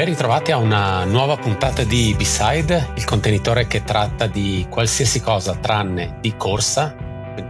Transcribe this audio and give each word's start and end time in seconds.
Ben 0.00 0.08
ritrovati 0.08 0.50
a 0.50 0.56
una 0.56 1.04
nuova 1.04 1.36
puntata 1.36 1.84
di 1.84 2.14
B-Side, 2.16 2.92
il 2.94 3.04
contenitore 3.04 3.66
che 3.66 3.84
tratta 3.84 4.26
di 4.26 4.66
qualsiasi 4.70 5.20
cosa 5.20 5.56
tranne 5.56 6.16
di 6.22 6.34
corsa, 6.38 6.96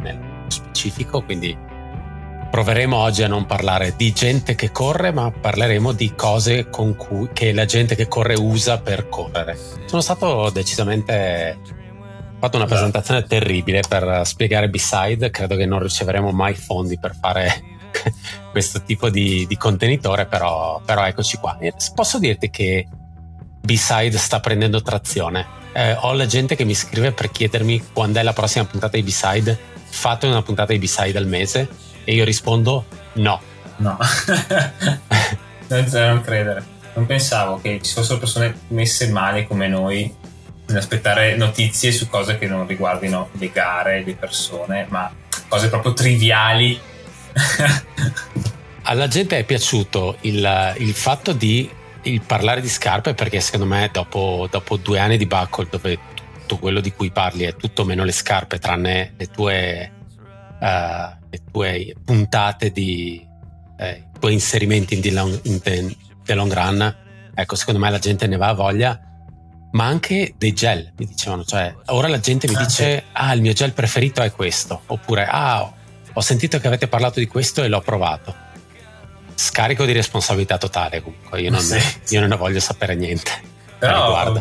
nello 0.01 0.47
specifico, 0.49 1.23
quindi 1.23 1.57
proveremo 2.51 2.97
oggi 2.97 3.23
a 3.23 3.29
non 3.29 3.47
parlare 3.47 3.95
di 3.97 4.13
gente 4.13 4.57
che 4.57 4.73
corre, 4.73 5.13
ma 5.13 5.31
parleremo 5.31 5.93
di 5.93 6.13
cose 6.17 6.69
con 6.69 6.97
cui, 6.97 7.29
che 7.33 7.53
la 7.53 7.67
gente 7.67 7.95
che 7.95 8.09
corre 8.09 8.35
usa 8.35 8.81
per 8.81 9.09
correre. 9.09 9.57
Sono 9.87 10.03
stato 10.03 10.51
decisamente 10.51 11.57
ho 11.63 12.39
fatto 12.41 12.57
una 12.57 12.67
presentazione 12.67 13.23
terribile 13.23 13.83
per 13.89 14.23
spiegare 14.25 14.69
B-Side, 14.69 15.31
credo 15.31 15.55
che 15.55 15.67
non 15.67 15.79
riceveremo 15.79 16.33
mai 16.33 16.55
fondi 16.55 16.99
per 16.99 17.15
fare 17.15 17.70
questo 18.51 18.83
tipo 18.83 19.11
di, 19.11 19.47
di 19.47 19.57
contenitore, 19.57 20.27
però, 20.27 20.81
però, 20.85 21.07
eccoci 21.07 21.37
qua. 21.37 21.59
Posso 21.95 22.19
dirti 22.19 22.51
che 22.51 22.87
B-Side 23.61 24.17
sta 24.19 24.41
prendendo 24.41 24.83
trazione. 24.83 25.59
Eh, 25.73 25.97
ho 26.01 26.13
la 26.13 26.27
gente 26.27 26.57
che 26.57 26.65
mi 26.65 26.75
scrive 26.75 27.13
per 27.13 27.31
chiedermi 27.31 27.91
quando 27.93 28.19
è 28.19 28.23
la 28.23 28.33
prossima 28.33 28.65
puntata 28.65 28.97
di 28.97 29.03
B-Side. 29.03 29.59
Fate 29.91 30.27
una 30.27 30.43
puntata 30.43 30.73
di 30.73 30.79
B-Side 30.79 31.19
al 31.19 31.27
mese 31.27 31.69
e 32.05 32.15
io 32.15 32.25
rispondo 32.25 32.85
no. 33.15 33.41
No, 33.77 33.97
non 35.69 36.21
credere. 36.23 36.79
Non 36.95 37.07
pensavo 37.07 37.61
che 37.61 37.81
ci 37.83 37.95
fossero 37.95 38.19
persone 38.19 38.55
messe 38.69 39.09
male 39.09 39.47
come 39.47 39.69
noi 39.69 40.13
aspettare 40.77 41.37
notizie 41.37 41.91
su 41.93 42.09
cose 42.09 42.39
che 42.39 42.47
non 42.47 42.67
riguardino 42.67 43.31
le 43.33 43.51
gare, 43.51 44.05
le 44.05 44.15
persone, 44.15 44.87
ma 44.89 45.11
cose 45.49 45.69
proprio 45.69 45.95
triviali 45.95 46.79
Alla 48.83 49.09
gente 49.09 49.39
è 49.39 49.45
piaciuto 49.45 50.17
il, 50.23 50.75
il 50.79 50.95
fatto 50.95 51.33
di 51.33 51.79
il 52.03 52.23
parlare 52.23 52.61
di 52.61 52.69
scarpe 52.69 53.15
perché 53.15 53.41
secondo 53.41 53.67
me 53.67 53.91
dopo, 53.93 54.49
dopo, 54.51 54.77
due 54.77 54.99
anni 54.99 55.19
di 55.19 55.27
buckle 55.27 55.67
dove 55.71 55.99
tutto 56.33 56.59
quello 56.59 56.81
di 56.81 56.93
cui 56.93 57.11
parli 57.11 57.45
è 57.45 57.57
tutto 57.57 57.85
meno 57.85 58.05
le 58.05 58.13
scarpe 58.13 58.59
tranne 58.59 59.15
le 59.17 59.27
tue, 59.27 59.93
uh, 60.61 61.27
le 61.29 61.41
tue 61.51 61.95
puntate 62.03 62.71
di 62.71 63.27
eh, 63.79 64.05
i 64.15 64.19
tuoi 64.19 64.33
inserimenti 64.33 64.95
in, 64.95 65.01
the 65.01 65.11
long, 65.11 65.41
in 65.45 65.61
the, 65.61 66.35
long 66.35 66.53
run 66.53 66.97
ecco 67.35 67.55
secondo 67.55 67.81
me 67.81 67.91
la 67.91 67.99
gente 67.99 68.27
ne 68.27 68.37
va 68.37 68.49
a 68.49 68.55
voglia 68.55 68.99
ma 69.73 69.85
anche 69.85 70.35
dei 70.37 70.53
gel 70.53 70.93
mi 70.97 71.07
dicevano 71.07 71.45
cioè 71.45 71.75
ora 71.87 72.09
la 72.09 72.19
gente 72.19 72.49
mi 72.49 72.55
ah, 72.55 72.65
dice 72.65 73.05
ah 73.13 73.33
il 73.33 73.41
mio 73.41 73.53
gel 73.53 73.73
preferito 73.73 74.23
è 74.23 74.33
questo 74.33 74.83
oppure 74.87 75.27
ah 75.27 75.73
ho 76.13 76.21
sentito 76.21 76.59
che 76.59 76.67
avete 76.67 76.89
parlato 76.89 77.19
di 77.19 77.27
questo 77.27 77.63
e 77.63 77.69
l'ho 77.69 77.81
provato. 77.81 78.35
Scarico 79.35 79.85
di 79.85 79.93
responsabilità 79.93 80.59
totale 80.59 81.03
comunque, 81.03 81.41
io 81.41 81.51
non, 81.51 81.61
sì. 81.61 81.79
io 82.15 82.21
non 82.21 82.29
ne 82.29 82.37
voglio 82.37 82.61
sapere 82.61 82.95
niente. 82.95 83.31
Però, 83.79 84.35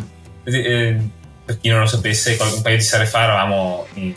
eh, 0.44 1.00
per 1.44 1.58
chi 1.58 1.68
non 1.68 1.80
lo 1.80 1.86
sapesse, 1.86 2.36
un 2.38 2.62
paio 2.62 2.76
di 2.76 2.82
sere 2.82 3.06
fa 3.06 3.22
eravamo 3.22 3.86
in 3.94 4.14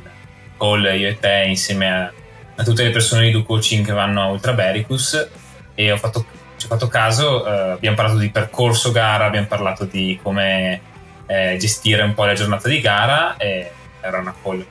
call 0.57 0.83
io 0.97 1.07
e 1.07 1.19
te 1.19 1.45
insieme 1.47 1.91
a, 1.91 2.11
a 2.55 2.63
tutte 2.63 2.83
le 2.83 2.89
persone 2.89 3.23
di 3.23 3.31
Do 3.31 3.43
Coaching 3.43 3.85
che 3.85 3.93
vanno 3.93 4.21
a 4.21 4.25
Ultra 4.27 4.53
Bericus 4.53 5.29
e 5.73 5.91
ho 5.91 5.97
fatto, 5.97 6.25
ci 6.57 6.65
ho 6.65 6.69
fatto 6.69 6.87
caso, 6.87 7.45
eh, 7.45 7.71
abbiamo 7.71 7.95
parlato 7.95 8.19
di 8.19 8.29
percorso 8.29 8.91
gara, 8.91 9.25
abbiamo 9.25 9.47
parlato 9.47 9.85
di 9.85 10.19
come 10.21 10.81
eh, 11.27 11.55
gestire 11.57 12.03
un 12.03 12.13
po' 12.13 12.25
la 12.25 12.33
giornata 12.33 12.67
di 12.67 12.81
gara 12.81 13.37
era 13.37 14.19
una 14.19 14.35
call 14.41 14.65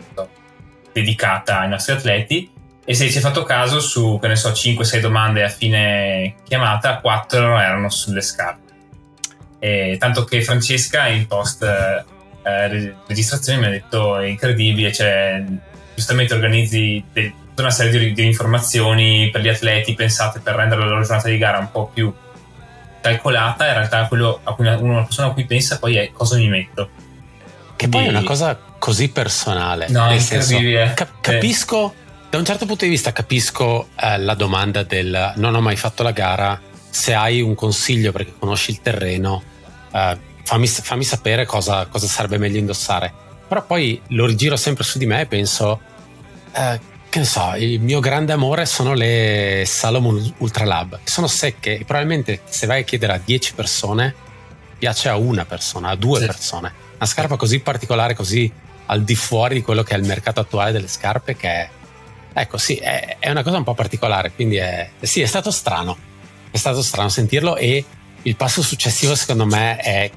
dedicata 0.93 1.61
ai 1.61 1.69
nostri 1.71 1.95
atleti 1.95 2.51
e 2.85 2.95
se 2.95 3.09
ci 3.11 3.17
hai 3.17 3.23
fatto 3.23 3.45
caso 3.45 3.79
su, 3.79 4.19
che 4.21 4.29
ne 4.29 4.37
so, 4.37 4.51
5-6 4.51 5.01
domande 5.01 5.45
a 5.45 5.49
fine 5.49 6.35
chiamata, 6.45 6.99
4 6.99 7.59
erano 7.59 7.89
sulle 7.91 8.23
scarpe. 8.23 8.61
E 9.61 9.97
tanto 10.01 10.25
che 10.25 10.43
Francesca 10.43 11.07
in 11.07 11.29
post 11.29 11.63
eh, 11.63 12.05
registrazione 13.07 13.61
mi 13.61 13.67
ha 13.67 13.71
detto 13.71 14.19
è 14.19 14.27
incredibile, 14.27 14.93
cioè 14.93 15.45
giustamente 15.95 16.35
organizzi 16.35 17.05
de- 17.13 17.33
tutta 17.49 17.63
una 17.63 17.71
serie 17.71 17.99
di, 17.99 18.13
di, 18.13 18.25
informazioni 18.25 19.31
per 19.31 19.43
gli 19.43 19.49
atleti 19.49 19.95
pensate 19.95 20.41
per 20.41 20.57
rendere 20.57 20.81
la 20.81 20.89
loro 20.89 21.03
giornata 21.03 21.29
di 21.29 21.39
gara 21.39 21.59
un 21.59 21.71
po' 21.71 21.89
più 21.93 22.13
calcolata, 23.01 23.67
in 23.67 23.75
realtà 23.75 24.09
quello 24.09 24.41
a 24.43 24.55
cui 24.55 24.67
una, 24.67 24.77
una 24.79 25.03
persona 25.05 25.29
a 25.29 25.33
cui 25.33 25.45
pensa 25.45 25.79
poi 25.79 25.97
è 25.97 26.11
cosa 26.11 26.37
mi 26.37 26.49
metto. 26.49 26.89
Che 27.77 27.89
Quindi, 27.89 27.97
poi 27.97 28.07
è 28.07 28.09
una 28.09 28.25
cosa 28.25 28.59
così 28.79 29.09
personale. 29.11 29.87
No, 29.91 30.07
nel 30.07 30.21
senso, 30.21 30.57
cap- 30.95 31.21
capisco 31.21 31.95
da 32.33 32.39
un 32.39 32.47
certo 32.47 32.65
punto 32.65 32.87
di 32.87 32.91
vista 32.91 33.13
capisco 33.13 33.89
eh, 33.95 34.17
la 34.17 34.33
domanda 34.33 34.85
del 34.85 35.35
non 35.37 35.55
ho 35.55 35.61
mai 35.61 35.77
fatto 35.77 36.03
la 36.03 36.13
gara, 36.13 36.59
se 36.89 37.13
hai 37.13 37.43
un 37.43 37.55
consiglio 37.55 38.11
perché 38.11 38.33
conosci 38.39 38.71
il 38.71 38.81
terreno, 38.81 39.43
eh, 39.93 40.19
fammi, 40.43 40.67
fammi, 40.67 41.05
sapere 41.05 41.45
cosa, 41.45 41.85
cosa, 41.89 42.07
sarebbe 42.07 42.39
meglio 42.39 42.57
indossare. 42.57 43.13
Però 43.47 43.63
poi 43.67 44.01
lo 44.09 44.25
rigiro 44.25 44.57
sempre 44.57 44.83
su 44.83 44.97
di 44.97 45.05
me 45.05 45.21
e 45.21 45.27
penso, 45.27 45.79
eh, 46.53 46.81
che 47.11 47.19
ne 47.19 47.25
so, 47.27 47.53
il 47.59 47.83
mio 47.83 48.01
grande 48.01 48.33
amore 48.33 48.65
sono 48.65 48.95
le 48.95 49.65
Salomon 49.67 50.37
Ultra 50.39 50.65
Lab, 50.65 51.01
che 51.05 51.11
sono 51.11 51.27
secche 51.27 51.81
e 51.81 51.85
probabilmente 51.85 52.41
se 52.49 52.65
vai 52.65 52.81
a 52.81 52.85
chiedere 52.85 53.13
a 53.13 53.21
10 53.23 53.53
persone, 53.53 54.15
piace 54.79 55.11
a 55.11 55.19
una 55.19 55.45
persona, 55.45 55.91
a 55.91 55.97
due 55.97 56.21
sì. 56.21 56.25
persone. 56.25 56.73
Una 56.97 57.05
scarpa 57.05 57.37
così 57.37 57.61
particolare, 57.61 58.15
così 58.15 58.51
al 58.87 59.03
di 59.03 59.15
fuori 59.17 59.57
di 59.57 59.63
quello 59.63 59.83
che 59.83 59.95
è 59.95 59.99
il 59.99 60.07
mercato 60.07 60.41
attuale 60.41 60.73
delle 60.73 60.89
scarpe 60.89 61.37
che 61.37 61.49
è 61.49 61.69
Ecco, 62.35 62.57
sì, 62.57 62.77
è, 62.77 63.17
è, 63.19 63.31
una 63.31 63.43
cosa 63.43 63.59
un 63.59 63.65
po' 63.65 63.75
particolare, 63.75 64.33
quindi 64.33 64.57
è, 64.57 64.91
sì, 65.01 65.21
è 65.21 65.27
stato 65.27 65.51
strano. 65.51 65.97
È 66.51 66.57
stato 66.57 66.83
strano 66.83 67.09
sentirlo 67.09 67.57
e 67.57 67.85
il 68.23 68.37
passo 68.37 68.63
successivo 68.63 69.15
secondo 69.15 69.47
me 69.47 69.77
è 69.79 70.11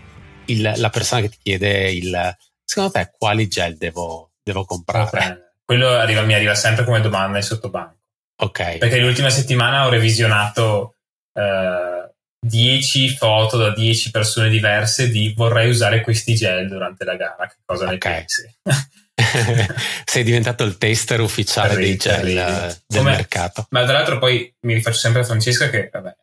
il, 0.46 0.74
la 0.76 0.90
persona 0.90 1.22
che 1.22 1.30
ti 1.30 1.38
chiede 1.42 1.92
il 1.92 2.36
secondo 2.64 2.92
te 2.92 3.12
quali 3.18 3.48
gel 3.48 3.78
devo, 3.78 4.32
devo 4.44 4.66
comprare? 4.66 5.08
Okay. 5.08 5.44
Quello 5.64 5.90
arriva, 5.90 6.22
mi 6.22 6.34
arriva 6.34 6.56
sempre 6.56 6.84
come 6.84 7.02
domanda 7.02 7.38
in 7.38 7.44
sottobanco. 7.44 7.98
Ok. 8.38 8.78
Perché 8.78 9.00
l'ultima 9.00 9.30
settimana 9.30 9.86
ho 9.86 9.90
revisionato 9.90 10.96
eh, 11.34 12.14
10 12.40 13.16
foto 13.16 13.58
da 13.58 13.74
10 13.74 14.12
persone 14.12 14.50
diverse 14.50 15.10
di 15.10 15.34
vorrei 15.36 15.70
usare 15.70 16.02
questi 16.02 16.36
gel 16.36 16.68
durante 16.68 17.06
la 17.06 17.16
gara. 17.16 17.48
Che 17.48 17.56
cosa 17.66 17.86
okay. 17.86 17.94
ne 17.94 17.98
pensi? 17.98 18.56
Sei 20.06 20.24
diventato 20.24 20.64
il 20.64 20.78
taster 20.78 21.22
ufficiale 21.22 21.76
dei 21.76 21.96
gel. 21.96 22.38
Eh, 22.38 22.78
del 22.88 23.00
Come, 23.00 23.12
mercato. 23.12 23.66
Ma 23.70 23.84
tra 23.84 23.94
l'altro 23.94 24.20
poi 24.20 24.54
mi 24.62 24.74
rifaccio 24.74 24.98
sempre 24.98 25.22
a 25.22 25.26
Francesca 25.26 25.70
che, 25.70 25.90
vabbè, 25.92 26.16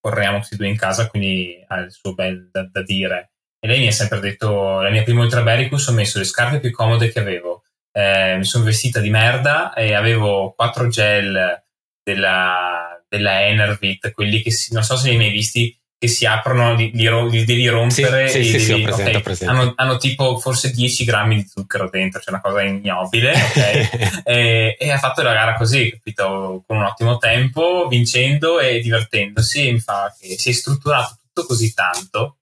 corriamo 0.00 0.40
tutti 0.40 0.56
due 0.56 0.68
in 0.68 0.76
casa, 0.76 1.08
quindi 1.08 1.64
ha 1.66 1.78
il 1.78 1.90
suo 1.90 2.14
bel 2.14 2.48
da, 2.52 2.68
da, 2.70 2.82
dire. 2.82 3.32
E 3.58 3.66
lei 3.66 3.80
mi 3.80 3.88
ha 3.88 3.92
sempre 3.92 4.20
detto, 4.20 4.80
la 4.80 4.90
mia 4.90 5.02
prima 5.02 5.22
Ultra 5.22 5.42
Bericus 5.42 5.86
ho 5.88 5.92
messo 5.92 6.18
le 6.18 6.24
scarpe 6.24 6.60
più 6.60 6.70
comode 6.70 7.10
che 7.10 7.18
avevo. 7.18 7.64
Eh, 7.92 8.36
mi 8.36 8.44
sono 8.44 8.64
vestita 8.64 9.00
di 9.00 9.10
merda 9.10 9.72
e 9.72 9.94
avevo 9.94 10.52
quattro 10.54 10.88
gel 10.88 11.64
della, 12.02 13.02
della 13.08 13.46
Enervit, 13.46 14.12
quelli 14.12 14.42
che 14.42 14.50
si, 14.50 14.74
non 14.74 14.82
so 14.82 14.96
se 14.96 15.08
li 15.08 15.14
hai 15.14 15.16
mai 15.16 15.30
visti, 15.30 15.76
che 15.98 16.08
si 16.08 16.26
aprono, 16.26 16.74
li, 16.74 16.90
li, 16.92 17.30
li 17.30 17.44
devi 17.44 17.66
rompere 17.68 18.28
sì, 18.28 18.44
sì, 18.44 18.58
sì, 18.58 18.72
devi, 18.72 18.82
presente, 18.82 19.10
okay, 19.10 19.22
presente. 19.22 19.54
Hanno, 19.54 19.72
hanno, 19.76 19.96
tipo 19.96 20.38
forse 20.38 20.70
10 20.70 21.04
grammi 21.04 21.36
di 21.36 21.48
zucchero 21.48 21.88
dentro, 21.88 22.20
cioè 22.20 22.34
una 22.34 22.42
cosa 22.42 22.62
ignobile, 22.62 23.32
ok? 23.32 24.20
e, 24.24 24.76
e, 24.78 24.90
ha 24.90 24.98
fatto 24.98 25.22
la 25.22 25.32
gara 25.32 25.54
così, 25.54 25.90
capito? 25.90 26.62
Con 26.66 26.76
un 26.76 26.84
ottimo 26.84 27.16
tempo, 27.16 27.86
vincendo 27.88 28.60
e 28.60 28.80
divertendosi. 28.80 29.72
Mi 29.72 29.80
fa 29.80 30.14
che 30.18 30.38
si 30.38 30.50
è 30.50 30.52
strutturato 30.52 31.16
tutto 31.22 31.46
così 31.46 31.72
tanto 31.72 32.38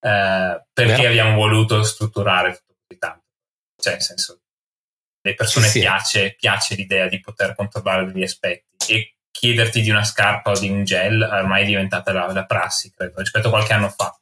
eh, 0.00 0.64
perché 0.72 1.02
Beh. 1.02 1.06
abbiamo 1.06 1.36
voluto 1.36 1.82
strutturare 1.82 2.52
tutto 2.52 2.74
così 2.86 2.98
tanto. 2.98 3.24
Cioè, 3.80 3.92
nel 3.94 4.02
senso, 4.02 4.40
le 5.20 5.34
persone 5.34 5.70
piace, 5.70 6.34
piace 6.38 6.74
l'idea 6.74 7.08
di 7.08 7.20
poter 7.20 7.54
controllare 7.54 8.10
degli 8.10 8.22
aspetti 8.22 8.92
e 8.92 9.17
chiederti 9.30 9.80
di 9.80 9.90
una 9.90 10.04
scarpa 10.04 10.50
o 10.50 10.58
di 10.58 10.68
un 10.68 10.84
gel 10.84 11.22
ormai 11.22 11.62
è 11.62 11.66
diventata 11.66 12.12
la, 12.12 12.32
la 12.32 12.44
prassi, 12.44 12.92
credo, 12.94 13.20
rispetto 13.20 13.48
a 13.48 13.50
qualche 13.50 13.72
anno 13.72 13.88
fa. 13.88 14.18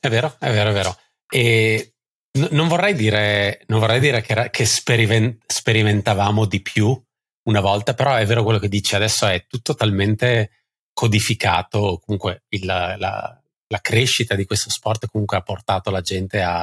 È 0.00 0.08
vero, 0.08 0.36
è 0.38 0.50
vero, 0.50 0.70
è 0.70 0.72
vero. 0.72 0.96
E 1.28 1.94
n- 2.38 2.48
non 2.52 2.68
vorrei 2.68 2.94
dire, 2.94 3.62
non 3.66 3.80
vorrei 3.80 4.00
dire 4.00 4.20
che, 4.20 4.32
era, 4.32 4.50
che 4.50 4.64
sperimen- 4.64 5.38
sperimentavamo 5.46 6.46
di 6.46 6.60
più 6.62 7.00
una 7.48 7.60
volta, 7.60 7.94
però 7.94 8.14
è 8.14 8.26
vero 8.26 8.42
quello 8.42 8.58
che 8.58 8.68
dici, 8.68 8.94
adesso 8.94 9.26
è 9.26 9.46
tutto 9.46 9.74
talmente 9.74 10.64
codificato, 10.92 12.00
comunque 12.04 12.44
il, 12.48 12.66
la, 12.66 12.96
la, 12.96 13.80
crescita 13.80 14.34
di 14.34 14.44
questo 14.44 14.68
sport 14.68 15.06
comunque 15.06 15.36
ha 15.36 15.42
portato 15.42 15.90
la 15.90 16.00
gente 16.00 16.42
a, 16.42 16.60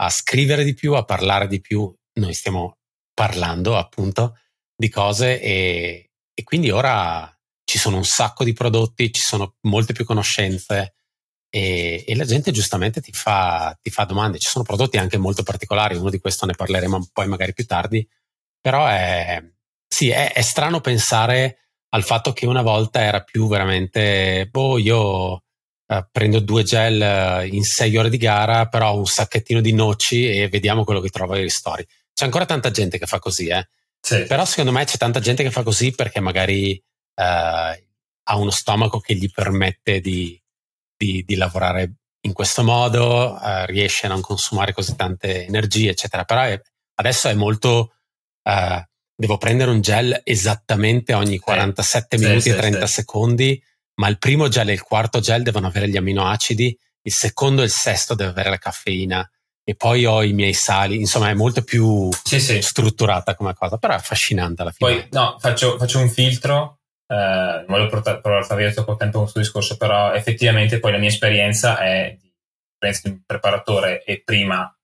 a 0.00 0.10
scrivere 0.10 0.64
di 0.64 0.74
più, 0.74 0.94
a 0.94 1.04
parlare 1.04 1.46
di 1.46 1.60
più. 1.60 1.94
Noi 2.14 2.32
stiamo 2.32 2.78
parlando 3.14 3.76
appunto 3.76 4.38
di 4.74 4.88
cose 4.88 5.40
e, 5.40 6.07
e 6.38 6.44
quindi 6.44 6.70
ora 6.70 7.36
ci 7.64 7.78
sono 7.78 7.96
un 7.96 8.04
sacco 8.04 8.44
di 8.44 8.52
prodotti, 8.52 9.10
ci 9.10 9.20
sono 9.20 9.56
molte 9.62 9.92
più 9.92 10.04
conoscenze 10.04 10.94
e, 11.50 12.04
e 12.06 12.14
la 12.14 12.24
gente 12.24 12.52
giustamente 12.52 13.00
ti 13.00 13.12
fa, 13.12 13.76
ti 13.82 13.90
fa, 13.90 14.04
domande. 14.04 14.38
Ci 14.38 14.46
sono 14.46 14.62
prodotti 14.62 14.98
anche 14.98 15.16
molto 15.16 15.42
particolari, 15.42 15.96
uno 15.96 16.10
di 16.10 16.20
questo 16.20 16.46
ne 16.46 16.54
parleremo 16.54 17.08
poi 17.12 17.26
magari 17.26 17.54
più 17.54 17.66
tardi, 17.66 18.08
però 18.60 18.86
è, 18.86 19.42
sì, 19.88 20.10
è, 20.10 20.32
è 20.32 20.40
strano 20.42 20.80
pensare 20.80 21.70
al 21.88 22.04
fatto 22.04 22.32
che 22.32 22.46
una 22.46 22.62
volta 22.62 23.00
era 23.00 23.24
più 23.24 23.48
veramente, 23.48 24.46
boh, 24.48 24.78
io 24.78 25.32
uh, 25.32 25.40
prendo 26.12 26.38
due 26.38 26.62
gel 26.62 27.50
in 27.50 27.64
sei 27.64 27.96
ore 27.96 28.10
di 28.10 28.16
gara, 28.16 28.68
però 28.68 28.96
un 28.96 29.06
sacchettino 29.06 29.60
di 29.60 29.72
noci 29.72 30.30
e 30.30 30.48
vediamo 30.48 30.84
quello 30.84 31.00
che 31.00 31.08
trovo 31.08 31.32
ai 31.32 31.42
ristori. 31.42 31.84
C'è 32.14 32.26
ancora 32.26 32.46
tanta 32.46 32.70
gente 32.70 32.96
che 32.96 33.06
fa 33.06 33.18
così, 33.18 33.48
eh? 33.48 33.68
Sì. 34.00 34.24
Però 34.24 34.44
secondo 34.44 34.72
me 34.72 34.84
c'è 34.84 34.96
tanta 34.96 35.20
gente 35.20 35.42
che 35.42 35.50
fa 35.50 35.62
così 35.62 35.92
perché 35.92 36.20
magari 36.20 36.82
ha 37.14 38.36
uno 38.36 38.50
stomaco 38.50 39.00
che 39.00 39.14
gli 39.14 39.28
permette 39.30 40.00
di, 40.00 40.40
di, 40.96 41.24
di 41.24 41.34
lavorare 41.34 41.94
in 42.20 42.32
questo 42.32 42.62
modo, 42.62 43.38
riesce 43.66 44.06
a 44.06 44.10
non 44.10 44.20
consumare 44.20 44.72
così 44.72 44.94
tante 44.94 45.46
energie, 45.46 45.90
eccetera. 45.90 46.24
Però 46.24 46.42
è, 46.42 46.60
adesso 46.94 47.28
è 47.28 47.34
molto 47.34 47.94
devo 49.18 49.36
prendere 49.36 49.72
un 49.72 49.80
gel 49.80 50.20
esattamente 50.22 51.12
ogni 51.12 51.38
47 51.38 52.16
sì, 52.16 52.24
minuti 52.24 52.42
sì, 52.42 52.50
e 52.50 52.54
30 52.54 52.86
sì. 52.86 52.92
secondi, 52.92 53.62
ma 53.94 54.08
il 54.08 54.18
primo 54.18 54.46
gel 54.48 54.68
e 54.68 54.74
il 54.74 54.82
quarto 54.82 55.18
gel 55.18 55.42
devono 55.42 55.66
avere 55.66 55.88
gli 55.88 55.96
aminoacidi, 55.96 56.78
il 57.02 57.12
secondo 57.12 57.62
e 57.62 57.64
il 57.64 57.70
sesto 57.70 58.14
deve 58.14 58.30
avere 58.30 58.50
la 58.50 58.58
caffeina 58.58 59.28
e 59.68 59.74
poi 59.74 60.06
ho 60.06 60.22
i 60.22 60.32
miei 60.32 60.54
sali, 60.54 60.96
insomma 60.96 61.28
è 61.28 61.34
molto 61.34 61.62
più 61.62 62.08
strutturata 62.10 63.34
come 63.34 63.52
cosa, 63.52 63.76
però 63.76 63.92
è 63.92 63.96
affascinante 63.96 64.62
alla 64.62 64.70
fine. 64.70 64.90
Poi 64.90 65.08
no, 65.10 65.36
faccio, 65.38 65.76
faccio 65.76 65.98
un 65.98 66.08
filtro, 66.08 66.78
eh, 67.06 67.14
non 67.14 67.66
voglio 67.68 67.88
portare, 67.88 68.18
portare 68.22 68.62
via 68.62 68.72
troppo 68.72 68.96
tempo 68.96 69.20
questo 69.20 69.40
discorso, 69.40 69.76
però 69.76 70.14
effettivamente 70.14 70.78
poi 70.78 70.92
la 70.92 70.96
mia 70.96 71.10
esperienza 71.10 71.78
è 71.80 72.16
di, 72.18 72.32
un 73.02 73.20
preparatore 73.26 74.02
e 74.04 74.22
prima, 74.24 74.74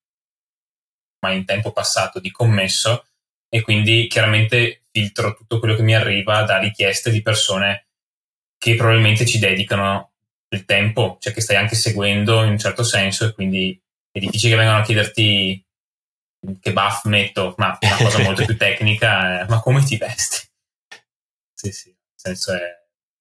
ma 1.20 1.32
in 1.32 1.46
tempo 1.46 1.72
passato, 1.72 2.20
di 2.20 2.30
commesso, 2.30 3.06
e 3.48 3.62
quindi 3.62 4.06
chiaramente 4.06 4.82
filtro 4.90 5.34
tutto 5.34 5.60
quello 5.60 5.76
che 5.76 5.82
mi 5.82 5.94
arriva 5.94 6.42
da 6.42 6.58
richieste 6.58 7.10
di 7.10 7.22
persone 7.22 7.86
che 8.58 8.74
probabilmente 8.74 9.24
ci 9.24 9.38
dedicano 9.38 10.12
il 10.50 10.66
tempo, 10.66 11.16
cioè 11.20 11.32
che 11.32 11.40
stai 11.40 11.56
anche 11.56 11.74
seguendo 11.74 12.42
in 12.42 12.50
un 12.50 12.58
certo 12.58 12.82
senso 12.82 13.24
e 13.24 13.32
quindi 13.32 13.78
è 14.14 14.20
difficile 14.20 14.52
che 14.52 14.56
vengano 14.56 14.78
a 14.78 14.84
chiederti 14.84 15.66
che 16.60 16.72
buff 16.72 17.04
metto, 17.06 17.54
ma 17.56 17.76
una 17.80 17.96
cosa 17.96 18.22
molto 18.22 18.44
più 18.44 18.56
tecnica, 18.56 19.44
ma 19.48 19.60
come 19.60 19.82
ti 19.82 19.96
vesti? 19.96 20.48
Sì, 21.52 21.72
sì, 21.72 21.88
nel 21.88 22.36
senso 22.36 22.52
è, 22.52 22.60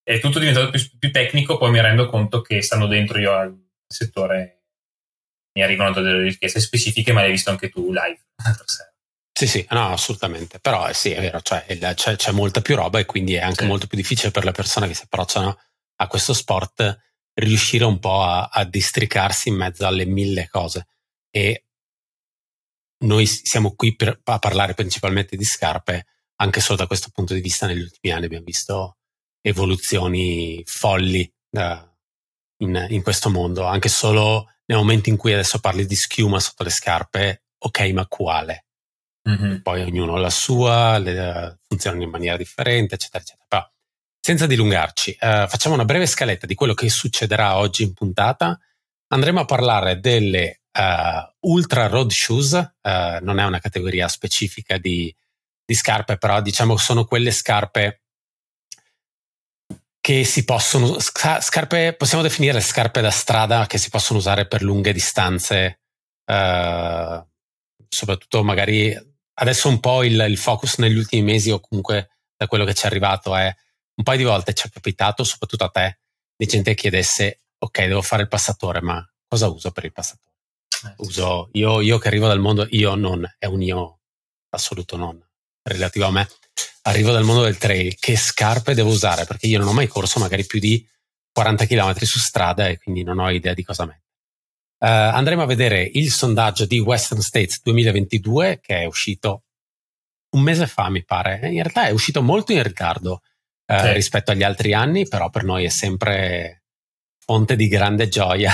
è 0.03 0.19
tutto 0.19 0.37
diventato 0.37 0.69
più, 0.69 0.79
più, 0.99 1.11
tecnico, 1.11 1.57
poi 1.57 1.71
mi 1.71 1.81
rendo 1.81 2.05
conto 2.05 2.41
che 2.41 2.61
stando 2.61 2.85
dentro 2.85 3.17
io 3.17 3.33
al 3.33 3.57
settore 3.87 4.65
mi 5.53 5.63
arrivano 5.63 5.93
delle 5.93 6.21
richieste 6.21 6.59
specifiche, 6.59 7.11
ma 7.11 7.21
l'hai 7.21 7.31
visto 7.31 7.49
anche 7.49 7.69
tu 7.69 7.91
live 7.91 8.19
l'altra 8.43 8.65
sera. 8.67 8.93
Sì, 9.35 9.47
sì, 9.47 9.67
no, 9.71 9.89
assolutamente. 9.89 10.59
Però 10.59 10.87
eh, 10.87 10.93
sì, 10.93 11.09
è 11.09 11.19
vero, 11.19 11.41
cioè, 11.41 11.65
c'è, 11.95 12.15
c'è, 12.15 12.31
molta 12.31 12.61
più 12.61 12.75
roba 12.75 12.99
e 12.99 13.05
quindi 13.05 13.33
è 13.33 13.41
anche 13.41 13.63
sì. 13.63 13.67
molto 13.67 13.87
più 13.87 13.97
difficile 13.97 14.29
per 14.29 14.43
le 14.43 14.51
persone 14.51 14.87
che 14.87 14.93
si 14.93 15.03
approcciano 15.05 15.59
a 15.95 16.07
questo 16.07 16.33
sport 16.33 17.12
riuscire 17.35 17.85
un 17.85 17.99
po' 17.99 18.21
a, 18.21 18.49
a 18.51 18.63
districarsi 18.65 19.49
in 19.49 19.55
mezzo 19.55 19.85
alle 19.85 20.05
mille 20.05 20.47
cose. 20.49 20.87
E 21.29 21.65
noi 23.03 23.25
siamo 23.25 23.75
qui 23.75 23.95
per, 23.95 24.21
a 24.23 24.39
parlare 24.39 24.73
principalmente 24.73 25.35
di 25.35 25.43
scarpe, 25.43 26.05
anche 26.37 26.61
solo 26.61 26.77
da 26.77 26.87
questo 26.87 27.09
punto 27.13 27.33
di 27.33 27.41
vista 27.41 27.65
negli 27.65 27.81
ultimi 27.81 28.13
anni 28.13 28.25
abbiamo 28.25 28.45
visto 28.45 28.97
evoluzioni 29.41 30.63
folli 30.65 31.31
uh, 31.51 31.91
in, 32.57 32.87
in 32.89 33.01
questo 33.01 33.29
mondo, 33.29 33.65
anche 33.65 33.89
solo 33.89 34.47
nel 34.65 34.77
momento 34.77 35.09
in 35.09 35.17
cui 35.17 35.33
adesso 35.33 35.59
parli 35.59 35.85
di 35.85 35.95
schiuma 35.95 36.39
sotto 36.39 36.63
le 36.63 36.69
scarpe, 36.69 37.43
ok, 37.57 37.79
ma 37.91 38.07
quale? 38.07 38.65
Mm-hmm. 39.29 39.61
Poi 39.61 39.81
ognuno 39.81 40.15
ha 40.15 40.19
la 40.19 40.29
sua, 40.29 40.97
le, 40.97 41.59
funzionano 41.67 42.03
in 42.03 42.09
maniera 42.09 42.37
differente, 42.37 42.95
eccetera, 42.95 43.23
eccetera. 43.23 43.45
Però, 43.47 43.72
senza 44.25 44.45
dilungarci, 44.45 45.17
eh, 45.19 45.47
facciamo 45.49 45.75
una 45.75 45.83
breve 45.83 46.05
scaletta 46.05 46.45
di 46.45 46.55
quello 46.55 46.73
che 46.73 46.87
succederà 46.87 47.57
oggi 47.57 47.83
in 47.83 47.93
puntata. 47.93 48.57
Andremo 49.07 49.41
a 49.41 49.45
parlare 49.45 49.99
delle 49.99 50.61
uh, 50.71 51.49
Ultra 51.51 51.87
Road 51.87 52.09
Shoes, 52.09 52.53
uh, 52.53 53.19
non 53.21 53.37
è 53.39 53.43
una 53.43 53.59
categoria 53.59 54.07
specifica 54.07 54.77
di, 54.77 55.13
di 55.65 55.73
scarpe, 55.73 56.15
però 56.15 56.39
diciamo 56.41 56.77
sono 56.77 57.03
quelle 57.03 57.31
scarpe 57.31 58.03
che 59.99 60.23
si 60.23 60.45
possono, 60.45 60.99
scarpe, 60.99 61.93
possiamo 61.93 62.23
definire 62.23 62.61
scarpe 62.61 63.01
da 63.01 63.11
strada 63.11 63.65
che 63.67 63.77
si 63.77 63.89
possono 63.89 64.19
usare 64.19 64.47
per 64.47 64.61
lunghe 64.61 64.93
distanze, 64.93 65.81
uh, 66.27 67.27
soprattutto 67.89 68.41
magari 68.41 68.97
adesso 69.33 69.67
un 69.67 69.81
po' 69.81 70.01
il, 70.01 70.17
il, 70.29 70.37
focus 70.37 70.77
negli 70.77 70.95
ultimi 70.95 71.23
mesi 71.23 71.51
o 71.51 71.59
comunque 71.59 72.11
da 72.37 72.47
quello 72.47 72.63
che 72.63 72.73
ci 72.73 72.85
è 72.85 72.87
arrivato 72.87 73.35
è 73.35 73.53
un 73.95 74.03
paio 74.03 74.17
di 74.17 74.23
volte 74.23 74.53
ci 74.53 74.67
è 74.67 74.71
capitato, 74.71 75.23
soprattutto 75.23 75.65
a 75.65 75.69
te, 75.69 75.99
di 76.35 76.45
gente 76.45 76.73
che 76.73 76.81
chiedesse 76.81 77.41
ok, 77.57 77.85
devo 77.85 78.01
fare 78.01 78.23
il 78.23 78.27
passatore, 78.27 78.81
ma 78.81 79.05
cosa 79.27 79.47
uso 79.47 79.71
per 79.71 79.85
il 79.85 79.91
passatore? 79.91 80.35
Eh, 80.85 80.93
uso 80.97 81.49
io, 81.53 81.81
io 81.81 81.97
che 81.97 82.07
arrivo 82.07 82.27
dal 82.27 82.39
mondo, 82.39 82.67
io 82.71 82.95
non, 82.95 83.23
è 83.37 83.45
un 83.45 83.61
io 83.61 83.99
assoluto 84.49 84.97
non, 84.97 85.21
relativo 85.63 86.05
a 86.05 86.11
me. 86.11 86.27
Arrivo 86.85 87.11
dal 87.11 87.23
mondo 87.23 87.43
del 87.43 87.57
trail, 87.57 87.95
che 87.95 88.17
scarpe 88.17 88.73
devo 88.73 88.89
usare? 88.89 89.25
Perché 89.25 89.47
io 89.47 89.57
non 89.57 89.69
ho 89.69 89.73
mai 89.73 89.87
corso 89.87 90.19
magari 90.19 90.45
più 90.45 90.59
di 90.59 90.85
40 91.31 91.65
km 91.65 91.95
su 91.99 92.19
strada 92.19 92.67
e 92.67 92.77
quindi 92.77 93.03
non 93.03 93.19
ho 93.19 93.29
idea 93.29 93.53
di 93.53 93.63
cosa 93.63 93.85
mettere. 93.85 94.01
Uh, 94.83 95.15
andremo 95.15 95.43
a 95.43 95.45
vedere 95.45 95.89
il 95.93 96.11
sondaggio 96.11 96.65
di 96.65 96.77
Western 96.79 97.21
States 97.21 97.61
2022 97.63 98.59
che 98.61 98.81
è 98.81 98.85
uscito 98.85 99.43
un 100.31 100.41
mese 100.41 100.67
fa, 100.67 100.89
mi 100.89 101.05
pare. 101.05 101.39
In 101.43 101.61
realtà 101.61 101.87
è 101.87 101.91
uscito 101.91 102.21
molto 102.21 102.51
in 102.51 102.61
ritardo 102.61 103.21
uh, 103.65 103.79
sì. 103.79 103.93
rispetto 103.93 104.31
agli 104.31 104.43
altri 104.43 104.73
anni, 104.73 105.07
però 105.07 105.29
per 105.29 105.43
noi 105.43 105.65
è 105.65 105.69
sempre 105.69 106.63
fonte 107.19 107.55
di 107.55 107.67
grande 107.67 108.07
gioia 108.07 108.51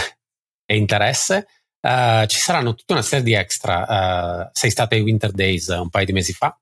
e 0.65 0.75
interesse. 0.75 1.47
Uh, 1.81 2.25
ci 2.25 2.37
saranno 2.37 2.75
tutta 2.75 2.93
una 2.93 3.01
serie 3.01 3.23
di 3.23 3.33
extra. 3.33 4.49
sei 4.51 4.69
stato 4.69 4.95
ai 4.95 5.01
Winter 5.01 5.31
Days 5.31 5.67
un 5.67 5.89
paio 5.89 6.05
di 6.05 6.13
mesi 6.13 6.33
fa, 6.33 6.57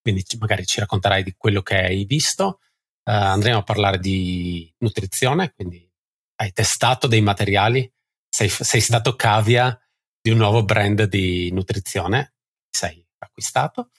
quindi 0.00 0.24
magari 0.38 0.66
ci 0.66 0.80
racconterai 0.80 1.22
di 1.22 1.34
quello 1.36 1.62
che 1.62 1.76
hai 1.76 2.04
visto. 2.04 2.60
andremo 3.04 3.58
a 3.58 3.62
parlare 3.62 3.98
di 3.98 4.72
nutrizione, 4.78 5.52
quindi 5.54 5.90
hai 6.36 6.52
testato 6.52 7.06
dei 7.06 7.22
materiali 7.22 7.90
sei, 8.36 8.50
sei 8.50 8.80
stato 8.82 9.16
cavia 9.16 9.78
di 10.20 10.30
un 10.30 10.36
nuovo 10.36 10.62
brand 10.62 11.04
di 11.04 11.50
nutrizione, 11.52 12.34
sei 12.68 13.02
acquistato 13.18 13.90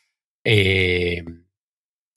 e 0.42 1.24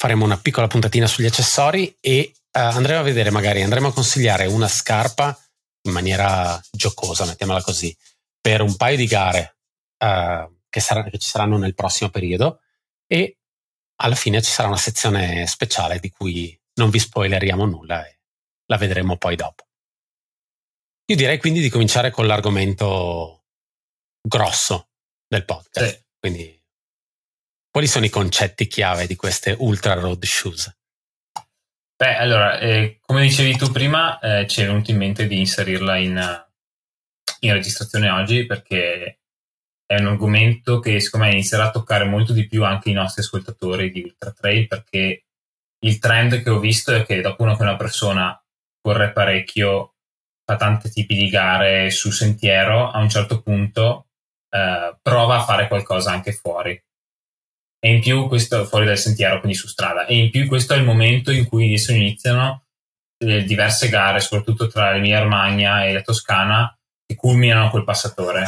faremo 0.00 0.24
una 0.24 0.38
piccola 0.38 0.66
puntatina 0.66 1.06
sugli 1.06 1.26
accessori 1.26 1.94
e 2.00 2.32
uh, 2.34 2.58
andremo 2.58 3.00
a 3.00 3.02
vedere 3.02 3.30
magari, 3.30 3.60
andremo 3.60 3.88
a 3.88 3.92
consigliare 3.92 4.46
una 4.46 4.66
scarpa 4.66 5.38
in 5.82 5.92
maniera 5.92 6.58
giocosa, 6.70 7.26
mettiamola 7.26 7.60
così, 7.60 7.94
per 8.40 8.62
un 8.62 8.76
paio 8.76 8.96
di 8.96 9.04
gare 9.04 9.58
uh, 9.98 10.50
che, 10.70 10.80
sarà, 10.80 11.04
che 11.04 11.18
ci 11.18 11.28
saranno 11.28 11.58
nel 11.58 11.74
prossimo 11.74 12.08
periodo 12.08 12.62
e 13.06 13.40
alla 13.96 14.14
fine 14.14 14.40
ci 14.40 14.50
sarà 14.50 14.68
una 14.68 14.78
sezione 14.78 15.46
speciale 15.46 15.98
di 15.98 16.08
cui 16.08 16.58
non 16.76 16.88
vi 16.88 16.98
spoileriamo 16.98 17.66
nulla 17.66 18.02
e 18.06 18.20
la 18.68 18.78
vedremo 18.78 19.18
poi 19.18 19.36
dopo. 19.36 19.66
Io 21.04 21.16
direi 21.16 21.36
quindi 21.36 21.60
di 21.60 21.68
cominciare 21.68 22.10
con 22.10 22.26
l'argomento 22.26 23.44
grosso 24.22 24.88
del 25.28 25.44
podcast. 25.44 25.86
Sì. 25.86 26.04
Quindi, 26.18 26.59
quali 27.70 27.86
sono 27.86 28.04
i 28.04 28.10
concetti 28.10 28.66
chiave 28.66 29.06
di 29.06 29.16
queste 29.16 29.54
Ultra 29.58 29.94
Road 29.94 30.24
Shoes? 30.24 30.76
Beh, 31.96 32.16
allora, 32.16 32.58
eh, 32.58 32.98
come 33.00 33.22
dicevi 33.22 33.56
tu 33.56 33.70
prima, 33.70 34.18
eh, 34.18 34.46
ci 34.46 34.62
è 34.62 34.66
venuto 34.66 34.90
in 34.90 34.96
mente 34.96 35.26
di 35.26 35.38
inserirla 35.38 35.96
in, 35.98 36.44
in 37.40 37.52
registrazione 37.52 38.08
oggi 38.08 38.46
perché 38.46 39.20
è 39.84 39.98
un 39.98 40.06
argomento 40.06 40.80
che 40.80 40.98
secondo 41.00 41.26
me 41.26 41.32
inizierà 41.32 41.66
a 41.66 41.70
toccare 41.70 42.04
molto 42.04 42.32
di 42.32 42.46
più 42.46 42.64
anche 42.64 42.90
i 42.90 42.94
nostri 42.94 43.22
ascoltatori 43.22 43.90
di 43.90 44.02
Ultra 44.02 44.32
Trail 44.32 44.66
perché 44.66 45.24
il 45.80 45.98
trend 45.98 46.42
che 46.42 46.50
ho 46.50 46.58
visto 46.58 46.94
è 46.94 47.04
che 47.04 47.20
dopo 47.20 47.44
che 47.44 47.62
una 47.62 47.76
persona 47.76 48.40
corre 48.80 49.12
parecchio 49.12 49.94
fa 50.44 50.56
tanti 50.56 50.90
tipi 50.90 51.14
di 51.14 51.28
gare 51.28 51.90
su 51.90 52.10
sentiero, 52.10 52.90
a 52.90 52.98
un 52.98 53.08
certo 53.08 53.42
punto 53.42 54.08
eh, 54.50 54.96
prova 55.00 55.36
a 55.36 55.44
fare 55.44 55.68
qualcosa 55.68 56.12
anche 56.12 56.32
fuori. 56.32 56.82
E 57.82 57.94
in 57.94 58.00
più 58.00 58.28
questo 58.28 58.66
fuori 58.66 58.84
dal 58.84 58.98
sentiero, 58.98 59.40
quindi 59.40 59.56
su 59.56 59.66
strada. 59.66 60.06
E 60.06 60.16
in 60.16 60.30
più 60.30 60.46
questo 60.46 60.74
è 60.74 60.76
il 60.76 60.84
momento 60.84 61.30
in 61.30 61.46
cui 61.46 61.74
iniziano 61.88 62.64
eh, 63.18 63.42
diverse 63.44 63.88
gare, 63.88 64.20
soprattutto 64.20 64.66
tra 64.66 64.92
l'Emilia 64.92 65.20
Romagna 65.20 65.84
e 65.84 65.92
la 65.92 66.02
Toscana, 66.02 66.76
che 67.06 67.14
culminano 67.16 67.70
col 67.70 67.84
passatore 67.84 68.44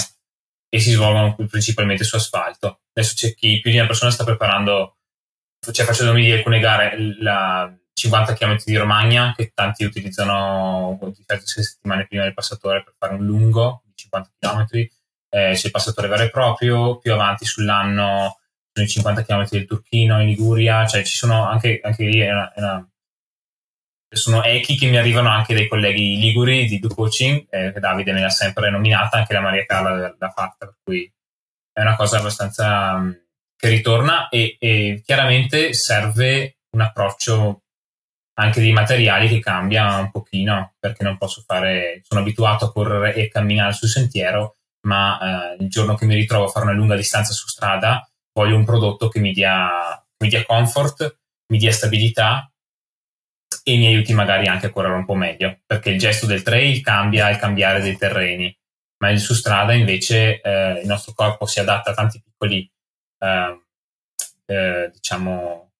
e 0.69 0.79
si 0.81 0.91
svolgono 0.91 1.35
principalmente 1.35 2.05
su 2.05 2.17
asfalto. 2.17 2.81
Adesso 2.93 3.15
c'è 3.15 3.35
chi 3.35 3.61
più 3.61 3.71
di 3.71 3.79
una 3.79 3.87
persona 3.87 4.11
sta 4.11 4.25
preparando, 4.25 4.97
cioè 5.71 5.85
facendomi 5.85 6.23
di 6.23 6.33
alcune 6.33 6.61
gare, 6.61 6.97
la, 7.21 7.75
50 7.95 8.35
km 8.35 8.57
di 8.65 8.77
Romagna 8.77 9.35
che 9.37 9.53
tanti 9.55 9.85
utilizzano 9.85 10.99
diverse 11.15 11.63
settimane 11.63 12.07
prima 12.07 12.25
del 12.25 12.35
passatore 12.35 12.83
per 12.83 12.95
fare 12.99 13.15
un 13.15 13.25
lungo 13.25 13.83
di 13.85 13.93
50 13.95 14.31
km. 14.39 14.67
Eh, 14.75 15.53
c'è 15.55 15.67
il 15.67 15.71
passatore 15.71 16.09
vero 16.09 16.23
e 16.23 16.31
proprio, 16.31 16.99
più 16.99 17.13
avanti 17.13 17.45
sull'anno 17.45 18.39
sono 18.73 18.87
i 18.87 18.89
50 18.89 19.25
km 19.25 19.49
del 19.49 19.67
Turchino 19.67 20.21
in 20.21 20.29
Liguria, 20.29 20.87
cioè 20.87 21.03
ci 21.05 21.17
sono 21.17 21.47
anche, 21.47 21.81
anche 21.83 22.05
lì 22.05 22.21
è 22.21 22.31
una, 22.31 22.53
è 22.53 22.61
una 22.61 22.87
sono 24.15 24.43
echi 24.43 24.77
che 24.77 24.89
mi 24.89 24.99
arrivano 24.99 25.31
anche 25.31 25.55
dai 25.55 25.69
colleghi 25.69 26.19
liguri 26.19 26.67
di 26.67 26.79
Do 26.79 26.89
Coaching, 26.89 27.47
eh, 27.49 27.73
Davide 27.73 28.13
me 28.13 28.21
l'ha 28.21 28.31
sempre 28.31 28.71
nominata, 28.71 29.17
anche 29.19 29.33
la 29.33 29.41
Maria 29.41 29.65
Carla 29.65 30.15
l'ha 30.19 30.31
fatta, 30.31 30.67
per 30.67 30.77
cui 30.83 31.11
è 31.73 31.81
una 31.81 31.97
cosa 31.97 32.19
abbastanza 32.19 32.95
um, 32.95 33.17
che 33.57 33.69
ritorna 33.69 34.29
e, 34.29 34.57
e, 34.59 35.03
chiaramente 35.05 35.73
serve 35.73 36.59
un 36.73 36.83
approccio 36.83 37.63
anche 38.35 38.61
dei 38.61 38.73
materiali 38.73 39.29
che 39.29 39.41
cambia 39.41 39.97
un 39.99 40.11
pochino, 40.11 40.75
perché 40.79 41.05
non 41.05 41.17
posso 41.17 41.43
fare, 41.47 42.03
sono 42.05 42.21
abituato 42.21 42.67
a 42.67 42.73
correre 42.73 43.15
e 43.15 43.29
camminare 43.29 43.73
sul 43.73 43.89
sentiero, 43.89 44.57
ma 44.87 45.55
eh, 45.55 45.63
il 45.63 45.69
giorno 45.69 45.95
che 45.95 46.07
mi 46.07 46.15
ritrovo 46.15 46.47
a 46.47 46.49
fare 46.49 46.67
una 46.67 46.75
lunga 46.75 46.97
distanza 46.97 47.33
su 47.33 47.47
strada 47.47 48.07
voglio 48.33 48.57
un 48.57 48.65
prodotto 48.65 49.09
che 49.09 49.21
mi 49.21 49.33
dia, 49.33 49.69
mi 50.19 50.29
dia 50.29 50.45
comfort, 50.45 51.19
mi 51.53 51.59
dia 51.59 51.73
stabilità 51.73 52.51
e 53.65 53.77
mi 53.77 53.87
aiuti 53.87 54.13
magari 54.13 54.47
anche 54.49 54.67
a 54.67 54.71
correre 54.71 54.95
un 54.95 55.05
po' 55.05 55.15
meglio, 55.15 55.61
perché 55.67 55.91
il 55.91 55.99
gesto 55.99 56.27
del 56.27 56.43
trail 56.43 56.81
cambia 56.81 57.31
il 57.31 57.37
cambiare 57.37 57.81
dei 57.81 57.97
terreni, 57.97 58.57
ma 58.99 59.11
il 59.11 59.21
su 59.21 59.35
strada 59.35 59.73
invece 59.75 60.41
eh, 60.41 60.81
il 60.81 60.87
nostro 60.87 61.13
corpo 61.13 61.47
si 61.47 61.61
adatta 61.61 61.91
a 61.91 61.95
tanti 61.95 62.21
piccoli, 62.23 62.69
eh, 63.19 63.63
eh, 64.47 64.91
diciamo, 64.93 65.71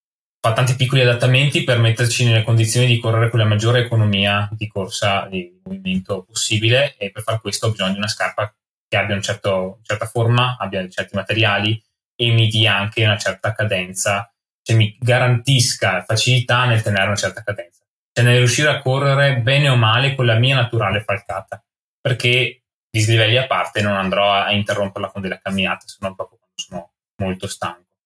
fa 0.41 0.53
tanti 0.53 0.77
piccoli 0.77 1.03
adattamenti 1.03 1.65
per 1.65 1.79
metterci 1.79 2.25
nelle 2.25 2.43
condizioni 2.43 2.87
di 2.87 3.01
correre 3.01 3.31
con 3.31 3.39
la 3.39 3.47
maggiore 3.47 3.81
economia 3.81 4.49
di 4.53 4.69
corsa, 4.69 5.27
di 5.27 5.61
movimento 5.65 6.25
possibile 6.25 6.97
e 6.97 7.11
per 7.11 7.23
far 7.23 7.41
questo 7.41 7.67
ho 7.67 7.71
bisogno 7.71 7.93
di 7.93 7.99
una 7.99 8.09
scarpa 8.09 8.53
che 8.89 8.97
abbia 8.97 9.15
un 9.15 9.23
certo, 9.23 9.51
una 9.51 9.83
certa 9.83 10.07
forma, 10.07 10.57
abbia 10.59 10.87
certi 10.89 11.17
materiali 11.17 11.81
e 12.23 12.33
mi 12.33 12.49
dia 12.49 12.77
anche 12.77 13.05
una 13.05 13.19
certa 13.19 13.53
cadenza 13.53 14.33
cioè 14.63 14.77
mi 14.77 14.97
garantisca 14.99 16.05
facilità 16.05 16.65
nel 16.65 16.83
tenere 16.83 17.07
una 17.07 17.17
certa 17.17 17.43
cadenza, 17.43 17.85
cioè 18.13 18.25
nel 18.25 18.39
riuscire 18.39 18.69
a 18.69 18.81
correre 18.81 19.41
bene 19.41 19.69
o 19.69 19.77
male 19.77 20.15
con 20.15 20.25
la 20.27 20.37
mia 20.37 20.55
naturale 20.55 21.03
falcata, 21.03 21.63
perché 22.01 22.63
dislivelli 22.89 23.37
a 23.37 23.47
parte 23.47 23.83
non 23.83 23.95
andrò 23.95 24.33
a 24.33 24.53
interromperla 24.53 25.11
con 25.11 25.21
delle 25.21 25.41
camminate, 25.43 25.89
se 25.89 25.97
non 26.01 26.15
proprio 26.15 26.39
quando 26.39 26.57
sono 26.57 26.93
molto 27.17 27.49
stanco. 27.49 27.97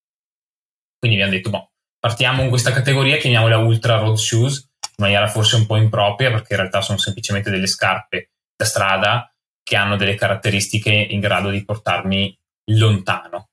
Quindi 0.99 1.21
abbiamo 1.21 1.37
detto, 1.37 1.51
boh, 1.51 1.71
partiamo 1.99 2.41
con 2.41 2.49
questa 2.49 2.73
categoria, 2.73 3.19
chiamiamola 3.19 3.59
Ultra 3.59 3.99
Road 3.99 4.17
Shoes, 4.17 4.71
in 4.81 5.05
maniera 5.05 5.29
forse 5.29 5.57
un 5.57 5.67
po' 5.67 5.77
impropria, 5.77 6.31
perché 6.31 6.55
in 6.55 6.61
realtà 6.61 6.81
sono 6.81 6.97
semplicemente 6.97 7.51
delle 7.51 7.67
scarpe 7.67 8.31
da 8.57 8.65
strada 8.65 9.31
che 9.63 9.77
hanno 9.77 9.97
delle 9.97 10.15
caratteristiche 10.15 10.91
in 10.91 11.21
grado 11.21 11.51
di 11.51 11.63
portarmi 11.65 12.39
lontano. 12.71 13.51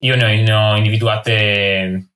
Io 0.00 0.16
ne 0.16 0.24
ho, 0.24 0.28
ne 0.28 0.52
ho 0.52 0.76
individuate 0.76 2.10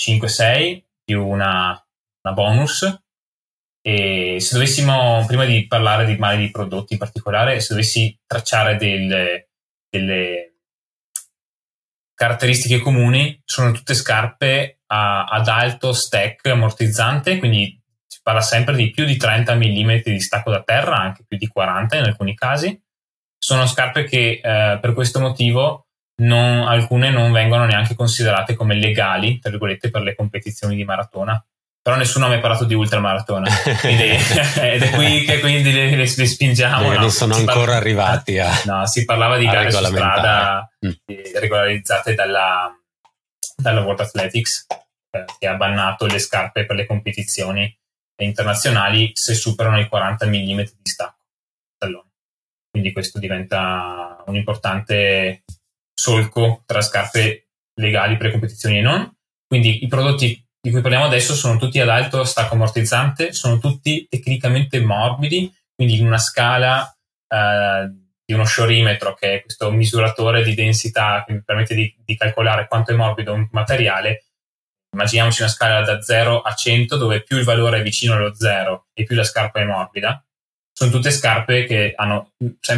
5-6 0.00 0.82
più 1.04 1.26
una, 1.26 1.86
una, 2.22 2.34
bonus. 2.34 3.02
E 3.82 4.36
se 4.40 4.54
dovessimo, 4.54 5.24
prima 5.26 5.44
di 5.44 5.66
parlare 5.66 6.06
di 6.06 6.16
mali 6.16 6.38
di 6.38 6.50
prodotti 6.50 6.94
in 6.94 6.98
particolare, 6.98 7.60
se 7.60 7.74
dovessi 7.74 8.18
tracciare 8.26 8.76
del, 8.76 9.46
delle 9.90 10.54
caratteristiche 12.14 12.78
comuni, 12.78 13.40
sono 13.44 13.72
tutte 13.72 13.94
scarpe 13.94 14.80
a, 14.86 15.24
ad 15.24 15.48
alto 15.48 15.92
stack 15.92 16.46
ammortizzante, 16.46 17.38
quindi 17.38 17.78
si 18.06 18.20
parla 18.22 18.40
sempre 18.40 18.76
di 18.76 18.90
più 18.90 19.04
di 19.04 19.16
30 19.16 19.54
mm 19.54 20.00
di 20.04 20.20
stacco 20.20 20.50
da 20.50 20.62
terra, 20.62 20.96
anche 20.96 21.24
più 21.26 21.36
di 21.36 21.48
40 21.48 21.96
in 21.96 22.04
alcuni 22.04 22.34
casi. 22.34 22.80
Sono 23.36 23.66
scarpe 23.66 24.04
che 24.04 24.40
eh, 24.42 24.78
per 24.80 24.94
questo 24.94 25.20
motivo 25.20 25.83
non, 26.22 26.66
alcune 26.66 27.10
non 27.10 27.32
vengono 27.32 27.64
neanche 27.66 27.94
considerate 27.94 28.54
come 28.54 28.74
legali, 28.74 29.38
tra 29.38 29.50
virgolette, 29.50 29.90
per 29.90 30.02
le 30.02 30.14
competizioni 30.14 30.76
di 30.76 30.84
maratona. 30.84 31.42
Però 31.82 31.96
nessuno 31.96 32.24
ha 32.24 32.28
mai 32.28 32.40
parlato 32.40 32.64
di 32.64 32.72
ultramaratona 32.72 33.46
quindi, 33.80 34.04
ed 34.04 34.82
è 34.82 34.90
qui 34.92 35.22
che 35.24 35.38
quindi 35.40 35.70
le, 35.70 35.90
le, 35.90 35.96
le 36.16 36.26
spingiamo. 36.26 36.90
No? 36.90 36.98
Non 36.98 37.10
sono 37.10 37.34
ancora 37.34 37.56
parla, 37.56 37.76
arrivati 37.76 38.38
a. 38.38 38.50
No, 38.64 38.86
si 38.86 39.04
parlava 39.04 39.36
di 39.36 39.44
gare 39.44 39.70
su 39.70 39.84
strada 39.84 40.66
mm. 40.86 40.90
regolarizzate 41.40 42.14
dalla, 42.14 42.74
dalla 43.54 43.82
World 43.82 44.00
Athletics, 44.00 44.66
eh, 45.10 45.24
che 45.38 45.46
ha 45.46 45.56
bannato 45.56 46.06
le 46.06 46.18
scarpe 46.18 46.64
per 46.64 46.76
le 46.76 46.86
competizioni 46.86 47.70
internazionali 48.22 49.10
se 49.12 49.34
superano 49.34 49.78
i 49.78 49.86
40 49.86 50.26
mm 50.26 50.58
di 50.58 50.90
stacco. 50.90 51.24
Quindi 52.74 52.92
questo 52.92 53.20
diventa 53.20 54.24
un 54.26 54.34
importante 54.34 55.44
solco 55.94 56.62
tra 56.66 56.80
scarpe 56.80 57.48
legali 57.74 58.16
per 58.16 58.30
competizioni 58.30 58.78
e 58.78 58.82
non. 58.82 59.12
Quindi 59.46 59.84
i 59.84 59.88
prodotti 59.88 60.44
di 60.60 60.70
cui 60.70 60.80
parliamo 60.80 61.04
adesso 61.04 61.34
sono 61.34 61.58
tutti 61.58 61.78
ad 61.78 61.88
alto 61.88 62.24
stacco 62.24 62.54
ammortizzante, 62.54 63.32
sono 63.32 63.58
tutti 63.58 64.06
tecnicamente 64.08 64.80
morbidi, 64.80 65.52
quindi 65.74 65.98
in 65.98 66.06
una 66.06 66.18
scala 66.18 66.90
eh, 67.28 67.90
di 68.24 68.32
uno 68.32 68.46
sciorimetro, 68.46 69.14
che 69.14 69.34
è 69.34 69.42
questo 69.42 69.70
misuratore 69.70 70.42
di 70.42 70.54
densità 70.54 71.22
che 71.26 71.34
mi 71.34 71.42
permette 71.42 71.74
di, 71.74 71.94
di 72.02 72.16
calcolare 72.16 72.66
quanto 72.66 72.92
è 72.92 72.94
morbido 72.94 73.34
un 73.34 73.46
materiale. 73.50 74.24
Immaginiamoci 74.94 75.42
una 75.42 75.50
scala 75.50 75.82
da 75.82 76.00
0 76.00 76.40
a 76.40 76.54
100, 76.54 76.96
dove 76.96 77.22
più 77.22 77.36
il 77.36 77.44
valore 77.44 77.80
è 77.80 77.82
vicino 77.82 78.14
allo 78.14 78.34
0 78.34 78.86
e 78.94 79.04
più 79.04 79.16
la 79.16 79.24
scarpa 79.24 79.60
è 79.60 79.64
morbida. 79.64 80.24
Sono 80.72 80.90
tutte 80.90 81.10
scarpe 81.10 81.64
che 81.66 81.92
hanno 81.94 82.32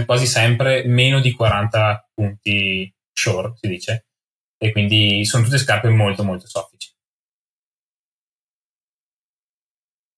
quasi 0.05 0.27
sempre 0.27 0.85
meno 0.87 1.21
di 1.21 1.31
40 1.31 2.11
punti 2.15 2.93
shore, 3.17 3.55
si 3.61 3.69
dice, 3.69 4.07
e 4.59 4.73
quindi 4.73 5.25
sono 5.25 5.45
tutte 5.45 5.59
scarpe 5.59 5.89
molto 5.89 6.23
molto 6.23 6.47
soffici. 6.47 6.95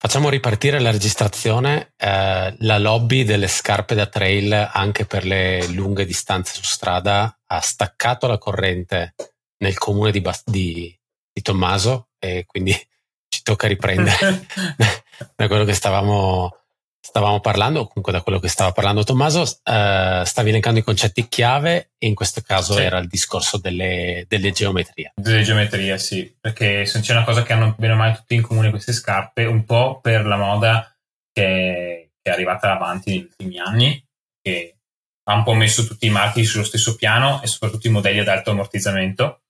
Facciamo 0.00 0.28
ripartire 0.28 0.78
la 0.78 0.92
registrazione, 0.92 1.92
eh, 1.96 2.54
la 2.56 2.78
lobby 2.78 3.24
delle 3.24 3.48
scarpe 3.48 3.96
da 3.96 4.06
trail 4.06 4.52
anche 4.72 5.06
per 5.06 5.24
le 5.24 5.66
lunghe 5.68 6.04
distanze 6.04 6.54
su 6.54 6.62
strada 6.62 7.40
ha 7.46 7.60
staccato 7.60 8.28
la 8.28 8.38
corrente 8.38 9.14
nel 9.58 9.76
comune 9.76 10.12
di, 10.12 10.20
Bast- 10.20 10.48
di, 10.48 10.96
di 11.32 11.42
Tommaso 11.42 12.10
e 12.20 12.44
quindi 12.46 12.72
ci 13.28 13.42
tocca 13.42 13.66
riprendere 13.66 14.46
da 15.34 15.48
quello 15.48 15.64
che 15.64 15.74
stavamo 15.74 16.67
stavamo 17.00 17.40
parlando, 17.40 17.86
comunque 17.86 18.12
da 18.12 18.22
quello 18.22 18.38
che 18.38 18.48
stava 18.48 18.72
parlando 18.72 19.04
Tommaso, 19.04 19.40
uh, 19.40 20.24
stavi 20.24 20.48
elencando 20.48 20.80
i 20.80 20.82
concetti 20.82 21.28
chiave 21.28 21.92
e 21.98 22.06
in 22.06 22.14
questo 22.14 22.40
caso 22.42 22.74
sì. 22.74 22.82
era 22.82 22.98
il 22.98 23.08
discorso 23.08 23.58
delle, 23.58 24.24
delle, 24.28 24.50
geometrie. 24.50 25.12
Delle 25.14 25.42
geometrie, 25.42 25.98
sì, 25.98 26.36
perché 26.38 26.84
se 26.86 27.00
c'è 27.00 27.12
una 27.12 27.24
cosa 27.24 27.42
che 27.42 27.52
hanno 27.52 27.74
bene 27.78 27.94
o 27.94 27.96
male 27.96 28.16
tutti 28.16 28.34
in 28.34 28.42
comune 28.42 28.70
queste 28.70 28.92
scarpe, 28.92 29.44
un 29.44 29.64
po' 29.64 30.00
per 30.00 30.26
la 30.26 30.36
moda 30.36 30.94
che, 31.32 32.10
che 32.20 32.30
è 32.30 32.32
arrivata 32.32 32.72
avanti 32.72 33.10
negli 33.10 33.22
ultimi 33.22 33.58
anni, 33.58 34.06
che 34.42 34.76
ha 35.24 35.34
un 35.34 35.44
po' 35.44 35.54
messo 35.54 35.86
tutti 35.86 36.06
i 36.06 36.10
marchi 36.10 36.44
sullo 36.44 36.64
stesso 36.64 36.96
piano 36.96 37.42
e 37.42 37.46
soprattutto 37.46 37.86
i 37.86 37.90
modelli 37.90 38.18
ad 38.18 38.28
alto 38.28 38.50
ammortizzamento, 38.50 39.42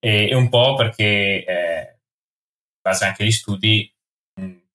e, 0.00 0.28
e 0.28 0.34
un 0.34 0.48
po' 0.48 0.74
perché, 0.74 1.44
eh, 1.44 1.96
in 1.96 2.80
base 2.80 3.04
anche 3.04 3.22
agli 3.22 3.32
studi, 3.32 3.92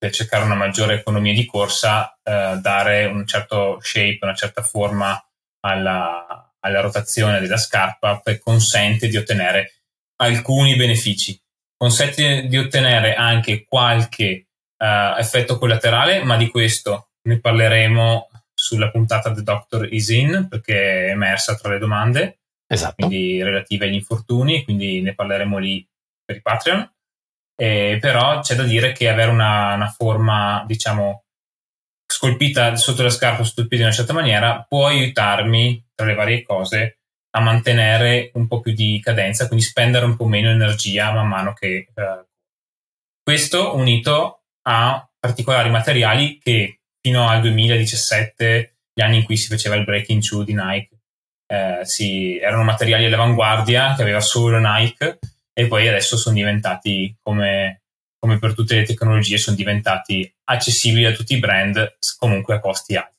per 0.04 0.12
cercare 0.12 0.44
una 0.44 0.54
maggiore 0.54 0.96
economia 0.96 1.32
di 1.32 1.46
corsa, 1.46 2.14
eh, 2.22 2.58
dare 2.60 3.06
un 3.06 3.26
certo 3.26 3.78
shape, 3.80 4.18
una 4.20 4.34
certa 4.34 4.60
forma 4.60 5.18
alla, 5.60 6.52
alla 6.60 6.80
rotazione 6.82 7.40
della 7.40 7.56
scarpa 7.56 8.20
per 8.20 8.38
consente 8.38 9.08
di 9.08 9.16
ottenere 9.16 9.76
alcuni 10.16 10.76
benefici. 10.76 11.40
Consente 11.74 12.46
di 12.48 12.58
ottenere 12.58 13.14
anche 13.14 13.64
qualche 13.64 14.48
uh, 14.76 15.18
effetto 15.18 15.56
collaterale, 15.56 16.22
ma 16.22 16.36
di 16.36 16.48
questo 16.48 17.12
ne 17.22 17.40
parleremo 17.40 18.28
sulla 18.52 18.90
puntata 18.90 19.32
The 19.32 19.42
Doctor 19.42 19.90
Is 19.90 20.10
In 20.10 20.48
perché 20.50 21.06
è 21.06 21.10
emersa 21.12 21.56
tra 21.56 21.72
le 21.72 21.78
domande, 21.78 22.40
esatto. 22.66 22.94
quindi 22.96 23.42
relative 23.42 23.86
agli 23.86 23.94
infortuni, 23.94 24.64
quindi 24.64 25.00
ne 25.00 25.14
parleremo 25.14 25.56
lì 25.56 25.86
per 26.22 26.36
i 26.36 26.42
Patreon. 26.42 26.93
Eh, 27.56 27.98
però 28.00 28.40
c'è 28.40 28.54
da 28.54 28.64
dire 28.64 28.92
che 28.92 29.08
avere 29.08 29.30
una, 29.30 29.74
una, 29.74 29.88
forma, 29.88 30.64
diciamo, 30.66 31.24
scolpita 32.06 32.76
sotto 32.76 33.02
la 33.02 33.10
scarpa, 33.10 33.44
sotto 33.44 33.62
il 33.62 33.68
piede 33.68 33.84
in 33.84 33.88
una 33.90 33.98
certa 33.98 34.12
maniera, 34.12 34.64
può 34.68 34.86
aiutarmi, 34.86 35.84
tra 35.94 36.06
le 36.06 36.14
varie 36.14 36.42
cose, 36.42 36.98
a 37.36 37.40
mantenere 37.40 38.30
un 38.34 38.46
po' 38.46 38.60
più 38.60 38.72
di 38.72 39.00
cadenza, 39.02 39.46
quindi 39.46 39.64
spendere 39.64 40.04
un 40.04 40.16
po' 40.16 40.26
meno 40.26 40.50
energia 40.50 41.12
man 41.12 41.28
mano 41.28 41.52
che... 41.52 41.88
Eh, 41.94 42.26
questo 43.22 43.74
unito 43.74 44.42
a 44.68 45.08
particolari 45.18 45.70
materiali 45.70 46.38
che 46.38 46.80
fino 47.00 47.26
al 47.26 47.40
2017, 47.40 48.76
gli 48.92 49.02
anni 49.02 49.18
in 49.18 49.24
cui 49.24 49.36
si 49.36 49.48
faceva 49.48 49.76
il 49.76 49.84
breaking 49.84 50.20
through 50.20 50.44
di 50.44 50.54
Nike, 50.54 50.98
eh, 51.46 51.80
si, 51.84 52.38
erano 52.38 52.64
materiali 52.64 53.06
all'avanguardia 53.06 53.94
che 53.94 54.02
aveva 54.02 54.20
solo 54.20 54.58
Nike 54.58 55.18
e 55.54 55.66
poi 55.66 55.88
adesso 55.88 56.16
sono 56.16 56.34
diventati 56.34 57.16
come, 57.22 57.84
come 58.18 58.38
per 58.38 58.54
tutte 58.54 58.76
le 58.76 58.84
tecnologie 58.84 59.38
sono 59.38 59.56
diventati 59.56 60.30
accessibili 60.44 61.06
a 61.06 61.12
tutti 61.12 61.34
i 61.34 61.38
brand 61.38 61.96
comunque 62.18 62.54
a 62.54 62.60
costi 62.60 62.96
alti. 62.96 63.16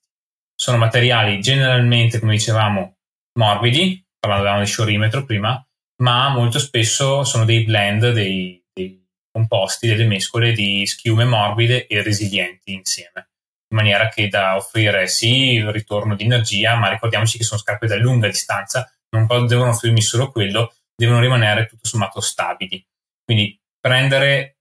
Sono 0.53 0.77
materiali 0.77 1.39
generalmente 1.39 2.19
come 2.19 2.33
dicevamo 2.33 2.97
morbidi 3.39 4.05
parlavamo 4.19 4.59
di 4.59 4.65
sciorimetro 4.65 5.25
prima 5.25 5.65
ma 5.97 6.29
molto 6.29 6.59
spesso 6.59 7.23
sono 7.23 7.45
dei 7.45 7.63
blend 7.63 8.11
dei, 8.11 8.61
dei 8.73 9.05
composti, 9.31 9.87
delle 9.87 10.05
mescole 10.05 10.51
di 10.51 10.85
schiume 10.85 11.25
morbide 11.25 11.87
e 11.87 12.01
resilienti 12.01 12.73
insieme, 12.73 13.29
in 13.69 13.77
maniera 13.77 14.09
che 14.09 14.27
da 14.27 14.55
offrire 14.55 15.07
sì 15.07 15.53
il 15.53 15.71
ritorno 15.71 16.15
di 16.15 16.23
energia, 16.23 16.75
ma 16.75 16.89
ricordiamoci 16.89 17.37
che 17.37 17.43
sono 17.43 17.59
scarpe 17.59 17.87
da 17.87 17.97
lunga 17.97 18.27
distanza, 18.27 18.89
non 19.09 19.47
devono 19.47 19.71
offrirmi 19.71 20.01
solo 20.01 20.31
quello, 20.31 20.73
devono 20.95 21.19
rimanere 21.19 21.67
tutto 21.67 21.87
sommato 21.87 22.21
stabili. 22.21 22.83
Quindi 23.23 23.59
prendere 23.79 24.57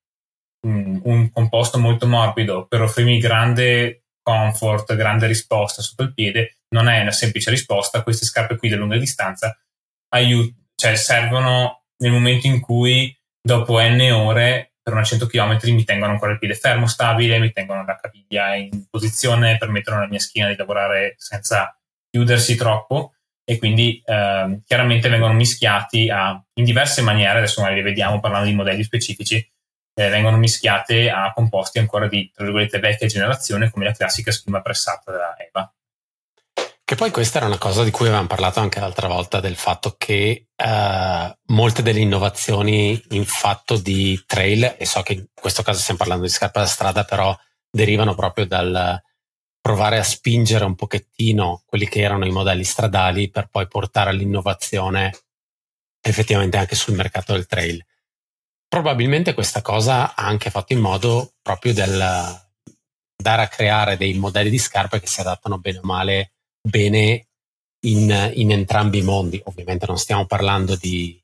um, 0.66 1.00
un 1.04 1.30
composto 1.30 1.78
molto 1.78 2.06
morbido 2.06 2.66
per 2.66 2.82
offrirmi 2.82 3.18
grande 3.18 4.04
comfort, 4.22 4.94
grande 4.96 5.26
risposta 5.26 5.82
sotto 5.82 6.02
il 6.02 6.14
piede, 6.14 6.58
non 6.70 6.88
è 6.88 7.00
una 7.00 7.12
semplice 7.12 7.50
risposta. 7.50 8.02
Queste 8.02 8.24
scarpe 8.24 8.56
qui 8.56 8.68
da 8.68 8.76
lunga 8.76 8.96
distanza 8.96 9.56
aiut- 10.08 10.54
cioè 10.74 10.96
servono 10.96 11.84
nel 11.98 12.12
momento 12.12 12.46
in 12.46 12.60
cui 12.60 13.16
dopo 13.40 13.80
n 13.80 14.00
ore 14.12 14.74
per 14.82 14.92
una 14.92 15.02
100 15.02 15.26
km 15.26 15.58
mi 15.68 15.84
tengono 15.84 16.12
ancora 16.12 16.32
il 16.32 16.38
piede 16.38 16.54
fermo, 16.54 16.86
stabile, 16.86 17.38
mi 17.38 17.52
tengono 17.52 17.84
la 17.84 17.96
caviglia 17.96 18.54
in 18.54 18.84
posizione, 18.90 19.56
permettono 19.56 19.96
alla 19.96 20.08
mia 20.08 20.18
schiena 20.18 20.50
di 20.50 20.56
lavorare 20.56 21.14
senza 21.16 21.78
chiudersi 22.10 22.54
troppo 22.54 23.14
e 23.44 23.58
quindi 23.58 24.02
eh, 24.04 24.60
chiaramente 24.66 25.08
vengono 25.08 25.34
mischiati 25.34 26.08
a, 26.08 26.42
in 26.54 26.64
diverse 26.64 27.02
maniere, 27.02 27.38
adesso 27.38 27.60
magari 27.60 27.80
le 27.80 27.88
vediamo 27.88 28.20
parlando 28.20 28.48
di 28.48 28.54
modelli 28.54 28.82
specifici, 28.82 29.36
eh, 29.36 30.08
vengono 30.08 30.38
mischiate 30.38 31.10
a 31.10 31.32
composti 31.32 31.78
ancora 31.78 32.08
di, 32.08 32.30
tra 32.34 32.44
virgolette, 32.44 32.78
vecchia 32.78 33.06
generazione 33.06 33.70
come 33.70 33.84
la 33.84 33.92
classica 33.92 34.32
schiuma 34.32 34.62
pressata 34.62 35.12
da 35.12 35.36
Eva. 35.36 35.72
Che 36.86 36.96
poi 36.96 37.10
questa 37.10 37.38
era 37.38 37.46
una 37.46 37.56
cosa 37.56 37.82
di 37.82 37.90
cui 37.90 38.06
avevamo 38.06 38.26
parlato 38.26 38.60
anche 38.60 38.78
l'altra 38.78 39.08
volta, 39.08 39.40
del 39.40 39.56
fatto 39.56 39.94
che 39.96 40.48
uh, 40.54 41.52
molte 41.54 41.82
delle 41.82 42.00
innovazioni 42.00 43.02
in 43.10 43.24
fatto 43.24 43.78
di 43.78 44.22
trail, 44.26 44.74
e 44.78 44.84
so 44.84 45.00
che 45.00 45.14
in 45.14 45.26
questo 45.34 45.62
caso 45.62 45.80
stiamo 45.80 45.98
parlando 45.98 46.24
di 46.24 46.30
scarpa 46.30 46.60
da 46.60 46.66
strada, 46.66 47.04
però 47.04 47.34
derivano 47.70 48.14
proprio 48.14 48.44
dal 48.44 49.02
provare 49.64 49.96
a 49.98 50.02
spingere 50.02 50.66
un 50.66 50.74
pochettino 50.74 51.62
quelli 51.64 51.88
che 51.88 52.02
erano 52.02 52.26
i 52.26 52.30
modelli 52.30 52.64
stradali 52.64 53.30
per 53.30 53.48
poi 53.48 53.66
portare 53.66 54.10
all'innovazione 54.10 55.10
effettivamente 56.02 56.58
anche 56.58 56.74
sul 56.74 56.94
mercato 56.94 57.32
del 57.32 57.46
trail. 57.46 57.82
Probabilmente 58.68 59.32
questa 59.32 59.62
cosa 59.62 60.14
ha 60.14 60.26
anche 60.26 60.50
fatto 60.50 60.74
in 60.74 60.80
modo 60.80 61.36
proprio 61.40 61.72
del 61.72 61.96
dare 63.16 63.42
a 63.42 63.48
creare 63.48 63.96
dei 63.96 64.12
modelli 64.12 64.50
di 64.50 64.58
scarpe 64.58 65.00
che 65.00 65.06
si 65.06 65.20
adattano 65.20 65.58
bene 65.58 65.78
o 65.78 65.84
male 65.84 66.32
bene 66.60 67.28
in, 67.86 68.32
in 68.34 68.50
entrambi 68.50 68.98
i 68.98 69.02
mondi. 69.02 69.40
Ovviamente 69.46 69.86
non 69.86 69.96
stiamo 69.96 70.26
parlando 70.26 70.76
di, 70.76 71.18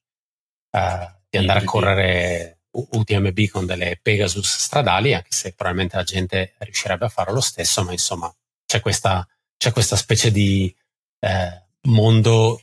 uh, 0.70 1.12
di 1.28 1.36
andare 1.36 1.58
a 1.58 1.64
correre 1.64 2.59
UTMB 2.72 3.48
con 3.48 3.66
delle 3.66 3.98
Pegasus 4.00 4.58
stradali, 4.58 5.14
anche 5.14 5.32
se 5.32 5.52
probabilmente 5.54 5.96
la 5.96 6.04
gente 6.04 6.54
riuscirebbe 6.58 7.06
a 7.06 7.08
farlo 7.08 7.34
lo 7.34 7.40
stesso, 7.40 7.82
ma 7.82 7.92
insomma 7.92 8.32
c'è 8.66 8.80
questa, 8.80 9.26
c'è 9.56 9.72
questa 9.72 9.96
specie 9.96 10.30
di 10.30 10.74
eh, 11.20 11.62
mondo 11.82 12.60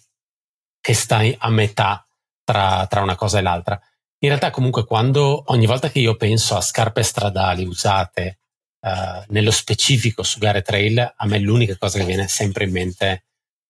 che 0.80 0.94
sta 0.94 1.22
a 1.38 1.50
metà 1.50 2.08
tra, 2.44 2.88
tra 2.88 3.02
una 3.02 3.16
cosa 3.16 3.40
e 3.40 3.42
l'altra. 3.42 3.80
In 4.20 4.30
realtà 4.30 4.52
comunque 4.52 4.86
quando 4.86 5.44
ogni 5.48 5.66
volta 5.66 5.90
che 5.90 6.00
io 6.00 6.16
penso 6.16 6.56
a 6.56 6.62
scarpe 6.62 7.04
stradali 7.04 7.66
usate 7.66 8.40
uh, 8.80 9.24
nello 9.28 9.52
specifico 9.52 10.24
su 10.24 10.39
gare 10.39 10.62
trail, 10.62 11.13
a 11.15 11.26
me 11.28 11.39
l'unica 11.39 11.78
cosa 11.78 12.00
che 12.00 12.06
viene 12.06 12.28
sempre 12.28 12.63
in 12.63 12.72
mente 12.72 13.26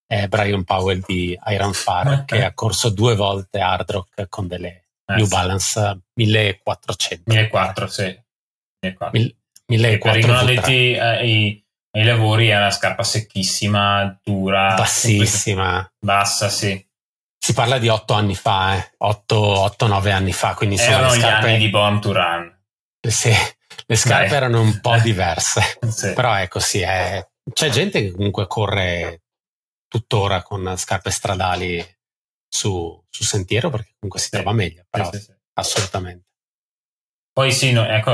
è 0.06 0.28
Brian 0.28 0.64
Powell 0.64 1.04
di 1.06 1.38
Iron 1.48 1.74
Far, 1.74 2.08
okay. 2.08 2.26
che 2.26 2.46
ha 2.46 2.54
corso 2.54 2.90
due 2.90 3.16
volte 3.16 3.60
hard 3.60 3.92
rock 3.92 4.30
con 4.30 4.48
delle 4.48 4.87
eh, 5.08 5.16
New 5.16 5.28
Balance 5.28 6.02
1400. 6.14 7.24
1400, 7.26 7.88
sì. 7.88 8.24
1400. 8.80 9.38
1400 9.70 10.28
non 10.28 10.36
addetti 10.38 10.98
ai, 10.98 11.66
ai 11.92 12.04
lavori 12.04 12.48
è 12.48 12.58
una 12.58 12.72
scarpa 12.72 13.04
secchissima, 13.04 14.20
dura. 14.24 14.76
Bassissima. 14.76 15.90
Bassa, 16.00 16.50
sì. 16.50 16.86
Si 17.40 17.54
parla 17.54 17.78
di 17.78 17.88
8 17.88 18.14
anni 18.14 18.36
fa, 18.36 18.76
eh. 18.76 18.92
8-9 19.00 20.12
anni 20.12 20.34
fa, 20.34 20.54
quindi 20.54 20.78
Erano 20.78 21.10
sono 21.10 21.22
scarpe... 21.22 21.48
gli 21.48 21.50
anni 21.52 21.58
di 21.60 21.70
Born 21.70 22.02
to 22.02 22.12
Run. 22.12 22.56
Sì, 23.08 23.32
le 23.86 23.96
scarpe 23.96 24.28
Dai. 24.28 24.38
erano 24.38 24.62
un 24.62 24.80
po' 24.82 24.98
diverse, 25.00 25.80
sì. 25.88 26.12
però 26.14 26.36
ecco 26.36 26.60
sì, 26.60 26.82
è... 26.82 27.26
c'è 27.54 27.70
gente 27.70 28.02
che 28.02 28.12
comunque 28.12 28.48
corre 28.48 29.22
tuttora 29.88 30.42
con 30.42 30.74
scarpe 30.76 31.10
stradali 31.10 31.97
su, 32.48 33.04
su 33.10 33.24
sentiero 33.24 33.70
perché 33.70 33.94
comunque 34.00 34.20
si 34.20 34.30
trova 34.30 34.52
meglio, 34.54 34.86
però 34.90 35.10
assolutamente. 35.54 36.26
Poi 37.32 37.52
sì, 37.52 37.72
no, 37.72 37.86
ecco, 37.86 38.12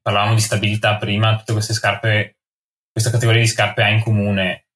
parlavamo 0.00 0.34
di 0.34 0.40
stabilità 0.40 0.96
prima, 0.96 1.36
tutte 1.36 1.52
queste 1.52 1.72
scarpe, 1.72 2.36
questa 2.92 3.10
categoria 3.10 3.40
di 3.40 3.48
scarpe 3.48 3.82
ha 3.82 3.88
in 3.88 4.00
comune 4.00 4.66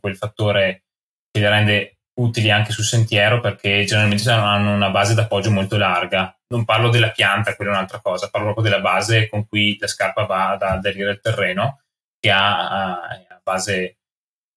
quel 0.00 0.16
fattore 0.16 0.84
che 1.30 1.40
le 1.40 1.48
rende 1.48 1.98
utili 2.20 2.50
anche 2.50 2.72
sul 2.72 2.84
sentiero 2.84 3.40
perché 3.40 3.84
generalmente 3.84 4.28
hanno 4.30 4.74
una 4.74 4.90
base 4.90 5.14
d'appoggio 5.14 5.50
molto 5.50 5.76
larga. 5.76 6.36
Non 6.48 6.64
parlo 6.64 6.90
della 6.90 7.10
pianta, 7.10 7.54
quella 7.54 7.70
è 7.70 7.74
un'altra 7.74 8.00
cosa, 8.00 8.28
parlo 8.28 8.52
proprio 8.52 8.68
della 8.68 8.82
base 8.82 9.28
con 9.28 9.46
cui 9.46 9.76
la 9.78 9.86
scarpa 9.86 10.24
va 10.24 10.50
ad 10.50 10.62
aderire 10.62 11.10
al 11.10 11.20
terreno, 11.20 11.82
che 12.18 12.30
ha 12.30 13.00
a 13.00 13.40
base 13.42 13.98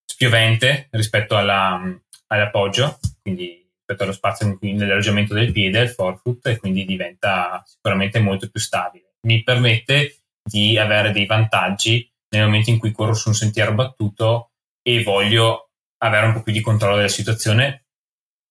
spiovente 0.03 0.87
rispetto 0.91 1.37
alla, 1.37 1.79
all'appoggio, 2.27 2.99
quindi 3.21 3.62
rispetto 3.93 4.03
allo 4.03 4.11
spazio 4.11 4.57
nell'alloggiamento 4.59 5.33
del 5.33 5.51
piede, 5.51 5.81
il 5.81 5.89
forefoot, 5.89 6.47
e 6.47 6.57
quindi 6.57 6.85
diventa 6.85 7.63
sicuramente 7.65 8.19
molto 8.19 8.49
più 8.49 8.59
stabile. 8.59 9.13
Mi 9.27 9.43
permette 9.43 10.23
di 10.43 10.77
avere 10.77 11.11
dei 11.11 11.25
vantaggi 11.25 12.09
nel 12.29 12.45
momento 12.45 12.69
in 12.69 12.79
cui 12.79 12.91
corro 12.91 13.13
su 13.13 13.29
un 13.29 13.35
sentiero 13.35 13.73
battuto 13.73 14.51
e 14.81 15.03
voglio 15.03 15.69
avere 15.99 16.25
un 16.25 16.33
po' 16.33 16.41
più 16.41 16.51
di 16.51 16.61
controllo 16.61 16.97
della 16.97 17.07
situazione. 17.07 17.85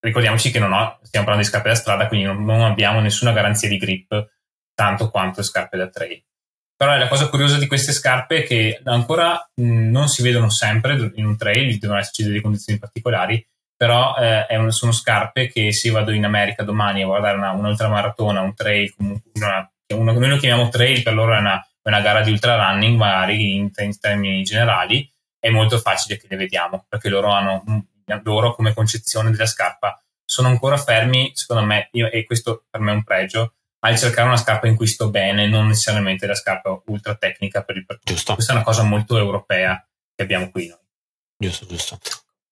Ricordiamoci 0.00 0.50
che 0.50 0.58
non 0.58 0.72
ho, 0.72 0.98
stiamo 1.02 1.26
parlando 1.26 1.42
di 1.42 1.52
scarpe 1.52 1.68
da 1.68 1.74
strada, 1.74 2.08
quindi 2.08 2.26
non, 2.26 2.44
non 2.44 2.62
abbiamo 2.62 3.00
nessuna 3.00 3.32
garanzia 3.32 3.68
di 3.68 3.76
grip 3.76 4.30
tanto 4.74 5.10
quanto 5.10 5.42
scarpe 5.42 5.76
da 5.76 5.88
trail. 5.88 6.22
Però 6.74 6.96
la 6.96 7.06
cosa 7.06 7.28
curiosa 7.28 7.58
di 7.58 7.68
queste 7.68 7.92
scarpe 7.92 8.38
è 8.38 8.42
che 8.44 8.80
ancora 8.84 9.34
mh, 9.54 9.90
non 9.90 10.08
si 10.08 10.22
vedono 10.22 10.48
sempre 10.48 11.12
in 11.14 11.26
un 11.26 11.36
trail, 11.36 11.78
devono 11.78 12.00
esserci 12.00 12.24
delle 12.24 12.40
condizioni 12.40 12.78
particolari, 12.78 13.46
però 13.82 14.14
eh, 14.14 14.46
un, 14.58 14.70
sono 14.70 14.92
scarpe 14.92 15.48
che 15.48 15.72
se 15.72 15.90
vado 15.90 16.12
in 16.12 16.24
America 16.24 16.62
domani 16.62 17.02
a 17.02 17.06
guardare 17.06 17.36
una, 17.36 17.50
un'ultramaratona, 17.50 18.40
un 18.40 18.54
trail, 18.54 18.94
una, 19.34 19.68
una, 19.88 20.12
noi 20.12 20.28
lo 20.28 20.36
chiamiamo 20.36 20.68
trail, 20.68 21.02
per 21.02 21.14
loro 21.14 21.34
è 21.34 21.40
una, 21.40 21.60
una 21.82 22.00
gara 22.00 22.20
di 22.20 22.30
ultra 22.30 22.54
running, 22.54 22.96
magari 22.96 23.56
in, 23.56 23.72
in 23.76 23.98
termini 23.98 24.44
generali, 24.44 25.12
è 25.36 25.50
molto 25.50 25.78
facile 25.78 26.16
che 26.16 26.28
le 26.30 26.36
vediamo, 26.36 26.86
perché 26.88 27.08
loro 27.08 27.32
hanno 27.32 27.64
loro 28.22 28.54
come 28.54 28.72
concezione 28.72 29.32
della 29.32 29.46
scarpa 29.46 30.00
sono 30.24 30.46
ancora 30.46 30.76
fermi, 30.76 31.32
secondo 31.34 31.64
me, 31.64 31.88
io, 31.90 32.08
e 32.08 32.24
questo 32.24 32.66
per 32.70 32.80
me 32.80 32.92
è 32.92 32.94
un 32.94 33.02
pregio, 33.02 33.54
al 33.80 33.98
cercare 33.98 34.28
una 34.28 34.36
scarpa 34.36 34.68
in 34.68 34.76
cui 34.76 34.86
sto 34.86 35.10
bene, 35.10 35.48
non 35.48 35.66
necessariamente 35.66 36.28
la 36.28 36.36
scarpa 36.36 36.80
ultra 36.86 37.16
tecnica 37.16 37.64
per 37.64 37.78
il 37.78 37.84
percorso. 37.84 38.14
Giusto. 38.14 38.34
Questa 38.34 38.52
è 38.52 38.54
una 38.54 38.64
cosa 38.64 38.84
molto 38.84 39.18
europea 39.18 39.84
che 40.14 40.22
abbiamo 40.22 40.52
qui 40.52 40.68
noi. 40.68 40.78
Giusto, 41.36 41.66
giusto. 41.66 41.98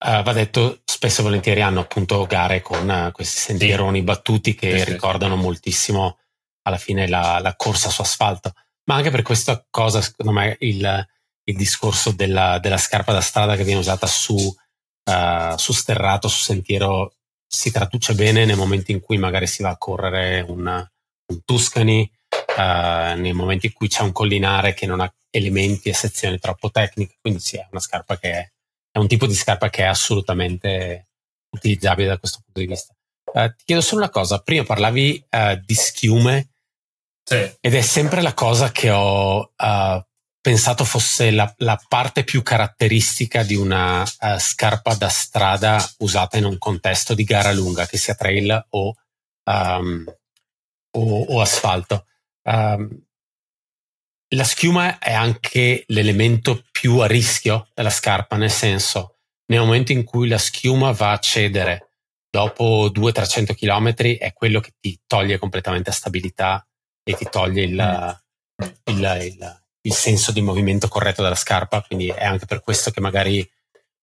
Uh, 0.03 0.23
va 0.23 0.33
detto, 0.33 0.81
spesso 0.87 1.21
e 1.21 1.25
volentieri 1.25 1.61
hanno 1.61 1.81
appunto 1.81 2.25
gare 2.25 2.63
con 2.63 2.89
uh, 2.89 3.13
questi 3.13 3.39
sentieroni 3.39 3.99
sì. 3.99 4.05
battuti 4.05 4.55
che 4.55 4.79
sì, 4.79 4.93
ricordano 4.93 5.37
sì. 5.37 5.43
moltissimo 5.43 6.19
alla 6.63 6.79
fine 6.79 7.07
la, 7.07 7.39
la, 7.43 7.55
corsa 7.55 7.91
su 7.91 8.01
asfalto. 8.01 8.55
Ma 8.85 8.95
anche 8.95 9.11
per 9.11 9.21
questa 9.21 9.63
cosa, 9.69 10.01
secondo 10.01 10.33
me, 10.33 10.57
il, 10.61 11.07
il 11.45 11.57
discorso 11.57 12.13
della, 12.13 12.59
della, 12.59 12.79
scarpa 12.79 13.13
da 13.13 13.21
strada 13.21 13.57
che 13.57 13.65
viene 13.65 13.81
usata 13.81 14.07
su, 14.07 14.35
uh, 14.35 15.57
su 15.57 15.73
sterrato, 15.75 16.29
su 16.29 16.39
sentiero, 16.39 17.17
si 17.47 17.71
traduce 17.71 18.15
bene 18.15 18.47
nel 18.47 18.57
momento 18.57 18.93
in 18.93 19.01
cui 19.01 19.19
magari 19.19 19.47
si 19.47 19.63
va 19.63 19.69
a 19.69 19.77
correre 19.77 20.41
un, 20.41 20.67
un 21.27 21.45
Tuscany, 21.45 22.11
nei 22.57 23.33
momenti 23.33 23.67
in 23.67 23.73
cui 23.73 23.89
c'è 23.89 24.03
un 24.03 24.13
collinare 24.13 24.75
che 24.75 24.87
non 24.87 25.01
ha 25.01 25.13
elementi 25.31 25.89
e 25.89 25.95
sezioni 25.95 26.39
troppo 26.39 26.71
tecniche, 26.71 27.17
quindi 27.21 27.41
sì, 27.41 27.57
è 27.57 27.67
una 27.71 27.81
scarpa 27.81 28.19
che 28.19 28.33
è, 28.33 28.51
è 28.91 28.99
un 28.99 29.07
tipo 29.07 29.27
di 29.27 29.35
scarpa 29.35 29.71
che 29.71 29.83
è 29.83 29.87
assolutamente 29.87 31.09
utilizzabile 31.51 32.09
da 32.09 32.19
questo 32.19 32.41
punto 32.45 32.61
di 32.61 32.67
vista. 32.67 32.95
Uh, 33.33 33.55
ti 33.57 33.65
chiedo 33.65 33.81
solo 33.81 34.03
una 34.03 34.11
cosa, 34.11 34.39
prima 34.41 34.65
parlavi 34.65 35.25
di 35.65 35.75
schiume 35.75 36.51
sì. 37.23 37.57
ed 37.61 37.75
è 37.75 37.81
sempre 37.81 38.23
la 38.23 38.35
cosa 38.35 38.73
che 38.73 38.91
ho 38.91 39.53
pensato 40.41 40.85
fosse 40.85 41.31
la, 41.31 41.53
la, 41.59 41.79
parte 41.89 42.25
più 42.25 42.43
caratteristica 42.43 43.43
di 43.43 43.55
una 43.55 44.03
uh, 44.03 44.39
scarpa 44.39 44.95
da 44.95 45.09
strada 45.09 45.87
usata 45.99 46.39
in 46.39 46.45
un 46.45 46.59
contesto 46.59 47.15
di 47.15 47.25
gara 47.25 47.53
lunga, 47.53 47.87
che 47.87 47.99
sia 47.99 48.15
trail 48.15 48.67
o, 48.71 48.95
um, 49.45 50.05
o, 50.93 51.23
o 51.23 51.41
asfalto. 51.41 52.07
Um, 52.43 53.05
la 54.33 54.45
schiuma 54.45 54.99
è 54.99 55.13
anche 55.13 55.85
l'elemento 55.89 56.65
più 56.81 56.97
a 57.01 57.07
rischio 57.07 57.69
della 57.75 57.91
scarpa, 57.91 58.37
nel 58.37 58.51
senso, 58.51 59.17
nel 59.49 59.61
momento 59.61 59.93
in 59.93 60.03
cui 60.03 60.29
la 60.29 60.39
schiuma 60.39 60.93
va 60.93 61.11
a 61.11 61.19
cedere 61.19 61.91
dopo 62.31 62.91
200-300 62.91 63.55
km, 63.55 64.17
è 64.17 64.33
quello 64.33 64.61
che 64.61 64.73
ti 64.81 64.99
toglie 65.07 65.37
completamente 65.37 65.93
stabilità 65.93 66.67
e 67.03 67.15
ti 67.15 67.27
toglie 67.31 67.65
il, 67.65 68.19
mm. 68.63 68.67
il, 68.85 69.21
il, 69.25 69.63
il, 69.83 69.93
senso 69.93 70.33
di 70.33 70.41
movimento 70.41 70.89
corretto 70.89 71.23
della 71.23 71.35
scarpa, 71.35 71.83
quindi 71.83 72.09
è 72.09 72.25
anche 72.25 72.47
per 72.47 72.63
questo 72.63 72.91
che 72.91 73.03
magari 73.03 73.41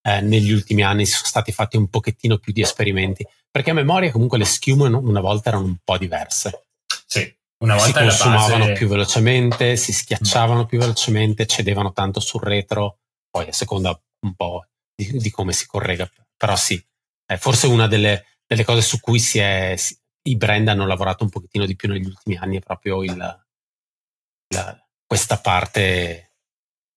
eh, 0.03 0.21
negli 0.21 0.51
ultimi 0.51 0.83
anni 0.83 1.07
sono 1.07 1.25
stati 1.25 1.51
fatti 1.51 1.77
un 1.77 1.89
pochettino 1.89 2.37
più 2.37 2.53
di 2.53 2.61
esperimenti, 2.61 3.25
perché 3.49 3.71
a 3.71 3.73
memoria 3.73 4.11
comunque 4.11 4.37
le 4.37 4.45
schiume 4.45 4.87
una 4.87 5.21
volta 5.21 5.49
erano 5.49 5.65
un 5.65 5.77
po' 5.83 5.97
diverse. 5.97 6.65
Sì, 7.07 7.35
una 7.59 7.75
volta 7.75 8.09
si 8.09 8.21
consumavano 8.21 8.65
base... 8.65 8.73
più 8.73 8.87
velocemente, 8.87 9.75
si 9.77 9.93
schiacciavano 9.93 10.65
più 10.65 10.79
velocemente, 10.79 11.45
cedevano 11.45 11.91
tanto 11.91 12.19
sul 12.19 12.41
retro, 12.41 12.99
poi 13.29 13.47
a 13.47 13.53
seconda 13.53 13.99
un 14.19 14.35
po' 14.35 14.67
di, 14.95 15.17
di 15.17 15.29
come 15.31 15.53
si 15.53 15.65
correga, 15.65 16.09
però 16.35 16.55
sì, 16.55 16.83
è 17.25 17.35
forse 17.37 17.67
una 17.67 17.87
delle, 17.87 18.25
delle 18.45 18.63
cose 18.63 18.81
su 18.81 18.99
cui 18.99 19.19
si 19.19 19.39
è, 19.39 19.75
si, 19.77 19.97
i 20.27 20.35
brand 20.35 20.67
hanno 20.67 20.85
lavorato 20.85 21.23
un 21.23 21.29
pochettino 21.29 21.65
di 21.65 21.75
più 21.75 21.89
negli 21.89 22.05
ultimi 22.05 22.35
anni 22.37 22.57
è 22.57 22.61
proprio 22.61 23.03
il, 23.03 23.15
la, 23.15 24.87
questa 25.05 25.39
parte 25.39 26.33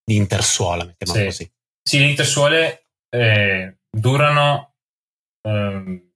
di 0.04 0.16
intersuola, 0.16 0.84
mettiamola 0.84 1.20
sì. 1.20 1.26
così. 1.26 1.52
Sì, 1.82 1.98
le 1.98 2.08
intersuole 2.08 2.88
eh, 3.08 3.78
durano 3.90 4.74
eh, 5.42 6.10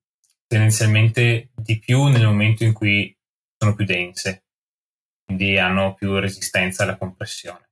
tendenzialmente 0.46 1.50
di 1.54 1.78
più 1.78 2.04
nel 2.04 2.26
momento 2.26 2.64
in 2.64 2.72
cui 2.72 3.13
sono 3.64 3.74
più 3.74 3.86
dense, 3.86 4.44
quindi 5.24 5.58
hanno 5.58 5.94
più 5.94 6.18
resistenza 6.18 6.82
alla 6.82 6.96
compressione. 6.96 7.70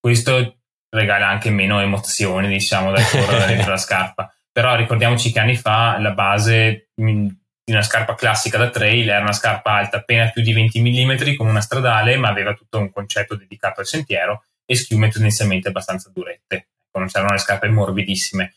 Questo 0.00 0.60
regala 0.88 1.28
anche 1.28 1.50
meno 1.50 1.80
emozioni, 1.80 2.48
diciamo, 2.48 2.90
dal 2.90 3.08
correre 3.08 3.46
dentro 3.54 3.70
la 3.70 3.76
scarpa. 3.76 4.34
Però 4.50 4.74
ricordiamoci 4.74 5.30
che 5.30 5.38
anni 5.38 5.56
fa 5.56 5.98
la 5.98 6.12
base 6.12 6.88
di 6.94 7.72
una 7.72 7.82
scarpa 7.82 8.14
classica 8.14 8.58
da 8.58 8.70
trail, 8.70 9.08
era 9.08 9.20
una 9.20 9.32
scarpa 9.32 9.74
alta 9.74 9.98
appena 9.98 10.28
più 10.30 10.42
di 10.42 10.52
20 10.52 10.80
mm 10.80 11.36
come 11.36 11.50
una 11.50 11.60
stradale, 11.60 12.16
ma 12.16 12.28
aveva 12.28 12.54
tutto 12.54 12.78
un 12.78 12.90
concetto 12.90 13.36
dedicato 13.36 13.80
al 13.80 13.86
sentiero 13.86 14.44
e 14.64 14.74
schiume 14.74 15.10
tendenzialmente 15.10 15.68
abbastanza 15.68 16.10
durette. 16.12 16.68
Ecco, 16.86 16.98
non 16.98 17.08
c'erano 17.08 17.32
le 17.32 17.38
scarpe 17.38 17.68
morbidissime. 17.68 18.54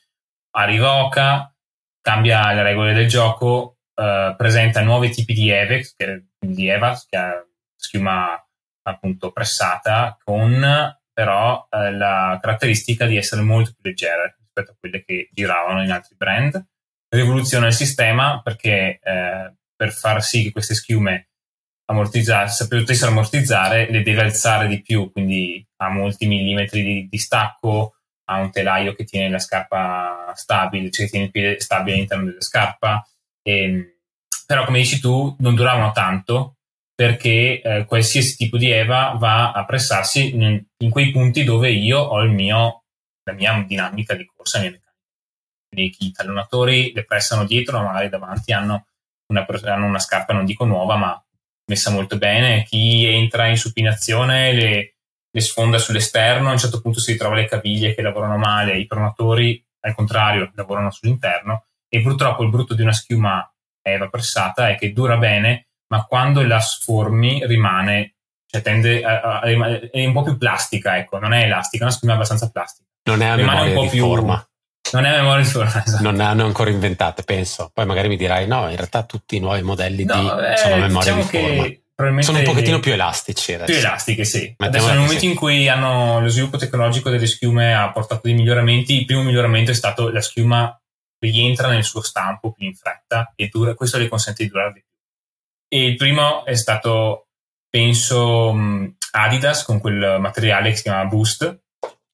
Arriva 0.56 1.04
Oka, 1.04 1.54
cambia 2.02 2.52
le 2.54 2.64
regole 2.64 2.94
del 2.94 3.08
gioco, 3.08 3.78
eh, 3.96 4.34
presenta 4.36 4.82
nuovi 4.82 5.12
tipi 5.12 5.34
di 5.34 5.50
Evex, 5.50 5.96
che, 5.96 6.24
di 6.52 6.68
Evas, 6.68 7.06
che 7.08 7.18
ha 7.18 7.46
schiuma 7.76 8.38
appunto 8.84 9.32
pressata, 9.32 10.18
con 10.24 10.98
però 11.14 11.68
eh, 11.70 11.92
la 11.92 12.38
caratteristica 12.42 13.06
di 13.06 13.18
essere 13.18 13.42
molto 13.42 13.72
più 13.72 13.90
leggera 13.90 14.24
rispetto 14.38 14.72
a 14.72 14.76
quelle 14.80 15.04
che 15.06 15.30
giravano 15.32 15.84
in 15.84 15.92
altri 15.92 16.16
brand 16.16 16.66
rivoluziona 17.14 17.68
il 17.68 17.74
sistema 17.74 18.42
perché 18.42 19.00
eh, 19.02 19.54
per 19.76 19.92
far 19.92 20.24
sì 20.24 20.44
che 20.44 20.52
queste 20.52 20.74
schiume 20.74 21.30
potessero 21.86 23.12
ammortizzare 23.12 23.92
le 23.92 24.02
deve 24.02 24.22
alzare 24.22 24.68
di 24.68 24.82
più, 24.82 25.12
quindi 25.12 25.66
ha 25.78 25.90
molti 25.90 26.26
millimetri 26.26 26.82
di 26.82 27.08
distacco, 27.08 27.98
ha 28.26 28.40
un 28.40 28.50
telaio 28.52 28.94
che 28.96 29.04
tiene 29.04 29.30
la 29.30 29.38
scarpa 29.38 30.32
stabile, 30.34 30.90
cioè 30.90 31.06
che 31.06 31.12
tiene 31.12 31.26
il 31.26 31.32
piede 31.32 31.60
stabile 31.60 31.98
all'interno 31.98 32.26
della 32.26 32.42
scarpa. 32.42 33.06
E, 33.44 33.64
ehm, 33.64 33.93
però 34.54 34.66
come 34.66 34.78
dici 34.78 35.00
tu 35.00 35.36
non 35.40 35.56
duravano 35.56 35.92
tanto 35.94 36.58
perché 36.94 37.60
eh, 37.60 37.86
qualsiasi 37.86 38.36
tipo 38.36 38.56
di 38.56 38.70
EVA 38.70 39.16
va 39.18 39.52
a 39.52 39.66
pressarsi 39.66 40.36
in, 40.36 40.64
in, 40.78 40.90
quei 40.92 41.10
punti 41.10 41.44
dove 41.44 41.72
io 41.72 41.98
ho 41.98 42.22
il 42.22 42.30
mio, 42.30 42.84
la 43.24 43.34
mia 43.34 43.66
dinamica 43.68 44.14
di 44.14 44.30
corsa, 44.32 44.62
la 44.62 44.70
mia 44.70 44.80
quindi 45.74 45.96
i 45.98 46.12
tallonatori 46.12 46.92
le 46.94 47.04
pressano 47.04 47.46
dietro, 47.46 47.82
magari 47.82 48.10
davanti 48.10 48.54
hanno 48.54 48.86
una, 49.32 49.44
hanno 49.64 49.88
una 49.88 49.98
scarpa, 49.98 50.34
non 50.34 50.46
dico 50.46 50.66
nuova, 50.66 50.98
ma 50.98 51.26
messa 51.66 51.90
molto 51.90 52.20
bene. 52.20 52.64
Chi 52.64 53.06
entra 53.06 53.48
in 53.48 53.58
supinazione 53.58 54.54
le, 54.54 54.98
le 55.32 55.42
sfonda 55.42 55.80
sull'esterno, 55.80 56.50
a 56.50 56.52
un 56.52 56.60
certo 56.60 56.80
punto 56.80 57.00
si 57.00 57.14
ritrova 57.14 57.34
le 57.34 57.48
caviglie 57.48 57.96
che 57.96 58.04
lavorano 58.04 58.38
male, 58.38 58.78
i 58.78 58.86
pronatori 58.86 59.66
al 59.80 59.96
contrario 59.96 60.52
lavorano 60.54 60.92
sull'interno 60.92 61.66
e 61.90 62.04
purtroppo 62.04 62.44
il 62.44 62.52
brutto 62.52 62.76
di 62.76 62.84
una 62.84 62.94
schiuma 62.94 63.48
eva 63.92 64.10
pressata 64.10 64.70
è 64.70 64.78
che 64.78 64.94
dura 64.94 65.18
bene, 65.18 65.68
ma 65.88 66.06
quando 66.06 66.42
la 66.44 66.60
sformi 66.60 67.46
rimane, 67.46 68.16
cioè 68.48 68.62
tende 68.62 69.04
a, 69.04 69.20
a, 69.22 69.40
a, 69.40 69.90
è 69.92 70.06
un 70.06 70.14
po' 70.14 70.24
più 70.24 70.38
plastica, 70.38 70.98
ecco, 70.98 71.20
non 71.20 71.34
è 71.34 71.44
elastica, 71.44 71.84
è 71.84 71.88
una 71.88 71.96
schiuma 71.96 72.16
abbastanza 72.16 72.50
plastica. 72.50 72.90
Non 73.04 73.22
è 73.22 73.28
a 73.28 73.36
rimane 73.36 73.74
po' 73.74 73.88
più 73.88 74.04
forma. 74.04 74.48
Non 74.92 75.06
è 75.06 75.12
memoria 75.12 75.44
di 75.44 75.50
forma. 75.50 75.72
Esatto. 75.86 76.04
Non 76.04 76.20
hanno 76.20 76.46
ancora 76.46 76.70
inventate, 76.70 77.24
penso. 77.24 77.70
Poi 77.74 77.86
magari 77.86 78.08
mi 78.08 78.18
dirai, 78.18 78.48
no, 78.48 78.70
in 78.70 78.76
realtà 78.76 79.04
tutti 79.04 79.36
i 79.36 79.40
nuovi 79.40 79.62
modelli 79.62 80.04
no, 80.04 80.14
di, 80.14 80.28
eh, 80.46 80.58
sono 80.58 80.78
memoria 80.78 81.14
diciamo 81.14 81.22
di 81.22 81.82
forma. 81.96 82.22
Sono 82.22 82.40
un 82.40 82.44
pochettino 82.44 82.80
più 82.80 82.92
elastici 82.92 83.54
adesso. 83.54 83.72
Più 83.72 83.80
elastiche, 83.80 84.26
sì. 84.26 84.54
Mettiamo 84.58 84.68
adesso 84.68 84.88
nel 84.88 84.98
momento 84.98 85.26
in 85.26 85.36
cui 85.36 85.70
hanno 85.70 86.20
lo 86.20 86.28
sviluppo 86.28 86.58
tecnologico 86.58 87.10
delle 87.10 87.28
schiume 87.28 87.74
ha 87.76 87.92
portato 87.92 88.22
dei 88.24 88.34
miglioramenti, 88.34 88.98
il 88.98 89.06
primo 89.06 89.22
miglioramento 89.22 89.72
è 89.72 89.76
stato 89.76 90.10
la 90.10 90.22
schiuma 90.22 90.76
rientra 91.30 91.70
nel 91.70 91.84
suo 91.84 92.02
stampo 92.02 92.52
più 92.52 92.66
in 92.66 92.76
fretta 92.76 93.34
e 93.36 93.48
dura, 93.48 93.76
questo 93.76 93.98
le 93.98 94.08
consente 94.08 94.44
di 94.44 94.50
durare 94.50 94.74
di 94.74 94.84
più. 94.88 94.98
E 95.68 95.86
il 95.86 95.96
primo 95.96 96.46
è 96.46 96.56
stato, 96.56 97.28
penso, 97.70 98.56
Adidas 99.12 99.64
con 99.64 99.80
quel 99.80 100.20
materiale 100.20 100.70
che 100.70 100.76
si 100.76 100.84
chiama 100.84 101.06
Boost. 101.06 101.62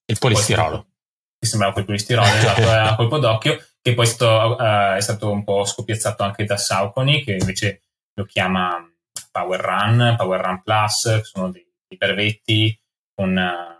Il 0.05 0.17
polistirolo 0.17 0.89
che 1.39 1.47
sembrava 1.47 1.73
quel 1.73 1.85
polistirolo 1.85 2.27
esatto, 2.35 2.69
a 2.69 2.95
colpo 2.95 3.17
d'occhio, 3.17 3.63
che 3.81 3.93
poi 3.93 4.05
è 4.05 4.07
stato, 4.07 4.55
uh, 4.61 4.95
è 4.95 5.01
stato, 5.01 5.31
un 5.31 5.43
po' 5.43 5.63
scopiazzato 5.63 6.23
anche 6.23 6.43
da 6.43 6.57
Saucony, 6.57 7.23
che 7.23 7.37
invece 7.39 7.83
lo 8.13 8.25
chiama 8.25 8.85
Power 9.31 9.59
Run, 9.59 10.15
Power 10.17 10.41
Run 10.41 10.61
Plus, 10.61 11.21
sono 11.21 11.49
dei, 11.49 11.65
dei 11.87 11.97
brevetti 11.97 12.77
con, 13.15 13.35
uh, 13.35 13.77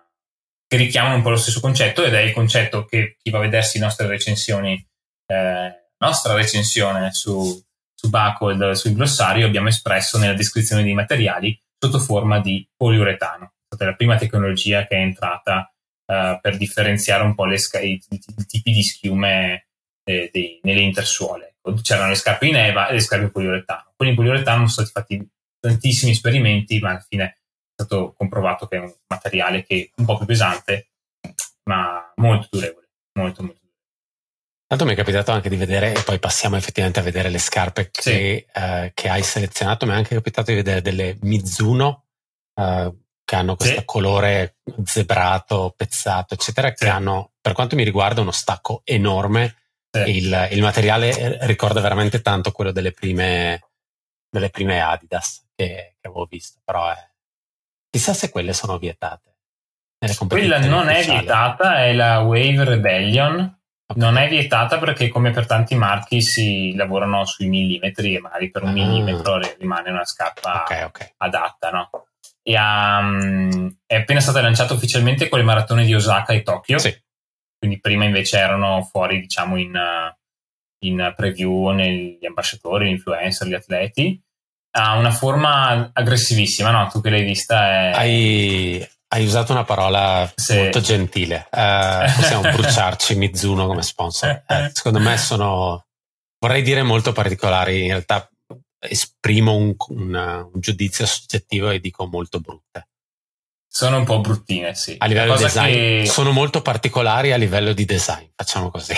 che 0.66 0.78
richiamano 0.78 1.16
un 1.16 1.22
po' 1.22 1.32
lo 1.32 1.36
stesso 1.36 1.60
concetto 1.60 2.04
ed 2.04 2.14
è 2.14 2.22
il 2.22 2.32
concetto 2.32 2.86
che 2.86 3.18
chi 3.22 3.30
va 3.30 3.40
a 3.40 3.42
vedersi 3.42 3.78
le 3.78 3.86
nostre 3.86 4.08
recensioni, 4.08 4.88
eh, 5.30 5.92
nostra 6.00 6.34
recensione 6.34 7.14
su, 7.14 7.62
su 7.94 8.10
Buckled, 8.10 8.72
sul 8.72 8.94
glossario, 8.94 9.46
abbiamo 9.46 9.68
espresso 9.68 10.18
nella 10.18 10.34
descrizione 10.34 10.84
dei 10.84 10.94
materiali 10.94 11.60
sotto 11.78 12.00
forma 12.00 12.40
di 12.40 12.68
poliuretano. 12.76 13.46
È 13.46 13.76
stata 13.76 13.86
la 13.86 13.96
prima 13.96 14.18
tecnologia 14.18 14.86
che 14.86 14.96
è 14.96 15.02
entrata 15.02 15.72
uh, 16.06 16.40
per 16.42 16.58
differenziare 16.58 17.24
un 17.24 17.36
po' 17.36 17.46
sca- 17.58 17.80
i, 17.80 18.02
i, 18.10 18.22
i, 18.38 18.46
tipi 18.46 18.72
di 18.72 18.82
schiume 18.82 19.68
eh, 20.04 20.30
dei, 20.34 20.60
nelle 20.64 20.82
intersuole. 20.82 21.56
C'erano 21.82 22.10
le 22.10 22.16
scarpe 22.16 22.48
in 22.48 22.56
Eva 22.56 22.88
e 22.88 22.94
le 22.94 23.00
scarpe 23.00 23.26
in 23.26 23.32
poliuretano. 23.32 23.94
Quelli 23.96 24.12
in 24.12 24.18
poliuretano 24.18 24.68
sono 24.68 24.88
stati 24.88 25.18
fatti 25.18 25.30
tantissimi 25.60 26.12
esperimenti, 26.12 26.80
ma 26.80 26.90
alla 26.92 27.06
fine 27.08 27.24
è 27.24 27.36
stato 27.76 28.14
comprovato 28.18 28.66
che 28.66 28.78
è 28.78 28.80
un 28.80 28.92
materiale 29.08 29.64
che 29.64 29.92
è 29.94 30.00
un 30.00 30.06
po' 30.06 30.18
più 30.18 30.26
pesante, 30.26 30.90
ma 31.66 32.12
molto 32.16 32.48
durevole. 32.50 32.88
Molto, 33.20 33.44
molto 33.44 33.59
Tanto 34.70 34.86
mi 34.86 34.94
è 34.94 34.96
capitato 34.96 35.32
anche 35.32 35.50
di 35.50 35.56
vedere, 35.56 35.96
e 35.96 36.04
poi 36.04 36.20
passiamo 36.20 36.56
effettivamente 36.56 37.00
a 37.00 37.02
vedere 37.02 37.30
le 37.30 37.40
scarpe 37.40 37.90
che, 37.90 38.02
sì. 38.02 38.46
eh, 38.54 38.92
che 38.94 39.10
hai 39.10 39.24
selezionato, 39.24 39.88
mi 39.88 39.94
è 39.94 39.96
anche 39.96 40.14
capitato 40.14 40.52
di 40.52 40.58
vedere 40.58 40.84
delle 40.84 41.18
Mizuno 41.22 42.06
eh, 42.54 42.94
che 43.26 43.36
hanno 43.36 43.56
questo 43.56 43.80
sì. 43.80 43.86
colore 43.86 44.58
zebrato, 44.84 45.74
pezzato, 45.76 46.36
eccetera, 46.36 46.68
sì. 46.68 46.84
che 46.84 46.88
hanno, 46.88 47.32
per 47.42 47.54
quanto 47.54 47.76
mi 47.76 47.84
riguarda, 47.84 48.22
uno 48.22 48.30
stacco 48.30 48.82
enorme. 48.84 49.56
Il, 50.06 50.50
il, 50.52 50.62
materiale 50.62 51.40
ricorda 51.48 51.82
veramente 51.82 52.22
tanto 52.22 52.52
quello 52.52 52.72
delle 52.72 52.92
prime, 52.92 53.72
delle 54.30 54.52
prime 54.52 54.82
Adidas 54.82 55.48
che, 55.56 55.96
che 56.00 56.08
avevo 56.08 56.28
visto, 56.30 56.60
però 56.64 56.92
è, 56.92 57.10
chissà 57.90 58.14
se 58.14 58.30
quelle 58.30 58.54
sono 58.54 58.78
vietate. 58.78 59.38
Quella 60.28 60.60
non 60.60 60.86
ufficiali. 60.86 61.18
è 61.18 61.20
vietata, 61.22 61.84
è 61.86 61.94
la 61.94 62.20
Wave 62.20 62.66
Rebellion. 62.66 63.59
Non 63.96 64.18
è 64.18 64.28
vietata 64.28 64.78
perché, 64.78 65.08
come 65.08 65.32
per 65.32 65.48
tanti 65.48 65.76
marchi, 65.76 66.22
si 66.22 66.76
lavorano 66.76 67.26
sui 67.26 67.48
millimetri 67.48 68.16
e 68.16 68.20
magari 68.20 68.52
per 68.52 68.64
un 68.64 68.70
ah. 68.70 68.74
millimetro 68.74 69.40
rimane 69.58 69.90
una 69.90 70.06
scarpa 70.06 70.62
okay, 70.62 70.84
okay. 70.84 71.14
adatta, 71.18 71.70
no? 71.72 71.90
e 72.50 72.56
ha, 72.56 73.00
um, 73.00 73.78
è 73.86 73.96
appena 73.96 74.20
stata 74.20 74.42
lanciata 74.42 74.74
ufficialmente 74.74 75.30
con 75.30 75.38
le 75.38 75.46
maratone 75.46 75.86
di 75.86 75.94
Osaka 75.94 76.34
e 76.34 76.42
Tokyo. 76.42 76.80
Sì. 76.80 76.96
Quindi 77.58 77.80
prima 77.80 78.06
invece 78.06 78.38
erano 78.38 78.82
fuori, 78.90 79.20
diciamo, 79.20 79.58
in, 79.58 79.78
in 80.86 81.14
preview 81.16 81.70
negli 81.70 82.26
ambasciatori, 82.26 82.88
gli 82.88 82.92
influencer, 82.92 83.48
gli 83.48 83.54
atleti. 83.54 84.20
Ha 84.72 84.98
una 84.98 85.12
forma 85.12 85.92
aggressivissima, 85.94 86.72
no? 86.72 86.88
Tu 86.88 87.02
che 87.02 87.10
l'hai 87.10 87.24
vista 87.24 87.70
è... 87.70 87.92
Hai, 87.94 88.88
hai 89.12 89.26
usato 89.26 89.52
una 89.52 89.64
parola 89.64 90.32
sì. 90.36 90.56
molto 90.56 90.82
gentile. 90.82 91.48
Uh, 91.52 92.12
possiamo 92.16 92.42
bruciarci 92.52 93.16
Mizuno 93.16 93.66
come 93.66 93.82
sponsor. 93.82 94.44
Eh, 94.48 94.72
secondo 94.74 95.00
me 95.00 95.18
sono, 95.18 95.88
vorrei 96.40 96.62
dire 96.62 96.84
molto 96.84 97.12
particolari. 97.12 97.84
In 97.84 97.90
realtà 97.90 98.30
esprimo 98.80 99.56
un, 99.56 99.76
un, 99.90 100.50
un, 100.54 100.60
giudizio 100.60 101.06
soggettivo 101.06 101.70
e 101.70 101.80
dico 101.80 102.06
molto 102.08 102.40
brutte. 102.40 102.88
Sono 103.68 103.98
un 103.98 104.06
po' 104.06 104.20
bruttine, 104.20 104.74
sì. 104.76 104.96
A 104.98 105.06
livello 105.06 105.36
di 105.36 105.44
design, 105.44 105.74
che... 105.74 106.06
sono 106.06 106.32
molto 106.32 106.62
particolari 106.62 107.32
a 107.32 107.38
livello 107.38 107.74
di 107.74 107.86
design, 107.86 108.26
facciamo 108.36 108.70
così. 108.70 108.96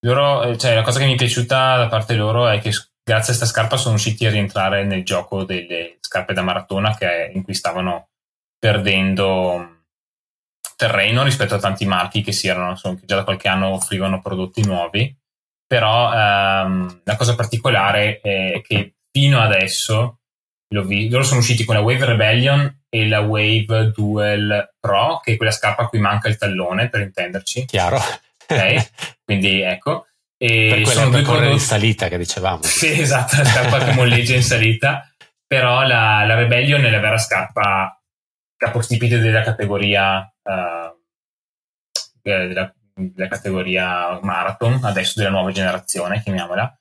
Loro, 0.00 0.42
eh, 0.44 0.58
cioè, 0.58 0.74
la 0.74 0.82
cosa 0.82 0.98
che 0.98 1.06
mi 1.06 1.14
è 1.14 1.16
piaciuta 1.16 1.76
da 1.76 1.88
parte 1.88 2.14
loro 2.14 2.48
è 2.48 2.60
che 2.60 2.70
grazie 3.02 3.32
a 3.32 3.36
questa 3.36 3.46
scarpa 3.46 3.76
sono 3.76 3.94
riusciti 3.94 4.26
a 4.26 4.30
rientrare 4.30 4.84
nel 4.84 5.04
gioco 5.04 5.44
delle 5.44 5.96
scarpe 6.00 6.34
da 6.34 6.42
maratona 6.42 6.96
che, 6.96 7.30
in 7.34 7.42
cui 7.42 7.54
stavano 7.54 8.10
perdendo 8.58 9.76
terreno 10.76 11.24
rispetto 11.24 11.54
a 11.54 11.58
tanti 11.58 11.86
marchi 11.86 12.22
che, 12.22 12.32
si 12.32 12.46
erano, 12.46 12.70
insomma, 12.70 12.98
che 12.98 13.06
già 13.06 13.16
da 13.16 13.24
qualche 13.24 13.48
anno 13.48 13.68
offrivano 13.68 14.20
prodotti 14.20 14.64
nuovi. 14.64 15.14
Però 15.66 16.12
ehm, 16.12 17.02
la 17.04 17.16
cosa 17.16 17.34
particolare 17.34 18.20
è 18.20 18.62
che 18.64 18.94
fino 19.10 19.40
adesso 19.40 20.20
vi- 20.68 21.08
loro 21.08 21.24
sono 21.24 21.40
usciti 21.40 21.64
con 21.64 21.74
la 21.74 21.80
Wave 21.80 22.06
Rebellion 22.06 22.82
e 22.88 23.08
la 23.08 23.20
Wave 23.20 23.90
Duel 23.94 24.74
Pro, 24.78 25.20
che 25.22 25.32
è 25.32 25.36
quella 25.36 25.52
scarpa 25.52 25.82
a 25.82 25.88
cui 25.88 25.98
manca 25.98 26.28
il 26.28 26.38
tallone, 26.38 26.88
per 26.88 27.00
intenderci. 27.00 27.66
Chiaro. 27.66 27.96
Ok, 27.96 28.90
quindi 29.24 29.60
ecco. 29.60 30.06
E 30.38 30.82
per 30.84 30.94
sono 30.94 31.10
due 31.10 31.22
prodotti... 31.22 31.52
in 31.52 31.60
salita 31.60 32.08
che 32.08 32.18
dicevamo. 32.18 32.62
Sì, 32.62 33.00
esatto, 33.00 33.36
la 33.36 33.44
scarpa 33.44 33.78
che 33.78 33.92
molleggia 33.92 34.34
in 34.34 34.42
salita. 34.42 35.12
Però 35.46 35.82
la, 35.82 36.24
la 36.24 36.34
Rebellion 36.34 36.84
è 36.84 36.90
la 36.90 37.00
vera 37.00 37.18
scarpa 37.18 37.97
capostipite 38.58 39.20
della 39.20 39.40
categoria 39.40 40.20
uh, 40.42 40.96
della, 42.20 42.74
della, 42.94 43.28
categoria 43.28 44.18
marathon, 44.20 44.80
adesso 44.82 45.18
della 45.18 45.30
nuova 45.30 45.52
generazione, 45.52 46.20
chiamiamola. 46.22 46.78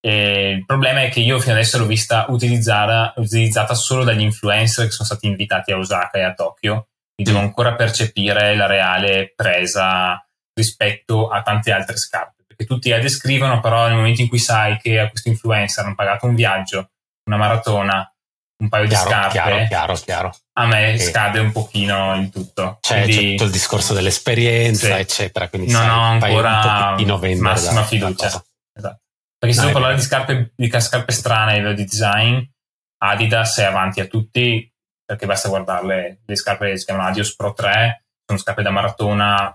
E 0.00 0.50
il 0.52 0.64
problema 0.64 1.02
è 1.02 1.10
che 1.10 1.20
io 1.20 1.38
fino 1.38 1.52
adesso 1.52 1.78
l'ho 1.78 1.86
vista 1.86 2.24
utilizzata, 2.28 3.12
utilizzata 3.16 3.74
solo 3.74 4.02
dagli 4.02 4.22
influencer 4.22 4.86
che 4.86 4.90
sono 4.90 5.06
stati 5.06 5.26
invitati 5.26 5.72
a 5.72 5.76
Osaka 5.76 6.18
e 6.18 6.22
a 6.22 6.32
Tokyo, 6.32 6.88
quindi 7.14 7.32
devo 7.32 7.38
ancora 7.38 7.74
percepire 7.74 8.56
la 8.56 8.66
reale 8.66 9.32
presa 9.36 10.18
rispetto 10.54 11.28
a 11.28 11.42
tante 11.42 11.70
altre 11.70 11.96
scarpe. 11.96 12.44
Perché 12.46 12.64
tutti 12.64 12.88
la 12.88 12.98
descrivono, 12.98 13.60
però 13.60 13.86
nel 13.86 13.96
momento 13.96 14.22
in 14.22 14.28
cui 14.28 14.38
sai 14.38 14.78
che 14.78 14.98
a 14.98 15.08
questo 15.10 15.28
influencer 15.28 15.84
hanno 15.84 15.94
pagato 15.94 16.26
un 16.26 16.34
viaggio, 16.34 16.90
una 17.24 17.36
maratona, 17.36 18.10
un 18.60 18.68
paio 18.68 18.86
chiaro, 18.86 19.04
di 19.04 19.10
scarpe, 19.10 19.30
chiaro, 19.32 19.66
chiaro, 19.66 19.94
chiaro. 19.94 20.36
a 20.54 20.66
me 20.66 20.92
e 20.92 20.98
scade 20.98 21.38
un 21.40 21.52
pochino 21.52 22.14
il 22.16 22.30
tutto. 22.30 22.78
C'è, 22.80 23.02
quindi, 23.02 23.22
c'è 23.22 23.30
tutto 23.32 23.44
il 23.44 23.50
discorso 23.50 23.94
dell'esperienza, 23.94 24.86
sì. 24.86 24.92
eccetera. 24.92 25.48
Quindi 25.48 25.70
non 25.70 25.88
ho 25.88 26.02
ancora 26.02 26.96
massima 27.38 27.82
fiducia. 27.84 28.26
Esatto. 28.72 29.00
Perché 29.38 29.54
se 29.54 29.60
devo 29.62 29.72
parlare 29.72 29.94
di 29.94 30.02
scarpe, 30.02 30.52
di 30.54 30.70
scarpe 30.80 31.12
strane 31.12 31.74
di 31.74 31.84
design, 31.84 32.40
Adidas 33.02 33.58
è 33.58 33.64
avanti 33.64 34.00
a 34.00 34.06
tutti, 34.06 34.70
perché 35.04 35.26
basta 35.26 35.48
guardarle. 35.48 36.20
Le 36.24 36.36
scarpe 36.36 36.76
si 36.76 36.84
chiamano 36.84 37.08
Adios 37.08 37.34
Pro 37.34 37.54
3 37.54 38.04
sono 38.30 38.38
scarpe 38.38 38.62
da 38.62 38.70
maratona 38.70 39.52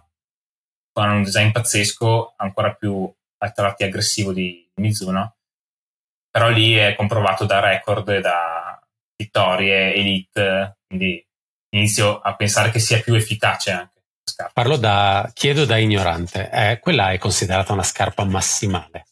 con 0.91 1.09
un 1.09 1.23
design 1.23 1.51
pazzesco, 1.51 2.33
ancora 2.35 2.73
più 2.73 3.09
a 3.37 3.51
tratti 3.51 3.85
aggressivo 3.85 4.33
di 4.33 4.69
Mizuno. 4.75 5.37
Però 6.29 6.49
lì 6.49 6.73
è 6.73 6.93
comprovato 6.95 7.45
da 7.45 7.61
record 7.61 8.09
e 8.09 8.19
da 8.19 8.64
vittorie, 9.15 9.93
elite, 9.93 10.80
quindi 10.88 11.25
inizio 11.75 12.19
a 12.19 12.36
pensare 12.36 12.71
che 12.71 12.80
sia 12.80 13.01
più 13.01 13.13
efficace 13.13 13.71
anche. 13.71 13.93
Parlo 14.54 14.75
da, 14.75 15.32
chiedo 15.34 15.65
da 15.65 15.78
ignorante, 15.78 16.49
eh, 16.51 16.80
quella 16.80 17.12
è 17.12 17.17
considerata 17.17 17.73
una 17.73 17.84
scarpa 17.84 18.25
massimale? 18.25 19.06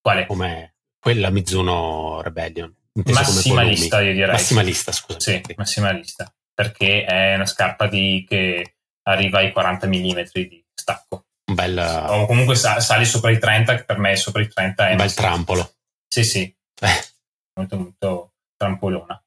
Quale? 0.00 0.26
Come 0.26 0.74
quella 0.98 1.30
Mizuno 1.30 2.20
Rebellion. 2.22 2.74
Massimalista, 2.92 4.00
io 4.00 4.12
direi. 4.12 4.32
Massimalista, 4.32 4.92
scusa. 4.92 5.20
Sì, 5.20 5.40
massimalista, 5.56 6.32
perché 6.52 7.04
è 7.04 7.34
una 7.34 7.46
scarpa 7.46 7.86
di, 7.86 8.24
che 8.28 8.76
arriva 9.04 9.38
ai 9.38 9.52
40 9.52 9.86
mm 9.86 10.20
di 10.32 10.64
stacco. 10.74 11.26
Un 11.46 11.54
bel... 11.54 11.78
O 12.08 12.26
comunque 12.26 12.54
sali 12.54 13.04
sopra 13.04 13.30
i 13.30 13.38
30, 13.38 13.76
che 13.76 13.84
per 13.84 13.98
me 13.98 14.14
sopra 14.16 14.42
i 14.42 14.48
30 14.48 14.88
è... 14.88 14.90
Un 14.90 14.96
bel 14.98 15.14
trampolo. 15.14 15.74
Sì, 16.06 16.24
sì. 16.24 16.42
Eh. 16.80 17.04
Molto, 17.54 17.76
molto 17.78 18.34
trampolona. 18.56 19.21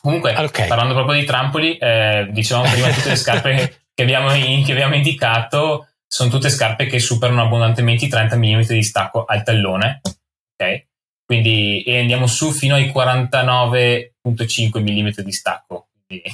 Comunque, 0.00 0.34
okay. 0.34 0.66
parlando 0.66 0.94
proprio 0.94 1.18
di 1.18 1.26
trampoli, 1.26 1.76
eh, 1.76 2.28
dicevamo 2.30 2.70
prima 2.70 2.88
tutte 2.88 3.10
le 3.10 3.16
scarpe 3.16 3.80
che 3.94 4.02
abbiamo, 4.02 4.28
che 4.30 4.72
abbiamo 4.72 4.94
indicato 4.94 5.86
sono 6.12 6.28
tutte 6.28 6.50
scarpe 6.50 6.86
che 6.86 6.98
superano 6.98 7.42
abbondantemente 7.42 8.06
i 8.06 8.08
30 8.08 8.36
mm 8.36 8.60
di 8.62 8.82
stacco 8.82 9.24
al 9.24 9.44
tallone. 9.44 10.00
Ok? 10.02 10.86
Quindi 11.24 11.82
e 11.84 12.00
andiamo 12.00 12.26
su 12.26 12.50
fino 12.50 12.74
ai 12.74 12.86
49.5 12.86 14.80
mm 14.80 15.22
di 15.22 15.32
stacco. 15.32 15.90
Quindi 16.04 16.28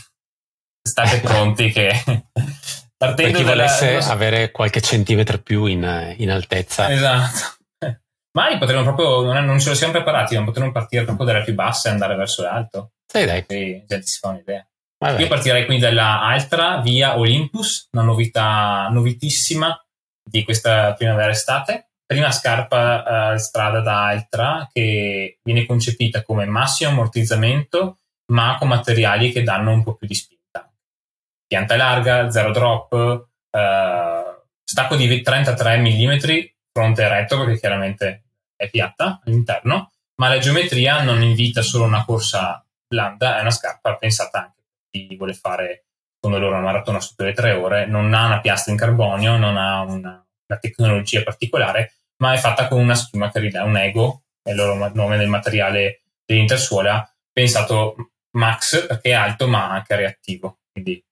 state 0.82 1.20
pronti 1.20 1.70
che 1.70 1.90
partendo 2.96 3.32
per 3.32 3.40
chi 3.40 3.44
dalla, 3.44 3.64
volesse 3.64 4.00
so, 4.00 4.10
avere 4.10 4.50
qualche 4.50 4.80
centimetro 4.80 5.38
più 5.38 5.66
in, 5.66 6.14
in 6.16 6.30
altezza. 6.30 6.90
Esatto. 6.90 7.56
Mai 8.32 8.56
potremmo 8.56 8.82
proprio, 8.82 9.20
non, 9.30 9.44
non, 9.44 9.60
ce 9.60 9.68
lo 9.68 9.74
siamo 9.74 9.92
preparati, 9.92 10.34
non 10.34 10.46
potremmo 10.46 10.72
partire 10.72 11.04
proprio 11.04 11.26
dalle 11.26 11.44
più 11.44 11.52
basse 11.52 11.88
e 11.88 11.90
andare 11.90 12.14
verso 12.14 12.42
l'alto. 12.42 12.92
Sì, 13.18 13.24
dai. 13.24 13.44
Sì, 13.46 13.84
già 13.86 13.98
ti 13.98 14.06
si 14.06 14.18
fa 14.18 14.28
un'idea. 14.28 14.66
Vabbè. 14.98 15.20
Io 15.20 15.28
partirei 15.28 15.64
quindi 15.64 15.82
dalla 15.82 16.22
Altra 16.22 16.80
via 16.80 17.18
Olympus, 17.18 17.88
una 17.92 18.02
novità 18.02 18.88
novitissima 18.90 19.78
di 20.22 20.42
questa 20.44 20.94
primavera-estate. 20.94 21.90
Prima 22.06 22.30
scarpa 22.30 23.32
uh, 23.32 23.36
strada 23.36 23.80
da 23.80 24.06
Altra 24.06 24.68
che 24.72 25.38
viene 25.42 25.66
concepita 25.66 26.22
come 26.22 26.46
massimo 26.46 26.90
ammortizzamento 26.90 27.98
ma 28.32 28.56
con 28.58 28.68
materiali 28.68 29.32
che 29.32 29.42
danno 29.42 29.72
un 29.72 29.82
po' 29.82 29.94
più 29.94 30.06
di 30.06 30.14
spinta. 30.14 30.70
Pianta 31.46 31.76
larga, 31.76 32.30
zero 32.30 32.50
drop, 32.50 32.92
uh, 32.92 34.46
stacco 34.64 34.96
di 34.96 35.22
33 35.22 35.78
mm, 35.78 36.18
fronte 36.72 37.02
e 37.02 37.08
retro 37.08 37.44
perché 37.44 37.58
chiaramente 37.58 38.24
è 38.56 38.68
piatta 38.68 39.20
all'interno, 39.24 39.92
ma 40.16 40.28
la 40.28 40.38
geometria 40.38 41.02
non 41.02 41.22
invita 41.22 41.62
solo 41.62 41.84
una 41.84 42.04
corsa 42.04 42.65
blanda, 42.86 43.38
è 43.38 43.40
una 43.40 43.50
scarpa 43.50 43.96
pensata 43.96 44.38
anche 44.40 44.62
per 44.90 45.06
chi 45.06 45.16
vuole 45.16 45.34
fare 45.34 45.86
come 46.20 46.38
loro 46.38 46.54
una 46.56 46.64
maratona 46.64 47.00
sotto 47.00 47.24
le 47.24 47.32
tre 47.32 47.52
ore, 47.52 47.86
non 47.86 48.12
ha 48.14 48.26
una 48.26 48.40
piastra 48.40 48.72
in 48.72 48.78
carbonio, 48.78 49.36
non 49.36 49.56
ha 49.56 49.82
una, 49.82 50.26
una 50.48 50.58
tecnologia 50.58 51.22
particolare, 51.22 51.94
ma 52.18 52.32
è 52.32 52.38
fatta 52.38 52.68
con 52.68 52.80
una 52.80 52.94
schiuma 52.94 53.30
che 53.30 53.40
ridà 53.40 53.64
un 53.64 53.76
ego, 53.76 54.24
è 54.42 54.50
il 54.50 54.56
loro 54.56 54.90
nome 54.94 55.16
del 55.18 55.28
materiale 55.28 56.02
dell'intersuola, 56.24 57.08
pensato 57.32 58.12
max 58.32 58.86
perché 58.86 59.10
è 59.10 59.14
alto 59.14 59.46
ma 59.46 59.70
anche 59.70 59.96
reattivo, 59.96 60.58
quindi 60.72 61.04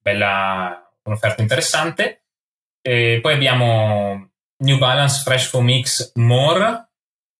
bella 0.00 0.84
un'offerta 1.04 1.42
interessante. 1.42 2.24
E 2.80 3.18
poi 3.22 3.34
abbiamo 3.34 4.30
New 4.58 4.78
Balance 4.78 5.22
Fresh 5.22 5.48
Foam 5.48 5.80
X 5.80 6.12
More 6.16 6.90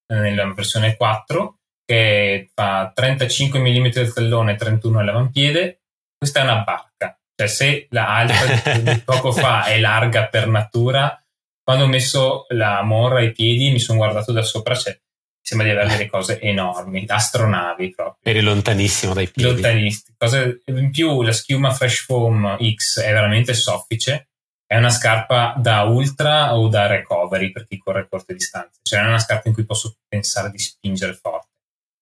eh, 0.06 0.14
nella 0.14 0.52
versione 0.52 0.96
4 0.96 1.58
che 1.84 2.50
fa 2.54 2.90
35 2.94 3.58
mm 3.58 3.88
del 3.90 4.12
tallone 4.12 4.52
e 4.52 4.56
31 4.56 4.98
all'avampiede. 4.98 5.82
Questa 6.16 6.40
è 6.40 6.42
una 6.42 6.62
barca, 6.62 7.18
cioè 7.34 7.46
se 7.46 7.86
la 7.90 8.16
alta 8.16 8.78
di 8.78 8.98
poco 9.04 9.32
fa 9.32 9.64
è 9.64 9.78
larga 9.78 10.26
per 10.26 10.48
natura, 10.48 11.22
quando 11.64 11.84
ho 11.84 11.88
messo 11.88 12.44
la 12.50 12.82
morra 12.82 13.20
ai 13.20 13.32
piedi 13.32 13.70
mi 13.70 13.80
sono 13.80 13.98
guardato 13.98 14.32
da 14.32 14.42
sopra, 14.42 14.74
cioè, 14.74 14.98
sembra 15.40 15.66
di 15.66 15.72
avere 15.72 15.88
delle 15.88 16.10
cose 16.10 16.38
enormi, 16.38 17.04
astronavi 17.06 17.90
proprio. 17.94 18.18
Eri 18.22 18.42
lontanissimo 18.42 19.14
dai 19.14 19.28
piedi. 19.28 19.50
Lontanissimo. 19.50 20.14
Cose, 20.18 20.62
in 20.66 20.90
più 20.90 21.22
la 21.22 21.32
schiuma 21.32 21.72
Fresh 21.72 22.04
Foam 22.04 22.56
X 22.74 23.00
è 23.00 23.12
veramente 23.12 23.54
soffice, 23.54 24.28
è 24.66 24.76
una 24.76 24.90
scarpa 24.90 25.54
da 25.56 25.82
ultra 25.82 26.54
o 26.54 26.68
da 26.68 26.86
recovery 26.86 27.50
per 27.50 27.66
chi 27.66 27.78
corre 27.78 28.08
corte 28.08 28.34
distanze, 28.34 28.80
cioè 28.82 29.00
è 29.00 29.06
una 29.06 29.18
scarpa 29.18 29.48
in 29.48 29.54
cui 29.54 29.64
posso 29.64 29.96
pensare 30.06 30.50
di 30.50 30.58
spingere 30.58 31.14
forte. 31.14 31.52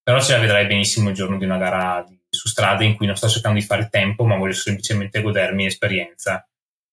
Però 0.02 0.20
ce 0.20 0.32
la 0.32 0.40
vedrai 0.40 0.66
benissimo 0.66 1.10
il 1.10 1.14
giorno 1.14 1.38
di 1.38 1.44
una 1.44 1.58
gara 1.58 2.04
su 2.28 2.48
strada 2.48 2.82
in 2.84 2.96
cui 2.96 3.06
non 3.06 3.16
sto 3.16 3.28
cercando 3.28 3.58
di 3.58 3.64
fare 3.64 3.88
tempo, 3.88 4.24
ma 4.24 4.36
voglio 4.36 4.54
semplicemente 4.54 5.20
godermi 5.20 5.64
l'esperienza 5.64 6.46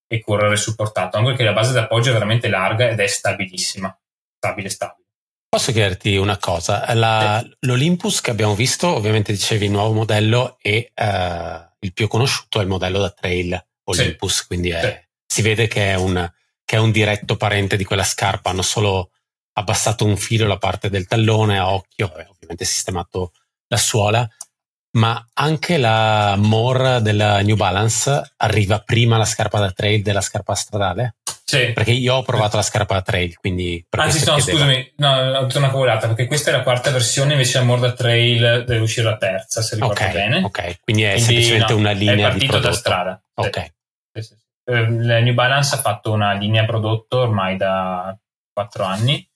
e 0.07 0.21
correre 0.21 0.55
supportato, 0.55 1.17
anche 1.17 1.29
perché 1.29 1.43
la 1.43 1.53
base 1.53 1.73
d'appoggio 1.73 2.09
è 2.09 2.13
veramente 2.13 2.49
larga 2.49 2.89
ed 2.89 2.99
è 2.99 3.07
stabilissima, 3.07 3.95
stabile, 4.37 4.69
stabile. 4.69 5.07
Posso 5.49 5.71
chiederti 5.71 6.15
una 6.17 6.37
cosa? 6.37 6.93
La, 6.93 7.41
sì. 7.43 7.55
L'Olympus 7.61 8.21
che 8.21 8.31
abbiamo 8.31 8.53
visto, 8.53 8.87
ovviamente 8.87 9.31
dicevi 9.31 9.65
il 9.65 9.71
nuovo 9.71 9.93
modello 9.93 10.57
e 10.61 10.91
uh, 10.95 11.67
il 11.79 11.93
più 11.93 12.07
conosciuto 12.07 12.59
è 12.59 12.63
il 12.63 12.67
modello 12.67 12.99
da 12.99 13.09
trail 13.09 13.65
Olympus, 13.85 14.41
sì. 14.41 14.45
quindi 14.45 14.69
è, 14.69 14.81
sì 14.81 15.07
si 15.31 15.43
vede 15.43 15.67
che 15.67 15.91
è, 15.91 15.95
un, 15.95 16.29
che 16.65 16.75
è 16.75 16.79
un 16.79 16.91
diretto 16.91 17.37
parente 17.37 17.77
di 17.77 17.83
quella 17.83 18.03
scarpa, 18.03 18.49
hanno 18.49 18.63
solo 18.63 19.11
abbassato 19.59 20.05
un 20.05 20.17
filo 20.17 20.47
la 20.47 20.57
parte 20.57 20.89
del 20.89 21.07
tallone 21.07 21.57
a 21.57 21.71
occhio 21.71 22.07
e 22.17 22.25
ovviamente 22.29 22.65
sistemato 22.65 23.33
la 23.67 23.77
suola, 23.77 24.27
ma 24.97 25.23
anche 25.33 25.77
la 25.77 26.35
More 26.37 27.01
della 27.01 27.41
New 27.41 27.55
Balance 27.55 28.33
arriva 28.37 28.79
prima 28.79 29.17
la 29.17 29.25
scarpa 29.25 29.59
da 29.59 29.71
trail 29.71 30.01
della 30.01 30.21
scarpa 30.21 30.55
stradale? 30.55 31.15
Sì. 31.43 31.71
Perché 31.73 31.91
io 31.91 32.15
ho 32.15 32.23
provato 32.23 32.57
la 32.57 32.61
scarpa 32.61 32.95
da 32.95 33.01
trail, 33.01 33.35
quindi... 33.37 33.83
Anzi, 33.89 34.23
no, 34.25 34.39
scusami, 34.39 34.93
no, 34.97 35.37
ho 35.37 35.45
detto 35.45 35.57
una 35.57 35.69
cavolata, 35.69 36.07
perché 36.07 36.27
questa 36.27 36.51
è 36.51 36.53
la 36.53 36.61
quarta 36.61 36.91
versione, 36.91 37.31
invece 37.33 37.57
la 37.57 37.63
More 37.63 37.81
da 37.81 37.93
trail 37.93 38.63
deve 38.65 38.79
uscire 38.79 39.09
la 39.09 39.17
terza, 39.17 39.61
se 39.61 39.75
ricordo 39.75 39.93
okay, 39.93 40.11
bene. 40.11 40.43
Ok, 40.43 40.79
quindi 40.83 41.03
è 41.03 41.13
quindi, 41.13 41.23
semplicemente 41.23 41.73
no, 41.73 41.79
una 41.79 41.91
linea 41.91 42.29
di 42.29 42.45
prodotto. 42.45 42.45
È 42.45 42.47
partito 42.47 42.59
da 42.59 42.73
strada. 42.73 43.23
Ok. 43.33 43.73
Sì, 44.13 44.21
sì, 44.21 44.35
Ehm, 44.69 45.05
la 45.05 45.19
New 45.19 45.33
Balance 45.33 45.75
ha 45.75 45.79
fatto 45.79 46.11
una 46.11 46.33
linea 46.33 46.63
prodotto 46.63 47.19
ormai 47.19 47.57
da 47.57 48.15
quattro 48.53 48.83
anni, 48.83 49.27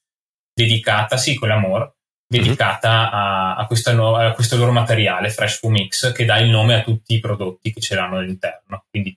dedicata, 0.54 1.16
sì, 1.16 1.34
con 1.34 1.48
l'amore, 1.48 1.96
dedicata 2.26 2.88
mm-hmm. 2.90 3.14
a, 3.14 3.56
a, 3.56 3.92
nuova, 3.92 4.26
a, 4.26 4.32
questo 4.32 4.56
loro 4.56 4.72
materiale 4.72 5.30
Fresh 5.30 5.58
Food 5.58 5.72
Mix 5.72 6.12
che 6.12 6.24
dà 6.24 6.38
il 6.38 6.50
nome 6.50 6.74
a 6.74 6.82
tutti 6.82 7.14
i 7.14 7.20
prodotti 7.20 7.72
che 7.72 7.80
ce 7.80 7.94
l'hanno 7.94 8.18
all'interno. 8.18 8.84
Quindi 8.88 9.16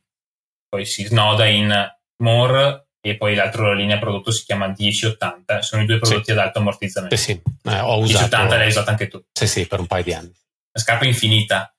poi 0.67 0.85
si 0.85 1.05
snoda 1.05 1.45
in 1.45 1.95
More 2.23 2.87
e 2.99 3.15
poi 3.15 3.35
l'altra 3.35 3.73
linea 3.73 3.99
prodotto 3.99 4.31
si 4.31 4.43
chiama 4.43 4.73
1080. 4.75 5.61
Sono 5.61 5.83
i 5.83 5.85
due 5.85 5.99
prodotti 5.99 6.25
sì. 6.25 6.31
ad 6.31 6.37
alto 6.39 6.59
ammortizzamento. 6.59 7.15
Sì, 7.15 7.23
sì. 7.23 7.41
Eh, 7.69 7.79
ho 7.79 7.99
usato... 7.99 8.25
1080 8.25 8.57
l'hai 8.57 8.67
usato 8.67 8.89
anche 8.89 9.07
tu. 9.07 9.23
Sì, 9.31 9.47
sì, 9.47 9.67
per 9.67 9.79
un 9.79 9.87
paio 9.87 10.03
di 10.03 10.13
anni. 10.13 10.33
La 10.71 10.81
scarpa 10.81 11.05
infinita. 11.05 11.71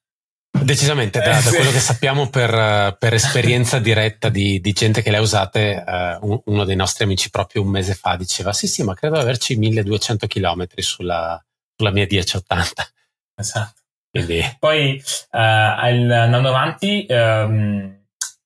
Decisamente, 0.51 1.21
da, 1.21 1.41
da, 1.41 1.51
quello 1.51 1.71
che 1.71 1.79
sappiamo 1.79 2.31
per, 2.31 2.97
per 2.99 3.15
esperienza 3.15 3.79
diretta 3.79 4.29
di, 4.29 4.61
di, 4.61 4.73
gente 4.73 5.03
che 5.03 5.11
le 5.11 5.19
ha 5.19 5.21
usate, 5.21 5.85
uh, 6.21 6.43
uno 6.47 6.65
dei 6.65 6.75
nostri 6.75 7.05
amici 7.05 7.31
proprio 7.31 7.63
un 7.63 7.69
mese 7.69 7.95
fa 7.95 8.17
diceva 8.17 8.53
sì 8.53 8.67
sì 8.67 8.83
ma 8.83 8.95
credo 8.95 9.19
averci 9.19 9.57
1200 9.57 10.27
km 10.27 10.67
sulla, 10.77 11.43
sulla 11.77 11.91
mia 11.93 12.07
1080. 12.09 12.89
Esatto. 13.37 13.83
Quindi... 14.11 14.57
Poi 14.59 15.01
uh, 15.01 15.39
andando 15.39 16.49
avanti 16.49 17.07
um, 17.09 17.97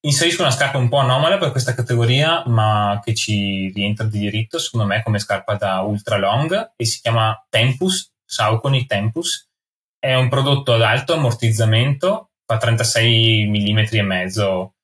inserisco 0.01 0.43
una 0.43 0.51
scarpa 0.51 0.79
un 0.79 0.89
po' 0.89 0.99
anomala 0.99 1.39
per 1.39 1.53
questa 1.53 1.75
categoria 1.75 2.43
ma 2.47 3.01
che 3.03 3.15
ci 3.15 3.71
rientra 3.73 4.07
di 4.07 4.19
diritto 4.19 4.59
secondo 4.59 4.87
me 4.87 5.03
come 5.03 5.21
scarpa 5.21 5.55
da 5.55 5.81
ultra 5.81 6.19
long 6.19 6.73
e 6.77 6.85
si 6.85 7.01
chiama 7.01 7.47
Tempus, 7.49 8.13
Saucony 8.25 8.87
Tempus 8.87 9.52
è 10.03 10.17
un 10.17 10.29
prodotto 10.29 10.75
ad 10.75 10.83
alto 10.83 11.15
ammortizzamento, 11.15 12.31
fa 12.45 12.57
36 12.57 13.47
mm 13.47 13.79
e 13.93 14.03
mezzo 14.03 14.75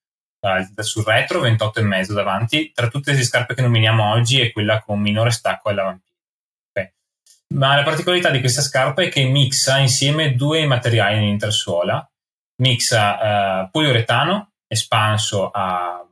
sul 0.77 1.03
retro, 1.03 1.41
28 1.41 1.81
e 1.81 1.83
mezzo 1.83 2.15
davanti. 2.15 2.71
Tra 2.73 2.87
tutte 2.87 3.13
le 3.13 3.25
scarpe 3.25 3.55
che 3.55 3.63
nominiamo 3.63 4.13
oggi 4.13 4.41
è 4.41 4.53
quella 4.53 4.81
con 4.81 5.01
minore 5.01 5.31
stacco 5.31 5.71
all'avampiede. 5.71 6.21
Okay. 6.71 6.93
Ma 7.57 7.75
la 7.75 7.83
particolarità 7.83 8.31
di 8.31 8.39
questa 8.39 8.63
scarpa 8.63 9.03
è 9.03 9.09
che 9.09 9.25
mixa 9.25 9.79
insieme 9.79 10.37
due 10.37 10.65
materiali 10.67 11.17
nell'intersuola. 11.17 12.09
Mixa 12.63 13.63
uh, 13.65 13.71
poliuretano 13.73 14.53
espanso 14.69 15.51
a 15.51 16.07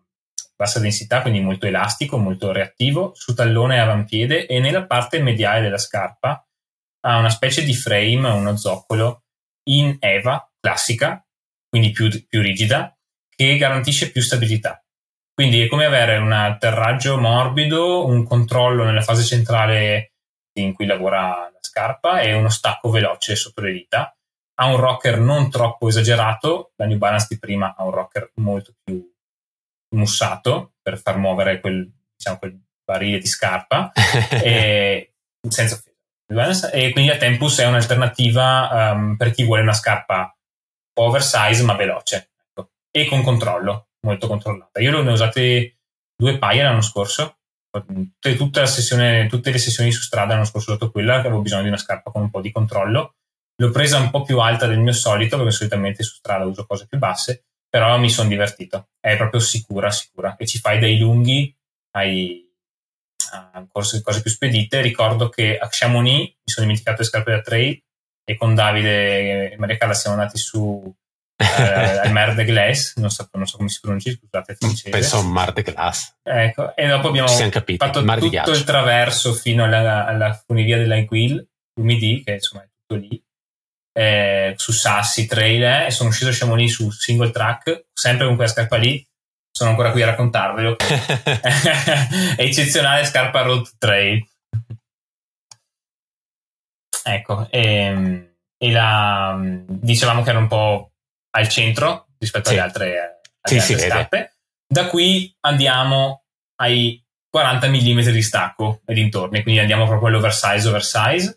bassa 0.56 0.80
densità, 0.80 1.22
quindi 1.22 1.38
molto 1.38 1.66
elastico, 1.66 2.18
molto 2.18 2.50
reattivo, 2.50 3.12
su 3.14 3.34
tallone 3.34 3.76
e 3.76 3.78
avampiede 3.78 4.46
e 4.46 4.58
nella 4.58 4.84
parte 4.84 5.22
mediale 5.22 5.60
della 5.60 5.78
scarpa 5.78 6.45
ha 7.06 7.18
una 7.18 7.30
specie 7.30 7.62
di 7.62 7.74
frame, 7.74 8.28
uno 8.28 8.56
zoccolo 8.56 9.22
in 9.68 9.96
EVA 10.00 10.50
classica, 10.60 11.24
quindi 11.68 11.92
più, 11.92 12.08
più 12.26 12.42
rigida, 12.42 12.96
che 13.28 13.56
garantisce 13.56 14.10
più 14.10 14.20
stabilità. 14.20 14.84
Quindi 15.32 15.62
è 15.62 15.68
come 15.68 15.84
avere 15.84 16.16
un 16.16 16.32
atterraggio 16.32 17.18
morbido, 17.18 18.06
un 18.06 18.24
controllo 18.24 18.84
nella 18.84 19.02
fase 19.02 19.22
centrale 19.22 20.14
in 20.54 20.72
cui 20.72 20.86
lavora 20.86 21.50
la 21.52 21.58
scarpa 21.60 22.20
e 22.20 22.32
uno 22.32 22.48
stacco 22.48 22.90
veloce 22.90 23.36
sopra 23.36 23.66
le 23.66 23.72
dita. 23.72 24.16
Ha 24.58 24.66
un 24.66 24.76
rocker 24.76 25.20
non 25.20 25.50
troppo 25.50 25.88
esagerato, 25.88 26.72
la 26.76 26.86
New 26.86 26.98
Balance 26.98 27.26
di 27.28 27.38
prima 27.38 27.74
ha 27.76 27.84
un 27.84 27.90
rocker 27.90 28.32
molto 28.36 28.74
più 28.82 29.14
mussato 29.94 30.72
per 30.82 30.98
far 30.98 31.18
muovere 31.18 31.60
quel, 31.60 31.88
diciamo, 32.16 32.38
quel 32.38 32.58
barile 32.82 33.18
di 33.18 33.26
scarpa, 33.26 33.92
senza 35.48 35.82
e 36.26 36.90
quindi 36.90 37.10
la 37.10 37.16
Tempus 37.16 37.60
è 37.60 37.66
un'alternativa 37.66 38.92
um, 38.92 39.16
per 39.16 39.30
chi 39.30 39.44
vuole 39.44 39.62
una 39.62 39.72
scarpa 39.72 40.36
oversize 40.98 41.62
ma 41.62 41.74
veloce 41.74 42.30
ecco. 42.48 42.70
e 42.90 43.06
con 43.06 43.22
controllo, 43.22 43.88
molto 44.00 44.26
controllata. 44.26 44.80
Io 44.80 45.02
ne 45.02 45.10
ho 45.10 45.12
usate 45.12 45.78
due 46.16 46.38
paia 46.38 46.64
l'anno 46.64 46.80
scorso, 46.80 47.36
tutte, 48.36 48.66
sessione, 48.66 49.26
tutte, 49.28 49.50
le 49.50 49.58
sessioni 49.58 49.92
su 49.92 50.00
strada 50.00 50.32
l'anno 50.32 50.44
scorso 50.44 50.70
ho 50.70 50.74
usato 50.74 50.90
quella 50.90 51.20
che 51.20 51.26
avevo 51.26 51.42
bisogno 51.42 51.62
di 51.62 51.68
una 51.68 51.76
scarpa 51.76 52.10
con 52.10 52.22
un 52.22 52.30
po' 52.30 52.40
di 52.40 52.50
controllo. 52.50 53.14
L'ho 53.58 53.70
presa 53.70 53.98
un 53.98 54.10
po' 54.10 54.22
più 54.22 54.38
alta 54.40 54.66
del 54.66 54.80
mio 54.80 54.92
solito 54.92 55.36
perché 55.36 55.52
solitamente 55.52 56.02
su 56.02 56.14
strada 56.14 56.44
uso 56.44 56.66
cose 56.66 56.86
più 56.86 56.98
basse, 56.98 57.44
però 57.68 57.98
mi 57.98 58.10
sono 58.10 58.28
divertito. 58.28 58.88
È 59.00 59.16
proprio 59.16 59.40
sicura, 59.40 59.90
sicura. 59.90 60.36
E 60.36 60.46
ci 60.46 60.58
fai 60.58 60.78
dei 60.78 60.98
lunghi, 60.98 61.54
hai 63.52 63.66
cose, 63.70 64.02
cose, 64.02 64.22
più 64.22 64.30
spedite. 64.30 64.80
Ricordo 64.80 65.28
che 65.28 65.58
a 65.58 65.68
Chamonix 65.70 66.20
mi 66.20 66.34
sono 66.44 66.66
dimenticato 66.66 67.02
le 67.02 67.08
scarpe 67.08 67.30
da 67.32 67.40
trail 67.40 67.82
e 68.24 68.36
con 68.36 68.54
Davide 68.54 69.52
e 69.52 69.56
Maria 69.58 69.76
Carla 69.76 69.94
siamo 69.94 70.16
andati 70.16 70.38
su 70.38 70.94
eh, 71.36 71.98
al 72.02 72.12
Mar 72.12 72.34
de 72.34 72.44
Glace, 72.44 72.94
non 72.96 73.10
so, 73.10 73.28
non 73.32 73.46
so, 73.46 73.56
come 73.56 73.68
si 73.68 73.80
pronuncia, 73.80 74.10
scusate. 74.10 74.56
Penso 74.90 75.22
Mar 75.22 75.52
de 75.52 75.62
Glace. 75.62 76.16
Ecco, 76.22 76.74
e 76.74 76.86
dopo 76.86 77.08
abbiamo 77.08 77.28
fatto 77.28 78.04
Mar 78.04 78.18
tutto 78.18 78.50
il 78.50 78.64
traverso 78.64 79.32
fino 79.34 79.64
alla, 79.64 80.06
alla 80.06 80.42
funivia 80.46 80.78
dell'Aiguille, 80.78 81.46
Lumidi, 81.74 82.22
che 82.24 82.34
insomma 82.34 82.62
è 82.62 82.68
tutto 82.86 83.00
lì. 83.00 83.22
Eh, 83.92 84.54
su 84.56 84.72
sassi, 84.72 85.26
trail 85.26 85.62
eh, 85.62 85.86
e 85.86 85.90
sono 85.90 86.10
uscito 86.10 86.30
a 86.30 86.34
Chamonix 86.34 86.70
su 86.70 86.90
single 86.90 87.30
track 87.30 87.86
sempre 87.94 88.26
con 88.26 88.34
quella 88.34 88.50
scarpa 88.50 88.76
lì 88.76 89.02
sono 89.56 89.70
ancora 89.70 89.90
qui 89.90 90.02
a 90.02 90.06
raccontarvelo. 90.06 90.76
è 90.76 92.36
eccezionale 92.36 93.06
scarpa 93.06 93.40
road 93.40 93.66
trail. 93.78 94.22
Ecco, 97.02 97.48
e, 97.50 97.64
ehm, 97.64 98.34
e 98.58 98.70
la, 98.70 99.38
dicevamo 99.40 100.22
che 100.22 100.28
era 100.28 100.40
un 100.40 100.46
po' 100.46 100.92
al 101.30 101.48
centro 101.48 102.08
rispetto 102.18 102.50
sì. 102.50 102.54
alle 102.54 102.62
altre, 102.62 103.20
alle 103.40 103.60
sì, 103.60 103.72
altre 103.72 103.78
sì, 103.78 103.88
scarpe. 103.88 104.34
Da 104.66 104.88
qui 104.88 105.34
andiamo 105.40 106.24
ai 106.56 107.02
40 107.30 107.68
mm 107.68 108.00
di 108.10 108.22
stacco 108.22 108.82
e 108.84 108.92
dintorni, 108.92 109.42
quindi 109.42 109.60
andiamo 109.60 109.86
proprio 109.86 110.08
all'oversize 110.08 110.68
oversize 110.68 111.34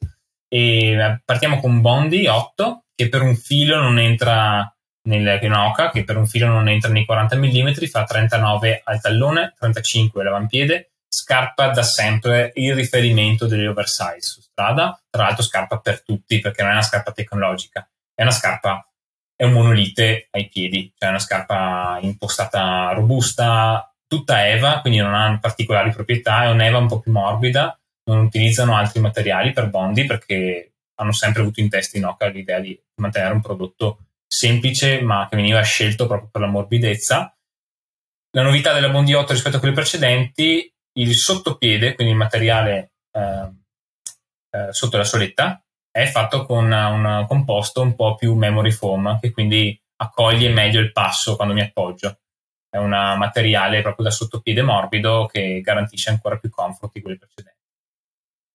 e 0.50 0.92
eh, 0.92 1.22
partiamo 1.24 1.62
con 1.62 1.80
Bondi 1.80 2.28
8 2.28 2.84
che 2.96 3.08
per 3.08 3.22
un 3.22 3.38
filo 3.38 3.80
non 3.80 3.98
entra 3.98 4.76
nel 5.10 5.40
Genoca 5.40 5.90
che 5.90 6.04
per 6.04 6.18
un 6.18 6.28
filo 6.28 6.48
non 6.48 6.70
entra 6.70 6.92
nei 6.92 7.06
40 7.06 7.36
mm, 7.36 7.74
fa 7.90 8.04
39 8.04 8.82
al 8.84 9.02
tallone, 9.02 9.54
35 9.58 10.22
all'avampiede, 10.22 10.92
scarpa 11.08 11.70
da 11.70 11.82
sempre 11.82 12.52
il 12.56 12.76
riferimento 12.76 13.48
degli 13.48 13.66
oversize 13.66 14.22
su 14.22 14.42
strada, 14.42 15.02
tra 15.10 15.24
l'altro 15.24 15.44
scarpa 15.44 15.80
per 15.80 16.04
tutti 16.04 16.40
perché 16.40 16.62
non 16.62 16.72
è 16.72 16.74
una 16.76 16.84
scarpa 16.84 17.12
tecnologica, 17.12 17.90
è 18.14 18.22
una 18.22 18.32
scarpa, 18.32 18.88
è 19.36 19.44
un 19.44 19.54
monolite 19.54 20.28
ai 20.32 20.48
piedi, 20.48 20.94
cioè 20.96 21.10
una 21.10 21.20
scarpa 21.20 21.98
impostata 22.02 22.92
robusta, 22.94 23.92
tutta 24.08 24.48
EVA, 24.48 24.82
quindi 24.82 25.00
non 25.00 25.16
ha 25.16 25.38
particolari 25.40 25.92
proprietà, 25.92 26.44
è 26.44 26.50
un'EVA 26.50 26.78
un 26.78 26.88
po' 26.88 27.00
più 27.00 27.12
morbida, 27.12 27.80
non 28.06 28.20
utilizzano 28.26 28.76
altri 28.76 29.00
materiali 29.00 29.52
per 29.54 29.70
bondi 29.70 30.06
perché 30.06 30.74
hanno 30.96 31.12
sempre 31.14 31.42
avuto 31.42 31.62
in 31.62 31.70
testa 31.70 31.98
in 31.98 32.06
Oca 32.06 32.28
l'idea 32.28 32.60
di 32.60 32.80
mantenere 32.96 33.34
un 33.34 33.42
prodotto 33.42 34.09
semplice 34.30 35.02
ma 35.02 35.28
che 35.28 35.36
veniva 35.36 35.62
scelto 35.62 36.06
proprio 36.06 36.30
per 36.30 36.42
la 36.42 36.48
morbidezza. 36.48 37.36
La 38.32 38.44
novità 38.44 38.74
della 38.74 38.90
Bondi 38.90 39.14
8 39.14 39.34
rispetto 39.34 39.58
a 39.58 39.60
quelle 39.60 39.74
precedenti, 39.74 40.72
il 41.00 41.16
sottopiede, 41.16 41.96
quindi 41.96 42.14
il 42.14 42.20
materiale 42.20 42.92
eh, 43.12 43.50
eh, 44.52 44.72
sotto 44.72 44.98
la 44.98 45.04
soletta, 45.04 45.62
è 45.92 46.06
fatto 46.06 46.46
con 46.46 46.72
un 46.72 47.26
composto 47.28 47.82
un 47.82 47.96
po' 47.96 48.14
più 48.16 48.36
memory 48.36 48.72
foam, 48.72 49.20
che 49.20 49.32
quindi 49.32 49.78
accoglie 49.98 50.50
meglio 50.50 50.80
il 50.80 50.92
passo 50.92 51.36
quando 51.36 51.56
mi 51.56 51.62
appoggio. 51.62 52.20
È 52.70 52.78
un 52.78 52.90
materiale 52.90 53.82
proprio 53.82 54.06
da 54.06 54.12
sottopiede 54.12 54.62
morbido 54.62 55.26
che 55.26 55.60
garantisce 55.62 56.12
ancora 56.12 56.38
più 56.38 56.52
comfort 56.52 56.94
di 56.94 57.02
quelli 57.02 57.18
precedenti. 57.18 57.58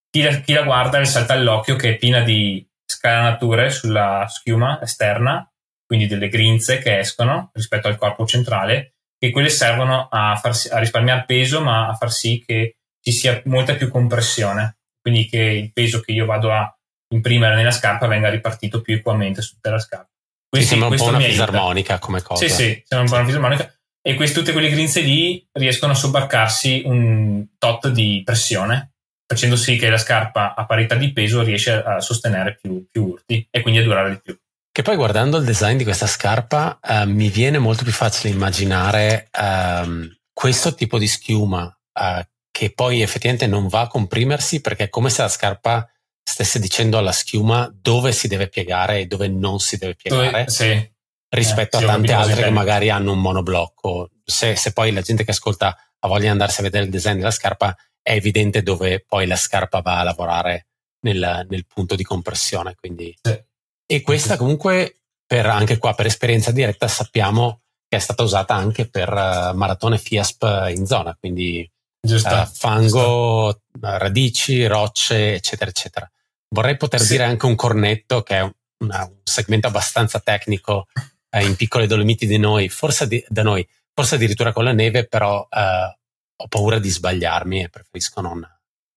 Chi 0.09 0.21
la, 0.21 0.39
chi 0.39 0.53
la 0.53 0.63
guarda 0.63 0.99
le 0.99 1.05
salta 1.05 1.33
all'occhio 1.33 1.75
che 1.75 1.95
è 1.95 1.97
piena 1.97 2.21
di 2.21 2.65
scalanature 2.85 3.69
sulla 3.71 4.25
schiuma 4.29 4.81
esterna 4.81 5.49
quindi 5.85 6.07
delle 6.07 6.29
grinze 6.29 6.79
che 6.79 6.99
escono 6.99 7.51
rispetto 7.53 7.87
al 7.87 7.97
corpo 7.97 8.25
centrale, 8.25 8.95
che 9.17 9.31
quelle 9.31 9.49
servono 9.49 10.07
a, 10.09 10.35
far, 10.35 10.55
a 10.71 10.79
risparmiare 10.79 11.25
peso, 11.25 11.61
ma 11.61 11.87
a 11.87 11.95
far 11.95 12.11
sì 12.11 12.43
che 12.45 12.77
ci 13.01 13.11
sia 13.11 13.41
molta 13.45 13.75
più 13.75 13.89
compressione, 13.89 14.77
quindi 15.01 15.27
che 15.27 15.39
il 15.39 15.71
peso 15.71 15.99
che 15.99 16.11
io 16.11 16.25
vado 16.25 16.51
a 16.51 16.75
imprimere 17.13 17.55
nella 17.55 17.71
scarpa 17.71 18.07
venga 18.07 18.29
ripartito 18.29 18.81
più 18.81 18.95
equamente 18.95 19.41
su 19.41 19.53
tutta 19.53 19.71
la 19.71 19.79
scarpa. 19.79 20.09
Quindi 20.49 20.67
sembra 20.67 20.87
un 20.87 20.95
po' 20.95 21.07
una 21.07 21.19
fisarmonica 21.19 21.99
come 21.99 22.21
cosa. 22.21 22.47
Sì, 22.47 22.49
sì, 22.49 22.83
sembra 22.85 23.01
un 23.01 23.07
po' 23.07 23.15
una 23.15 23.25
fisarmonica. 23.25 23.75
E 24.01 24.13
queste, 24.15 24.39
tutte 24.39 24.51
quelle 24.51 24.69
grinze 24.69 25.01
lì 25.01 25.47
riescono 25.53 25.91
a 25.91 25.95
sobbarcarsi 25.95 26.83
un 26.85 27.45
tot 27.57 27.87
di 27.89 28.21
pressione, 28.23 28.93
facendo 29.27 29.55
sì 29.55 29.77
che 29.77 29.89
la 29.89 29.97
scarpa 29.97 30.53
a 30.53 30.65
parità 30.65 30.95
di 30.95 31.11
peso 31.11 31.41
riesce 31.41 31.71
a 31.71 31.99
sostenere 31.99 32.55
più, 32.55 32.87
più 32.89 33.05
urti 33.05 33.47
e 33.49 33.61
quindi 33.61 33.79
a 33.79 33.83
durare 33.83 34.11
di 34.11 34.19
più. 34.21 34.39
Che 34.75 34.81
poi 34.81 34.97
guardando 34.97 35.37
il 35.37 35.45
design 35.45 35.77
di 35.77 35.85
questa 35.85 36.05
scarpa 36.05 36.77
uh, 36.83 37.09
mi 37.09 37.29
viene 37.29 37.59
molto 37.59 37.83
più 37.83 37.93
facile 37.93 38.33
immaginare 38.33 39.29
um, 39.39 40.05
questo 40.33 40.75
tipo 40.75 40.97
di 40.97 41.07
schiuma 41.07 41.63
uh, 41.63 42.21
che 42.51 42.73
poi 42.73 43.01
effettivamente 43.01 43.47
non 43.47 43.69
va 43.69 43.79
a 43.79 43.87
comprimersi 43.87 44.59
perché 44.59 44.83
è 44.83 44.89
come 44.89 45.09
se 45.09 45.21
la 45.21 45.29
scarpa 45.29 45.89
stesse 46.21 46.59
dicendo 46.59 46.97
alla 46.97 47.13
schiuma 47.13 47.73
dove 47.73 48.11
si 48.11 48.27
deve 48.27 48.49
piegare 48.49 48.99
e 48.99 49.05
dove 49.05 49.29
non 49.29 49.59
si 49.59 49.77
deve 49.77 49.95
piegare 49.95 50.29
dove, 50.29 50.49
sì. 50.49 50.91
rispetto 51.29 51.79
eh, 51.79 51.83
a 51.83 51.87
tante 51.87 52.11
altre 52.11 52.43
che 52.43 52.49
magari 52.49 52.89
hanno 52.89 53.13
un 53.13 53.21
monoblocco. 53.21 54.09
Se, 54.25 54.57
se 54.57 54.73
poi 54.73 54.91
la 54.91 54.99
gente 54.99 55.23
che 55.23 55.31
ascolta 55.31 55.73
ha 55.99 56.07
voglia 56.09 56.23
di 56.23 56.27
andarsi 56.27 56.59
a 56.59 56.63
vedere 56.63 56.83
il 56.83 56.91
design 56.91 57.15
della 57.15 57.31
scarpa 57.31 57.73
è 58.01 58.11
evidente 58.11 58.61
dove 58.61 59.05
poi 59.07 59.25
la 59.25 59.37
scarpa 59.37 59.79
va 59.79 59.99
a 59.99 60.03
lavorare 60.03 60.67
nel, 61.05 61.45
nel 61.47 61.65
punto 61.65 61.95
di 61.95 62.03
compressione. 62.03 62.75
Quindi. 62.75 63.17
Sì. 63.21 63.41
E 63.85 64.01
questa 64.01 64.37
comunque, 64.37 65.01
per, 65.25 65.45
anche 65.45 65.77
qua 65.77 65.93
per 65.93 66.07
esperienza 66.07 66.51
diretta, 66.51 66.87
sappiamo 66.87 67.61
che 67.87 67.97
è 67.97 67.99
stata 67.99 68.23
usata 68.23 68.55
anche 68.55 68.89
per 68.89 69.09
uh, 69.09 69.55
maratone 69.55 69.97
FIASP 69.97 70.71
in 70.75 70.85
zona, 70.85 71.15
quindi 71.19 71.69
uh, 72.01 72.45
fango, 72.51 73.61
giusto. 73.71 73.97
radici, 73.97 74.65
rocce, 74.65 75.35
eccetera, 75.35 75.69
eccetera. 75.69 76.09
Vorrei 76.49 76.77
poter 76.77 77.01
sì. 77.01 77.11
dire 77.11 77.25
anche 77.25 77.45
un 77.45 77.55
cornetto, 77.55 78.23
che 78.23 78.37
è 78.39 78.51
una, 78.83 79.03
un 79.03 79.19
segmento 79.23 79.67
abbastanza 79.67 80.19
tecnico 80.19 80.87
eh, 81.29 81.43
in 81.43 81.55
piccole 81.55 81.87
Dolomiti 81.87 82.25
di 82.25 82.37
noi, 82.37 82.69
forse 82.69 83.07
di, 83.07 83.23
da 83.27 83.43
noi, 83.43 83.67
forse 83.93 84.15
addirittura 84.15 84.51
con 84.51 84.63
la 84.63 84.73
neve, 84.73 85.07
però 85.07 85.47
eh, 85.49 85.97
ho 86.37 86.47
paura 86.47 86.79
di 86.79 86.89
sbagliarmi 86.89 87.63
e 87.63 87.69
preferisco 87.69 88.21
non 88.21 88.45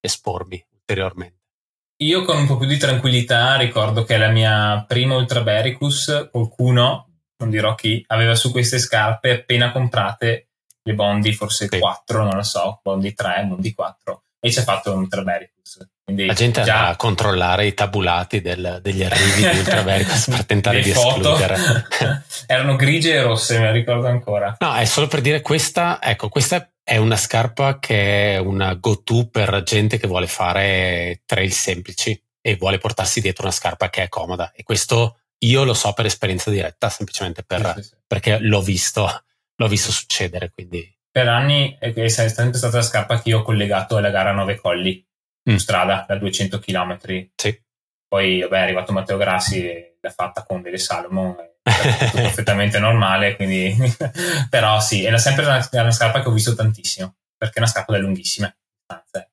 espormi 0.01 0.65
ulteriormente. 0.73 1.38
Io 2.01 2.23
con 2.23 2.37
un 2.37 2.47
po' 2.47 2.57
più 2.57 2.69
di 2.69 2.77
tranquillità 2.77 3.57
ricordo 3.57 4.05
che 4.05 4.17
la 4.19 4.29
mia 4.29 4.85
prima 4.87 5.17
Ultra 5.17 5.41
Bericus, 5.41 6.29
qualcuno, 6.31 7.09
non 7.39 7.51
dirò 7.51 7.75
chi, 7.75 8.05
aveva 8.07 8.37
su 8.37 8.53
queste 8.53 8.79
scarpe 8.79 9.33
appena 9.33 9.73
comprate 9.73 10.51
le 10.81 10.95
Bondi, 10.95 11.33
forse 11.33 11.67
sì. 11.69 11.81
4, 11.81 12.23
non 12.23 12.37
lo 12.37 12.45
so, 12.45 12.79
Bondi 12.85 13.15
3, 13.15 13.47
Bondi 13.49 13.75
4, 13.75 14.23
e 14.39 14.53
ci 14.53 14.61
ha 14.61 14.63
fatto 14.63 14.93
un 14.93 15.01
Ultra 15.01 15.23
Bericus. 15.23 15.89
Quindi 16.05 16.27
la 16.27 16.35
gente 16.35 16.63
già... 16.63 16.75
andrà 16.75 16.89
a 16.91 16.97
controllare 16.97 17.67
i 17.67 17.75
tabulati 17.75 18.41
del, 18.41 18.79
degli 18.81 19.03
arrivi 19.03 19.49
di 19.51 19.59
Ultra 19.59 19.83
Bericus 19.83 20.29
per 20.31 20.47
tentare 20.47 20.81
di 20.81 20.93
foto. 20.93 21.33
escludere. 21.33 21.85
Erano 22.47 22.77
grigie 22.77 23.15
e 23.15 23.23
rosse, 23.23 23.59
me 23.59 23.65
la 23.65 23.73
ricordo 23.73 24.07
ancora. 24.07 24.57
No, 24.61 24.73
è 24.77 24.85
solo 24.85 25.09
per 25.09 25.21
dire 25.21 25.43
questa, 25.43 25.99
ecco, 26.01 26.29
questa 26.29 26.71
è 26.89 26.97
una 26.97 27.17
scarpa 27.17 27.79
che 27.79 28.33
è 28.33 28.39
una 28.39 28.73
go-to 28.73 29.29
per 29.29 29.63
gente 29.63 29.99
che 29.99 30.07
vuole 30.07 30.27
fare 30.27 31.21
trail 31.27 31.53
semplici 31.53 32.19
e 32.41 32.57
vuole 32.57 32.79
portarsi 32.79 33.21
dietro 33.21 33.43
una 33.43 33.53
scarpa 33.53 33.91
che 33.91 34.05
è 34.05 34.09
comoda. 34.09 34.53
E 34.53 34.63
questo 34.63 35.19
io 35.41 35.65
lo 35.65 35.75
so 35.75 35.93
per 35.93 36.07
esperienza 36.07 36.51
diretta, 36.51 36.89
semplicemente 36.89 37.43
per, 37.43 37.75
sì, 37.75 37.83
sì, 37.83 37.89
sì. 37.89 37.95
perché 38.07 38.39
l'ho 38.39 38.63
visto, 38.63 39.07
l'ho 39.55 39.69
visto 39.69 39.93
succedere. 39.93 40.51
Quindi. 40.51 40.91
Per 41.11 41.29
anni 41.29 41.77
è 41.79 42.09
sempre 42.09 42.57
stata 42.57 42.79
la 42.79 42.83
scarpa 42.83 43.21
che 43.21 43.29
io 43.29 43.41
ho 43.41 43.43
collegato 43.43 43.99
alla 43.99 44.09
gara 44.09 44.33
9 44.33 44.57
colli 44.57 45.07
mm. 45.51 45.53
su 45.53 45.59
strada 45.59 46.07
da 46.09 46.17
200 46.17 46.59
km. 46.59 46.99
Sì. 47.35 47.63
Poi 48.09 48.41
vabbè, 48.41 48.57
è 48.57 48.63
arrivato 48.63 48.93
Matteo 48.93 49.19
Grassi 49.19 49.63
e 49.63 49.99
l'ha 50.01 50.11
fatta 50.11 50.43
con 50.43 50.63
delle 50.63 50.79
Salomon 50.79 51.37
perfettamente 52.13 52.79
normale, 52.79 53.37
quindi 53.37 53.77
però 54.51 54.81
sì, 54.81 55.05
è 55.05 55.17
sempre 55.19 55.45
una, 55.45 55.67
una, 55.71 55.91
scarpa 55.91 56.23
che 56.23 56.29
ho 56.29 56.33
visto 56.33 56.55
tantissimo, 56.55 57.15
perché 57.37 57.57
è 57.57 57.59
una 57.61 57.69
scarpa 57.69 57.93
da 57.93 57.99
lunghissime 57.99 58.57
distanze. 58.87 59.31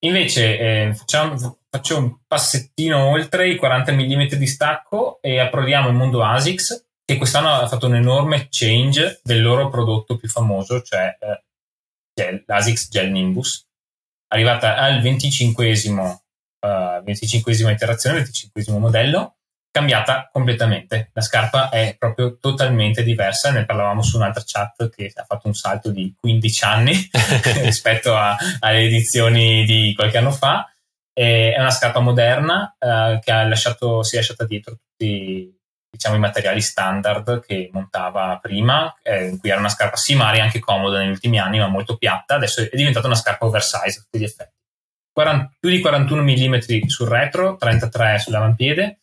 Invece 0.00 0.58
eh, 0.58 0.94
facciamo, 0.94 1.58
faccio 1.70 1.98
un 1.98 2.16
passettino 2.26 3.06
oltre 3.06 3.48
i 3.48 3.56
40 3.56 3.92
mm 3.92 4.22
di 4.34 4.46
stacco 4.46 5.18
e 5.20 5.40
approdiamo 5.40 5.88
il 5.88 5.94
mondo 5.94 6.22
ASICS, 6.22 6.84
che 7.04 7.16
quest'anno 7.16 7.50
ha 7.50 7.68
fatto 7.68 7.86
un 7.86 7.96
enorme 7.96 8.48
change 8.50 9.20
del 9.22 9.42
loro 9.42 9.68
prodotto 9.68 10.16
più 10.16 10.28
famoso, 10.28 10.82
cioè 10.82 11.16
eh, 11.20 11.44
gel, 12.14 12.42
l'ASICS 12.46 12.88
Gel 12.88 13.10
Nimbus, 13.10 13.66
arrivata 14.28 14.76
al 14.76 15.00
25esimo, 15.00 16.18
uh, 16.60 17.02
25esima 17.04 17.70
iterazione, 17.70 18.22
25esimo 18.22 18.78
modello, 18.78 19.33
cambiata 19.74 20.28
completamente. 20.30 21.10
La 21.14 21.20
scarpa 21.20 21.68
è 21.68 21.96
proprio 21.98 22.38
totalmente 22.38 23.02
diversa. 23.02 23.50
Ne 23.50 23.64
parlavamo 23.64 24.02
su 24.02 24.16
un'altra 24.16 24.44
chat 24.46 24.88
che 24.88 25.10
ha 25.12 25.24
fatto 25.24 25.48
un 25.48 25.54
salto 25.54 25.90
di 25.90 26.14
15 26.16 26.64
anni 26.64 27.10
rispetto 27.60 28.14
a, 28.14 28.36
alle 28.60 28.82
edizioni 28.82 29.64
di 29.64 29.92
qualche 29.96 30.18
anno 30.18 30.30
fa. 30.30 30.72
È 31.12 31.56
una 31.58 31.72
scarpa 31.72 31.98
moderna 31.98 32.76
eh, 32.78 33.18
che 33.20 33.32
ha 33.32 33.42
lasciato, 33.48 34.04
si 34.04 34.14
è 34.14 34.18
lasciata 34.18 34.44
dietro 34.44 34.76
tutti 34.76 35.52
diciamo, 35.90 36.14
i 36.14 36.20
materiali 36.20 36.60
standard 36.60 37.44
che 37.44 37.68
montava 37.72 38.38
prima, 38.40 38.94
eh, 39.02 39.26
in 39.26 39.40
cui 39.40 39.50
era 39.50 39.58
una 39.58 39.68
scarpa 39.68 39.96
sì, 39.96 40.14
magari 40.14 40.38
anche 40.38 40.60
comoda 40.60 40.98
negli 41.00 41.10
ultimi 41.10 41.40
anni, 41.40 41.58
ma 41.58 41.66
molto 41.66 41.96
piatta. 41.96 42.36
Adesso 42.36 42.60
è 42.62 42.76
diventata 42.76 43.08
una 43.08 43.16
scarpa 43.16 43.44
oversize 43.44 43.98
a 43.98 44.02
tutti 44.02 44.20
gli 44.20 44.24
effetti. 44.24 44.52
40, 45.12 45.56
più 45.58 45.70
di 45.70 45.80
41 45.80 46.22
mm 46.22 46.86
sul 46.86 47.08
retro, 47.08 47.56
33 47.56 48.20
sull'avampiede 48.20 48.98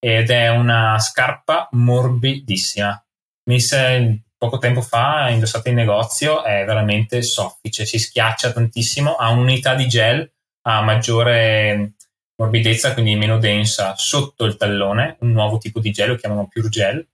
ed 0.00 0.30
è 0.30 0.48
una 0.48 0.98
scarpa 0.98 1.68
morbidissima. 1.72 3.04
Messa 3.50 3.98
poco 4.36 4.58
tempo 4.58 4.80
fa, 4.80 5.28
indossata 5.28 5.68
in 5.68 5.76
negozio, 5.76 6.42
è 6.42 6.64
veramente 6.64 7.22
soffice, 7.22 7.84
si 7.84 7.98
schiaccia 7.98 8.52
tantissimo, 8.52 9.16
ha 9.16 9.30
un'unità 9.30 9.74
di 9.74 9.86
gel 9.86 10.28
a 10.62 10.80
maggiore 10.82 11.92
morbidezza, 12.40 12.94
quindi 12.94 13.16
meno 13.16 13.38
densa, 13.38 13.94
sotto 13.96 14.46
il 14.46 14.56
tallone, 14.56 15.18
un 15.20 15.32
nuovo 15.32 15.58
tipo 15.58 15.78
di 15.78 15.90
gel, 15.90 16.08
lo 16.08 16.16
chiamano 16.16 16.48
Pure 16.48 16.68
Gel. 16.70 17.06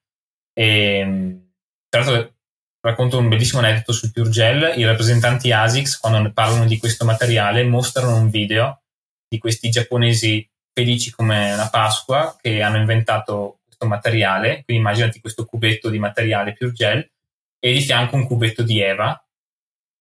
E, 0.52 1.40
tra 1.88 2.00
l'altro 2.00 2.34
racconto 2.80 3.18
un 3.18 3.28
bellissimo 3.28 3.60
aneddoto 3.60 3.92
sul 3.92 4.12
Pure 4.12 4.30
Gel, 4.30 4.74
i 4.76 4.84
rappresentanti 4.84 5.50
ASICS 5.50 5.98
quando 5.98 6.32
parlano 6.32 6.66
di 6.66 6.78
questo 6.78 7.04
materiale 7.04 7.64
mostrano 7.64 8.16
un 8.16 8.30
video 8.30 8.82
di 9.28 9.38
questi 9.38 9.68
giapponesi 9.68 10.48
felici 10.76 11.10
come 11.10 11.54
una 11.54 11.70
Pasqua 11.70 12.36
che 12.38 12.60
hanno 12.60 12.76
inventato 12.76 13.60
questo 13.64 13.86
materiale, 13.86 14.62
quindi 14.66 14.82
immaginati 14.82 15.20
questo 15.20 15.46
cubetto 15.46 15.88
di 15.88 15.98
materiale 15.98 16.52
Pure 16.52 16.72
Gel 16.72 17.10
e 17.58 17.72
di 17.72 17.80
fianco 17.80 18.16
un 18.16 18.26
cubetto 18.26 18.62
di 18.62 18.82
Eva 18.82 19.18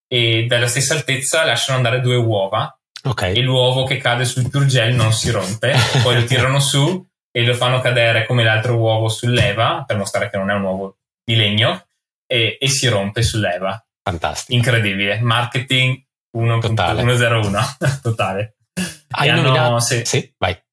e 0.06 0.46
dalla 0.48 0.68
stessa 0.68 0.94
altezza 0.94 1.46
lasciano 1.46 1.78
andare 1.78 2.02
due 2.02 2.18
uova 2.18 2.78
okay. 3.04 3.34
e 3.38 3.42
l'uovo 3.42 3.86
che 3.86 3.96
cade 3.96 4.26
sul 4.26 4.50
Pure 4.50 4.66
Gel 4.66 4.94
non 4.94 5.14
si 5.14 5.32
rompe, 5.32 5.74
poi 6.04 6.16
lo 6.16 6.26
tirano 6.26 6.60
su 6.60 7.08
e 7.32 7.46
lo 7.46 7.54
fanno 7.54 7.80
cadere 7.80 8.26
come 8.26 8.44
l'altro 8.44 8.76
uovo 8.76 9.08
sull'Eva 9.08 9.86
per 9.88 9.96
mostrare 9.96 10.30
che 10.30 10.36
non 10.36 10.50
è 10.50 10.54
un 10.56 10.64
uovo 10.64 10.98
di 11.24 11.36
legno 11.36 11.86
e, 12.28 12.58
e 12.60 12.68
si 12.68 12.90
rompe 12.90 13.22
sull'Eva. 13.22 13.82
Fantastico. 14.04 14.58
Incredibile. 14.58 15.20
Marketing 15.22 16.04
1.101 16.38 18.02
totale. 18.04 18.58
Hai 19.12 19.32
nominato... 19.32 19.80
Sì. 19.80 20.02
sì, 20.04 20.34
vai. 20.38 20.64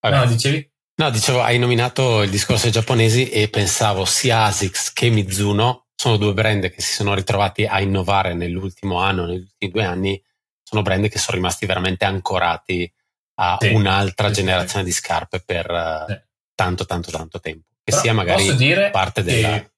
Vabbè. 0.00 0.16
No, 0.16 0.26
dicevi? 0.26 0.70
No, 1.00 1.10
dicevo, 1.10 1.40
hai 1.40 1.58
nominato 1.58 2.22
il 2.22 2.30
discorso 2.30 2.64
dei 2.64 2.72
giapponesi 2.72 3.28
e 3.30 3.48
pensavo 3.48 4.04
sia 4.04 4.44
ASICS 4.44 4.92
che 4.92 5.08
Mizuno 5.08 5.86
sono 5.94 6.16
due 6.16 6.32
brand 6.32 6.70
che 6.70 6.80
si 6.80 6.92
sono 6.92 7.14
ritrovati 7.14 7.64
a 7.64 7.80
innovare 7.80 8.34
nell'ultimo 8.34 9.00
anno, 9.00 9.26
negli 9.26 9.40
ultimi 9.40 9.70
due 9.70 9.84
anni, 9.84 10.22
sono 10.62 10.82
brand 10.82 11.08
che 11.08 11.18
sono 11.18 11.36
rimasti 11.36 11.66
veramente 11.66 12.04
ancorati 12.04 12.90
a 13.36 13.56
sì, 13.60 13.68
un'altra 13.68 14.28
sì, 14.28 14.34
generazione 14.34 14.84
sì. 14.84 14.90
di 14.90 14.96
scarpe 14.96 15.40
per 15.40 16.04
sì. 16.08 16.20
tanto, 16.54 16.84
tanto, 16.84 17.10
tanto 17.10 17.40
tempo. 17.40 17.68
Che 17.82 17.90
Però 17.90 18.00
sia 18.00 18.12
magari 18.12 18.90
parte 18.90 19.22
della... 19.22 19.48
Che... 19.48 19.70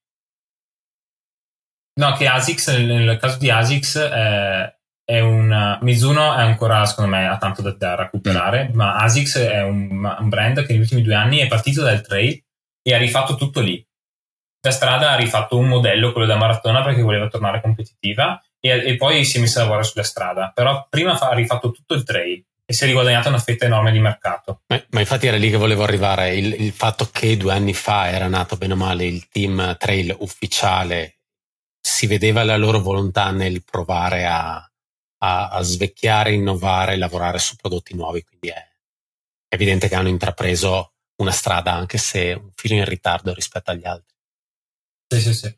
No, 1.94 2.16
che 2.16 2.26
ASICS, 2.26 2.68
nel 2.68 3.18
caso 3.18 3.38
di 3.38 3.50
ASICS, 3.50 3.96
eh, 3.96 4.80
è 5.12 5.20
un 5.20 5.78
Mizuno 5.82 6.34
è 6.34 6.40
ancora 6.40 6.86
secondo 6.86 7.10
me 7.10 7.28
ha 7.28 7.36
tanto 7.36 7.60
da, 7.60 7.72
da 7.72 7.94
recuperare 7.96 8.70
mm. 8.70 8.74
ma 8.74 8.94
ASICS 8.96 9.36
è 9.36 9.62
un, 9.62 9.90
un, 9.90 10.28
brand 10.30 10.64
che 10.64 10.72
negli 10.72 10.80
ultimi 10.80 11.02
due 11.02 11.14
anni 11.14 11.38
è 11.38 11.48
partito 11.48 11.82
dal 11.82 12.00
trail 12.00 12.42
e 12.82 12.94
ha 12.94 12.98
rifatto 12.98 13.34
tutto 13.34 13.60
lì. 13.60 13.84
Da 14.58 14.70
strada 14.70 15.10
ha 15.10 15.16
rifatto 15.16 15.58
un 15.58 15.68
modello 15.68 16.12
quello 16.12 16.26
da 16.26 16.36
maratona 16.36 16.82
perché 16.82 17.02
voleva 17.02 17.28
tornare 17.28 17.60
competitiva 17.60 18.40
e, 18.58 18.70
e 18.70 18.96
poi 18.96 19.24
si 19.24 19.36
è 19.36 19.40
messa 19.40 19.58
a 19.58 19.62
lavorare 19.64 19.84
sulla 19.84 20.04
strada. 20.04 20.50
Però 20.54 20.86
prima 20.88 21.18
ha 21.18 21.34
rifatto 21.34 21.72
tutto 21.72 21.94
il 21.94 22.04
trail 22.04 22.42
e 22.64 22.72
si 22.72 22.84
è 22.84 22.86
riguadagnato 22.86 23.28
una 23.28 23.38
fetta 23.38 23.66
enorme 23.66 23.92
di 23.92 23.98
mercato. 23.98 24.62
Ma, 24.68 24.82
ma 24.90 25.00
infatti 25.00 25.26
era 25.26 25.36
lì 25.36 25.50
che 25.50 25.56
volevo 25.56 25.82
arrivare. 25.82 26.34
Il, 26.34 26.54
il 26.58 26.72
fatto 26.72 27.08
che 27.12 27.36
due 27.36 27.52
anni 27.52 27.74
fa 27.74 28.08
era 28.08 28.28
nato 28.28 28.56
bene 28.56 28.72
o 28.72 28.76
male 28.76 29.04
il 29.04 29.28
team 29.28 29.76
trail 29.78 30.16
ufficiale 30.20 31.18
si 31.80 32.06
vedeva 32.06 32.44
la 32.44 32.56
loro 32.56 32.80
volontà 32.80 33.30
nel 33.30 33.62
provare 33.64 34.26
a 34.26 34.66
a, 35.22 35.48
a 35.48 35.62
svecchiare, 35.62 36.32
innovare, 36.32 36.96
lavorare 36.96 37.38
su 37.38 37.56
prodotti 37.56 37.94
nuovi. 37.94 38.22
Quindi 38.22 38.48
è 38.48 38.68
evidente 39.48 39.88
che 39.88 39.94
hanno 39.94 40.08
intrapreso 40.08 40.92
una 41.16 41.30
strada, 41.30 41.72
anche 41.72 41.98
se 41.98 42.32
un 42.32 42.50
filo 42.54 42.74
in 42.74 42.84
ritardo 42.84 43.32
rispetto 43.32 43.70
agli 43.70 43.86
altri. 43.86 44.14
Sì, 45.08 45.20
sì, 45.20 45.34
sì. 45.34 45.56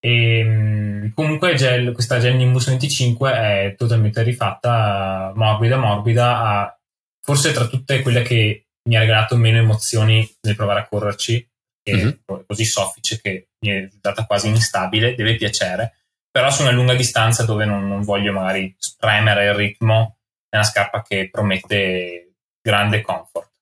E, 0.00 0.38
ehm, 0.38 1.12
comunque 1.14 1.54
gel, 1.54 1.92
questa 1.92 2.18
Gel 2.18 2.36
Nimbus 2.36 2.66
25 2.68 3.32
è 3.32 3.74
totalmente 3.76 4.22
rifatta, 4.22 5.32
morbida, 5.34 5.76
morbida, 5.76 6.78
forse 7.20 7.52
tra 7.52 7.66
tutte 7.66 8.00
quelle 8.02 8.22
che 8.22 8.68
mi 8.88 8.96
ha 8.96 9.00
regalato 9.00 9.36
meno 9.36 9.58
emozioni 9.58 10.28
nel 10.42 10.56
provare 10.56 10.80
a 10.80 10.86
correrci, 10.86 11.46
mm-hmm. 11.90 12.08
è 12.08 12.44
così 12.46 12.64
soffice 12.64 13.20
che 13.20 13.48
mi 13.60 13.70
è 13.70 13.80
risultata 13.80 14.24
quasi 14.24 14.48
instabile, 14.48 15.14
deve 15.14 15.34
piacere 15.34 16.05
però 16.36 16.50
su 16.50 16.60
una 16.60 16.70
lunga 16.70 16.92
distanza 16.92 17.46
dove 17.46 17.64
non, 17.64 17.88
non 17.88 18.02
voglio 18.02 18.30
magari 18.30 18.76
spremere 18.78 19.46
il 19.46 19.54
ritmo, 19.54 20.18
è 20.50 20.56
una 20.56 20.66
scarpa 20.66 21.00
che 21.00 21.30
promette 21.30 22.34
grande 22.60 23.00
comfort. 23.00 23.52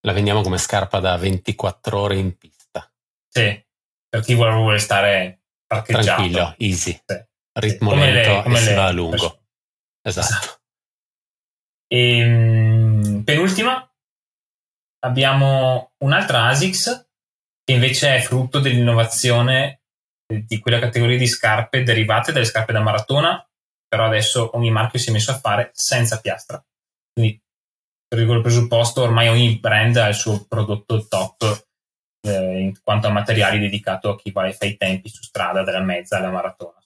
La 0.00 0.12
vendiamo 0.12 0.40
come 0.40 0.58
scarpa 0.58 0.98
da 0.98 1.16
24 1.16 1.96
ore 1.96 2.16
in 2.16 2.36
pista. 2.36 2.92
Sì, 3.28 3.64
per 4.08 4.22
chi 4.22 4.34
vuole, 4.34 4.54
vuole 4.54 4.80
stare 4.80 5.42
parcheggiato. 5.68 6.04
Tranquillo, 6.04 6.54
easy. 6.58 7.00
Sì. 7.06 7.24
Ritmo 7.60 7.90
come 7.90 8.10
lento 8.10 8.28
le, 8.28 8.42
come 8.42 8.58
e 8.58 8.60
si 8.60 8.74
va 8.74 8.86
a 8.86 8.90
lungo. 8.90 9.42
Esatto. 10.02 10.26
esatto. 10.26 10.60
E, 11.86 12.18
ehm, 12.18 13.22
penultima, 13.22 13.88
abbiamo 15.04 15.92
un'altra 15.98 16.46
ASICS 16.46 17.08
che 17.62 17.72
invece 17.72 18.16
è 18.16 18.20
frutto 18.20 18.58
dell'innovazione 18.58 19.77
di 20.28 20.58
quella 20.58 20.78
categoria 20.78 21.16
di 21.16 21.26
scarpe 21.26 21.82
derivate 21.82 22.32
dalle 22.32 22.44
scarpe 22.44 22.72
da 22.72 22.80
maratona, 22.80 23.42
però 23.88 24.04
adesso 24.04 24.56
ogni 24.56 24.70
marchio 24.70 24.98
si 24.98 25.08
è 25.08 25.12
messo 25.12 25.30
a 25.30 25.38
fare 25.38 25.70
senza 25.72 26.20
piastra. 26.20 26.62
Quindi, 27.12 27.40
per 28.06 28.18
il 28.18 28.40
presupposto, 28.42 29.02
ormai 29.02 29.28
ogni 29.28 29.58
brand 29.58 29.96
ha 29.96 30.08
il 30.08 30.14
suo 30.14 30.44
prodotto 30.46 31.06
top 31.08 31.66
eh, 32.20 32.60
in 32.60 32.74
quanto 32.82 33.06
a 33.06 33.10
materiali 33.10 33.58
dedicato 33.58 34.10
a 34.10 34.16
chi 34.16 34.30
fa 34.30 34.66
i 34.66 34.76
tempi 34.76 35.08
su 35.08 35.22
strada 35.22 35.62
dalla 35.62 35.82
mezza 35.82 36.18
alla 36.18 36.30
maratona. 36.30 36.76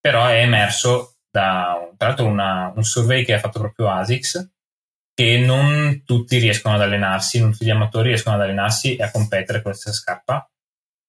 Però 0.00 0.26
è 0.26 0.40
emerso 0.40 1.16
da, 1.28 1.92
tra 1.96 2.08
l'altro, 2.08 2.26
una, 2.26 2.72
un 2.76 2.84
survey 2.84 3.24
che 3.24 3.34
ha 3.34 3.40
fatto 3.40 3.58
proprio 3.58 3.90
ASICS 3.90 4.52
che 5.12 5.38
non 5.38 6.04
tutti 6.04 6.38
riescono 6.38 6.76
ad 6.76 6.82
allenarsi, 6.82 7.40
non 7.40 7.50
tutti 7.50 7.64
gli 7.64 7.70
amatori 7.70 8.08
riescono 8.08 8.36
ad 8.36 8.42
allenarsi 8.42 8.96
e 8.96 9.02
a 9.02 9.10
competere 9.10 9.62
con 9.62 9.72
stessa 9.72 9.96
scarpa, 9.96 10.48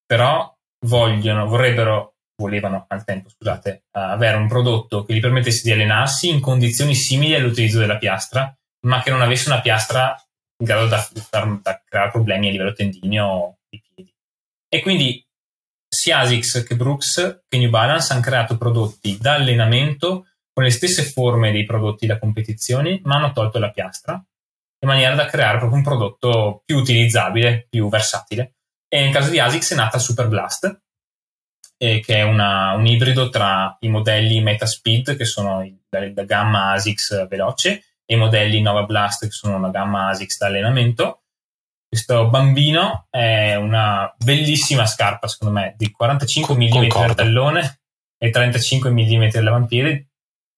però 0.04 0.57
vogliono, 0.86 1.48
vorrebbero, 1.48 2.16
volevano 2.36 2.86
al 2.88 3.04
tempo, 3.04 3.30
scusate, 3.30 3.84
uh, 3.92 4.00
avere 4.00 4.38
un 4.38 4.48
prodotto 4.48 5.04
che 5.04 5.14
gli 5.14 5.20
permettesse 5.20 5.62
di 5.64 5.72
allenarsi 5.72 6.30
in 6.30 6.40
condizioni 6.40 6.96
simili 6.96 7.36
all'utilizzo 7.36 7.80
della 7.80 7.98
piastra, 7.98 8.56
ma 8.86 9.02
che 9.02 9.10
non 9.10 9.22
avesse 9.22 9.50
una 9.50 9.62
piastra 9.62 10.16
in 10.60 10.66
grado 10.66 10.88
da, 10.88 11.08
da, 11.30 11.60
da 11.62 11.82
creare 11.86 12.12
problemi 12.12 12.48
a 12.48 12.52
livello 12.52 12.74
tendineo 12.74 13.26
o 13.26 13.58
di 13.70 13.82
piedi. 13.82 14.14
E 14.70 14.82
quindi 14.82 15.26
sia 15.88 16.20
ASICS 16.20 16.64
che 16.64 16.76
Brooks 16.76 17.44
che 17.48 17.58
New 17.58 17.70
Balance 17.70 18.12
hanno 18.12 18.22
creato 18.22 18.58
prodotti 18.58 19.18
da 19.18 19.34
allenamento 19.34 20.28
con 20.54 20.64
le 20.64 20.72
stesse 20.72 21.04
forme 21.04 21.52
dei 21.52 21.66
prodotti 21.66 22.06
da 22.06 22.20
competizioni, 22.20 23.00
ma 23.04 23.16
hanno 23.16 23.32
tolto 23.32 23.60
la 23.60 23.72
piastra 23.72 24.14
in 24.14 24.88
maniera 24.88 25.16
da 25.16 25.26
creare 25.26 25.58
proprio 25.58 25.78
un 25.78 25.84
prodotto 25.84 26.62
più 26.66 26.78
utilizzabile, 26.78 27.68
più 27.70 27.90
versatile. 27.90 28.57
E 28.90 29.02
nel 29.02 29.12
caso 29.12 29.30
di 29.30 29.40
ASICS 29.40 29.74
è 29.74 29.76
nata 29.76 30.00
Super 30.00 30.28
Blast, 30.28 30.82
eh, 31.78 32.00
che 32.00 32.16
è 32.16 32.22
una, 32.24 32.74
un 32.74 32.86
ibrido 32.86 33.30
tra 33.30 33.76
i 33.82 33.90
modelli 33.90 34.42
Metaspeed, 34.42 35.16
che 35.16 35.26
sono 35.26 35.64
la 35.90 36.24
gamma 36.24 36.72
ASICS 36.72 37.28
veloce, 37.28 37.84
e 38.06 38.16
i 38.16 38.18
modelli 38.18 38.62
Nova 38.62 38.84
Blast, 38.84 39.26
che 39.26 39.32
sono 39.32 39.60
la 39.60 39.70
gamma 39.70 40.10
ASICS 40.10 40.38
da 40.40 40.48
allenamento. 40.48 41.24
Questo 41.88 42.30
bambino 42.30 43.08
è 43.10 43.56
una 43.56 44.14
bellissima 44.18 44.86
scarpa, 44.86 45.28
secondo 45.28 45.54
me, 45.54 45.74
di 45.78 45.92
45 45.92 46.56
mm 46.56 46.90
al 46.96 47.16
tallone 47.16 47.80
e 48.18 48.30
35 48.30 48.90
mm 48.90 49.30
all'avampiede, 49.34 50.08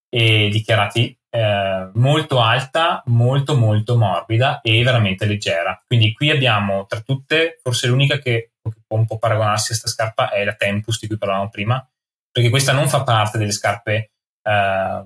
e 0.10 0.50
dichiarati 0.50 1.19
eh, 1.30 1.90
molto 1.94 2.42
alta, 2.42 3.04
molto 3.06 3.56
molto 3.56 3.98
morbida 3.98 4.62
e 4.62 4.82
veramente 4.84 5.26
leggera. 5.26 5.82
Quindi 5.86 6.14
qui 6.14 6.32
abbiamo 6.32 6.86
tra 6.86 7.02
tutte, 7.02 7.60
forse 7.62 7.88
l'unica 7.88 8.18
che 8.18 8.54
può 8.88 8.98
un 8.98 9.06
po' 9.06 9.18
paragonarsi 9.18 9.74
a 9.74 9.78
questa 9.78 9.90
scarpa 9.90 10.30
è 10.30 10.44
la 10.44 10.56
Tempus 10.56 11.00
di 11.00 11.08
cui 11.08 11.18
parlavamo 11.18 11.50
prima, 11.50 11.88
perché 12.32 12.50
questa 12.50 12.74
non 12.74 12.90
fa 12.90 13.04
parte 13.04 13.38
delle 13.38 13.52
scarpe 13.52 14.12
eh, 14.44 15.04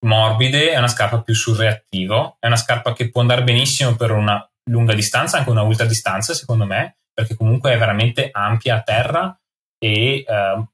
morbide, 0.00 0.72
è 0.72 0.78
una 0.78 0.88
scarpa 0.88 1.22
più 1.22 1.34
sul 1.34 1.56
reattivo, 1.56 2.36
è 2.38 2.46
una 2.46 2.56
scarpa 2.56 2.92
che 2.92 3.10
può 3.10 3.20
andare 3.20 3.42
benissimo 3.42 3.94
per 3.96 4.12
una 4.12 4.48
lunga 4.70 4.94
distanza, 4.94 5.38
anche 5.38 5.50
una 5.50 5.62
ultra 5.62 5.86
distanza 5.86 6.34
secondo 6.34 6.66
me, 6.66 6.98
perché 7.12 7.34
comunque 7.34 7.72
è 7.72 7.78
veramente 7.78 8.28
ampia 8.30 8.76
a 8.76 8.82
terra 8.82 9.40
e 9.78 10.24
eh, 10.26 10.68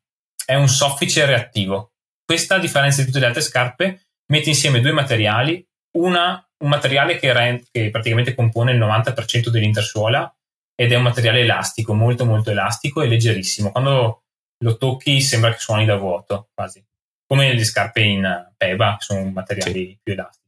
è 0.47 0.55
un 0.55 0.69
soffice 0.69 1.25
reattivo, 1.25 1.93
questa, 2.25 2.57
a 2.57 2.59
differenza 2.59 3.01
di 3.01 3.07
tutte 3.07 3.21
le 3.21 3.27
altre 3.27 3.43
scarpe, 3.43 4.04
mette 4.27 4.49
insieme 4.49 4.81
due 4.81 4.93
materiali, 4.93 5.67
una, 5.99 6.47
un 6.59 6.69
materiale 6.69 7.19
che, 7.19 7.33
rend, 7.33 7.65
che 7.71 7.91
praticamente 7.91 8.35
compone 8.35 8.73
il 8.73 8.79
90% 8.79 9.49
dell'intersuola 9.49 10.35
ed 10.75 10.93
è 10.93 10.97
un 10.97 11.03
materiale 11.03 11.41
elastico, 11.41 11.95
molto 11.95 12.25
molto 12.25 12.51
elastico 12.51 13.03
e 13.03 13.07
leggerissimo. 13.07 13.71
Quando 13.71 14.23
lo 14.59 14.77
tocchi 14.77 15.21
sembra 15.21 15.53
che 15.53 15.59
suoni 15.59 15.85
da 15.85 15.97
vuoto, 15.97 16.49
quasi. 16.55 16.85
Come 17.27 17.53
le 17.53 17.65
scarpe 17.65 18.01
in 18.01 18.53
Peba, 18.57 18.97
che 18.99 19.05
sono 19.05 19.25
materiali 19.31 19.87
sì. 19.87 19.99
più 20.03 20.13
elastici. 20.13 20.43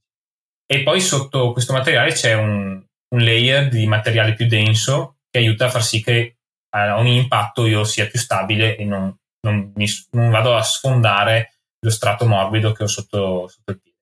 E 0.67 0.83
poi 0.83 1.01
sotto 1.01 1.53
questo 1.53 1.73
materiale 1.73 2.13
c'è 2.13 2.35
un, 2.35 2.83
un 3.09 3.21
layer 3.21 3.69
di 3.69 3.87
materiale 3.87 4.35
più 4.35 4.47
denso 4.47 5.19
che 5.31 5.39
aiuta 5.39 5.67
a 5.67 5.71
far 5.71 5.85
sì 5.85 6.03
che 6.03 6.39
a 6.71 6.99
ogni 6.99 7.17
impatto 7.17 7.67
io 7.67 7.85
sia 7.85 8.07
più 8.07 8.19
stabile 8.19 8.77
e 8.77 8.85
non, 8.85 9.15
non, 9.41 9.73
mi, 9.75 9.87
non 10.13 10.31
vado 10.31 10.57
a 10.57 10.63
sfondare 10.63 11.56
lo 11.81 11.91
strato 11.91 12.27
morbido 12.27 12.73
che 12.73 12.85
ho 12.85 12.87
sotto, 12.87 13.49
sotto 13.49 13.71
il 13.71 13.81
piede. 13.81 13.99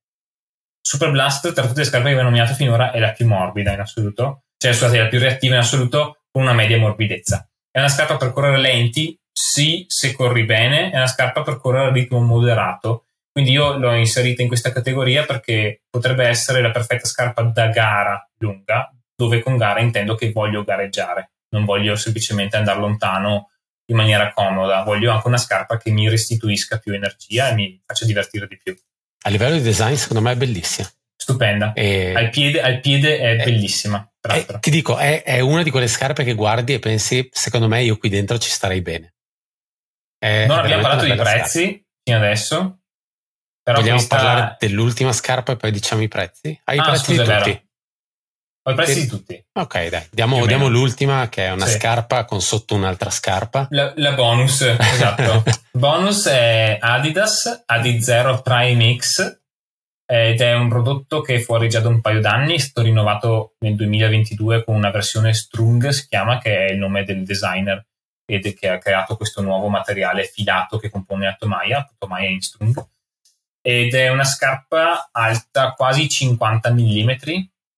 Super 0.80 1.10
Blast, 1.10 1.52
tra 1.52 1.66
tutte 1.66 1.80
le 1.80 1.86
scarpe 1.86 2.06
che 2.06 2.12
abbiamo 2.12 2.30
nominato 2.30 2.54
finora, 2.54 2.90
è 2.90 2.98
la 2.98 3.12
più 3.12 3.26
morbida 3.26 3.72
in 3.72 3.80
assoluto, 3.80 4.44
cioè 4.58 4.72
scusate, 4.72 4.98
la 4.98 5.08
più 5.08 5.18
reattiva 5.18 5.54
in 5.54 5.60
assoluto 5.60 6.24
con 6.30 6.42
una 6.42 6.52
media 6.52 6.78
morbidezza. 6.78 7.48
È 7.70 7.78
una 7.78 7.88
scarpa 7.88 8.16
per 8.16 8.32
correre 8.32 8.58
lenti, 8.58 9.18
sì, 9.32 9.84
se 9.88 10.12
corri 10.12 10.44
bene, 10.44 10.90
è 10.90 10.96
una 10.96 11.06
scarpa 11.06 11.42
per 11.42 11.58
correre 11.58 11.88
a 11.88 11.92
ritmo 11.92 12.20
moderato. 12.20 13.06
Quindi 13.32 13.50
io 13.50 13.76
l'ho 13.78 13.92
inserita 13.94 14.42
in 14.42 14.48
questa 14.48 14.70
categoria 14.70 15.24
perché 15.24 15.82
potrebbe 15.90 16.26
essere 16.26 16.60
la 16.60 16.70
perfetta 16.70 17.06
scarpa 17.06 17.42
da 17.42 17.66
gara 17.68 18.28
lunga, 18.38 18.92
dove 19.16 19.40
con 19.40 19.56
gara 19.56 19.80
intendo 19.80 20.14
che 20.14 20.30
voglio 20.30 20.62
gareggiare, 20.62 21.32
non 21.48 21.64
voglio 21.64 21.96
semplicemente 21.96 22.56
andare 22.56 22.78
lontano 22.78 23.50
in 23.86 23.96
maniera 23.96 24.32
comoda, 24.32 24.82
voglio 24.82 25.10
anche 25.12 25.26
una 25.28 25.36
scarpa 25.36 25.76
che 25.76 25.90
mi 25.90 26.08
restituisca 26.08 26.78
più 26.78 26.92
energia 26.92 27.50
e 27.50 27.54
mi 27.54 27.82
faccia 27.84 28.06
divertire 28.06 28.46
di 28.46 28.58
più. 28.62 28.76
A 29.26 29.30
livello 29.30 29.56
di 29.56 29.62
design, 29.62 29.94
secondo 29.94 30.22
me 30.22 30.32
è 30.32 30.36
bellissima. 30.36 30.88
Stupenda. 31.16 31.72
E... 31.72 32.14
Al, 32.14 32.30
piede, 32.30 32.60
al, 32.60 32.80
piede, 32.80 33.18
è, 33.18 33.36
è 33.36 33.44
bellissima. 33.44 34.06
È, 34.20 34.58
ti 34.60 34.70
dico, 34.70 34.96
è, 34.96 35.22
è, 35.22 35.40
una 35.40 35.62
di 35.62 35.70
quelle 35.70 35.86
scarpe 35.86 36.24
che 36.24 36.34
guardi 36.34 36.74
e 36.74 36.78
pensi, 36.78 37.28
secondo 37.30 37.68
me 37.68 37.82
io 37.82 37.96
qui 37.98 38.08
dentro 38.08 38.38
ci 38.38 38.50
starei 38.50 38.80
bene. 38.80 39.14
non 40.20 40.58
abbiamo 40.58 40.82
parlato 40.82 41.04
di 41.04 41.14
prezzi 41.14 41.64
scarpa. 41.64 41.84
fino 42.02 42.16
adesso. 42.16 42.78
Però 43.62 43.78
Vogliamo 43.78 43.96
questa... 43.96 44.16
parlare 44.16 44.56
dell'ultima 44.58 45.12
scarpa 45.12 45.52
e 45.52 45.56
poi 45.56 45.70
diciamo 45.70 46.02
i 46.02 46.08
prezzi? 46.08 46.60
Hai 46.64 46.78
ah, 46.78 46.82
i 46.82 46.84
prezzi 46.84 47.16
scusa, 47.16 47.22
di 47.22 47.42
tutti? 47.42 47.68
Ho 48.66 48.70
i 48.70 48.74
prezzi 48.74 49.02
di 49.02 49.06
tutti. 49.06 49.44
Ok, 49.52 49.88
dai, 49.88 50.06
diamo, 50.10 50.46
diamo 50.46 50.68
l'ultima 50.68 51.28
che 51.28 51.46
è 51.46 51.50
una 51.50 51.66
sì. 51.66 51.76
scarpa 51.76 52.24
con 52.24 52.40
sotto 52.40 52.74
un'altra 52.74 53.10
scarpa. 53.10 53.66
La, 53.70 53.92
la 53.96 54.12
bonus, 54.12 54.62
esatto. 54.62 55.44
bonus 55.70 56.26
è 56.26 56.78
Adidas 56.80 57.64
Adi 57.66 58.00
Zero 58.00 58.40
Prime 58.40 58.96
X 58.96 59.40
ed 60.06 60.40
è 60.40 60.54
un 60.54 60.70
prodotto 60.70 61.20
che 61.20 61.34
è 61.34 61.40
fuori 61.40 61.68
già 61.68 61.80
da 61.80 61.88
un 61.88 62.00
paio 62.00 62.20
d'anni, 62.20 62.54
è 62.54 62.58
stato 62.58 62.86
rinnovato 62.86 63.56
nel 63.58 63.74
2022 63.74 64.64
con 64.64 64.76
una 64.76 64.90
versione 64.90 65.34
Strung, 65.34 65.88
si 65.88 66.08
chiama, 66.08 66.38
che 66.38 66.66
è 66.66 66.72
il 66.72 66.78
nome 66.78 67.04
del 67.04 67.22
designer 67.22 67.86
ed 68.24 68.54
che 68.54 68.70
ha 68.70 68.78
creato 68.78 69.18
questo 69.18 69.42
nuovo 69.42 69.68
materiale 69.68 70.24
filato 70.24 70.78
che 70.78 70.88
compone 70.88 71.26
la 71.26 71.36
tomaia, 71.38 71.86
tomaia 71.98 72.30
in 72.30 72.40
Strung. 72.40 72.82
Ed 73.60 73.94
è 73.94 74.08
una 74.08 74.24
scarpa 74.24 75.10
alta 75.12 75.72
quasi 75.72 76.08
50 76.08 76.72
mm, 76.72 77.10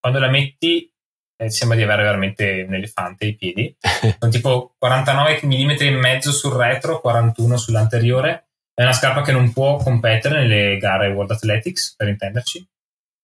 quando 0.06 0.20
la 0.20 0.30
metti 0.30 0.88
eh, 1.36 1.50
sembra 1.50 1.76
di 1.76 1.82
avere 1.82 2.04
veramente 2.04 2.64
un 2.66 2.74
elefante 2.74 3.24
ai 3.24 3.34
piedi. 3.34 3.76
Sono 4.18 4.30
tipo 4.30 4.74
49 4.78 5.40
mm 5.42 5.70
e 5.80 5.90
mezzo 5.90 6.30
sul 6.30 6.52
retro, 6.52 7.00
41 7.00 7.56
sull'anteriore. 7.56 8.50
È 8.72 8.82
una 8.82 8.92
scarpa 8.92 9.22
che 9.22 9.32
non 9.32 9.52
può 9.52 9.76
competere 9.78 10.42
nelle 10.42 10.76
gare 10.78 11.08
World 11.08 11.32
Athletics, 11.32 11.96
per 11.96 12.06
intenderci, 12.06 12.64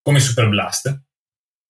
come 0.02 0.18
Super 0.18 0.48
Blast, 0.48 0.86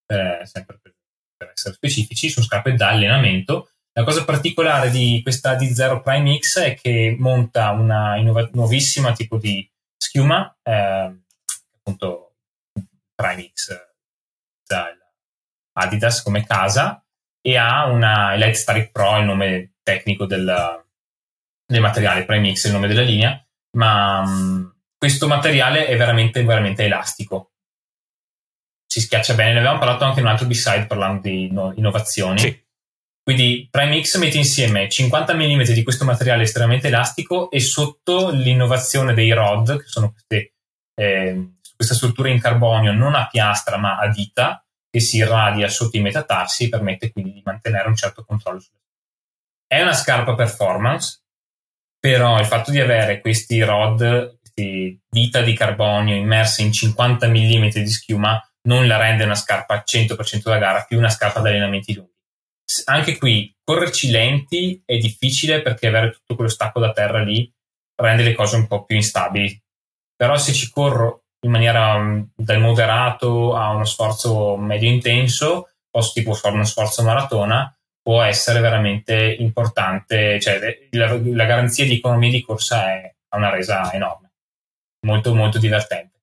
eh, 0.07 0.41
sempre 0.45 0.79
per, 0.81 0.95
per, 1.37 1.53
essere 1.55 1.75
specifici, 1.75 2.31
sono 2.31 2.47
scarpe 2.47 2.75
da 2.75 2.89
allenamento. 2.89 3.73
La 3.93 4.05
cosa 4.05 4.25
particolare 4.25 4.89
di 4.89 5.21
questa 5.23 5.57
D0 5.57 6.01
Prime 6.01 6.39
X 6.39 6.59
è 6.61 6.75
che 6.75 7.15
monta 7.19 7.71
una 7.73 8.17
innova- 8.17 8.49
nuovissima 8.53 9.13
tipo 9.13 9.37
di 9.37 9.69
schiuma, 9.99 10.57
eh, 10.63 11.15
appunto 11.77 12.37
Prime 13.15 13.51
X, 13.53 13.77
da 14.67 14.97
Adidas 15.73 16.23
come 16.23 16.45
casa 16.45 17.05
e 17.41 17.57
ha 17.57 17.87
una 17.87 18.37
Strike 18.53 18.91
Pro, 18.93 19.19
il 19.19 19.25
nome 19.25 19.75
tecnico 19.83 20.27
del, 20.27 20.85
del 21.67 21.81
materiale, 21.81 22.25
Premix 22.25 22.65
è 22.65 22.69
il 22.69 22.75
nome 22.75 22.87
della 22.87 23.03
linea, 23.03 23.45
ma 23.77 24.21
um, 24.21 24.75
questo 24.97 25.27
materiale 25.27 25.87
è 25.87 25.97
veramente, 25.97 26.43
veramente 26.45 26.85
elastico. 26.85 27.53
Si 28.87 29.01
schiaccia 29.01 29.35
bene, 29.35 29.53
ne 29.53 29.59
avevamo 29.59 29.79
parlato 29.79 30.05
anche 30.05 30.21
in 30.21 30.27
un 30.27 30.33
altro 30.33 30.47
B-side 30.47 30.87
parlando 30.87 31.23
di 31.23 31.51
no, 31.51 31.73
innovazioni. 31.75 32.39
Sì. 32.39 32.65
Quindi 33.25 33.69
Prime 33.71 34.03
mette 34.19 34.37
insieme 34.37 34.89
50 34.89 35.35
mm 35.35 35.63
di 35.63 35.83
questo 35.83 36.05
materiale 36.05 36.43
estremamente 36.43 36.89
elastico 36.89 37.51
e 37.51 37.61
sotto 37.61 38.31
l'innovazione 38.31 39.15
dei 39.15 39.33
rod, 39.33 39.79
che 39.79 39.87
sono 39.87 40.11
queste, 40.11 40.55
eh, 40.95 41.53
questa 41.75 41.95
struttura 41.95 42.29
in 42.29 42.41
carbonio 42.41 42.93
non 42.93 43.15
a 43.15 43.29
piastra 43.29 43.79
ma 43.79 43.97
a 43.97 44.09
dita, 44.09 44.65
che 44.93 45.01
si 45.01 45.17
irradia 45.17 45.69
sotto 45.69 45.97
i 45.97 46.01
metatarsi 46.01 46.69
permette 46.69 47.11
quindi 47.11 47.33
di 47.33 47.43
mantenere 47.43 47.89
un 47.89 47.97
certo 47.97 48.25
controllo 48.25 48.63
È 49.67 49.81
una 49.81 49.95
scarpa 49.95 50.35
performance, 50.35 51.23
Però 52.03 52.41
il 52.41 52.47
fatto 52.47 52.73
di 52.73 52.81
avere 52.81 53.21
questi 53.21 53.63
rod, 53.63 54.37
queste 54.41 55.03
dita 55.09 55.41
di 55.41 55.55
carbonio 55.55 56.17
immerse 56.17 56.63
in 56.63 56.73
50 56.73 57.29
mm 57.29 57.69
di 57.69 57.91
schiuma, 57.91 58.43
non 58.63 58.89
la 58.89 58.97
rende 58.97 59.23
una 59.23 59.37
scarpa 59.37 59.85
100% 59.87 60.43
da 60.43 60.59
gara, 60.59 60.83
più 60.83 60.99
una 60.99 61.11
scarpa 61.11 61.39
da 61.39 61.51
allenamenti 61.51 61.95
lunghi. 61.95 62.11
Anche 62.87 63.17
qui, 63.17 63.57
correrci 63.63 64.11
lenti 64.11 64.83
è 64.85 64.97
difficile 64.97 65.63
perché 65.63 65.87
avere 65.87 66.11
tutto 66.11 66.35
quello 66.35 66.51
stacco 66.51 66.81
da 66.81 66.91
terra 66.91 67.23
lì 67.23 67.49
rende 67.95 68.25
le 68.25 68.35
cose 68.35 68.57
un 68.57 68.67
po' 68.67 68.85
più 68.85 68.97
instabili. 68.97 69.57
Però 70.17 70.37
se 70.37 70.53
ci 70.53 70.71
corro 70.71 71.22
in 71.45 71.51
maniera 71.51 71.95
um, 71.95 72.29
dal 72.35 72.61
moderato 72.61 73.55
a 73.55 73.71
uno 73.71 73.85
sforzo 73.85 74.57
medio 74.57 74.89
intenso, 74.89 75.71
posso 75.91 76.13
tipo 76.15 76.35
fare 76.35 76.55
uno 76.55 76.65
sforzo 76.65 77.03
maratona, 77.03 77.75
può 78.03 78.23
essere 78.23 78.61
veramente 78.61 79.37
importante, 79.39 80.41
cioè 80.41 80.89
la, 80.91 81.19
la 81.23 81.45
garanzia 81.45 81.85
di 81.85 81.97
economia 81.97 82.31
di 82.31 82.43
corsa 82.43 82.93
è, 82.93 83.15
una 83.33 83.49
resa 83.49 83.91
enorme, 83.93 84.33
molto 85.07 85.35
molto 85.35 85.59
divertente. 85.59 86.21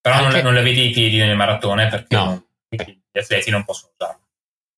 Però 0.00 0.16
Anche... 0.16 0.42
non, 0.42 0.44
non, 0.44 0.54
la 0.54 0.60
vedi 0.60 0.80
ai 0.80 0.90
piedi 0.90 1.16
nelle 1.16 1.34
maratone 1.34 1.88
perché 1.88 2.14
no. 2.14 2.24
non, 2.24 2.46
gli 2.68 3.18
atleti 3.18 3.50
non 3.50 3.64
possono 3.64 3.92
usarla. 3.96 4.20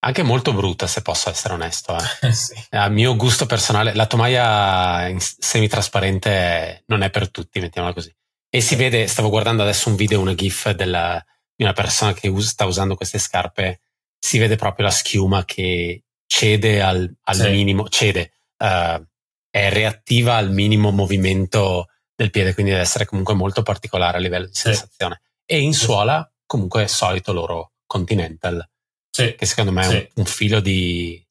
Anche 0.00 0.22
molto 0.22 0.52
brutta, 0.52 0.86
se 0.86 1.02
posso 1.02 1.28
essere 1.28 1.54
onesto. 1.54 1.96
Eh. 2.22 2.30
sì. 2.32 2.54
A 2.70 2.88
mio 2.88 3.16
gusto 3.16 3.46
personale, 3.46 3.92
la 3.94 4.06
tomaia 4.06 5.12
semitrasparente 5.18 6.84
non 6.86 7.02
è 7.02 7.10
per 7.10 7.30
tutti, 7.30 7.58
mettiamola 7.58 7.92
così. 7.92 8.14
E 8.50 8.60
si 8.60 8.76
vede, 8.76 9.06
stavo 9.06 9.28
guardando 9.28 9.62
adesso 9.62 9.88
un 9.88 9.96
video, 9.96 10.20
una 10.20 10.34
GIF 10.34 10.70
della, 10.70 11.22
di 11.54 11.64
una 11.64 11.72
persona 11.72 12.14
che 12.14 12.28
us- 12.28 12.48
sta 12.48 12.64
usando 12.64 12.94
queste 12.94 13.18
scarpe, 13.18 13.80
si 14.18 14.38
vede 14.38 14.56
proprio 14.56 14.86
la 14.86 14.92
schiuma 14.92 15.44
che 15.44 16.04
cede 16.26 16.80
al, 16.80 17.12
al 17.22 17.34
sì. 17.34 17.50
minimo, 17.50 17.88
cede, 17.88 18.32
uh, 18.58 19.02
è 19.50 19.70
reattiva 19.70 20.36
al 20.36 20.50
minimo 20.50 20.90
movimento 20.90 21.88
del 22.14 22.30
piede, 22.30 22.54
quindi 22.54 22.72
deve 22.72 22.84
essere 22.84 23.04
comunque 23.06 23.34
molto 23.34 23.62
particolare 23.62 24.16
a 24.16 24.20
livello 24.20 24.46
di 24.46 24.54
sensazione. 24.54 25.20
Sì. 25.22 25.54
E 25.54 25.60
in 25.60 25.72
suola, 25.72 26.30
comunque, 26.46 26.84
è 26.84 26.86
solito 26.86 27.32
loro 27.32 27.72
Continental, 27.86 28.68
sì. 29.10 29.34
che 29.34 29.46
secondo 29.46 29.72
me 29.72 29.82
è 29.82 29.88
un, 29.88 30.08
un 30.16 30.24
filo 30.26 30.60
di, 30.60 31.26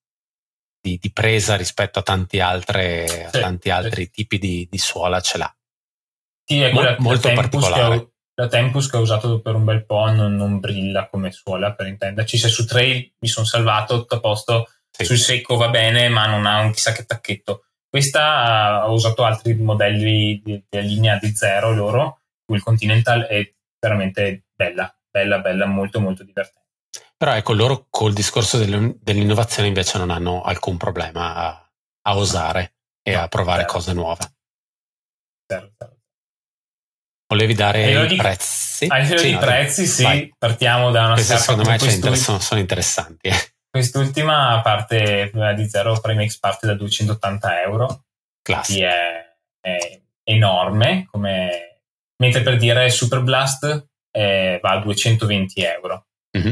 di, 0.81 0.97
di, 0.97 1.11
presa 1.11 1.55
rispetto 1.55 1.99
a 1.99 2.01
tanti, 2.01 2.39
altre, 2.39 3.25
a 3.25 3.29
tanti 3.29 3.69
altri 3.69 4.09
tipi 4.09 4.39
di, 4.39 4.67
di 4.69 4.77
suola 4.79 5.21
ce 5.21 5.37
l'ha. 5.37 5.57
Sì, 6.49 6.61
è 6.61 6.71
quella, 6.71 6.95
Mo- 6.99 7.09
molto 7.09 7.29
particolare. 7.33 8.11
la 8.35 8.47
Tempus 8.47 8.89
che 8.89 8.95
ho 8.95 9.01
usato 9.01 9.41
per 9.41 9.55
un 9.55 9.65
bel 9.65 9.85
po' 9.85 10.09
non, 10.09 10.33
non 10.33 10.59
brilla 10.61 11.09
come 11.09 11.29
suola, 11.31 11.73
per 11.73 11.87
intenderci. 11.87 12.37
Se 12.37 12.47
su 12.47 12.65
trail 12.65 13.11
mi 13.19 13.27
sono 13.27 13.45
salvato 13.45 13.99
tutto 13.99 14.15
a 14.15 14.19
posto, 14.21 14.69
sì. 14.89 15.03
sul 15.03 15.17
secco 15.17 15.57
va 15.57 15.67
bene, 15.67 16.07
ma 16.07 16.25
non 16.25 16.45
ha 16.45 16.61
un 16.61 16.71
chissà 16.71 16.93
che 16.93 17.03
tacchetto. 17.03 17.65
Questa 17.89 18.87
ho 18.87 18.93
usato 18.93 19.25
altri 19.25 19.55
modelli 19.55 20.41
della 20.69 20.85
linea 20.85 21.17
di 21.17 21.35
zero 21.35 21.73
loro, 21.73 22.21
il 22.53 22.63
Continental 22.63 23.23
è 23.23 23.53
veramente 23.77 24.45
bella, 24.55 24.95
bella, 25.09 25.39
bella, 25.39 25.65
molto, 25.65 25.99
molto 25.99 26.23
divertente. 26.23 26.65
Però 27.17 27.33
ecco, 27.33 27.53
loro 27.53 27.87
col 27.89 28.13
discorso 28.13 28.57
dell'innovazione 28.57 29.67
invece 29.67 29.97
non 29.97 30.11
hanno 30.11 30.43
alcun 30.43 30.77
problema 30.77 31.35
a, 31.35 31.69
a 32.03 32.15
osare 32.15 32.75
e 33.01 33.15
a 33.15 33.27
provare 33.27 33.63
certo. 33.63 33.73
cose 33.73 33.93
nuove. 33.93 34.31
Certo, 35.45 35.73
certo. 35.77 35.96
Volevi 37.27 37.53
dare 37.53 38.05
i 38.05 38.15
prezzi? 38.15 38.85
A 38.87 38.97
livello 38.99 39.19
sì, 39.19 39.29
di 39.29 39.37
prezzi, 39.37 39.85
sì, 39.85 40.03
vai. 40.03 40.33
partiamo 40.37 40.91
da 40.91 41.05
una 41.05 41.13
Queste 41.13 41.37
secondo 41.37 41.69
me 41.69 41.77
sono, 42.15 42.39
sono, 42.39 42.59
interessanti. 42.59 43.27
Eh. 43.27 43.53
Quest'ultima 43.69 44.61
parte 44.61 45.31
di 45.55 45.69
Zero 45.69 45.99
Primex 45.99 46.37
parte 46.39 46.67
da 46.67 46.73
280 46.73 47.61
euro. 47.61 48.05
Classico. 48.41 48.85
È, 48.85 49.35
è, 49.59 50.01
enorme, 50.23 51.07
come, 51.09 51.81
mentre 52.17 52.41
per 52.41 52.57
dire 52.57 52.89
Super 52.89 53.21
Blast 53.21 53.87
eh, 54.11 54.59
va 54.61 54.71
a 54.71 54.79
220 54.79 55.61
euro. 55.63 56.07
Mm-hmm. 56.37 56.51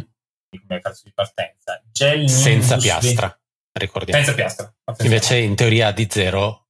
Come 0.68 0.80
prezzo 0.80 1.02
di 1.06 1.12
partenza. 1.14 1.82
Gel 1.92 2.30
Senza 2.30 2.78
piastra, 2.78 3.38
ricordiamo. 3.74 4.24
Senza 4.24 4.36
piastra. 4.36 4.74
Invece 5.00 5.38
in 5.38 5.56
teoria 5.56 5.92
di 5.92 6.08
Zero 6.10 6.68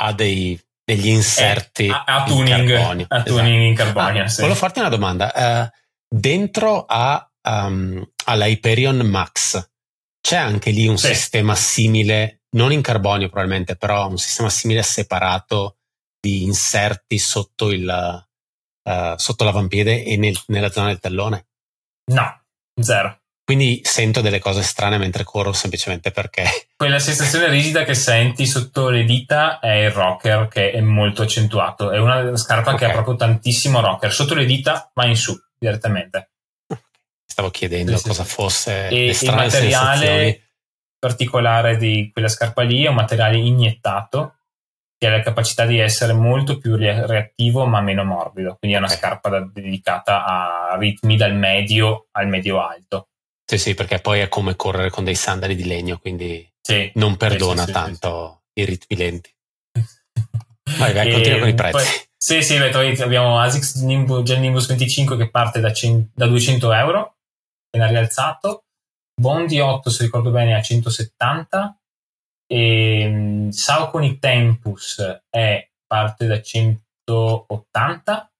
ha 0.00 0.12
dei 0.12 0.58
degli 0.88 1.08
inserti 1.08 1.86
eh, 1.86 1.90
a, 1.90 2.04
a 2.04 2.24
tuning, 2.24 2.66
carbonio. 2.66 3.06
A 3.10 3.16
esatto. 3.16 3.36
tuning 3.36 3.62
in 3.62 3.74
carbonio. 3.74 4.22
Ah, 4.22 4.28
sì. 4.28 4.40
Volevo 4.40 4.58
farti 4.58 4.78
una 4.78 4.88
domanda. 4.88 5.32
Uh, 5.34 5.78
dentro 6.08 6.86
a, 6.86 7.30
um, 7.42 8.02
all'Hyperion 8.24 8.96
Max 9.00 9.70
c'è 10.18 10.36
anche 10.36 10.70
lì 10.70 10.86
un 10.86 10.96
sì. 10.96 11.08
sistema 11.08 11.54
simile, 11.54 12.44
non 12.56 12.72
in 12.72 12.80
carbonio 12.80 13.28
probabilmente, 13.28 13.76
però 13.76 14.08
un 14.08 14.16
sistema 14.16 14.48
simile 14.48 14.82
separato 14.82 15.76
di 16.18 16.42
inserti 16.44 17.18
sotto, 17.18 17.70
il, 17.70 18.26
uh, 18.82 19.14
sotto 19.16 19.44
l'avampiede 19.44 20.04
e 20.04 20.16
nel, 20.16 20.40
nella 20.46 20.70
zona 20.70 20.86
del 20.86 21.00
tallone? 21.00 21.48
No, 22.12 22.44
zero. 22.80 23.24
Quindi 23.48 23.80
sento 23.82 24.20
delle 24.20 24.40
cose 24.40 24.62
strane 24.62 24.98
mentre 24.98 25.24
corro 25.24 25.54
semplicemente 25.54 26.10
perché. 26.10 26.44
Quella 26.76 26.98
sensazione 26.98 27.48
rigida 27.48 27.82
che 27.82 27.94
senti 27.94 28.44
sotto 28.44 28.90
le 28.90 29.04
dita 29.04 29.58
è 29.58 29.84
il 29.84 29.90
rocker 29.90 30.48
che 30.48 30.70
è 30.70 30.82
molto 30.82 31.22
accentuato. 31.22 31.90
È 31.90 31.98
una 31.98 32.36
scarpa 32.36 32.74
okay. 32.74 32.78
che 32.78 32.84
ha 32.84 32.92
proprio 32.92 33.16
tantissimo 33.16 33.80
rocker. 33.80 34.12
Sotto 34.12 34.34
le 34.34 34.44
dita 34.44 34.90
va 34.92 35.06
in 35.06 35.16
su 35.16 35.34
direttamente. 35.58 36.32
Stavo 37.24 37.48
chiedendo 37.48 37.96
sì, 37.96 38.08
cosa 38.08 38.22
sì. 38.22 38.28
fosse. 38.28 38.88
E 38.88 39.16
il 39.18 39.32
materiale 39.32 40.50
particolare 40.98 41.78
di 41.78 42.10
quella 42.12 42.28
scarpa 42.28 42.60
lì 42.60 42.84
è 42.84 42.88
un 42.88 42.96
materiale 42.96 43.38
iniettato 43.38 44.40
che 44.98 45.06
ha 45.06 45.10
la 45.10 45.22
capacità 45.22 45.64
di 45.64 45.78
essere 45.78 46.12
molto 46.12 46.58
più 46.58 46.76
reattivo 46.76 47.64
ma 47.64 47.80
meno 47.80 48.04
morbido. 48.04 48.56
Quindi 48.58 48.76
è 48.76 48.78
una 48.78 48.88
okay. 48.88 48.98
scarpa 48.98 49.40
dedicata 49.40 50.26
a 50.26 50.76
ritmi 50.76 51.16
dal 51.16 51.34
medio 51.34 52.08
al 52.12 52.28
medio 52.28 52.60
alto 52.60 53.07
sì, 53.48 53.56
sì, 53.56 53.72
perché 53.72 53.98
poi 53.98 54.20
è 54.20 54.28
come 54.28 54.56
correre 54.56 54.90
con 54.90 55.04
dei 55.04 55.14
sandali 55.14 55.56
di 55.56 55.64
legno, 55.64 55.96
quindi 55.96 56.46
sì, 56.60 56.92
non 56.96 57.16
perdona 57.16 57.62
sì, 57.62 57.68
sì, 57.68 57.72
tanto 57.72 58.42
i 58.52 58.66
ritmi 58.66 58.94
lenti. 58.94 59.34
Vai, 60.76 60.92
vai, 60.92 61.10
continua 61.10 61.38
con 61.38 61.48
i 61.48 61.54
prezzi. 61.54 61.72
Poi, 61.72 61.84
sì, 62.14 62.42
sì, 62.42 62.58
beh, 62.58 63.02
abbiamo 63.02 63.40
ASICS 63.40 63.76
Nimbus, 63.84 64.22
Gel 64.22 64.40
Nimbus 64.40 64.66
25 64.66 65.16
che 65.16 65.30
parte 65.30 65.60
da, 65.60 65.72
100, 65.72 66.10
da 66.12 66.26
200 66.26 66.72
euro, 66.74 67.16
appena 67.64 67.90
rialzato. 67.90 68.64
Bondi 69.18 69.60
8, 69.60 69.88
se 69.88 70.02
ricordo 70.02 70.30
bene, 70.30 70.54
a 70.54 70.60
170. 70.60 71.74
E 72.46 73.48
Saucony 73.50 74.18
Tempus 74.18 75.22
è 75.30 75.70
parte 75.86 76.26
da 76.26 76.42
180. 76.42 78.30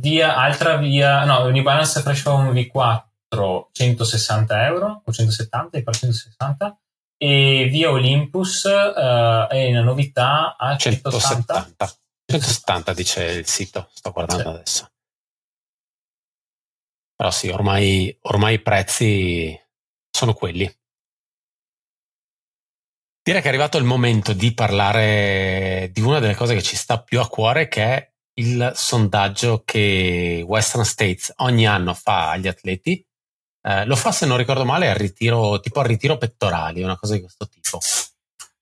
Via, 0.00 0.34
altra 0.34 0.78
via, 0.78 1.24
no, 1.24 1.48
New 1.48 1.62
Balance 1.62 2.00
Fresh 2.00 2.22
Foam 2.22 2.52
V4 2.52 3.12
160 3.72 4.66
euro 4.66 5.02
o 5.04 5.12
170, 5.12 5.82
per 5.82 5.96
160 5.96 6.78
e 7.16 7.68
via 7.70 7.90
Olympus 7.90 8.64
uh, 8.64 9.48
è 9.48 9.68
una 9.68 9.82
novità 9.82 10.56
a 10.56 10.76
170. 10.76 11.10
170. 11.10 11.98
170 12.26 12.92
dice 12.94 13.24
il 13.24 13.46
sito, 13.46 13.88
sto 13.92 14.10
guardando 14.10 14.42
sì. 14.42 14.48
adesso. 14.48 14.88
Però 17.16 17.30
sì, 17.30 17.48
ormai, 17.48 18.16
ormai 18.22 18.54
i 18.54 18.62
prezzi 18.62 19.58
sono 20.10 20.34
quelli. 20.34 20.70
Direi 23.22 23.40
che 23.40 23.46
è 23.46 23.50
arrivato 23.50 23.78
il 23.78 23.84
momento 23.84 24.34
di 24.34 24.52
parlare 24.52 25.88
di 25.92 26.02
una 26.02 26.18
delle 26.18 26.34
cose 26.34 26.54
che 26.54 26.62
ci 26.62 26.76
sta 26.76 27.02
più 27.02 27.20
a 27.20 27.28
cuore, 27.28 27.68
che 27.68 27.82
è 27.82 28.12
il 28.34 28.72
sondaggio 28.74 29.62
che 29.64 30.44
Western 30.46 30.84
States 30.84 31.32
ogni 31.36 31.66
anno 31.66 31.94
fa 31.94 32.30
agli 32.30 32.48
atleti 32.48 33.06
eh, 33.66 33.86
lo 33.86 33.96
fa, 33.96 34.12
se 34.12 34.26
non 34.26 34.36
ricordo 34.36 34.66
male, 34.66 34.90
al 34.90 34.96
ritiro, 34.96 35.58
tipo 35.60 35.80
al 35.80 35.86
ritiro 35.86 36.18
pettorali, 36.18 36.82
una 36.82 36.98
cosa 36.98 37.14
di 37.14 37.20
questo 37.20 37.48
tipo. 37.48 37.78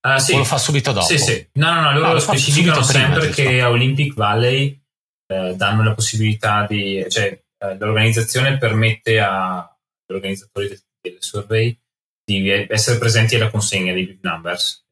Uh, 0.01 0.19
sì. 0.19 0.35
O 0.35 0.39
lo 0.39 0.45
fa 0.45 0.59
subito 0.59 0.93
dopo? 0.93 1.07
Sì, 1.07 1.19
sì. 1.19 1.49
No, 1.55 1.75
no, 1.75 1.81
no, 1.91 1.99
loro 1.99 2.17
ah, 2.17 2.21
specificano 2.21 2.83
sempre 2.83 3.29
prima, 3.29 3.35
che 3.35 3.61
a 3.61 3.71
Olympic 3.71 4.15
Valley 4.15 4.81
eh, 5.27 5.55
danno 5.57 5.83
la 5.83 5.95
possibilità 5.95 6.67
di... 6.67 7.05
cioè 7.09 7.41
eh, 7.59 7.77
l'organizzazione 7.79 8.59
permette 8.59 9.21
agli 9.21 9.67
organizzatori 10.09 10.69
del, 10.69 10.83
del, 11.01 11.17
survey 11.19 11.77
di 12.25 12.49
essere 12.49 12.99
presenti 12.99 13.35
alla 13.35 13.51
consegna 13.51 13.93
dei 13.93 14.07
big 14.07 14.19
numbers. 14.23 14.85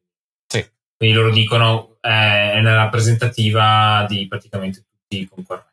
Sì. 0.47 0.65
Quindi 0.97 1.17
loro 1.17 1.31
dicono 1.31 1.99
eh, 2.01 2.53
è 2.53 2.59
una 2.59 2.75
rappresentativa 2.75 4.05
di 4.09 4.27
praticamente 4.27 4.85
tutti 4.91 5.23
i 5.23 5.29
concorrenti. 5.29 5.70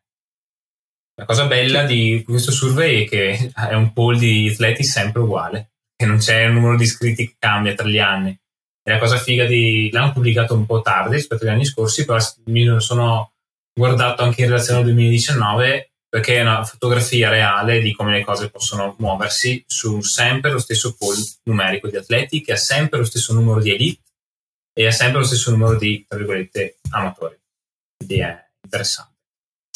La 1.20 1.26
cosa 1.26 1.47
bella 1.47 1.84
di 1.84 2.22
questo 2.24 2.51
survey 2.51 3.03
è 3.03 3.09
che 3.09 3.51
è 3.51 3.74
un 3.74 3.91
poll 3.91 4.20
di 4.20 4.49
atleti 4.53 4.84
sempre 4.84 5.22
uguale, 5.22 5.72
che 5.95 6.05
non 6.05 6.18
c'è 6.18 6.45
un 6.45 6.53
numero 6.53 6.78
di 6.78 6.84
iscritti 6.84 7.28
che 7.28 7.36
cambia 7.39 7.74
tra 7.74 7.88
gli 7.88 7.97
anni. 7.97 8.30
E 8.30 8.91
la 8.91 8.99
cosa 8.99 9.18
figa 9.18 9.45
di... 9.45 9.89
l'hanno 9.91 10.13
pubblicato 10.13 10.53
un 10.53 10.68
po' 10.68 10.82
tardi 10.82 11.15
rispetto 11.15 11.43
agli 11.43 11.49
anni 11.49 11.65
scorsi, 11.65 12.05
però 12.05 12.20
mi 12.45 12.80
sono 12.80 13.34
guardato 13.74 14.22
anche 14.22 14.41
in 14.41 14.49
relazione 14.49 14.80
al 14.80 14.86
2019 14.86 15.91
perché 16.07 16.38
è 16.38 16.41
una 16.41 16.63
fotografia 16.63 17.30
reale 17.30 17.82
di 17.82 17.93
come 17.93 18.11
le 18.11 18.24
cose 18.24 18.49
possono 18.49 18.95
muoversi 18.99 19.63
su 19.68 20.01
sempre 20.01 20.51
lo 20.51 20.59
stesso 20.59 20.95
pool 20.95 21.18
numerico 21.43 21.89
di 21.89 21.97
atleti 21.97 22.41
che 22.41 22.53
ha 22.53 22.57
sempre 22.57 22.99
lo 22.99 23.05
stesso 23.05 23.34
numero 23.34 23.59
di 23.59 23.72
elite 23.72 24.01
e 24.72 24.86
ha 24.86 24.91
sempre 24.91 25.20
lo 25.20 25.26
stesso 25.26 25.49
numero 25.49 25.78
di, 25.78 26.05
tra 26.07 26.18
virgolette, 26.18 26.78
amatori. 26.91 27.38
Quindi 27.97 28.20
è 28.20 28.49
interessante. 28.63 29.16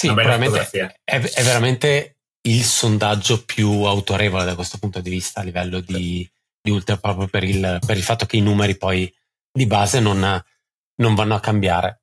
Sì, 0.02 0.14
probabilmente 0.14 1.00
è, 1.04 1.20
è, 1.20 1.44
veramente 1.44 2.18
il 2.48 2.64
sondaggio 2.64 3.44
più 3.44 3.84
autorevole 3.84 4.46
da 4.46 4.56
questo 4.56 4.80
punto 4.80 5.00
di 5.00 5.12
vista 5.12 5.42
a 5.42 5.44
livello 5.44 5.80
di, 5.80 6.28
di 6.60 6.72
Ultra, 6.72 6.98
proprio 6.98 7.28
per 7.28 7.44
il, 7.44 7.80
per 7.86 7.98
il, 7.98 8.04
fatto 8.04 8.26
che 8.26 8.38
i 8.38 8.42
numeri 8.42 8.78
poi 8.78 9.14
di 9.52 9.68
base 9.68 10.00
non, 10.00 10.44
non 10.96 11.16
vanno 11.16 11.36
a 11.36 11.40
cambiare. 11.40 12.02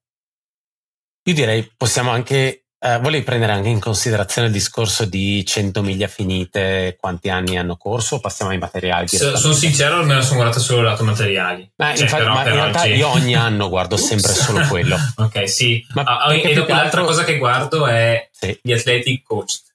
Io 1.24 1.34
direi 1.34 1.68
possiamo 1.76 2.10
anche 2.10 2.67
eh, 2.80 2.98
volevi 3.00 3.24
prendere 3.24 3.52
anche 3.52 3.68
in 3.68 3.80
considerazione 3.80 4.46
il 4.46 4.52
discorso 4.52 5.04
di 5.04 5.44
100 5.44 5.82
miglia 5.82 6.06
finite, 6.06 6.96
quanti 6.98 7.28
anni 7.28 7.58
hanno 7.58 7.76
corso 7.76 8.20
passiamo 8.20 8.52
ai 8.52 8.58
materiali? 8.58 9.08
S- 9.08 9.34
sono 9.34 9.52
sincero, 9.52 10.04
me 10.04 10.14
la 10.14 10.22
sono 10.22 10.36
guardata 10.36 10.60
solo 10.60 10.82
lato 10.82 11.02
materiali. 11.02 11.68
Ma, 11.76 11.92
cioè, 11.94 12.02
infatti, 12.02 12.22
però, 12.22 12.34
ma 12.34 12.46
in 12.46 12.54
realtà 12.54 12.80
oggi... 12.82 12.92
io 12.92 13.08
ogni 13.08 13.34
anno 13.34 13.68
guardo 13.68 13.96
sempre 13.96 14.32
solo 14.32 14.64
quello. 14.68 14.96
ok, 15.16 15.48
sì. 15.48 15.84
Ma 15.94 16.02
ah, 16.02 16.32
e 16.32 16.54
dopo 16.54 16.72
l'altra 16.72 17.02
cosa 17.02 17.24
che 17.24 17.36
guardo 17.36 17.86
è 17.86 18.28
sì. 18.30 18.56
gli 18.62 18.72
athletic 18.72 19.22
coach. 19.22 19.66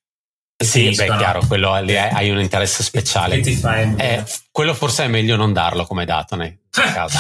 Sì, 0.64 0.91
beh, 0.95 1.06
è 1.06 1.18
chiaro, 1.18 1.45
quello 1.45 1.78
lì 1.82 1.97
hai 1.97 2.30
un 2.30 2.39
interesse 2.39 2.84
speciale. 2.84 3.36
Eh, 3.36 4.24
quello 4.49 4.74
forse 4.74 5.04
è 5.04 5.08
meglio 5.08 5.36
non 5.36 5.51
darlo 5.51 5.86
come 5.86 6.06
dato 6.06 6.38
nel 6.38 6.58
caso. 6.72 7.20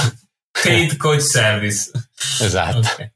Paid 0.49 0.95
coach 0.95 1.21
service. 1.21 1.91
Esatto. 2.39 2.77
Okay. 2.77 3.12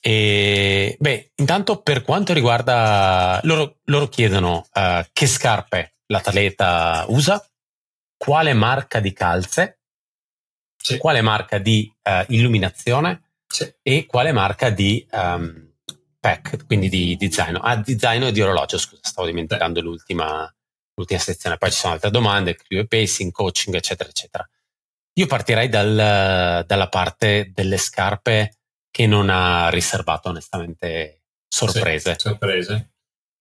E, 0.00 0.96
beh, 0.98 1.32
intanto 1.36 1.80
per 1.82 2.02
quanto 2.02 2.32
riguarda 2.32 3.40
loro, 3.44 3.78
loro 3.84 4.08
chiedono 4.08 4.66
uh, 4.72 5.04
che 5.12 5.26
scarpe 5.26 5.94
l'atleta 6.06 7.04
usa, 7.08 7.44
quale 8.16 8.52
marca 8.52 9.00
di 9.00 9.12
calze, 9.12 9.80
sì. 10.76 10.98
quale 10.98 11.20
marca 11.20 11.58
di 11.58 11.92
uh, 12.02 12.24
illuminazione 12.28 13.30
sì. 13.46 13.72
e 13.82 14.06
quale 14.06 14.32
marca 14.32 14.70
di 14.70 15.06
um, 15.12 15.68
pack, 16.18 16.66
quindi 16.66 16.88
di, 16.88 17.16
di 17.16 17.30
zaino. 17.30 17.58
Ah, 17.60 17.76
di 17.76 17.98
zaino 17.98 18.26
e 18.26 18.32
di 18.32 18.40
orologio, 18.40 18.78
scusa, 18.78 19.02
stavo 19.02 19.26
dimenticando 19.26 19.80
l'ultima, 19.80 20.52
l'ultima 20.94 21.20
sezione. 21.20 21.56
Poi 21.56 21.70
ci 21.70 21.78
sono 21.78 21.92
altre 21.94 22.10
domande, 22.10 22.56
crew 22.56 22.86
pacing, 22.86 23.30
coaching, 23.30 23.74
eccetera, 23.74 24.08
eccetera. 24.08 24.48
Io 25.14 25.26
partirei 25.26 25.68
dal, 25.68 26.64
dalla 26.64 26.88
parte 26.88 27.50
delle 27.52 27.76
scarpe 27.76 28.57
che 28.98 29.06
non 29.06 29.30
ha 29.30 29.68
riservato 29.68 30.30
onestamente 30.30 31.20
sorprese. 31.48 32.14
Sì, 32.14 32.18
sorprese. 32.18 32.94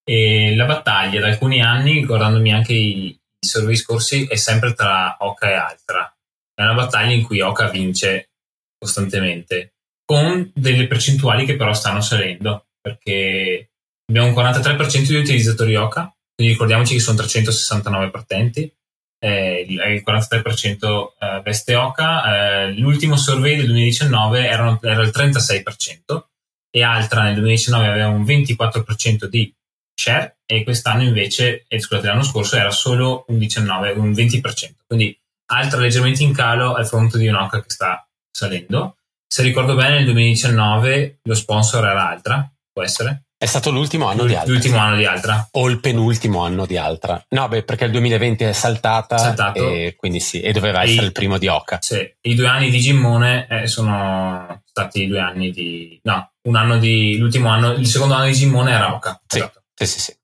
E 0.04 0.56
la 0.56 0.66
battaglia 0.66 1.20
da 1.20 1.30
alcuni 1.30 1.64
anni, 1.64 2.06
guardandomi 2.06 2.54
anche 2.54 2.74
i, 2.74 3.08
i 3.08 3.20
survey 3.40 3.76
scorsi, 3.76 4.28
è 4.28 4.36
sempre 4.36 4.76
tra 4.76 5.18
Oka 5.20 5.50
e 5.50 5.54
Altra. 5.56 6.16
È 6.54 6.62
una 6.62 6.76
battaglia 6.76 7.14
in 7.14 7.24
cui 7.24 7.42
Oka 7.42 7.70
vince 7.70 8.30
costantemente, 8.78 9.74
con 10.06 10.52
delle 10.54 10.86
percentuali 10.86 11.44
che 11.44 11.56
però 11.56 11.74
stanno 11.74 12.02
salendo, 12.02 12.68
perché 12.80 13.72
abbiamo 14.06 14.28
un 14.28 14.36
43% 14.36 15.08
di 15.08 15.16
utilizzatori 15.16 15.76
Oka, 15.76 16.16
quindi 16.36 16.54
ricordiamoci 16.54 16.94
che 16.94 17.00
sono 17.00 17.18
369 17.18 18.12
partenti, 18.12 18.72
eh, 19.20 19.66
il 19.68 20.04
43% 20.06 21.08
eh, 21.20 21.42
veste 21.44 21.76
Oca, 21.76 22.66
eh, 22.66 22.72
l'ultimo 22.74 23.16
survey 23.16 23.56
del 23.56 23.68
2019 23.68 24.48
erano, 24.48 24.80
era 24.82 25.02
il 25.02 25.12
36% 25.14 26.24
e 26.70 26.84
Altra 26.84 27.24
nel 27.24 27.36
2019 27.36 27.88
aveva 27.88 28.08
un 28.08 28.24
24% 28.24 29.26
di 29.26 29.54
share 29.94 30.38
e 30.46 30.64
quest'anno 30.64 31.04
invece, 31.04 31.66
eh, 31.68 31.80
scusate, 31.80 32.08
l'anno 32.08 32.24
scorso 32.24 32.56
era 32.56 32.72
solo 32.72 33.26
un 33.30 33.38
19, 33.38 33.92
un 33.92 34.12
20%. 34.12 34.42
Quindi 34.86 35.18
Altra 35.50 35.80
leggermente 35.80 36.24
in 36.24 36.34
calo 36.34 36.74
al 36.74 36.88
fronte 36.88 37.18
di 37.18 37.28
un'Oca 37.28 37.62
che 37.62 37.70
sta 37.70 38.08
salendo. 38.30 38.98
Se 39.28 39.42
ricordo 39.44 39.76
bene, 39.76 39.96
nel 39.96 40.06
2019 40.06 41.20
lo 41.24 41.34
sponsor 41.34 41.86
era 41.86 42.10
Altra, 42.10 42.50
può 42.72 42.84
essere? 42.84 43.27
È 43.40 43.46
stato 43.46 43.70
l'ultimo 43.70 44.08
anno 44.08 44.24
L- 44.24 44.28
di 44.28 44.34
Altra. 44.34 44.52
L'ultimo 44.52 44.78
anno 44.80 44.96
di 44.96 45.06
Altra. 45.06 45.48
O 45.52 45.70
il 45.70 45.80
penultimo 45.80 46.44
anno 46.44 46.66
di 46.66 46.76
Altra. 46.76 47.24
No, 47.30 47.48
beh, 47.48 47.64
perché 47.64 47.86
il 47.86 47.92
2020 47.92 48.44
è 48.46 48.52
saltata. 48.52 49.18
Saltato. 49.20 49.60
E 49.60 49.94
quindi 49.96 50.20
sì, 50.20 50.42
e 50.42 50.52
doveva 50.52 50.82
e 50.82 50.90
essere 50.90 51.06
il 51.06 51.12
primo 51.12 51.38
di 51.38 51.48
Oca. 51.48 51.78
Sì, 51.80 52.16
i 52.22 52.34
due 52.34 52.48
anni 52.48 52.72
di 52.72 52.80
Gimmone 52.80 53.46
eh, 53.48 53.68
sono 53.68 54.64
stati 54.66 55.06
due 55.06 55.20
anni 55.20 55.52
di. 55.52 56.00
No, 56.04 56.32
un 56.44 56.56
anno 56.56 56.80
di. 56.80 57.18
L'ultimo 57.20 57.50
anno, 57.50 57.74
il 57.74 57.86
secondo 57.86 58.16
anno 58.16 58.26
di 58.26 58.34
Gimmone 58.34 58.72
era 58.72 58.96
Oca. 58.96 59.22
Sì, 59.28 59.38
esatto. 59.38 59.64
sì, 59.76 59.86
sì, 59.86 60.00
sì. 60.00 60.18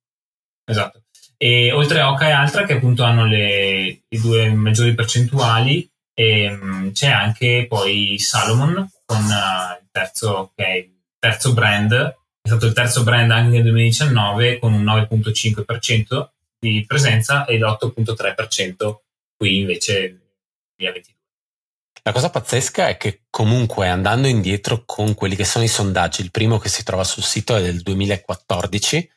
Esatto. 0.66 1.04
E 1.38 1.72
oltre 1.72 2.00
a 2.00 2.10
Oca 2.10 2.28
e 2.28 2.32
Altra, 2.32 2.64
che 2.64 2.74
appunto 2.74 3.04
hanno 3.04 3.28
le, 3.28 4.06
le 4.08 4.20
due 4.20 4.52
maggiori 4.54 4.96
percentuali, 4.96 5.88
e, 6.16 6.50
um, 6.52 6.92
c'è 6.92 7.10
anche 7.10 7.68
poi 7.68 8.18
Salomon 8.18 8.90
con 9.06 9.18
uh, 9.18 9.80
il 9.80 9.88
terzo, 9.92 10.54
il 10.56 10.92
terzo 11.20 11.54
brand 11.54 12.22
è 12.44 12.50
stato 12.50 12.66
il 12.66 12.74
terzo 12.74 13.04
brand 13.04 13.32
anche 13.32 13.54
nel 13.54 13.64
2019 13.64 14.60
con 14.60 14.74
un 14.74 14.84
9.5% 14.84 16.28
di 16.60 16.84
presenza 16.86 17.46
e 17.46 17.58
l'8.3% 17.58 18.96
qui 19.38 19.60
invece 19.60 20.00
nel 20.02 20.22
2022. 20.76 21.14
La 22.04 22.12
cosa 22.12 22.30
pazzesca 22.30 22.90
è 22.90 22.98
che 22.98 23.22
comunque 23.30 23.88
andando 23.88 24.28
indietro 24.28 24.84
con 24.86 25.14
quelli 25.14 25.38
che 25.38 25.46
sono 25.46 25.64
i 25.64 25.70
sondaggi, 25.70 26.20
il 26.20 26.32
primo 26.32 26.58
che 26.58 26.68
si 26.68 26.84
trova 26.84 27.06
sul 27.06 27.24
sito 27.24 27.56
è 27.56 27.62
del 27.62 27.82
2014, 27.82 29.10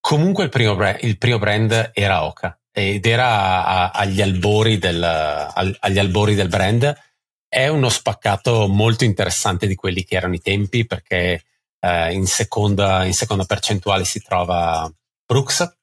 comunque 0.00 0.44
il 0.44 0.48
primo 0.48 0.74
brand, 0.76 0.98
il 1.02 1.18
primo 1.18 1.38
brand 1.38 1.90
era 1.92 2.24
Oka 2.24 2.58
ed 2.72 3.04
era 3.04 3.66
a, 3.66 3.90
agli, 3.90 4.22
albori 4.22 4.78
del, 4.78 5.04
agli 5.04 5.98
albori 5.98 6.34
del 6.34 6.48
brand. 6.48 6.98
È 7.46 7.68
uno 7.68 7.90
spaccato 7.90 8.66
molto 8.66 9.04
interessante 9.04 9.66
di 9.66 9.74
quelli 9.74 10.04
che 10.04 10.16
erano 10.16 10.36
i 10.36 10.40
tempi 10.40 10.86
perché 10.86 11.44
eh, 11.80 12.12
in, 12.12 12.26
seconda, 12.26 13.04
in, 13.04 13.14
seconda, 13.14 13.44
percentuale 13.44 14.04
si 14.04 14.22
trova 14.22 14.90
Brooks, 15.26 15.76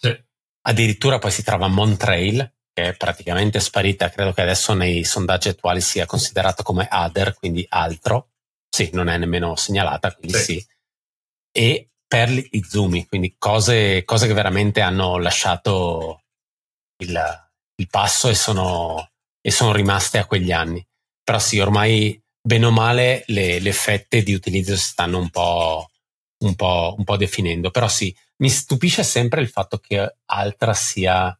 sì. 0.00 0.24
addirittura 0.62 1.18
poi 1.18 1.30
si 1.30 1.42
trova 1.42 1.68
Montrail, 1.68 2.54
che 2.72 2.88
è 2.88 2.96
praticamente 2.96 3.60
sparita, 3.60 4.10
credo 4.10 4.32
che 4.32 4.42
adesso 4.42 4.74
nei 4.74 5.04
sondaggi 5.04 5.48
attuali 5.48 5.80
sia 5.80 6.06
considerata 6.06 6.62
come 6.62 6.88
other, 6.90 7.34
quindi 7.34 7.66
altro, 7.68 8.30
sì, 8.68 8.90
non 8.92 9.08
è 9.08 9.18
nemmeno 9.18 9.56
segnalata, 9.56 10.14
quindi 10.14 10.38
sì. 10.38 10.54
sì. 10.58 10.66
E 11.50 11.90
Perli 12.06 12.48
Izumi, 12.52 13.06
quindi 13.06 13.34
cose, 13.36 14.02
cose 14.04 14.26
che 14.26 14.32
veramente 14.32 14.80
hanno 14.80 15.18
lasciato 15.18 16.22
il, 17.02 17.50
il 17.74 17.86
passo 17.88 18.28
e 18.28 18.34
sono, 18.34 19.10
e 19.40 19.50
sono 19.50 19.72
rimaste 19.72 20.18
a 20.18 20.24
quegli 20.24 20.50
anni. 20.50 20.82
Però 21.22 21.38
sì, 21.38 21.58
ormai 21.58 22.18
bene 22.40 22.66
o 22.66 22.70
male 22.70 23.24
le, 23.26 23.58
le 23.60 23.72
fette 23.72 24.22
di 24.22 24.32
utilizzo 24.32 24.76
si 24.76 24.88
stanno 24.88 25.18
un 25.18 25.30
po', 25.30 25.90
un, 26.44 26.54
po', 26.54 26.94
un 26.96 27.04
po' 27.04 27.16
definendo. 27.16 27.70
Però 27.70 27.88
sì, 27.88 28.14
mi 28.38 28.48
stupisce 28.48 29.02
sempre 29.02 29.40
il 29.40 29.48
fatto 29.48 29.78
che 29.78 30.16
Altra 30.26 30.74
sia, 30.74 31.36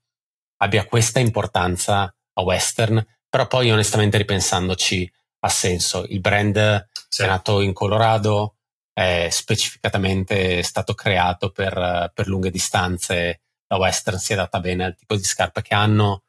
abbia 0.59 0.85
questa 0.87 1.21
importanza 1.21 2.13
a 2.33 2.43
Western, 2.43 3.05
però 3.29 3.47
poi 3.47 3.71
onestamente 3.71 4.17
ripensandoci 4.17 5.11
ha 5.41 5.49
senso. 5.49 6.05
Il 6.09 6.21
brand 6.21 6.89
sì. 7.09 7.23
è 7.23 7.27
nato 7.27 7.61
in 7.61 7.73
Colorado, 7.73 8.57
è 8.93 9.29
specificatamente 9.31 10.63
stato 10.63 10.95
creato 10.95 11.51
per, 11.51 12.11
per 12.15 12.27
lunghe 12.27 12.51
distanze. 12.51 13.43
La 13.69 13.77
Western 13.77 14.19
si 14.19 14.33
è 14.33 14.35
adatta 14.35 14.61
bene 14.61 14.85
al 14.85 14.97
tipo 14.97 15.15
di 15.15 15.23
scarpe 15.23 15.63
che 15.63 15.75
hanno. 15.75 16.25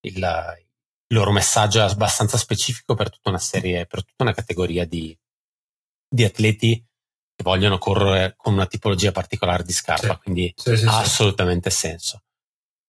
Il, 0.00 0.65
il 1.08 1.16
loro 1.16 1.32
messaggio 1.32 1.78
è 1.78 1.82
abbastanza 1.82 2.36
specifico 2.36 2.94
per 2.94 3.10
tutta 3.10 3.28
una 3.30 3.38
serie, 3.38 3.86
per 3.86 4.04
tutta 4.04 4.24
una 4.24 4.34
categoria 4.34 4.84
di, 4.84 5.16
di 6.08 6.24
atleti 6.24 6.84
che 7.36 7.42
vogliono 7.42 7.78
correre 7.78 8.34
con 8.36 8.54
una 8.54 8.66
tipologia 8.66 9.12
particolare 9.12 9.62
di 9.62 9.72
scarpa, 9.72 10.14
sì. 10.14 10.20
quindi 10.22 10.52
sì, 10.56 10.76
sì, 10.76 10.86
ha 10.86 10.98
assolutamente 10.98 11.70
senso. 11.70 12.22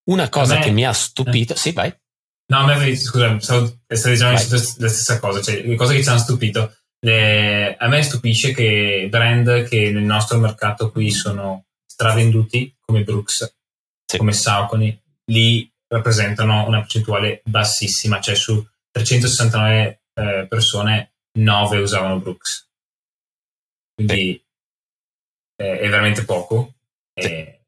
Una 0.10 0.30
cosa 0.30 0.56
me, 0.56 0.62
che 0.62 0.72
mi 0.72 0.86
ha 0.86 0.94
stupito, 0.94 1.54
eh. 1.54 1.58
sì, 1.58 1.74
vai. 1.74 1.94
No, 2.50 2.60
a 2.60 2.78
me, 2.78 2.96
scusa, 2.96 3.38
stavo, 3.40 3.80
stavo 3.88 4.14
dicendo 4.14 4.34
la 4.34 4.58
stessa 4.58 5.20
cosa, 5.20 5.42
cioè 5.42 5.62
le 5.64 5.76
cose 5.76 5.96
che 5.96 6.04
ci 6.04 6.10
hanno 6.10 6.20
stupito. 6.20 6.74
Le, 7.00 7.76
a 7.76 7.88
me 7.88 8.02
stupisce 8.02 8.54
che 8.54 9.08
brand 9.10 9.68
che 9.68 9.92
nel 9.92 10.04
nostro 10.04 10.40
mercato 10.40 10.92
qui 10.92 11.12
sono 11.12 11.66
stravenduti, 11.86 12.76
come 12.80 13.04
Brooks, 13.04 13.54
come 14.18 14.32
Saucony, 14.32 14.98
lì 15.26 15.70
rappresentano 15.88 16.68
una 16.68 16.80
percentuale 16.80 17.42
bassissima, 17.46 18.20
cioè 18.20 18.36
su 18.36 18.66
369 18.92 20.02
eh, 20.14 20.46
persone 20.48 21.14
9 21.38 21.78
usavano 21.80 22.20
Brooks. 22.20 22.68
Quindi 23.94 24.44
eh, 25.56 25.80
è 25.80 25.90
veramente 25.90 26.26
poco. 26.26 26.74
E 27.14 27.62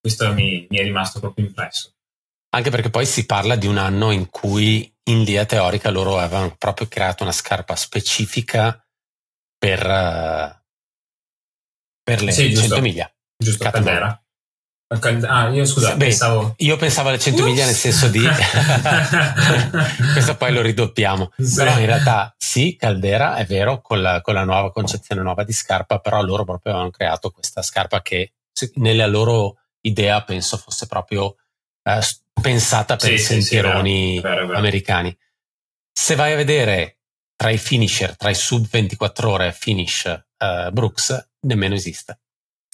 questo 0.00 0.32
mi, 0.32 0.66
mi, 0.68 0.78
è 0.78 0.82
rimasto 0.82 1.20
proprio 1.20 1.46
impresso. 1.46 1.94
Anche 2.52 2.70
perché 2.70 2.90
poi 2.90 3.06
si 3.06 3.26
parla 3.26 3.54
di 3.54 3.66
un 3.66 3.78
anno 3.78 4.10
in 4.10 4.28
cui 4.28 4.92
in 5.04 5.22
linea 5.22 5.44
teorica 5.46 5.90
loro 5.90 6.18
avevano 6.18 6.56
proprio 6.56 6.88
creato 6.88 7.22
una 7.22 7.32
scarpa 7.32 7.76
specifica 7.76 8.84
per, 9.56 9.86
uh, 9.86 10.60
per 12.02 12.22
le 12.22 12.32
sì, 12.32 12.54
100 12.54 12.80
miglia. 12.80 13.12
Giusto, 13.36 13.64
Catamora. 13.64 14.20
Ah, 14.92 15.50
io 15.50 15.64
scusa, 15.66 15.94
Beh, 15.94 16.06
pensavo... 16.06 16.54
Io 16.58 16.76
pensavo 16.76 17.10
alle 17.10 17.18
100 17.20 17.44
miglia 17.44 17.64
nel 17.64 17.74
senso 17.74 18.08
di... 18.08 18.20
Questo 20.12 20.34
poi 20.36 20.52
lo 20.52 20.62
ridoppiamo. 20.62 21.32
Sì. 21.36 21.54
Però 21.54 21.78
in 21.78 21.86
realtà 21.86 22.34
sì, 22.36 22.74
Caldera, 22.76 23.36
è 23.36 23.44
vero, 23.44 23.80
con 23.80 24.02
la, 24.02 24.20
con 24.20 24.34
la, 24.34 24.42
nuova 24.42 24.72
concezione 24.72 25.22
nuova 25.22 25.44
di 25.44 25.52
scarpa, 25.52 26.00
però 26.00 26.20
loro 26.22 26.44
proprio 26.44 26.72
avevano 26.72 26.90
creato 26.90 27.30
questa 27.30 27.62
scarpa 27.62 28.02
che 28.02 28.32
nella 28.74 29.06
loro 29.06 29.58
idea 29.82 30.20
penso 30.24 30.56
fosse 30.56 30.88
proprio 30.88 31.36
eh, 31.84 32.00
pensata 32.42 32.96
per 32.96 33.10
sì, 33.10 33.14
i 33.14 33.18
sentieroni 33.18 34.16
sì, 34.16 34.20
vero, 34.20 34.34
vero, 34.34 34.46
vero. 34.48 34.58
americani. 34.58 35.16
Se 35.92 36.16
vai 36.16 36.32
a 36.32 36.36
vedere 36.36 36.98
tra 37.36 37.50
i 37.50 37.58
finisher, 37.58 38.16
tra 38.16 38.30
i 38.30 38.34
sub 38.34 38.66
24 38.68 39.30
ore 39.30 39.52
finish 39.52 40.04
uh, 40.06 40.70
Brooks, 40.72 41.30
nemmeno 41.42 41.74
esiste. 41.74 42.18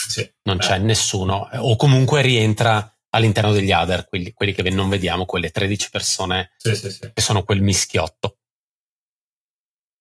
Sì, 0.07 0.29
non 0.45 0.57
beh. 0.57 0.63
c'è 0.65 0.79
nessuno, 0.79 1.49
o 1.53 1.77
comunque 1.77 2.23
rientra 2.23 2.97
all'interno 3.11 3.53
degli 3.53 3.73
other, 3.73 4.07
quelli, 4.07 4.33
quelli 4.33 4.53
che 4.53 4.69
non 4.71 4.89
vediamo, 4.89 5.25
quelle 5.25 5.51
13 5.51 5.91
persone 5.91 6.53
sì, 6.57 6.75
sì, 6.75 6.91
sì. 6.91 7.11
che 7.13 7.23
sono 7.23 7.43
quel 7.43 7.63
mischiotto. 7.63 8.39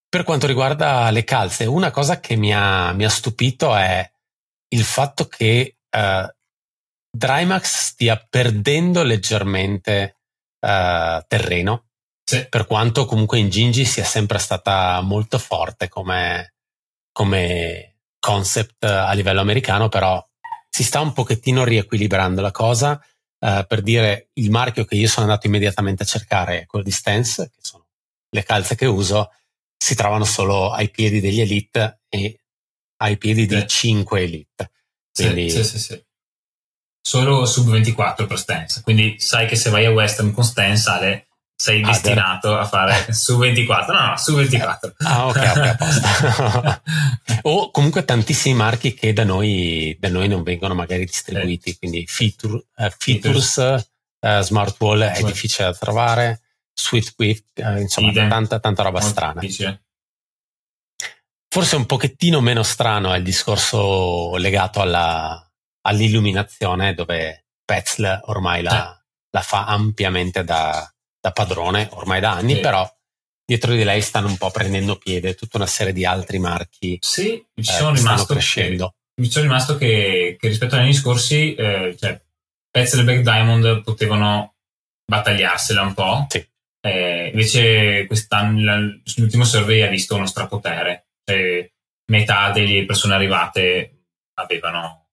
Per 0.08 0.22
quanto 0.22 0.46
riguarda 0.46 1.10
le 1.10 1.24
calze, 1.24 1.64
una 1.64 1.90
cosa 1.90 2.20
che 2.20 2.36
mi 2.36 2.54
ha, 2.54 2.92
mi 2.92 3.04
ha 3.04 3.10
stupito 3.10 3.74
è 3.74 4.08
il 4.68 4.84
fatto 4.84 5.26
che 5.26 5.78
uh, 5.90 6.28
Drymax 7.10 7.88
stia 7.88 8.16
perdendo 8.16 9.02
leggermente 9.02 10.18
uh, 10.60 11.22
terreno, 11.26 11.88
sì. 12.22 12.46
per 12.48 12.66
quanto 12.66 13.04
comunque 13.04 13.38
in 13.38 13.48
Gingy 13.48 13.84
sia 13.84 14.04
sempre 14.04 14.38
stata 14.38 15.00
molto 15.00 15.38
forte 15.38 15.88
come, 15.88 16.54
come 17.12 17.95
concept 18.26 18.82
a 18.82 19.12
livello 19.12 19.40
americano, 19.40 19.88
però 19.88 20.24
si 20.68 20.82
sta 20.82 21.00
un 21.00 21.12
pochettino 21.12 21.62
riequilibrando 21.62 22.40
la 22.40 22.50
cosa. 22.50 23.00
Uh, 23.38 23.64
per 23.66 23.82
dire 23.82 24.30
il 24.34 24.50
marchio 24.50 24.84
che 24.84 24.96
io 24.96 25.06
sono 25.06 25.26
andato 25.26 25.46
immediatamente 25.46 26.02
a 26.02 26.06
cercare 26.06 26.62
è 26.62 26.66
quello 26.66 26.84
di 26.84 26.90
Stance, 26.90 27.50
che 27.54 27.60
sono 27.60 27.86
le 28.30 28.42
calze 28.42 28.74
che 28.74 28.86
uso, 28.86 29.30
si 29.76 29.94
trovano 29.94 30.24
solo 30.24 30.72
ai 30.72 30.90
piedi 30.90 31.20
degli 31.20 31.40
Elite 31.40 32.00
e 32.08 32.40
ai 32.96 33.16
piedi 33.16 33.42
sì. 33.42 33.54
di 33.54 33.66
5 33.66 34.20
Elite. 34.20 34.70
Quindi... 35.12 35.50
Sì, 35.50 35.62
sì, 35.62 35.78
sì, 35.78 36.04
Solo 37.00 37.46
sub 37.46 37.70
24 37.70 38.26
per 38.26 38.38
Stance. 38.38 38.82
Quindi 38.82 39.20
sai 39.20 39.46
che 39.46 39.54
se 39.54 39.70
vai 39.70 39.84
a 39.84 39.92
Western 39.92 40.32
con 40.32 40.42
Stance 40.42 40.90
Ale 40.90 41.25
sei 41.58 41.82
ah, 41.82 41.86
destinato 41.86 42.56
a 42.56 42.66
fare 42.66 43.12
su 43.14 43.38
24. 43.38 43.94
No, 43.94 44.06
no, 44.08 44.16
su 44.18 44.34
24. 44.34 44.94
Ah, 44.98 45.26
ok, 45.26 45.36
ok, 45.36 45.56
apposta. 45.56 46.82
o 47.42 47.70
comunque 47.70 48.04
tantissimi 48.04 48.54
marchi 48.54 48.92
che 48.92 49.14
da 49.14 49.24
noi, 49.24 49.96
da 49.98 50.10
noi 50.10 50.28
non 50.28 50.42
vengono 50.42 50.74
magari 50.74 51.06
distribuiti, 51.06 51.70
eh. 51.70 51.78
quindi 51.78 52.06
feature, 52.06 52.62
uh, 52.76 52.90
features, 52.98 53.56
uh, 54.20 54.40
smart 54.40 54.78
wall 54.78 55.00
è 55.00 55.14
Smart. 55.14 55.32
difficile 55.32 55.68
da 55.68 55.74
trovare, 55.74 56.42
sweet 56.74 57.14
quick, 57.14 57.44
uh, 57.54 57.80
insomma, 57.80 58.12
tanta, 58.12 58.60
tanta 58.60 58.82
roba 58.82 59.00
Molto 59.00 59.14
strana. 59.14 59.40
Difficile. 59.40 59.80
Forse 61.48 61.76
un 61.76 61.86
pochettino 61.86 62.42
meno 62.42 62.62
strano 62.62 63.14
è 63.14 63.16
il 63.16 63.24
discorso 63.24 64.36
legato 64.36 64.82
alla, 64.82 65.42
all'illuminazione, 65.80 66.92
dove 66.92 67.46
Petzl 67.64 68.20
ormai 68.24 68.60
la, 68.62 69.02
la 69.30 69.40
fa 69.40 69.64
ampiamente 69.64 70.44
da, 70.44 70.86
da 71.26 71.32
padrone 71.32 71.88
ormai 71.92 72.20
da 72.20 72.32
anni, 72.32 72.54
sì. 72.54 72.60
però 72.60 72.88
dietro 73.44 73.74
di 73.74 73.82
lei 73.82 74.00
stanno 74.00 74.28
un 74.28 74.36
po' 74.36 74.50
prendendo 74.50 74.96
piede 74.96 75.34
tutta 75.34 75.56
una 75.56 75.66
serie 75.66 75.92
di 75.92 76.04
altri 76.04 76.38
marchi 76.38 76.98
sì, 77.00 77.44
mi 77.54 77.64
ci 77.64 77.72
sono 77.72 77.90
eh, 77.90 77.96
rimasto 77.98 78.32
crescendo. 78.32 78.88
Che, 78.88 79.22
mi 79.22 79.30
sono 79.30 79.44
rimasto 79.44 79.76
che, 79.76 80.36
che, 80.38 80.48
rispetto 80.48 80.74
agli 80.74 80.82
anni 80.82 80.94
scorsi, 80.94 81.54
eh, 81.54 81.96
cioè, 81.98 82.20
Pezzi 82.70 82.96
del 82.96 83.04
Black 83.04 83.22
Diamond 83.22 83.82
potevano 83.82 84.54
battagliarsela 85.04 85.82
un 85.82 85.94
po'. 85.94 86.26
Sì. 86.28 86.46
Eh, 86.80 87.28
invece 87.28 88.06
quest'anno 88.06 89.00
l'ultimo 89.16 89.44
survey 89.44 89.82
ha 89.82 89.88
visto 89.88 90.14
uno 90.14 90.26
strapotere. 90.26 91.08
Cioè, 91.24 91.68
metà 92.12 92.50
delle 92.50 92.84
persone 92.84 93.14
arrivate 93.14 94.04
avevano, 94.34 95.08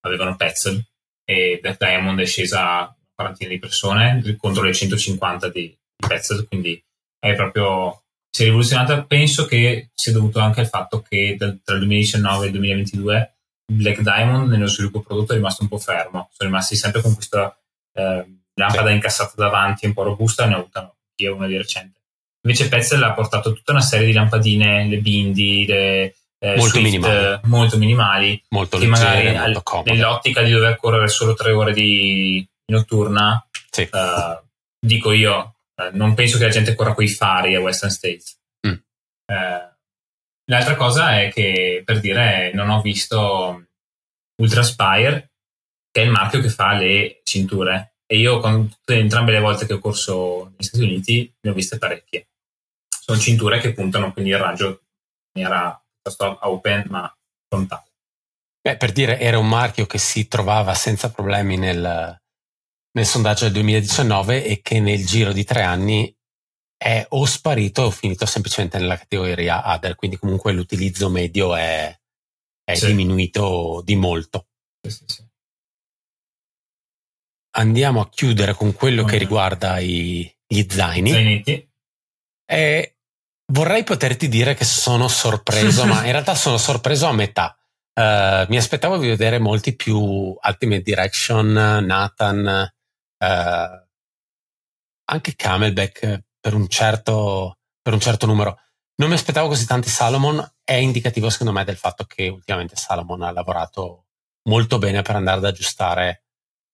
avevano 0.00 0.36
Petzl 0.36 0.82
e 1.24 1.58
Black 1.62 1.78
Diamond 1.78 2.20
è 2.20 2.26
scesa 2.26 2.94
quarantina 3.14 3.50
di 3.50 3.58
persone 3.58 4.36
contro 4.36 4.62
le 4.62 4.74
150 4.74 5.48
di, 5.48 5.60
di 5.62 6.06
Petzl, 6.06 6.46
quindi 6.46 6.82
è 7.18 7.34
proprio 7.34 8.02
si 8.34 8.42
è 8.42 8.44
rivoluzionata. 8.46 9.04
Penso 9.04 9.46
che 9.46 9.90
sia 9.94 10.12
dovuto 10.12 10.40
anche 10.40 10.60
al 10.60 10.68
fatto 10.68 11.02
che 11.02 11.36
dal, 11.38 11.60
tra 11.62 11.74
il 11.74 11.80
2019 11.82 12.42
e 12.42 12.46
il 12.46 12.52
2022 12.52 13.34
Black 13.72 14.00
Diamond 14.00 14.50
nello 14.50 14.66
sviluppo 14.66 15.00
prodotto 15.00 15.32
è 15.32 15.36
rimasto 15.36 15.62
un 15.62 15.68
po' 15.68 15.78
fermo, 15.78 16.28
sono 16.32 16.50
rimasti 16.50 16.76
sempre 16.76 17.00
con 17.00 17.14
questa 17.14 17.56
eh, 17.94 18.26
lampada 18.54 18.88
sì. 18.88 18.94
incassata 18.94 19.32
davanti 19.36 19.86
un 19.86 19.92
po' 19.92 20.02
robusta, 20.02 20.46
ne 20.46 20.54
ho 20.54 20.58
avuta 20.58 20.94
io 21.16 21.34
una 21.34 21.46
di 21.46 21.56
recente. 21.56 22.00
Invece 22.42 22.68
Petzl 22.68 23.02
ha 23.02 23.12
portato 23.12 23.54
tutta 23.54 23.72
una 23.72 23.80
serie 23.80 24.06
di 24.06 24.12
lampadine, 24.12 24.86
le 24.86 24.98
bindi, 24.98 25.64
le, 25.66 26.14
eh, 26.38 26.56
molto, 26.56 26.78
Swift, 26.78 26.84
minimali. 26.84 27.40
molto 27.44 27.78
minimali, 27.78 28.44
molto 28.50 28.78
che 28.78 28.86
leggere, 28.86 29.32
magari 29.32 29.52
molto 29.52 29.82
nell'ottica 29.86 30.42
di 30.42 30.50
dover 30.50 30.76
correre 30.76 31.08
solo 31.08 31.32
tre 31.32 31.52
ore 31.52 31.72
di, 31.72 32.46
notturna, 32.66 33.46
sì. 33.70 33.88
uh, 33.90 34.42
dico 34.78 35.12
io, 35.12 35.56
uh, 35.76 35.96
non 35.96 36.14
penso 36.14 36.38
che 36.38 36.44
la 36.44 36.50
gente 36.50 36.74
corra 36.74 36.94
coi 36.94 37.08
fari 37.08 37.54
a 37.54 37.60
Western 37.60 37.90
States. 37.90 38.38
Mm. 38.66 38.72
Uh, 38.72 39.74
l'altra 40.46 40.76
cosa 40.76 41.20
è 41.20 41.30
che, 41.32 41.82
per 41.84 42.00
dire, 42.00 42.52
non 42.52 42.70
ho 42.70 42.80
visto 42.80 43.66
Ultra 44.40 44.62
Spire, 44.62 45.32
che 45.90 46.02
è 46.02 46.04
il 46.04 46.10
marchio 46.10 46.40
che 46.40 46.48
fa 46.48 46.72
le 46.72 47.20
cinture. 47.24 47.96
E 48.06 48.18
io, 48.18 48.38
con 48.40 48.70
entrambe 48.86 49.32
le 49.32 49.40
volte 49.40 49.66
che 49.66 49.74
ho 49.74 49.78
corso 49.78 50.50
negli 50.50 50.64
Stati 50.64 50.84
Uniti, 50.84 51.34
ne 51.40 51.50
ho 51.50 51.54
viste 51.54 51.78
parecchie. 51.78 52.28
Sono 52.88 53.18
cinture 53.18 53.60
che 53.60 53.72
puntano 53.72 54.12
quindi 54.12 54.30
il 54.30 54.38
raggio 54.38 54.82
in 55.32 55.42
maniera 55.42 55.82
open, 56.40 56.84
ma 56.88 57.16
frontale. 57.48 57.92
Beh, 58.60 58.76
per 58.76 58.92
dire, 58.92 59.18
era 59.18 59.38
un 59.38 59.48
marchio 59.48 59.86
che 59.86 59.98
si 59.98 60.28
trovava 60.28 60.74
senza 60.74 61.10
problemi 61.10 61.56
nel, 61.56 62.22
nel 62.94 63.06
sondaggio 63.06 63.44
del 63.44 63.54
2019 63.54 64.44
e 64.44 64.60
che 64.60 64.80
nel 64.80 65.04
giro 65.04 65.32
di 65.32 65.44
tre 65.44 65.62
anni 65.62 66.14
è 66.76 67.04
o 67.10 67.24
sparito 67.24 67.82
o 67.82 67.90
finito 67.90 68.26
semplicemente 68.26 68.78
nella 68.78 68.98
categoria 68.98 69.62
other, 69.72 69.94
quindi 69.94 70.16
comunque 70.16 70.52
l'utilizzo 70.52 71.08
medio 71.08 71.54
è, 71.54 71.96
è 72.62 72.74
sì. 72.74 72.86
diminuito 72.86 73.82
di 73.84 73.96
molto. 73.96 74.48
Sì, 74.86 74.90
sì, 75.06 75.22
Andiamo 77.56 78.00
a 78.00 78.08
chiudere 78.08 78.52
con 78.54 78.72
quello 78.74 79.02
oh, 79.02 79.06
che 79.06 79.16
riguarda 79.16 79.78
i, 79.78 80.30
gli 80.46 80.66
zaini. 80.68 81.10
Zainetti. 81.10 81.70
E 82.46 82.96
vorrei 83.52 83.84
poterti 83.84 84.28
dire 84.28 84.54
che 84.54 84.64
sono 84.64 85.08
sorpreso, 85.08 85.86
ma 85.86 86.02
in 86.04 86.10
realtà 86.10 86.34
sono 86.34 86.58
sorpreso 86.58 87.06
a 87.06 87.12
metà. 87.12 87.56
Uh, 87.94 88.44
mi 88.48 88.56
aspettavo 88.56 88.98
di 88.98 89.06
vedere 89.06 89.38
molti 89.38 89.76
più 89.76 89.96
Ultimate 89.98 90.82
Direction, 90.82 91.52
Nathan, 91.86 92.73
eh, 93.24 93.86
anche 95.04 95.34
Camelback 95.34 96.24
per 96.40 96.54
un, 96.54 96.68
certo, 96.68 97.58
per 97.80 97.92
un 97.92 98.00
certo 98.00 98.26
numero. 98.26 98.58
Non 98.96 99.08
mi 99.08 99.14
aspettavo 99.14 99.48
così 99.48 99.66
tanti 99.66 99.88
Salomon, 99.88 100.54
è 100.62 100.74
indicativo 100.74 101.30
secondo 101.30 101.52
me 101.52 101.64
del 101.64 101.76
fatto 101.76 102.04
che 102.04 102.28
ultimamente 102.28 102.76
Salomon 102.76 103.22
ha 103.22 103.32
lavorato 103.32 104.06
molto 104.44 104.78
bene 104.78 105.02
per 105.02 105.16
andare 105.16 105.38
ad 105.38 105.44
aggiustare, 105.44 106.24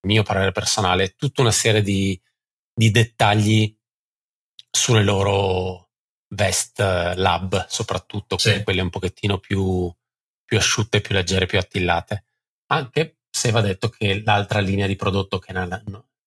mio 0.06 0.22
parere 0.22 0.52
personale, 0.52 1.14
tutta 1.14 1.42
una 1.42 1.52
serie 1.52 1.82
di, 1.82 2.20
di 2.74 2.90
dettagli 2.90 3.74
sulle 4.70 5.02
loro 5.02 5.88
vest 6.34 6.78
lab, 6.78 7.66
soprattutto 7.68 8.38
sì. 8.38 8.62
quelle 8.62 8.82
un 8.82 8.90
pochettino 8.90 9.38
più, 9.38 9.92
più 10.44 10.58
asciutte, 10.58 11.00
più 11.00 11.14
leggere, 11.14 11.46
più 11.46 11.58
attillate. 11.58 12.24
Anche 12.66 13.20
se 13.30 13.50
va 13.50 13.60
detto 13.60 13.88
che 13.88 14.22
l'altra 14.24 14.60
linea 14.60 14.86
di 14.86 14.96
prodotto 14.96 15.38
che 15.38 15.52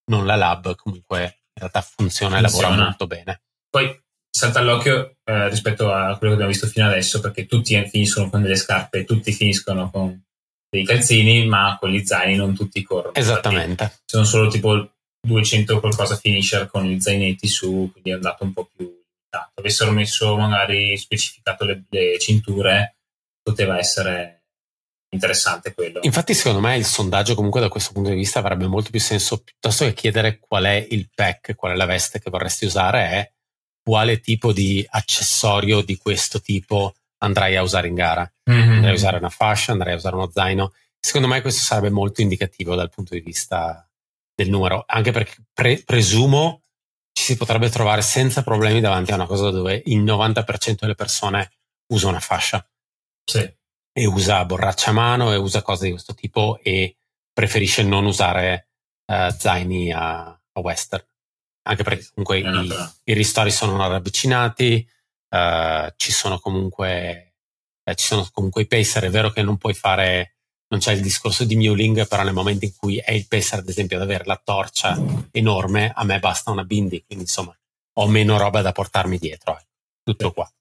non 0.06 0.26
la 0.26 0.36
lab, 0.36 0.76
comunque 0.76 1.22
in 1.22 1.62
realtà 1.62 1.82
funziona, 1.82 2.38
funziona. 2.38 2.38
e 2.38 2.42
lavora 2.42 2.84
molto 2.84 3.08
bene. 3.08 3.42
Poi 3.70 4.02
salta 4.30 4.60
all'occhio 4.60 5.18
eh, 5.24 5.50
rispetto 5.50 5.92
a 5.92 6.18
quello 6.18 6.34
che 6.34 6.42
abbiamo 6.42 6.52
visto 6.52 6.68
fino 6.68 6.88
adesso, 6.88 7.20
perché 7.20 7.46
tutti 7.46 7.82
finiscono 7.88 8.30
con 8.30 8.42
delle 8.42 8.56
scarpe, 8.56 9.06
tutti 9.06 9.32
finiscono 9.32 9.90
con 9.90 10.22
dei 10.70 10.86
calzini, 10.86 11.46
ma 11.46 11.78
con 11.80 11.92
gli 11.92 12.04
zaini 12.04 12.36
non 12.36 12.56
tutti 12.56 12.82
corrono. 12.82 13.14
Esattamente. 13.14 13.84
Infatti, 13.84 14.02
sono 14.06 14.24
solo 14.26 14.50
tipo 14.50 14.90
200 15.26 15.80
qualcosa 15.80 16.16
finisher 16.16 16.68
con 16.68 16.86
gli 16.86 17.00
zainetti 17.00 17.48
su, 17.48 17.90
quindi 17.92 18.10
è 18.10 18.14
andato 18.14 18.44
un 18.44 18.54
po' 18.54 18.68
più 18.76 18.86
limitato. 18.86 19.52
Avessero 19.56 19.92
messo 19.92 20.36
magari 20.36 20.98
specificato 20.98 21.66
le, 21.66 21.84
le 21.90 22.18
cinture, 22.20 22.96
poteva 23.42 23.78
essere 23.78 24.43
interessante 25.14 25.74
quello. 25.74 26.00
Infatti, 26.04 26.34
secondo 26.34 26.60
me 26.60 26.76
il 26.78 26.86
sondaggio, 26.86 27.36
comunque, 27.36 27.62
da 27.62 27.70
questo 27.70 27.94
punto 27.94 28.10
di 28.10 28.16
vista, 28.16 28.40
avrebbe 28.40 28.68
molto 28.68 28.90
più 28.90 29.00
senso 29.00 29.42
piuttosto 29.42 29.86
che 29.86 29.94
chiedere 29.94 30.40
qual 30.40 30.66
è 30.66 30.88
il 30.90 31.10
pack, 31.14 31.56
qual 31.56 31.74
è 31.74 31.76
la 31.76 31.86
veste 31.86 32.20
che 32.20 32.30
vorresti 32.30 32.66
usare, 32.66 33.00
è 33.00 33.32
quale 33.84 34.20
tipo 34.20 34.54
di 34.54 34.86
accessorio 34.90 35.82
di 35.82 35.98
questo 35.98 36.42
tipo 36.42 36.96
andrai 37.20 37.56
a 37.56 37.62
usare 37.62 37.88
in 37.88 37.96
gara. 37.96 38.32
Mm-hmm. 38.50 38.70
Andrai 38.70 38.92
a 38.92 38.96
usare 38.96 39.18
una 39.18 39.30
fascia, 39.30 39.72
andrai 39.72 39.94
a 39.94 39.98
usare 39.98 40.16
uno 40.16 40.30
zaino. 40.32 40.74
secondo 41.00 41.28
me 41.28 41.42
questo 41.42 41.64
sarebbe 41.64 41.90
molto 41.90 42.22
indicativo 42.22 42.76
dal 42.76 42.90
punto 42.90 43.14
di 43.14 43.20
vista 43.20 43.88
del 44.36 44.50
numero, 44.50 44.84
anche 44.88 45.12
perché 45.12 45.36
pre- 45.54 45.84
presumo 45.86 46.62
ci 47.14 47.24
si 47.24 47.38
potrebbe 47.38 47.70
trovare 47.70 48.02
senza 48.02 48.42
problemi 48.42 48.82
davanti 48.82 49.12
a 49.12 49.16
una 49.16 49.28
cosa 49.28 49.52
dove 49.52 49.82
il 49.86 50.04
90% 50.04 50.78
delle 50.80 50.96
persone 50.96 51.52
usa 51.94 52.08
una 52.08 52.20
fascia. 52.20 52.66
Sì. 53.24 53.62
E 53.94 54.06
usa 54.06 54.44
borraccia 54.46 54.90
a 54.90 54.94
mano 54.94 55.32
e 55.32 55.38
usa 55.38 55.62
cose 55.62 55.86
di 55.86 55.92
questo 55.92 56.16
tipo 56.16 56.60
e 56.64 56.96
preferisce 57.32 57.84
non 57.84 58.06
usare 58.06 58.70
uh, 59.06 59.30
zaini 59.30 59.92
a, 59.92 60.26
a, 60.26 60.60
western. 60.60 61.06
Anche 61.66 61.84
perché 61.84 62.08
comunque 62.14 62.40
i, 62.40 63.12
i, 63.12 63.14
ristori 63.14 63.52
sono 63.52 63.78
ravvicinati, 63.78 64.88
uh, 65.30 65.94
ci 65.96 66.12
sono 66.12 66.40
comunque 66.40 67.34
eh, 67.84 67.96
ci 67.96 68.06
sono 68.06 68.28
comunque 68.32 68.64
i 68.64 68.68
pacer, 68.68 69.04
è 69.04 69.10
vero 69.10 69.30
che 69.30 69.42
non 69.42 69.58
puoi 69.58 69.74
fare 69.74 70.30
non 70.74 70.80
c'è 70.82 70.94
il 70.94 71.02
discorso 71.02 71.44
di 71.44 71.56
Mewling, 71.56 72.08
però 72.08 72.24
nel 72.24 72.34
momento 72.34 72.66
in 72.66 72.76
cui 72.76 72.98
è 72.98 73.12
il 73.12 73.28
pacer, 73.28 73.60
ad 73.60 73.70
esempio, 73.70 73.98
ad 73.98 74.02
avere 74.02 74.24
la 74.26 74.42
torcia 74.44 75.00
enorme, 75.30 75.92
a 75.94 76.04
me 76.04 76.18
basta 76.18 76.50
una 76.50 76.64
bindi, 76.64 77.04
quindi 77.06 77.26
insomma 77.26 77.56
ho 77.96 78.08
meno 78.08 78.40
roba 78.40 78.64
da 78.64 78.72
portarmi 78.72 79.20
dietro. 79.20 79.56
Eh. 79.56 79.66
Tutto 80.02 80.32
qua. 80.32 80.52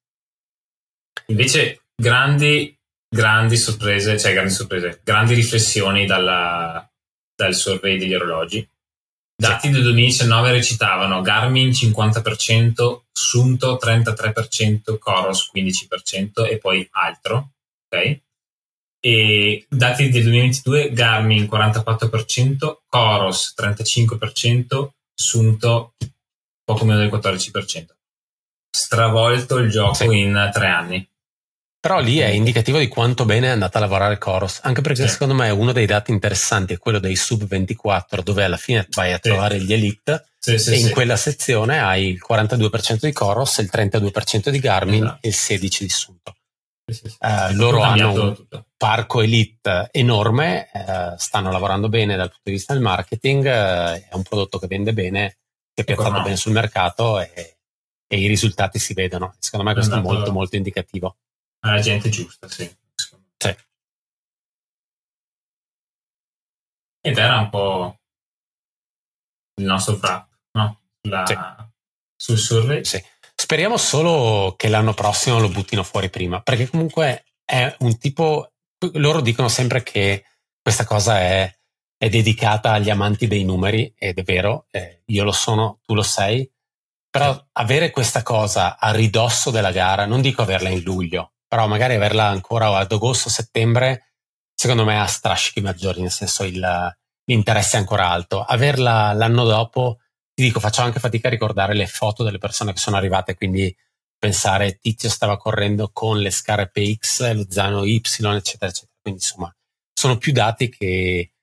Invece, 1.28 1.84
grandi, 1.94 2.78
grandi 3.12 3.58
sorprese, 3.58 4.18
cioè 4.18 4.32
grandi 4.32 4.52
sorprese, 4.52 5.00
grandi 5.04 5.34
riflessioni 5.34 6.06
dalla, 6.06 6.90
dal 7.36 7.54
survey 7.54 7.98
degli 7.98 8.14
orologi. 8.14 8.66
Dati 9.36 9.68
del 9.68 9.82
2019 9.82 10.52
recitavano 10.52 11.20
Garmin 11.20 11.70
50%, 11.70 13.00
Sunto 13.12 13.78
33%, 13.82 14.98
Coros 14.98 15.50
15% 15.54 16.48
e 16.48 16.58
poi 16.58 16.88
altro. 16.92 17.50
Ok? 17.88 18.20
E 19.04 19.66
dati 19.68 20.08
del 20.08 20.22
2022, 20.22 20.92
Garmin 20.92 21.44
44%, 21.44 22.76
Coros 22.88 23.54
35%, 23.58 24.88
Sunto 25.12 25.94
poco 26.64 26.84
meno 26.86 27.00
del 27.00 27.10
14%. 27.10 27.86
Stravolto 28.70 29.58
il 29.58 29.70
gioco 29.70 29.94
sì. 29.94 30.18
in 30.18 30.50
tre 30.52 30.66
anni. 30.68 31.06
Però 31.82 31.98
lì 31.98 32.18
è 32.18 32.28
indicativo 32.28 32.78
di 32.78 32.86
quanto 32.86 33.24
bene 33.24 33.48
è 33.48 33.50
andata 33.50 33.78
a 33.78 33.80
lavorare 33.80 34.16
Coros, 34.16 34.60
anche 34.62 34.82
perché 34.82 35.02
sì. 35.02 35.08
secondo 35.08 35.34
me 35.34 35.50
uno 35.50 35.72
dei 35.72 35.84
dati 35.84 36.12
interessanti 36.12 36.74
è 36.74 36.78
quello 36.78 37.00
dei 37.00 37.16
sub 37.16 37.42
24, 37.44 38.22
dove 38.22 38.44
alla 38.44 38.56
fine 38.56 38.86
vai 38.90 39.12
a 39.12 39.18
trovare 39.18 39.58
sì. 39.58 39.64
gli 39.64 39.72
elite 39.72 40.26
sì, 40.38 40.52
e 40.52 40.76
in 40.76 40.90
quella 40.92 41.16
sezione 41.16 41.80
hai 41.80 42.10
il 42.10 42.24
42% 42.24 42.98
di 43.00 43.10
Coros, 43.10 43.58
il 43.58 43.68
32% 43.68 44.50
di 44.50 44.60
Garmin 44.60 45.02
esatto. 45.02 45.18
e 45.22 45.28
il 45.28 45.34
16% 45.36 45.78
di 45.80 45.88
Sunto. 45.88 46.36
Uh, 46.84 47.52
loro 47.54 47.82
hanno 47.82 48.12
un 48.12 48.34
tutto. 48.36 48.66
parco 48.76 49.20
elite 49.20 49.88
enorme, 49.90 50.70
uh, 50.72 51.16
stanno 51.16 51.50
lavorando 51.50 51.88
bene 51.88 52.14
dal 52.14 52.28
punto 52.28 52.42
di 52.44 52.52
vista 52.52 52.74
del 52.74 52.82
marketing, 52.82 53.44
uh, 53.44 54.08
è 54.08 54.10
un 54.12 54.22
prodotto 54.22 54.60
che 54.60 54.68
vende 54.68 54.92
bene, 54.92 55.38
che 55.74 55.82
è 55.82 55.84
piazzato 55.84 56.22
bene 56.22 56.36
sul 56.36 56.52
mercato 56.52 57.18
e, 57.18 57.56
e, 58.06 58.16
i 58.16 58.28
risultati 58.28 58.78
si 58.78 58.94
vedono. 58.94 59.34
Secondo 59.40 59.66
me 59.66 59.72
questo 59.72 59.96
è 59.96 60.00
molto 60.00 60.30
molto 60.30 60.54
indicativo. 60.54 61.16
La 61.64 61.80
gente 61.80 62.08
giusta, 62.08 62.48
sì. 62.48 62.68
sì. 63.36 63.56
Ed 67.00 67.18
era 67.18 67.38
un 67.38 67.50
po' 67.50 68.00
il 69.60 69.64
nostro 69.64 69.96
wrap, 69.96 70.28
no? 70.52 70.80
La, 71.02 71.24
sì. 71.26 71.36
Sul 72.16 72.38
survey. 72.38 72.84
Sì. 72.84 73.02
Speriamo 73.34 73.76
solo 73.76 74.54
che 74.56 74.68
l'anno 74.68 74.94
prossimo 74.94 75.38
lo 75.38 75.48
buttino 75.48 75.82
fuori 75.82 76.10
prima, 76.10 76.40
perché 76.40 76.68
comunque 76.68 77.24
è 77.44 77.74
un 77.80 77.98
tipo. 77.98 78.52
Loro 78.94 79.20
dicono 79.20 79.48
sempre 79.48 79.82
che 79.82 80.24
questa 80.60 80.84
cosa 80.84 81.20
è, 81.20 81.52
è 81.96 82.08
dedicata 82.08 82.72
agli 82.72 82.90
amanti 82.90 83.28
dei 83.28 83.44
numeri, 83.44 83.92
ed 83.96 84.18
è 84.18 84.22
vero, 84.22 84.66
eh, 84.70 85.02
io 85.06 85.22
lo 85.22 85.32
sono, 85.32 85.78
tu 85.84 85.94
lo 85.94 86.02
sei, 86.02 86.50
però 87.08 87.48
avere 87.52 87.90
questa 87.90 88.22
cosa 88.22 88.78
a 88.78 88.90
ridosso 88.90 89.50
della 89.50 89.70
gara, 89.70 90.06
non 90.06 90.20
dico 90.20 90.42
averla 90.42 90.68
in 90.68 90.82
luglio, 90.82 91.34
però 91.52 91.66
magari 91.66 91.96
averla 91.96 92.28
ancora 92.28 92.74
ad 92.78 92.90
agosto-settembre, 92.90 94.14
secondo 94.54 94.86
me 94.86 94.98
ha 94.98 95.04
strascichi 95.04 95.60
maggiori, 95.60 96.00
nel 96.00 96.10
senso 96.10 96.44
il, 96.44 96.96
l'interesse 97.24 97.76
è 97.76 97.80
ancora 97.80 98.08
alto. 98.08 98.42
Averla 98.42 99.12
l'anno 99.12 99.44
dopo 99.44 99.98
ti 100.32 100.44
dico, 100.44 100.60
faccio 100.60 100.80
anche 100.80 100.98
fatica 100.98 101.28
a 101.28 101.30
ricordare 101.30 101.74
le 101.74 101.86
foto 101.86 102.24
delle 102.24 102.38
persone 102.38 102.72
che 102.72 102.78
sono 102.78 102.96
arrivate, 102.96 103.34
quindi 103.34 103.76
pensare 104.18 104.78
Tizio 104.78 105.10
stava 105.10 105.36
correndo 105.36 105.90
con 105.92 106.20
le 106.20 106.30
scarpe 106.30 106.94
X, 106.94 107.30
lo 107.34 107.44
zaino 107.46 107.84
Y, 107.84 107.96
eccetera, 107.96 108.38
eccetera. 108.38 108.70
Quindi 109.02 109.20
insomma, 109.20 109.54
sono 109.92 110.16
più 110.16 110.32
dati 110.32 110.70
che 110.70 111.34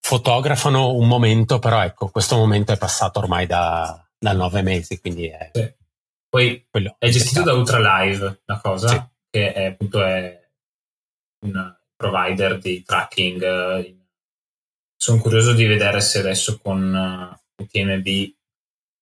fotografano 0.00 0.94
un 0.94 1.06
momento, 1.06 1.60
però 1.60 1.80
ecco, 1.80 2.08
questo 2.08 2.34
momento 2.34 2.72
è 2.72 2.76
passato 2.76 3.20
ormai 3.20 3.46
da, 3.46 4.04
da 4.18 4.32
nove 4.32 4.62
mesi, 4.62 4.98
quindi 4.98 5.28
è... 5.28 5.50
Sì. 5.52 5.74
Poi 6.34 6.66
è 6.98 7.08
gestito 7.10 7.42
da 7.42 7.52
Ultra 7.52 7.78
Live 7.78 8.40
la 8.46 8.58
cosa, 8.58 8.88
sì. 8.88 9.00
che 9.30 9.52
è 9.52 9.66
appunto 9.66 10.02
è 10.02 10.50
un 11.46 11.76
provider 11.94 12.58
di 12.58 12.82
tracking. 12.82 13.94
Sono 14.96 15.20
curioso 15.20 15.52
di 15.52 15.64
vedere 15.64 16.00
se 16.00 16.18
adesso 16.18 16.58
con 16.58 17.38
TMB 17.54 18.32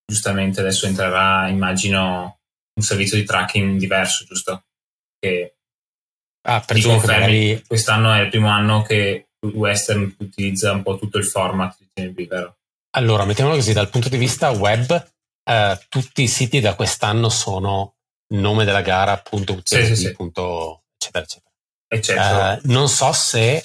giustamente 0.04 0.60
adesso 0.60 0.84
entrerà, 0.84 1.48
immagino, 1.48 2.40
un 2.74 2.82
servizio 2.82 3.16
di 3.16 3.24
tracking 3.24 3.78
diverso, 3.78 4.26
giusto? 4.26 4.64
Che 5.18 5.56
ah, 6.42 6.60
presumo 6.60 7.00
che 7.00 7.06
magari... 7.06 7.64
quest'anno 7.66 8.12
è 8.12 8.20
il 8.20 8.28
primo 8.28 8.48
anno 8.48 8.82
che 8.82 9.28
Western 9.40 10.16
utilizza 10.18 10.72
un 10.72 10.82
po' 10.82 10.98
tutto 10.98 11.16
il 11.16 11.24
format 11.24 11.78
di 11.78 11.88
TMB, 11.94 12.28
vero? 12.28 12.58
Allora, 12.90 13.24
mettiamolo 13.24 13.56
così, 13.56 13.72
dal 13.72 13.88
punto 13.88 14.10
di 14.10 14.18
vista 14.18 14.50
web, 14.50 15.12
eh, 15.44 15.78
tutti 15.88 16.22
i 16.22 16.28
siti 16.28 16.60
da 16.60 16.74
quest'anno 16.74 17.28
sono 17.28 17.96
nome 18.28 18.64
della 18.64 18.82
gara, 18.82 19.16
punto 19.18 19.52
utenti, 19.52 19.86
sì, 19.86 19.96
sì, 19.96 20.06
sì. 20.06 20.12
punto 20.12 20.84
eccetera, 20.96 21.24
eccetera. 21.24 21.52
eccetera. 21.88 22.56
Eh, 22.56 22.60
non 22.64 22.88
so 22.88 23.12
se 23.12 23.64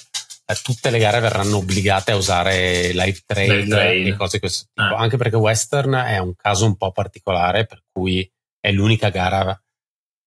eh, 0.50 0.54
tutte 0.62 0.90
le 0.90 0.98
gare 0.98 1.20
verranno 1.20 1.58
obbligate 1.58 2.12
a 2.12 2.16
usare 2.16 2.92
live 2.92 3.22
trail. 3.24 3.72
e 3.72 4.16
cose 4.16 4.32
di 4.32 4.40
questo 4.40 4.66
tipo, 4.72 4.94
ah. 4.94 4.98
anche 4.98 5.16
perché 5.16 5.36
Western 5.36 5.94
è 5.94 6.18
un 6.18 6.34
caso 6.34 6.66
un 6.66 6.76
po' 6.76 6.92
particolare 6.92 7.66
per 7.66 7.82
cui 7.90 8.30
è 8.60 8.70
l'unica 8.72 9.10
gara 9.10 9.50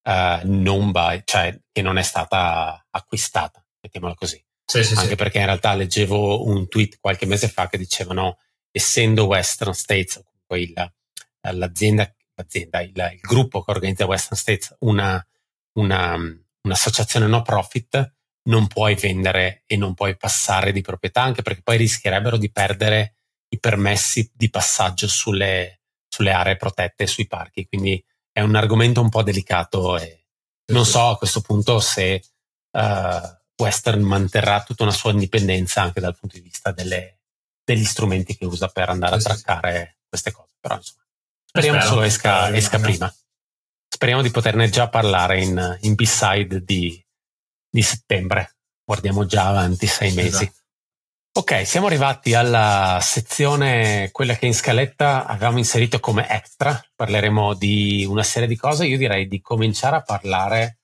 uh, 0.04 0.40
non 0.44 0.92
by, 0.92 1.22
cioè 1.26 1.58
che 1.72 1.82
non 1.82 1.98
è 1.98 2.04
stata 2.04 2.86
acquistata, 2.90 3.64
mettiamola 3.82 4.16
così. 4.16 4.44
Sì, 4.64 4.84
sì, 4.84 4.94
anche 4.94 5.16
perché 5.16 5.40
in 5.40 5.46
realtà 5.46 5.74
leggevo 5.74 6.46
un 6.46 6.70
tweet 6.70 7.00
qualche 7.02 7.26
mese 7.26 7.50
fa 7.50 7.68
che 7.68 7.78
dicevano 7.78 8.38
essendo 8.72 9.26
Western 9.26 9.74
States 9.74 10.16
o 10.16 10.24
comunque 10.24 10.62
il, 10.62 10.94
l'azienda, 11.52 12.14
l'azienda 12.36 12.82
il, 12.82 12.92
il, 13.14 13.20
gruppo 13.22 13.64
che 13.64 13.72
organizza 13.72 14.06
Western 14.06 14.36
States 14.36 14.76
una, 14.80 15.26
una, 15.74 16.16
un'associazione 16.62 17.28
no 17.28 17.42
profit 17.42 18.14
non 18.44 18.68
puoi 18.68 18.96
vendere 18.96 19.64
e 19.66 19.78
non 19.78 19.94
puoi 19.94 20.18
passare 20.18 20.72
di 20.72 20.82
proprietà, 20.82 21.22
anche 21.22 21.42
perché 21.42 21.62
poi 21.62 21.78
rischierebbero 21.78 22.38
di 22.38 22.52
perdere 22.52 23.16
i 23.50 23.60
permessi 23.60 24.32
di 24.34 24.50
passaggio 24.50 25.08
sulle, 25.08 25.82
sulle 26.08 26.32
aree 26.32 26.56
protette 26.56 27.04
e 27.04 27.08
sui 27.08 27.28
parchi. 27.28 27.68
Quindi 27.68 28.04
è 28.32 28.42
un 28.42 28.56
argomento 28.56 29.02
un 29.02 29.10
po' 29.10 29.24
delicato 29.24 29.98
e 29.98 30.26
non 30.72 30.86
so 30.86 31.10
a 31.10 31.18
questo 31.18 31.42
punto 31.42 31.80
se 31.80 32.24
uh, 32.72 33.62
Western 33.62 34.02
manterrà 34.02 34.64
tutta 34.64 34.84
una 34.84 34.92
sua 34.92 35.12
indipendenza 35.12 35.82
anche 35.82 36.00
dal 36.00 36.18
punto 36.18 36.38
di 36.38 36.42
vista 36.42 36.72
delle, 36.72 37.20
degli 37.64 37.84
strumenti 37.84 38.36
che 38.38 38.46
usa 38.46 38.70
per 38.70 38.90
andare 38.90 39.16
a 39.16 39.20
traccare 39.20 40.00
queste 40.08 40.32
cose. 40.32 40.56
Però 40.60 40.76
insomma, 40.76 41.01
speriamo 41.52 41.80
Spero. 41.80 41.94
solo 41.94 42.06
esca, 42.06 42.56
esca 42.56 42.80
prima. 42.80 43.14
Speriamo 43.94 44.22
di 44.22 44.32
poterne 44.32 44.70
già 44.70 44.88
parlare 44.88 45.44
in, 45.44 45.78
in 45.82 45.96
B-side 45.96 46.64
di, 46.64 47.00
di 47.70 47.82
settembre. 47.82 48.56
Guardiamo 48.84 49.26
già 49.26 49.48
avanti 49.48 49.86
sei 49.86 50.14
mesi. 50.14 50.44
Esatto. 50.44 50.60
Ok, 51.34 51.66
siamo 51.66 51.88
arrivati 51.88 52.34
alla 52.34 53.00
sezione, 53.02 54.10
quella 54.12 54.36
che 54.36 54.48
in 54.48 54.54
scaletta 54.54 55.26
avevamo 55.26 55.60
inserito 55.60 56.00
come 56.00 56.28
extra. 56.28 56.82
Parleremo 56.96 57.54
di 57.54 58.06
una 58.06 58.24
serie 58.24 58.48
di 58.48 58.56
cose. 58.56 58.86
Io 58.86 58.98
direi 58.98 59.28
di 59.28 59.42
cominciare 59.42 59.98
a 59.98 60.02
parlare 60.02 60.80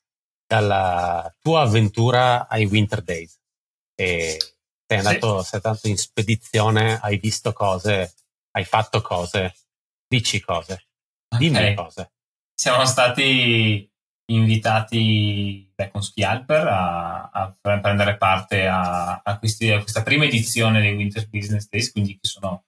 dalla 0.45 1.33
tua 1.41 1.61
avventura 1.61 2.47
ai 2.47 2.65
Winter 2.65 3.01
Days. 3.01 3.37
E 3.95 4.37
sei 4.85 4.97
andato, 4.97 5.41
sì. 5.41 5.49
sei 5.49 5.59
andato 5.63 5.87
in 5.87 5.97
spedizione, 5.97 6.99
hai 7.01 7.17
visto 7.17 7.51
cose, 7.51 8.13
hai 8.51 8.63
fatto 8.63 9.01
cose, 9.01 9.55
dici 10.07 10.39
cose, 10.39 10.87
dimmi 11.37 11.57
okay. 11.57 11.73
cose. 11.75 12.11
Siamo 12.53 12.85
stati 12.85 13.89
invitati 14.29 15.71
da 15.75 15.89
Ski 16.01 16.23
Alper 16.23 16.67
a, 16.67 17.29
a, 17.29 17.55
prendere 17.61 18.17
parte 18.17 18.67
a, 18.67 19.21
a, 19.23 19.39
questi, 19.39 19.69
a, 19.69 19.79
questa 19.79 20.03
prima 20.03 20.25
edizione 20.25 20.81
dei 20.81 20.95
Winter 20.95 21.27
Business 21.29 21.69
Days, 21.69 21.91
quindi 21.91 22.13
che 22.19 22.27
sono 22.27 22.65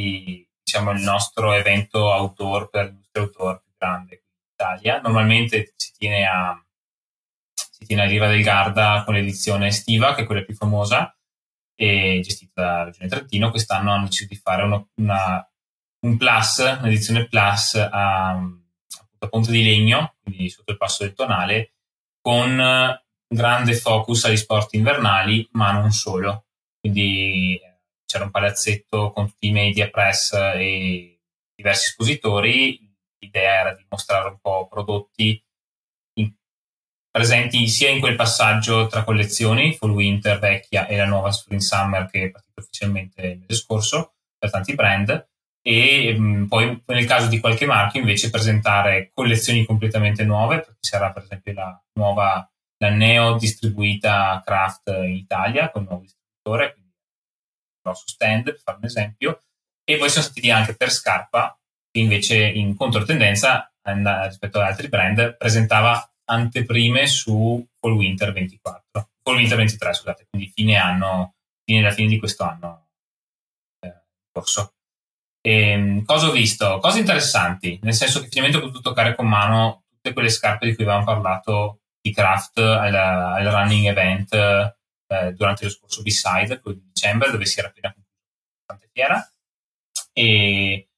i, 0.00 0.46
diciamo, 0.62 0.92
il 0.92 1.02
nostro 1.02 1.52
evento 1.52 1.98
outdoor 1.98 2.70
per 2.70 2.86
l'industria 2.86 3.22
outdoor 3.22 3.62
più 3.62 3.72
grande 3.76 4.14
in 4.14 4.20
Italia. 4.52 5.00
Normalmente 5.00 5.74
si 5.76 5.92
tiene 5.92 6.26
a, 6.26 6.60
si 7.54 7.84
tiene 7.84 8.02
a 8.02 8.06
Riva 8.06 8.28
del 8.28 8.42
Garda 8.42 9.02
con 9.04 9.14
l'edizione 9.14 9.68
estiva, 9.68 10.14
che 10.14 10.22
è 10.22 10.26
quella 10.26 10.42
più 10.42 10.54
famosa, 10.54 11.14
e 11.74 12.20
gestita 12.22 12.62
dalla 12.62 12.84
Regione 12.84 13.08
Trentino. 13.08 13.50
Quest'anno 13.50 13.92
hanno 13.92 14.06
deciso 14.06 14.28
di 14.28 14.36
fare 14.36 14.64
uno, 14.64 14.88
una, 14.94 15.46
un 16.06 16.16
plus, 16.16 16.58
un'edizione 16.58 17.26
plus 17.26 17.74
a, 17.74 18.30
a 18.30 19.28
Ponte 19.28 19.50
di 19.50 19.64
Legno, 19.64 20.14
quindi 20.22 20.48
sotto 20.48 20.70
il 20.70 20.76
passo 20.76 21.02
del 21.02 21.14
Tonale, 21.14 21.72
con 22.20 23.00
grande 23.28 23.74
focus 23.74 24.24
agli 24.24 24.36
sport 24.36 24.74
invernali, 24.74 25.48
ma 25.52 25.72
non 25.72 25.90
solo. 25.90 26.46
Quindi 26.80 27.56
eh, 27.56 27.80
c'era 28.06 28.24
un 28.24 28.30
palazzetto 28.30 29.10
con 29.10 29.26
tutti 29.28 29.48
i 29.48 29.52
media 29.52 29.90
press 29.90 30.32
e 30.32 31.20
diversi 31.54 31.86
espositori. 31.88 32.80
L'idea 33.18 33.60
era 33.60 33.74
di 33.74 33.84
mostrare 33.88 34.28
un 34.28 34.38
po' 34.40 34.68
prodotti 34.68 35.42
in, 36.18 36.32
presenti 37.10 37.66
sia 37.66 37.90
in 37.90 37.98
quel 37.98 38.14
passaggio 38.14 38.86
tra 38.86 39.02
collezioni, 39.02 39.74
Fall 39.74 39.90
Winter 39.90 40.38
vecchia 40.38 40.86
e 40.86 40.96
la 40.96 41.06
nuova 41.06 41.32
Spring 41.32 41.60
Summer 41.60 42.08
che 42.08 42.24
è 42.24 42.30
partita 42.30 42.60
ufficialmente 42.60 43.22
il 43.22 43.38
mese 43.38 43.54
scorso 43.54 44.14
per 44.38 44.50
tanti 44.50 44.74
brand, 44.74 45.28
e 45.66 46.14
mh, 46.16 46.22
mm, 46.22 46.44
poi 46.44 46.80
nel 46.86 47.06
caso 47.06 47.26
di 47.26 47.40
qualche 47.40 47.66
marchio 47.66 47.98
invece 47.98 48.30
presentare 48.30 49.10
collezioni 49.12 49.66
completamente 49.66 50.24
nuove, 50.24 50.60
perché 50.60 50.78
c'era 50.80 51.12
per 51.12 51.24
esempio 51.24 51.52
la 51.54 51.82
nuova 51.94 52.48
la 52.78 52.90
neo 52.90 53.36
distribuita 53.36 54.40
Craft 54.44 54.88
in 54.88 55.16
Italia 55.16 55.70
con 55.70 55.82
il 55.82 55.88
nuovo 55.88 56.04
distributore, 56.04 56.72
quindi 56.74 56.92
un 56.92 57.80
grosso 57.82 58.04
stand 58.06 58.44
per 58.44 58.60
fare 58.62 58.78
un 58.78 58.84
esempio, 58.84 59.42
e 59.82 59.96
poi 59.96 60.08
siamo 60.08 60.28
stati 60.28 60.50
anche 60.50 60.76
per 60.76 60.90
Scarpa, 60.90 61.58
che 61.90 62.00
invece 62.00 62.46
in 62.46 62.76
controtendenza 62.76 63.68
rispetto 63.82 64.60
ad 64.60 64.66
altri 64.66 64.88
brand 64.88 65.36
presentava 65.36 66.12
anteprime 66.26 67.06
su 67.06 67.66
Fall 67.80 67.92
Winter 67.92 68.32
24, 68.32 69.08
Fall 69.22 69.34
Winter 69.34 69.56
23 69.56 69.94
scusate, 69.94 70.26
quindi 70.30 70.52
fine 70.54 70.76
anno, 70.76 71.34
fine 71.64 71.82
la 71.82 71.90
fine 71.90 72.08
di 72.08 72.18
questo 72.18 72.44
anno 72.44 72.88
eh, 73.80 74.02
corso. 74.30 74.75
E, 75.46 75.70
ehm, 75.70 76.04
cosa 76.04 76.26
ho 76.26 76.32
visto? 76.32 76.78
Cose 76.80 76.98
interessanti, 76.98 77.78
nel 77.82 77.94
senso 77.94 78.20
che 78.20 78.26
finalmente 78.28 78.58
ho 78.58 78.66
potuto 78.66 78.90
toccare 78.90 79.14
con 79.14 79.28
mano 79.28 79.84
tutte 79.88 80.12
quelle 80.12 80.28
scarpe 80.28 80.66
di 80.66 80.74
cui 80.74 80.82
avevamo 80.82 81.04
parlato 81.04 81.82
di 82.00 82.12
craft 82.12 82.58
al, 82.58 83.44
running 83.44 83.86
event 83.86 84.34
eh, 84.34 85.32
durante 85.34 85.64
lo 85.64 85.70
scorso 85.70 86.02
B-Side, 86.02 86.58
quello 86.58 86.78
di 86.78 86.86
dicembre, 86.92 87.30
dove 87.30 87.46
si 87.46 87.60
era 87.60 87.68
appena 87.68 87.94
conclusa 87.94 88.88
fiera. 88.92 89.32
E 90.12 90.88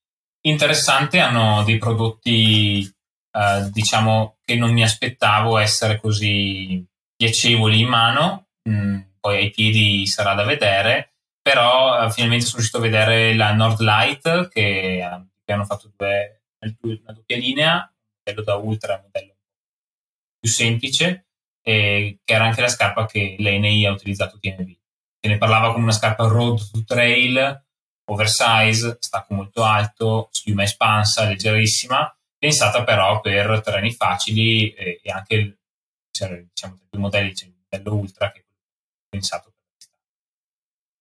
interessante, 0.40 1.18
hanno 1.20 1.62
dei 1.64 1.76
prodotti, 1.76 2.90
eh, 3.30 3.70
diciamo, 3.70 4.38
che 4.44 4.56
non 4.56 4.72
mi 4.72 4.82
aspettavo 4.82 5.58
essere 5.58 6.00
così 6.00 6.82
piacevoli 7.14 7.80
in 7.80 7.88
mano. 7.88 8.46
Mm, 8.66 9.00
poi 9.20 9.36
ai 9.36 9.50
piedi 9.50 10.06
sarà 10.06 10.32
da 10.32 10.44
vedere, 10.44 11.17
però 11.48 12.04
eh, 12.04 12.10
finalmente 12.10 12.44
sono 12.44 12.56
riuscito 12.56 12.76
a 12.76 12.82
vedere 12.82 13.34
la 13.34 13.54
Nord 13.54 13.80
Light 13.80 14.48
che, 14.48 14.98
eh, 14.98 15.22
che 15.42 15.52
hanno 15.52 15.64
fatto 15.64 15.90
due, 15.96 16.42
una 16.58 17.12
doppia 17.14 17.38
linea, 17.38 17.90
modello 18.18 18.44
da 18.44 18.54
ultra 18.56 18.98
e 18.98 19.00
modello 19.00 19.34
più 20.38 20.50
semplice, 20.50 21.28
eh, 21.62 22.18
che 22.22 22.34
era 22.34 22.44
anche 22.44 22.60
la 22.60 22.68
scarpa 22.68 23.06
che 23.06 23.36
l'NI 23.38 23.86
ha 23.86 23.92
utilizzato 23.92 24.38
TNB. 24.38 24.76
Se 25.20 25.28
ne 25.28 25.38
parlava 25.38 25.72
come 25.72 25.84
una 25.84 25.92
scarpa 25.92 26.26
road 26.26 26.70
to 26.70 26.84
trail, 26.84 27.64
oversize, 28.10 28.98
stacco 29.00 29.34
molto 29.34 29.64
alto, 29.64 30.28
schiuma 30.30 30.64
espansa, 30.64 31.24
leggerissima, 31.24 32.14
pensata 32.36 32.84
però 32.84 33.20
per 33.20 33.62
terreni 33.62 33.92
facili 33.92 34.70
eh, 34.74 35.00
e 35.02 35.10
anche 35.10 35.60
cioè, 36.10 36.44
diciamo, 36.46 36.74
tra 36.90 36.98
i 36.98 37.02
modelli 37.02 37.32
c'è 37.32 37.46
il 37.46 37.54
modello 37.70 37.94
Ultra 37.96 38.30
che 38.32 38.40
è 38.40 38.44
pensato. 39.08 39.47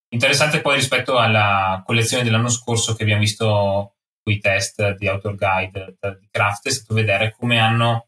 Interessante 0.10 0.62
poi 0.62 0.76
rispetto 0.76 1.18
alla 1.18 1.82
collezione 1.86 2.24
dell'anno 2.24 2.50
scorso 2.50 2.94
che 2.94 3.04
abbiamo 3.04 3.22
visto 3.22 3.96
con 4.24 4.34
i 4.34 4.40
test 4.40 4.96
di 4.96 5.08
Outdoor 5.08 5.36
Guide 5.36 5.98
di 6.20 6.28
Craft 6.30 6.68
è 6.68 6.72
stato 6.72 6.94
vedere 6.94 7.36
come 7.38 7.60
hanno 7.60 8.08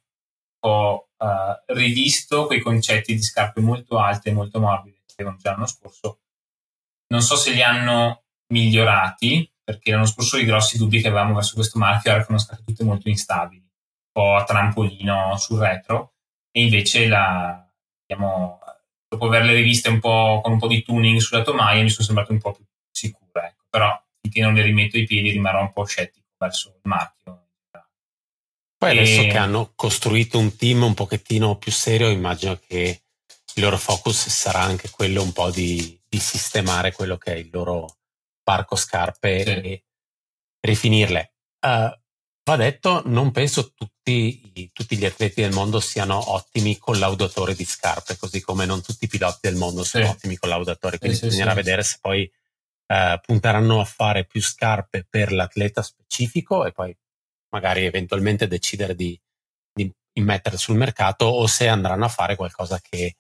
ho 0.61 1.09
uh, 1.17 1.73
rivisto 1.73 2.45
quei 2.45 2.59
concetti 2.59 3.13
di 3.13 3.21
scarpe 3.21 3.61
molto 3.61 3.97
alte 3.97 4.29
e 4.29 4.33
molto 4.33 4.59
morbide 4.59 4.99
che 5.05 5.13
avevano 5.15 5.37
già 5.37 5.51
l'anno 5.51 5.67
scorso. 5.67 6.19
Non 7.07 7.21
so 7.21 7.35
se 7.35 7.51
li 7.51 7.61
hanno 7.61 8.23
migliorati, 8.53 9.51
perché 9.63 9.91
l'anno 9.91 10.05
scorso 10.05 10.37
i 10.37 10.45
grossi 10.45 10.77
dubbi 10.77 11.01
che 11.01 11.07
avevamo 11.07 11.35
verso 11.35 11.55
questo 11.55 11.79
marchio 11.79 12.11
era 12.11 12.19
che 12.19 12.25
erano 12.25 12.39
scarpe 12.39 12.63
tutte 12.65 12.83
molto 12.83 13.09
instabili, 13.09 13.61
un 13.61 14.11
po' 14.11 14.35
a 14.35 14.43
trampolino 14.43 15.37
sul 15.37 15.59
retro, 15.59 16.13
e 16.51 16.63
invece 16.63 17.07
la, 17.07 17.65
diciamo, 18.05 18.59
dopo 19.09 19.25
averle 19.25 19.53
riviste 19.53 19.89
un 19.89 19.99
po' 19.99 20.39
con 20.41 20.53
un 20.53 20.59
po' 20.59 20.67
di 20.67 20.83
tuning 20.83 21.19
sulla 21.19 21.41
tomaia 21.41 21.83
mi 21.83 21.89
sono 21.89 22.05
sembrate 22.05 22.31
un 22.31 22.39
po' 22.39 22.53
più 22.53 22.63
sicure. 22.91 23.47
Ecco. 23.47 23.63
Però 23.69 24.01
finché 24.21 24.41
non 24.41 24.53
le 24.53 24.61
rimetto 24.61 24.97
i 24.97 25.05
piedi 25.05 25.31
rimarrò 25.31 25.61
un 25.61 25.73
po' 25.73 25.85
scettico 25.85 26.27
verso 26.37 26.69
il 26.69 26.81
marchio 26.83 27.19
poi 28.79 28.91
adesso 28.91 29.23
che 29.23 29.37
hanno 29.37 29.73
costruito 29.75 30.39
un 30.39 30.55
team 30.55 30.83
un 30.83 30.93
pochettino 30.93 31.57
più 31.57 31.69
serio, 31.69 32.07
immagino 32.07 32.57
che 32.65 33.01
il 33.55 33.61
loro 33.61 33.77
focus 33.77 34.29
sarà 34.29 34.61
anche 34.61 34.89
quello 34.89 35.21
un 35.21 35.33
po' 35.33 35.51
di, 35.51 35.99
di 36.07 36.17
sistemare 36.17 36.93
quello 36.93 37.17
che 37.17 37.33
è 37.33 37.35
il 37.35 37.49
loro 37.51 37.97
parco 38.41 38.77
scarpe 38.77 39.43
sì. 39.43 39.49
e 39.49 39.83
rifinirle. 40.61 41.33
Uh, 41.59 41.93
va 42.49 42.55
detto, 42.55 43.03
non 43.05 43.31
penso 43.31 43.73
tutti, 43.73 44.71
tutti 44.73 44.97
gli 44.97 45.05
atleti 45.05 45.41
del 45.41 45.51
mondo 45.51 45.79
siano 45.79 46.31
ottimi 46.31 46.77
collaudatori 46.77 47.53
di 47.53 47.65
scarpe, 47.65 48.17
così 48.17 48.41
come 48.41 48.65
non 48.65 48.81
tutti 48.81 49.05
i 49.05 49.07
piloti 49.07 49.37
del 49.41 49.55
mondo 49.55 49.83
sono 49.83 50.05
sì. 50.05 50.09
ottimi 50.09 50.37
collaudatori, 50.37 50.97
quindi 50.97 51.17
sì, 51.17 51.25
bisognerà 51.25 51.53
vedere 51.53 51.83
se 51.83 51.97
poi 52.01 52.31
uh, 52.87 53.19
punteranno 53.21 53.79
a 53.79 53.85
fare 53.85 54.25
più 54.25 54.41
scarpe 54.41 55.05
per 55.07 55.31
l'atleta 55.31 55.81
specifico 55.81 56.65
e 56.65 56.71
poi 56.71 56.95
magari 57.49 57.85
eventualmente 57.85 58.47
decidere 58.47 58.95
di, 58.95 59.19
di 59.71 59.91
immettere 60.13 60.57
sul 60.57 60.75
mercato 60.75 61.25
o 61.25 61.45
se 61.45 61.67
andranno 61.67 62.05
a 62.05 62.09
fare 62.09 62.35
qualcosa 62.35 62.79
che 62.81 63.17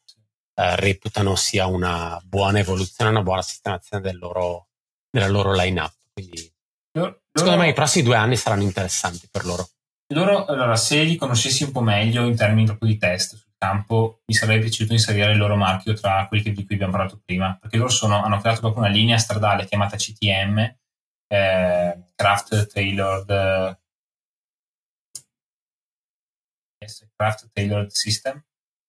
eh, 0.59 0.75
reputano 0.75 1.35
sia 1.35 1.67
una 1.67 2.19
buona 2.23 2.59
evoluzione, 2.59 3.11
una 3.11 3.23
buona 3.23 3.41
sistemazione 3.41 4.03
del 4.03 4.17
loro, 4.17 4.67
della 5.09 5.27
loro 5.27 5.53
line-up. 5.53 5.93
Quindi 6.11 6.51
loro, 6.93 7.21
secondo 7.31 7.59
me 7.59 7.69
i 7.69 7.73
prossimi 7.73 8.05
due 8.05 8.15
anni 8.15 8.35
saranno 8.35 8.63
interessanti 8.63 9.27
per 9.29 9.45
loro. 9.45 9.67
Loro, 10.13 10.45
allora, 10.45 10.75
se 10.75 11.03
li 11.03 11.15
conoscessi 11.15 11.63
un 11.63 11.71
po' 11.71 11.81
meglio 11.81 12.25
in 12.25 12.35
termini 12.35 12.65
proprio 12.65 12.89
di 12.89 12.97
test 12.97 13.35
sul 13.35 13.53
campo, 13.57 14.21
mi 14.25 14.33
sarebbe 14.33 14.61
piaciuto 14.61 14.93
inserire 14.93 15.31
il 15.31 15.37
loro 15.37 15.55
marchio 15.55 15.93
tra 15.93 16.25
quelli 16.27 16.51
di 16.51 16.65
cui 16.65 16.75
abbiamo 16.75 16.93
parlato 16.93 17.21
prima, 17.23 17.55
perché 17.59 17.77
loro 17.77 17.89
sono, 17.89 18.23
hanno 18.23 18.39
creato 18.39 18.61
proprio 18.61 18.83
una 18.83 18.91
linea 18.91 19.17
stradale 19.17 19.65
chiamata 19.65 19.97
CTM, 19.97 20.75
eh, 21.27 22.03
Craft 22.15 22.73
Tailored 22.73 23.77
Craft 27.15 27.49
Tailored 27.53 27.89
System, 27.89 28.41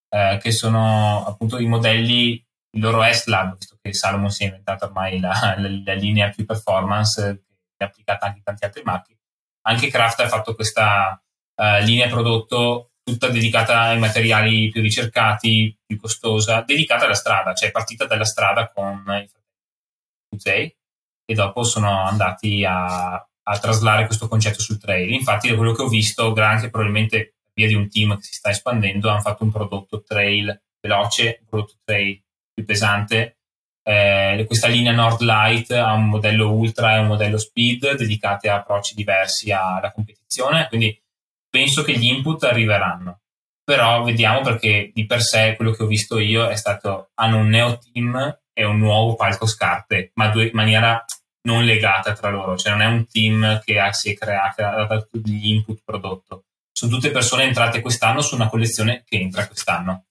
eh, 0.09 0.39
che 0.40 0.52
sono 0.52 1.24
appunto 1.27 1.59
i 1.59 1.66
modelli, 1.66 2.32
il 2.72 2.81
loro 2.81 3.02
S-Lab, 3.02 3.56
visto 3.56 3.77
che 3.81 3.93
Salomon 3.93 4.31
si 4.31 4.44
è 4.44 4.47
inventato 4.47 4.86
ormai 4.86 5.18
la, 5.18 5.56
la, 5.59 5.68
la 5.85 5.94
linea 5.94 6.31
più 6.31 6.44
performance, 6.47 7.43
che 7.47 7.49
è 7.85 7.86
applicata 7.86 8.27
anche 8.27 8.39
in 8.39 8.44
tanti 8.44 8.65
altri 8.65 8.82
marchi. 8.82 9.16
Anche 9.62 9.89
Craft 9.89 10.20
ha 10.20 10.28
fatto 10.28 10.55
questa 10.55 11.23
uh, 11.57 11.85
linea 11.85 12.09
prodotto 12.09 12.93
tutta 13.02 13.28
dedicata 13.28 13.81
ai 13.81 13.98
materiali 13.98 14.69
più 14.70 14.81
ricercati, 14.81 15.77
più 15.85 15.98
costosa, 15.98 16.62
dedicata 16.62 17.05
alla 17.05 17.15
strada, 17.15 17.55
cioè 17.55 17.70
partita 17.70 18.07
dalla 18.07 18.24
strada 18.24 18.70
con 18.70 19.05
i 19.23 19.28
fratelli 20.28 20.77
e 21.24 21.35
dopo 21.35 21.62
sono 21.62 22.05
andati 22.05 22.65
a, 22.65 23.15
a 23.15 23.59
traslare 23.59 24.07
questo 24.07 24.28
concetto 24.28 24.61
sul 24.61 24.81
trail. 24.81 25.12
Infatti, 25.12 25.48
da 25.48 25.57
quello 25.57 25.73
che 25.73 25.82
ho 25.82 25.89
visto, 25.89 26.32
anche 26.35 26.70
probabilmente 26.70 27.36
via 27.52 27.66
di 27.66 27.74
un 27.74 27.89
team 27.89 28.16
che 28.16 28.23
si 28.23 28.35
sta 28.35 28.51
espandendo, 28.51 29.09
hanno 29.09 29.20
fatto 29.20 29.44
un 29.44 29.51
prodotto 29.51 30.02
trail 30.02 30.61
veloce, 30.81 31.39
un 31.40 31.47
prodotto 31.48 31.74
trail 31.85 32.23
più 32.52 32.65
pesante. 32.65 33.39
Eh, 33.82 34.44
questa 34.47 34.69
linea 34.69 34.93
Nord 34.93 35.20
Light 35.23 35.70
ha 35.73 35.93
un 35.93 36.09
modello 36.09 36.52
ultra 36.52 36.97
e 36.97 36.98
un 37.01 37.07
modello 37.07 37.39
speed 37.39 37.97
dedicati 37.97 38.48
a 38.48 38.57
approcci 38.57 38.94
diversi 38.94 39.51
alla 39.51 39.93
competizione, 39.93 40.69
quindi 40.69 40.98
penso 41.48 41.82
che 41.82 41.97
gli 41.97 42.07
input 42.07 42.44
arriveranno. 42.44 43.20
Però 43.65 44.02
vediamo 44.02 44.40
perché 44.43 44.90
di 44.93 45.07
per 45.07 45.23
sé 45.23 45.55
quello 45.57 45.73
che 45.73 45.82
ho 45.85 45.86
visto 45.86 46.19
io 46.19 46.48
è 46.48 46.57
stato 46.57 47.11
hanno 47.15 47.39
un 47.39 47.48
neo 47.48 47.78
team 47.78 48.39
e 48.52 48.65
un 48.65 48.78
nuovo 48.78 49.15
palco 49.15 49.47
scarpe, 49.47 50.11
ma 50.15 50.32
in 50.32 50.51
maniera 50.52 51.05
non 51.43 51.65
legata 51.65 52.12
tra 52.12 52.31
loro, 52.31 52.57
cioè 52.57 52.73
non 52.73 52.82
è 52.82 52.86
un 52.86 53.07
team 53.07 53.61
che 53.65 53.78
ha, 53.78 53.93
si 53.93 54.11
è 54.11 54.15
creato, 54.15 54.62
ha 54.65 54.85
dato 54.85 55.09
gli 55.12 55.51
input 55.51 55.81
prodotto 55.85 56.44
sono 56.81 56.93
tutte 56.93 57.11
persone 57.11 57.44
entrate 57.44 57.82
quest'anno 57.82 58.23
su 58.23 58.35
una 58.35 58.48
collezione 58.48 59.05
che 59.07 59.19
entra 59.19 59.47
quest'anno. 59.47 60.07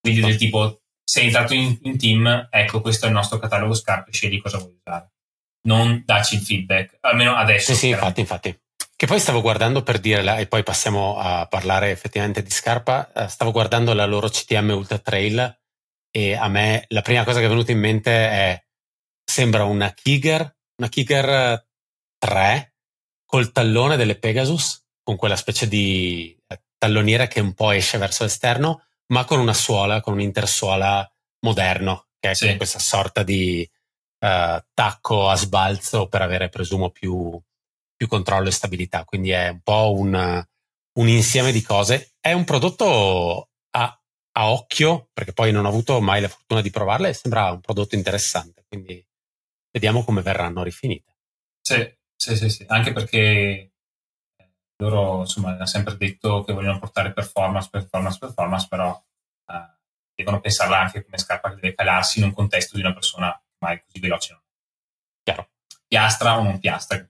Quindi 0.00 0.20
del 0.20 0.36
tipo, 0.36 0.82
sei 1.04 1.26
entrato 1.26 1.54
in, 1.54 1.78
in 1.82 1.98
team, 1.98 2.48
ecco, 2.50 2.80
questo 2.80 3.04
è 3.04 3.08
il 3.08 3.14
nostro 3.14 3.38
catalogo 3.38 3.74
scarpe, 3.74 4.10
scegli 4.12 4.40
cosa 4.40 4.58
vuoi 4.58 4.74
usare. 4.84 5.10
Non 5.66 6.02
dacci 6.04 6.36
il 6.36 6.42
feedback, 6.42 6.96
almeno 7.00 7.34
adesso. 7.34 7.72
Sì, 7.72 7.78
sì, 7.78 7.88
infatti, 7.88 8.20
infatti. 8.20 8.58
Che 8.96 9.06
poi 9.06 9.18
stavo 9.18 9.40
guardando 9.40 9.82
per 9.82 9.98
dire, 9.98 10.38
e 10.38 10.46
poi 10.46 10.62
passiamo 10.62 11.18
a 11.18 11.46
parlare 11.46 11.90
effettivamente 11.90 12.42
di 12.42 12.50
scarpa, 12.50 13.10
uh, 13.14 13.26
stavo 13.28 13.50
guardando 13.50 13.92
la 13.92 14.06
loro 14.06 14.28
CTM 14.28 14.70
Ultra 14.70 14.98
Trail 14.98 15.60
e 16.10 16.34
a 16.34 16.48
me 16.48 16.84
la 16.88 17.02
prima 17.02 17.24
cosa 17.24 17.40
che 17.40 17.46
è 17.46 17.48
venuta 17.48 17.72
in 17.72 17.80
mente 17.80 18.10
è, 18.10 18.64
sembra 19.24 19.64
una 19.64 19.92
Kiger, 19.92 20.56
una 20.76 20.88
Kiger 20.88 21.66
3 22.18 22.74
col 23.26 23.50
tallone 23.50 23.96
delle 23.96 24.16
Pegasus, 24.16 24.84
con 25.02 25.16
quella 25.16 25.36
specie 25.36 25.66
di 25.66 26.36
eh, 26.46 26.62
talloniera 26.78 27.26
che 27.26 27.40
un 27.40 27.52
po' 27.52 27.72
esce 27.72 27.98
verso 27.98 28.22
l'esterno, 28.22 28.84
ma 29.08 29.24
con 29.24 29.40
una 29.40 29.54
suola, 29.54 30.00
con 30.00 30.14
un 30.14 30.20
intersuola 30.20 31.08
moderno, 31.40 32.08
che 32.18 32.30
è 32.30 32.34
sì. 32.34 32.56
questa 32.56 32.78
sorta 32.78 33.22
di 33.22 33.68
uh, 34.18 34.64
tacco 34.72 35.28
a 35.28 35.36
sbalzo 35.36 36.08
per 36.08 36.22
avere, 36.22 36.48
presumo, 36.48 36.90
più, 36.90 37.38
più 37.94 38.06
controllo 38.06 38.48
e 38.48 38.52
stabilità. 38.52 39.04
Quindi 39.04 39.30
è 39.30 39.48
un 39.48 39.60
po' 39.60 39.92
un, 39.92 40.44
un 40.98 41.08
insieme 41.08 41.52
di 41.52 41.62
cose. 41.62 42.14
È 42.18 42.32
un 42.32 42.44
prodotto 42.44 43.50
a, 43.70 44.02
a, 44.32 44.50
occhio, 44.50 45.10
perché 45.12 45.32
poi 45.32 45.52
non 45.52 45.64
ho 45.64 45.68
avuto 45.68 46.00
mai 46.00 46.20
la 46.20 46.28
fortuna 46.28 46.62
di 46.62 46.70
provarle, 46.70 47.12
sembra 47.12 47.50
un 47.50 47.60
prodotto 47.60 47.94
interessante. 47.94 48.64
Quindi 48.66 49.04
vediamo 49.70 50.04
come 50.04 50.22
verranno 50.22 50.62
rifinite. 50.62 51.12
Sì, 51.60 51.94
sì, 52.16 52.36
sì, 52.36 52.48
sì. 52.48 52.64
anche 52.68 52.92
perché 52.92 53.73
loro 54.76 55.20
insomma 55.20 55.50
hanno 55.50 55.66
sempre 55.66 55.96
detto 55.96 56.42
che 56.44 56.52
vogliono 56.52 56.78
portare 56.78 57.12
performance, 57.12 57.68
performance, 57.70 58.18
performance, 58.18 58.66
però 58.68 59.02
eh, 59.46 59.74
devono 60.14 60.40
pensarla 60.40 60.80
anche 60.80 61.04
come 61.04 61.18
scarpa 61.18 61.50
che 61.50 61.56
deve 61.56 61.74
calarsi 61.74 62.18
in 62.18 62.26
un 62.26 62.32
contesto 62.32 62.76
di 62.76 62.82
una 62.82 62.92
persona 62.92 63.40
mai 63.58 63.80
così 63.82 64.00
veloce. 64.00 64.42
Chiaro. 65.22 65.50
Piastra 65.86 66.38
o 66.38 66.42
non 66.42 66.58
piastra. 66.58 67.06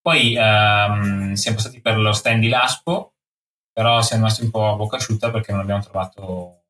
Poi 0.00 0.36
ehm, 0.36 1.32
siamo 1.32 1.58
stati 1.58 1.80
per 1.80 1.98
lo 1.98 2.12
stand 2.12 2.40
di 2.40 2.48
Laspo, 2.48 3.14
però 3.72 4.00
siamo 4.02 4.22
rimasti 4.22 4.44
un 4.44 4.50
po' 4.50 4.70
a 4.70 4.76
bocca 4.76 4.96
asciutta 4.96 5.30
perché 5.30 5.50
non 5.50 5.62
abbiamo 5.62 5.82
trovato 5.82 6.66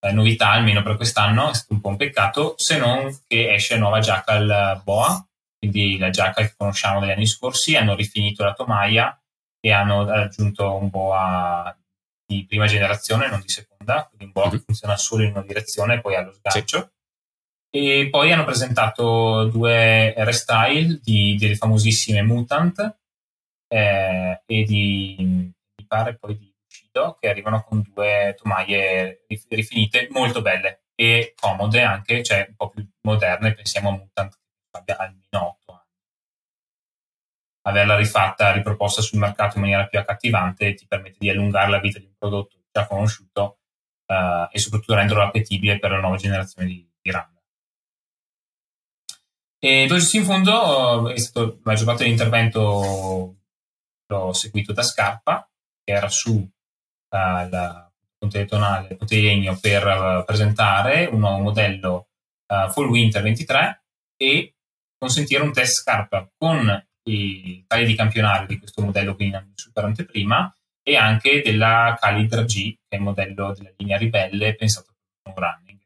eh, 0.00 0.12
novità, 0.12 0.50
almeno 0.52 0.82
per 0.82 0.96
quest'anno, 0.96 1.50
è 1.50 1.54
stato 1.54 1.74
un 1.74 1.80
po' 1.80 1.88
un 1.88 1.96
peccato, 1.96 2.54
se 2.56 2.78
non 2.78 3.24
che 3.26 3.52
esce 3.52 3.76
nuova 3.76 4.00
Jackal 4.00 4.80
Boa, 4.82 5.28
quindi 5.60 5.98
la 5.98 6.08
giacca 6.08 6.40
che 6.40 6.54
conosciamo 6.56 7.00
dagli 7.00 7.10
anni 7.10 7.26
scorsi, 7.26 7.76
hanno 7.76 7.94
rifinito 7.94 8.42
la 8.42 8.54
tomaia 8.54 9.14
e 9.60 9.70
hanno 9.70 10.08
aggiunto 10.10 10.74
un 10.74 10.88
boa 10.88 11.76
di 12.26 12.46
prima 12.46 12.66
generazione, 12.66 13.28
non 13.28 13.40
di 13.40 13.48
seconda, 13.48 14.06
quindi 14.06 14.24
un 14.24 14.32
boa 14.32 14.46
mm-hmm. 14.46 14.56
che 14.56 14.64
funziona 14.64 14.96
solo 14.96 15.22
in 15.22 15.32
una 15.32 15.42
direzione 15.42 15.94
e 15.94 16.00
poi 16.00 16.16
allo 16.16 16.32
sgancio. 16.32 16.92
Sì. 17.70 17.78
E 17.78 18.08
poi 18.10 18.32
hanno 18.32 18.44
presentato 18.44 19.44
due 19.44 20.14
restyle 20.24 20.98
di, 21.02 21.36
delle 21.38 21.54
famosissime 21.54 22.22
Mutant 22.22 22.98
eh, 23.68 24.42
e 24.44 24.62
di, 24.64 25.16
mi 25.18 25.86
pare 25.86 26.16
poi 26.16 26.38
di 26.38 26.52
Bushido 26.64 27.16
che 27.20 27.28
arrivano 27.28 27.62
con 27.62 27.82
due 27.82 28.34
tomaie 28.40 29.24
rifinite 29.48 30.08
molto 30.10 30.40
belle 30.40 30.84
e 30.94 31.34
comode 31.38 31.82
anche, 31.82 32.22
cioè 32.22 32.46
un 32.48 32.56
po' 32.56 32.70
più 32.70 32.84
moderne, 33.02 33.52
pensiamo 33.52 33.90
a 33.90 33.92
Mutant 33.92 34.39
abbia 34.78 34.96
almeno 34.96 35.58
8 35.60 35.72
anni. 35.72 35.80
Averla 37.62 37.96
rifatta, 37.96 38.52
riproposta 38.52 39.02
sul 39.02 39.18
mercato 39.18 39.56
in 39.56 39.62
maniera 39.62 39.86
più 39.86 39.98
accattivante 39.98 40.74
ti 40.74 40.86
permette 40.86 41.16
di 41.18 41.30
allungare 41.30 41.70
la 41.70 41.78
vita 41.78 41.98
di 41.98 42.06
un 42.06 42.14
prodotto 42.18 42.56
già 42.72 42.86
conosciuto 42.86 43.58
eh, 44.06 44.48
e 44.50 44.58
soprattutto 44.58 44.94
renderlo 44.94 45.22
appetibile 45.22 45.78
per 45.78 45.90
la 45.90 46.00
nuova 46.00 46.16
generazione 46.16 46.68
di, 46.68 46.88
di 47.00 47.10
run. 47.10 47.38
E 49.62 49.86
Dogis 49.86 50.14
in 50.14 50.24
fondo 50.24 51.10
è 51.10 51.18
stato 51.18 51.46
la 51.46 51.58
maggior 51.64 51.84
parte 51.84 52.04
dell'intervento 52.04 53.36
l'ho 54.06 54.32
seguito 54.32 54.72
da 54.72 54.82
Scarpa, 54.82 55.48
che 55.84 55.92
era 55.92 56.08
su 56.08 56.32
uh, 56.32 56.48
la 57.10 57.90
Ponte 58.18 58.44
Tonale, 58.44 58.96
Ponte 58.96 59.20
Legno 59.20 59.58
per 59.60 59.86
uh, 59.86 60.24
presentare 60.24 61.06
un 61.06 61.20
nuovo 61.20 61.38
modello 61.38 62.08
uh, 62.48 62.70
Fall 62.70 62.88
Winter 62.88 63.22
23 63.22 63.84
e 64.16 64.54
consentire 65.00 65.42
un 65.42 65.52
test 65.52 65.80
Scarpa 65.80 66.30
con 66.36 66.86
i 67.04 67.64
tagli 67.66 67.86
di 67.86 67.94
campionario 67.94 68.46
di 68.46 68.58
questo 68.58 68.82
modello 68.82 69.14
quindi 69.14 69.36
in 69.36 69.52
super 69.54 69.84
anteprima 69.84 70.54
e 70.82 70.96
anche 70.96 71.40
della 71.42 71.96
Calidra 71.98 72.42
G, 72.42 72.74
che 72.74 72.86
è 72.88 72.96
il 72.96 73.02
modello 73.02 73.54
della 73.54 73.72
linea 73.76 73.96
ribelle 73.96 74.54
pensato 74.54 74.94
per 75.22 75.32
un 75.32 75.42
running 75.42 75.80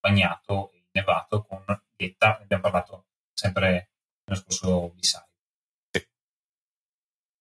bagnato 0.00 0.70
e 0.72 0.84
nevato 0.92 1.42
con 1.42 1.64
detta, 1.96 2.36
ne 2.38 2.44
abbiamo 2.44 2.62
parlato 2.62 3.06
sempre 3.32 3.90
nello 4.24 4.40
scorso 4.40 4.90
B-Side. 4.90 5.28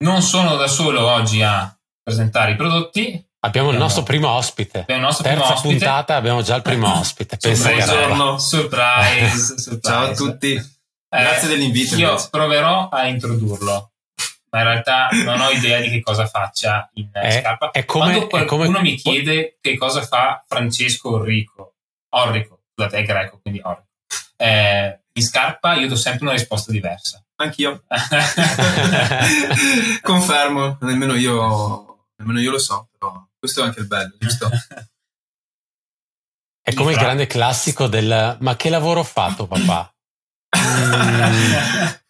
Non 0.04 0.22
sono 0.22 0.56
da 0.56 0.68
solo 0.68 1.10
oggi 1.10 1.42
a 1.42 1.78
presentare 2.02 2.52
i 2.52 2.56
prodotti. 2.56 3.32
Abbiamo 3.45 3.72
il 3.72 3.78
nostro 3.78 4.03
primo 4.03 4.30
ospite. 4.30 4.80
Abbiamo 4.80 5.02
il 5.02 5.07
nostro 5.07 5.24
Terza 5.26 5.40
primo 5.40 5.53
ospite. 5.56 5.76
puntata, 5.76 6.15
abbiamo 6.15 6.41
già 6.41 6.56
il 6.56 6.61
primo 6.61 6.88
ospite. 6.99 7.38
Buongiorno, 7.41 8.38
surprise, 8.40 9.57
surprise. 9.60 9.80
Ciao 9.82 10.06
a 10.06 10.14
tutti. 10.14 10.53
Eh, 10.53 10.64
Grazie 11.10 11.48
dell'invito. 11.49 11.95
Io 11.95 12.11
invece. 12.11 12.30
proverò 12.32 12.88
a 12.88 13.06
introdurlo, 13.07 13.91
ma 14.49 14.60
in 14.60 14.65
realtà 14.65 15.10
non 15.26 15.41
ho 15.41 15.49
idea 15.49 15.82
di 15.82 15.90
che 15.90 16.02
cosa 16.02 16.26
faccia 16.26 16.90
in 16.94 17.10
è, 17.11 17.41
scarpa. 17.41 17.72
È 17.72 17.84
come, 17.84 18.06
Quando 18.06 18.28
qualcuno 18.28 18.64
come... 18.64 18.82
mi 18.82 18.95
chiede 18.95 19.57
che 19.60 19.78
cosa 19.78 20.02
fa 20.03 20.41
Francesco 20.48 21.15
Orrico, 21.15 21.74
Orrico, 22.15 22.61
scusate, 22.74 22.99
è 22.99 23.03
greco, 23.03 23.40
quindi 23.41 23.60
Orrico 23.61 23.88
eh, 24.38 25.02
in 25.11 25.24
scarpa 25.24 25.74
io 25.76 25.88
do 25.88 25.95
sempre 25.95 26.24
una 26.24 26.34
risposta 26.34 26.72
diversa. 26.72 27.24
Anch'io. 27.36 27.84
Confermo, 30.02 30.78
nemmeno 30.82 31.14
io, 31.15 32.07
nemmeno 32.18 32.40
io 32.40 32.52
lo 32.52 32.60
so, 32.60 32.90
però 32.98 33.14
questo 33.44 33.61
è 33.61 33.65
anche 33.65 33.82
il 33.82 33.88
bello, 33.88 34.15
giusto? 34.18 34.49
È 36.61 36.74
come 36.74 36.94
il 36.94 36.98
grande 36.98 37.28
classico 37.28 37.88
del 37.88 38.38
ma 38.40 38.56
che 38.56 38.70
lavoro 38.70 39.02
ho 39.02 39.03
fatto 39.03 39.48
papà? 39.48 39.94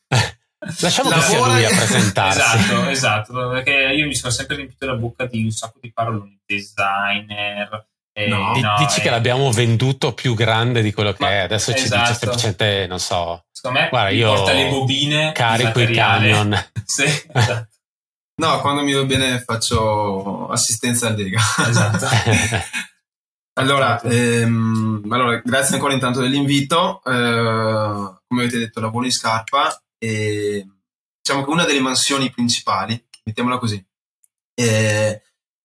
Lasciamo 0.79 1.09
che 1.09 1.21
sia 1.21 1.43
lui 1.43 1.65
a 1.65 1.69
presentarsi. 1.69 2.39
Esatto, 2.39 2.87
esatto, 2.87 3.49
perché 3.49 3.71
io 3.71 4.05
mi 4.05 4.13
sono 4.13 4.31
sempre 4.31 4.57
riempito 4.57 4.85
la 4.85 4.93
bocca 4.93 5.25
di 5.25 5.43
un 5.43 5.49
sacco 5.49 5.79
di 5.81 5.91
paroloni, 5.91 6.39
designer, 6.45 7.87
eh, 8.13 8.27
no, 8.27 8.55
no, 8.55 8.75
dici 8.77 8.99
eh. 8.99 9.01
che 9.01 9.09
l'abbiamo 9.09 9.51
venduto 9.51 10.13
più 10.13 10.35
grande 10.35 10.83
di 10.83 10.93
quello 10.93 11.13
che 11.13 11.25
è, 11.27 11.37
adesso 11.37 11.71
esatto. 11.71 11.77
ci 11.81 11.89
dice 11.89 12.11
esatto. 12.11 12.19
semplicemente, 12.19 12.85
non 12.85 12.99
so. 12.99 13.45
Secondo 13.51 13.79
me 13.79 13.89
guarda, 13.89 14.09
io 14.11 14.31
porta 14.35 14.53
le 14.53 14.69
bobine. 14.69 15.31
Carico 15.31 15.79
i 15.79 15.91
camion. 15.95 16.65
sì, 16.85 17.05
esatto. 17.05 17.72
No, 18.35 18.59
quando 18.61 18.83
mi 18.83 18.93
va 18.93 19.03
bene 19.03 19.39
faccio 19.41 20.47
assistenza 20.47 21.07
al 21.07 21.15
Lega. 21.15 21.39
Esatto. 21.67 22.07
allora, 23.59 24.01
ehm, 24.01 25.05
allora, 25.09 25.39
grazie 25.43 25.75
ancora 25.75 25.93
intanto 25.93 26.19
dell'invito. 26.19 27.01
Eh, 27.03 28.21
come 28.27 28.41
avete 28.41 28.57
detto, 28.57 28.79
lavoro 28.79 29.05
in 29.05 29.11
scarpa 29.11 29.81
e 29.97 30.67
diciamo 31.21 31.43
che 31.43 31.49
una 31.51 31.65
delle 31.65 31.79
mansioni 31.79 32.31
principali, 32.31 33.01
mettiamola 33.23 33.57
così, 33.57 33.83
è 34.53 35.21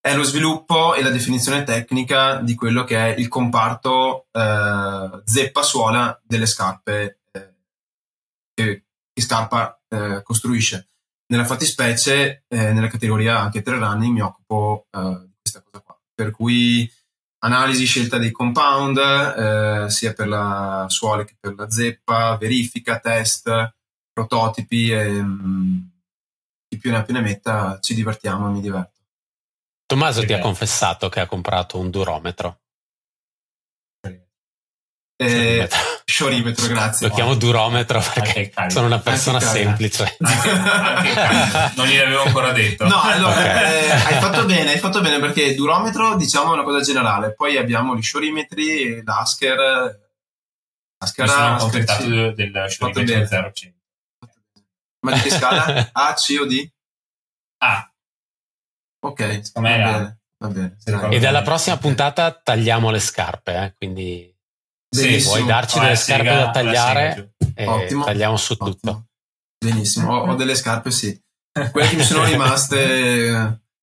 è 0.09 0.15
lo 0.15 0.23
sviluppo 0.23 0.95
e 0.95 1.03
la 1.03 1.11
definizione 1.11 1.65
tecnica 1.65 2.37
di 2.37 2.55
quello 2.55 2.85
che 2.85 2.97
è 2.97 3.19
il 3.19 3.29
comparto 3.29 4.27
eh, 4.33 5.23
zeppa-suola 5.25 6.21
delle 6.25 6.47
scarpe 6.47 7.21
eh, 7.31 7.55
che, 8.55 8.85
che, 9.13 9.21
Scarpa 9.21 9.79
eh, 9.89 10.23
costruisce. 10.23 10.89
Nella 11.31 11.45
fattispecie, 11.45 12.45
eh, 12.49 12.73
nella 12.73 12.89
categoria 12.89 13.39
anche 13.39 13.63
trail 13.63 13.81
running, 13.81 14.15
mi 14.15 14.21
occupo 14.21 14.87
eh, 14.91 15.27
di 15.27 15.37
questa 15.41 15.63
cosa 15.63 15.83
qua. 15.85 15.99
Per 16.15 16.31
cui 16.31 16.91
analisi, 17.41 17.85
scelta 17.85 18.19
dei 18.19 18.31
compound, 18.31 18.97
eh, 18.99 19.91
sia 19.91 20.13
per 20.13 20.29
la 20.29 20.87
suola 20.89 21.25
che 21.25 21.37
per 21.39 21.55
la 21.55 21.71
zeppa, 21.71 22.37
verifica, 22.37 22.99
test, 22.99 23.75
prototipi 24.13 24.91
e 24.91 25.23
mh, 25.23 25.47
mm, 25.47 25.79
chi 26.69 26.79
più 26.79 26.91
ne 26.91 26.97
ha 26.97 27.03
più 27.03 27.15
ne 27.15 27.21
metta, 27.21 27.79
ci 27.81 27.95
divertiamo, 27.95 28.51
mi 28.51 28.61
diverto. 28.61 28.97
Tommaso 29.87 30.25
ti 30.25 30.33
ha 30.33 30.41
confessato 30.41 31.09
che 31.09 31.21
ha 31.21 31.27
comprato 31.27 31.79
un 31.79 31.91
durometro. 31.91 32.61
Eh, 35.21 35.69
sciorimetro, 36.05 36.69
grazie. 36.69 37.09
Lo 37.09 37.15
chiamo 37.15 37.35
durometro 37.35 38.01
perché 38.15 38.53
sono 38.69 38.87
una 38.87 39.01
persona 39.01 39.41
semplice. 39.41 40.17
Non 41.75 41.87
gliel'avevo 41.87 42.23
ancora 42.23 42.53
detto. 42.53 42.87
No, 42.87 43.01
allora, 43.01 43.33
okay. 43.33 43.85
eh, 43.85 43.91
hai 43.91 44.21
fatto 44.21 44.45
bene, 44.45 44.71
hai 44.71 44.79
fatto 44.79 45.01
bene 45.01 45.19
perché 45.19 45.57
durometro 45.57 46.15
diciamo 46.15 46.51
è 46.51 46.55
una 46.55 46.63
cosa 46.63 46.81
generale, 46.81 47.35
poi 47.35 47.57
abbiamo 47.57 47.97
gli 47.97 48.03
sciorimetri, 48.03 49.03
l'Asker. 49.03 50.07
Asker 51.01 51.25
Mi 51.27 51.31
sono 51.31 51.55
accontentato 51.55 52.05
del 52.05 52.65
sciorimetro 52.69 53.27
0 53.27 53.53
Ma 55.01 55.13
di 55.13 55.21
che 55.21 55.31
scala? 55.31 55.89
A, 55.95 56.15
C 56.15 56.37
o 56.41 56.47
D? 56.47 56.71
A. 57.59 57.93
Ok, 59.01 59.53
va 59.53 59.61
bene. 59.61 60.19
Va 60.39 60.49
bene. 60.49 60.77
E 61.11 61.19
dalla 61.19 61.43
prossima 61.43 61.77
puntata 61.77 62.33
tagliamo 62.33 62.91
le 62.91 63.01
scarpe, 63.01 63.65
eh? 63.65 63.75
quindi 63.77 64.33
se 64.91 65.19
vuoi 65.21 65.45
darci 65.45 65.79
delle 65.79 65.97
scarpe 65.97 66.25
da 66.25 66.51
tagliare, 66.51 67.35
eh, 67.55 67.87
tagliamo 68.05 68.37
su 68.37 68.57
tutto. 68.57 69.07
benissimo. 69.59 70.13
Ho, 70.13 70.31
ho 70.31 70.35
delle 70.35 70.55
scarpe, 70.55 70.91
sì. 70.91 71.21
Quelle 71.71 71.89
che 71.89 71.97
mi 71.97 72.05
sono 72.05 72.25
rimaste 72.27 72.77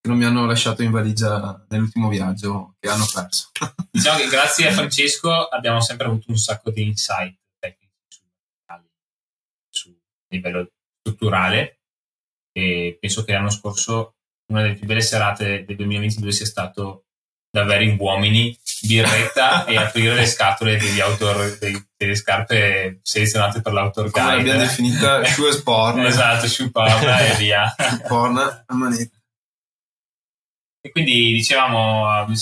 che 0.06 0.07
non 0.07 0.18
mi 0.18 0.26
hanno 0.26 0.45
lasciato 0.45 0.84
in 0.84 0.91
valigia 0.91 1.65
nell'ultimo 1.69 2.10
viaggio 2.10 2.76
che 2.80 2.90
hanno 2.90 3.06
perso. 3.11 3.49
Diciamo 3.91 4.19
che 4.19 4.27
grazie 4.27 4.68
a 4.68 4.72
Francesco 4.72 5.32
abbiamo 5.48 5.82
sempre 5.82 6.07
avuto 6.07 6.26
un 6.30 6.38
sacco 6.38 6.69
di 6.69 6.84
insight 6.84 7.38
tecnici 7.60 8.22
su 9.69 9.95
livello 10.27 10.69
strutturale 10.99 11.80
e 12.52 12.98
penso 12.99 13.23
che 13.23 13.34
l'anno 13.34 13.49
scorso 13.49 14.15
una 14.52 14.61
delle 14.61 14.76
più 14.76 14.86
belle 14.86 15.02
serate 15.02 15.65
del 15.65 15.76
2022 15.76 16.32
sia 16.32 16.45
stato 16.45 17.05
davvero 17.56 17.84
in 17.84 17.95
uomini, 17.98 18.57
birretta 18.82 19.64
e 19.65 19.77
aprire 19.77 20.14
le 20.14 20.26
scatole 20.26 20.77
degli 20.77 20.99
outdoor, 20.99 21.57
dei, 21.57 21.88
delle 21.95 22.15
scarpe 22.15 22.99
selezionate 23.02 23.61
per 23.61 23.72
l'outdoor 23.72 24.10
guide. 24.10 24.26
Come 24.26 24.36
l'abbiamo 24.36 24.60
definita, 24.60 25.23
shoe 25.26 25.53
sporn. 25.53 26.02
esatto, 26.02 26.48
shoe 26.48 26.69
porn 26.69 27.07
e 27.07 27.36
via. 27.38 27.73
porn 28.07 28.38
a 28.38 28.73
manetta. 28.76 29.18
E 30.82 30.91
quindi 30.91 31.32
dicevamo, 31.32 32.27
eh, 32.27 32.36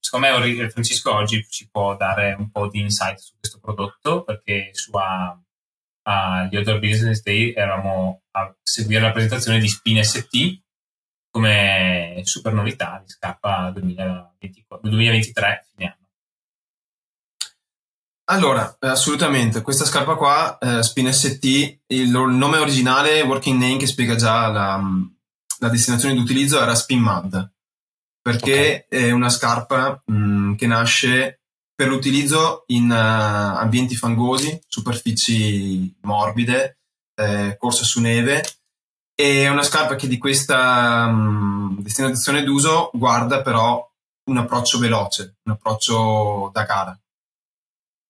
secondo 0.00 0.26
me 0.26 0.70
Francesco 0.70 1.14
oggi 1.14 1.46
ci 1.48 1.68
può 1.70 1.94
dare 1.96 2.34
un 2.36 2.50
po' 2.50 2.68
di 2.68 2.80
insight 2.80 3.18
su 3.18 3.34
questo 3.38 3.60
prodotto 3.60 4.24
perché 4.24 4.70
su 4.72 4.90
agli 6.02 6.56
Outdoor 6.56 6.78
Business 6.80 7.22
Day 7.22 7.52
eravamo 7.52 8.22
a 8.32 8.52
seguire 8.62 9.02
la 9.02 9.12
presentazione 9.12 9.60
di 9.60 9.68
Spin 9.68 10.02
ST 10.02 10.62
come 11.38 12.20
super 12.24 12.52
novità 12.52 13.00
di 13.04 13.12
scappa 13.12 13.70
2023 13.70 15.66
fine 15.70 15.88
anno. 15.88 16.06
Allora, 18.30 18.76
assolutamente, 18.80 19.62
questa 19.62 19.84
scarpa 19.84 20.16
qua, 20.16 20.58
eh, 20.58 20.82
Spin 20.82 21.12
ST, 21.12 21.44
il, 21.86 22.10
nome 22.10 22.58
originale, 22.58 23.22
working 23.22 23.58
name 23.58 23.76
che 23.76 23.86
spiega 23.86 24.16
già 24.16 24.48
la, 24.48 24.82
la 25.60 25.68
destinazione 25.68 26.14
di 26.14 26.20
utilizzo 26.20 26.60
era 26.60 26.74
Spin 26.74 27.00
Mud, 27.00 27.52
perché 28.20 28.86
okay. 28.86 29.06
è 29.06 29.10
una 29.12 29.30
scarpa 29.30 30.02
mh, 30.04 30.12
mm, 30.12 30.54
che 30.56 30.66
nasce 30.66 31.42
per 31.72 31.86
l'utilizzo 31.86 32.64
in 32.66 32.90
uh, 32.90 33.58
ambienti 33.58 33.94
fangosi, 33.94 34.60
superfici 34.66 35.96
morbide, 36.00 36.80
eh, 37.14 37.56
corsa 37.56 37.84
su 37.84 38.00
neve 38.00 38.42
è 39.20 39.48
una 39.48 39.64
scarpa 39.64 39.96
che 39.96 40.06
di 40.06 40.16
questa 40.16 41.06
um, 41.08 41.76
destinazione 41.80 42.44
d'uso 42.44 42.90
guarda 42.92 43.42
però 43.42 43.84
un 44.30 44.36
approccio 44.36 44.78
veloce, 44.78 45.38
un 45.42 45.54
approccio 45.54 46.50
da 46.52 46.62
gara. 46.62 47.00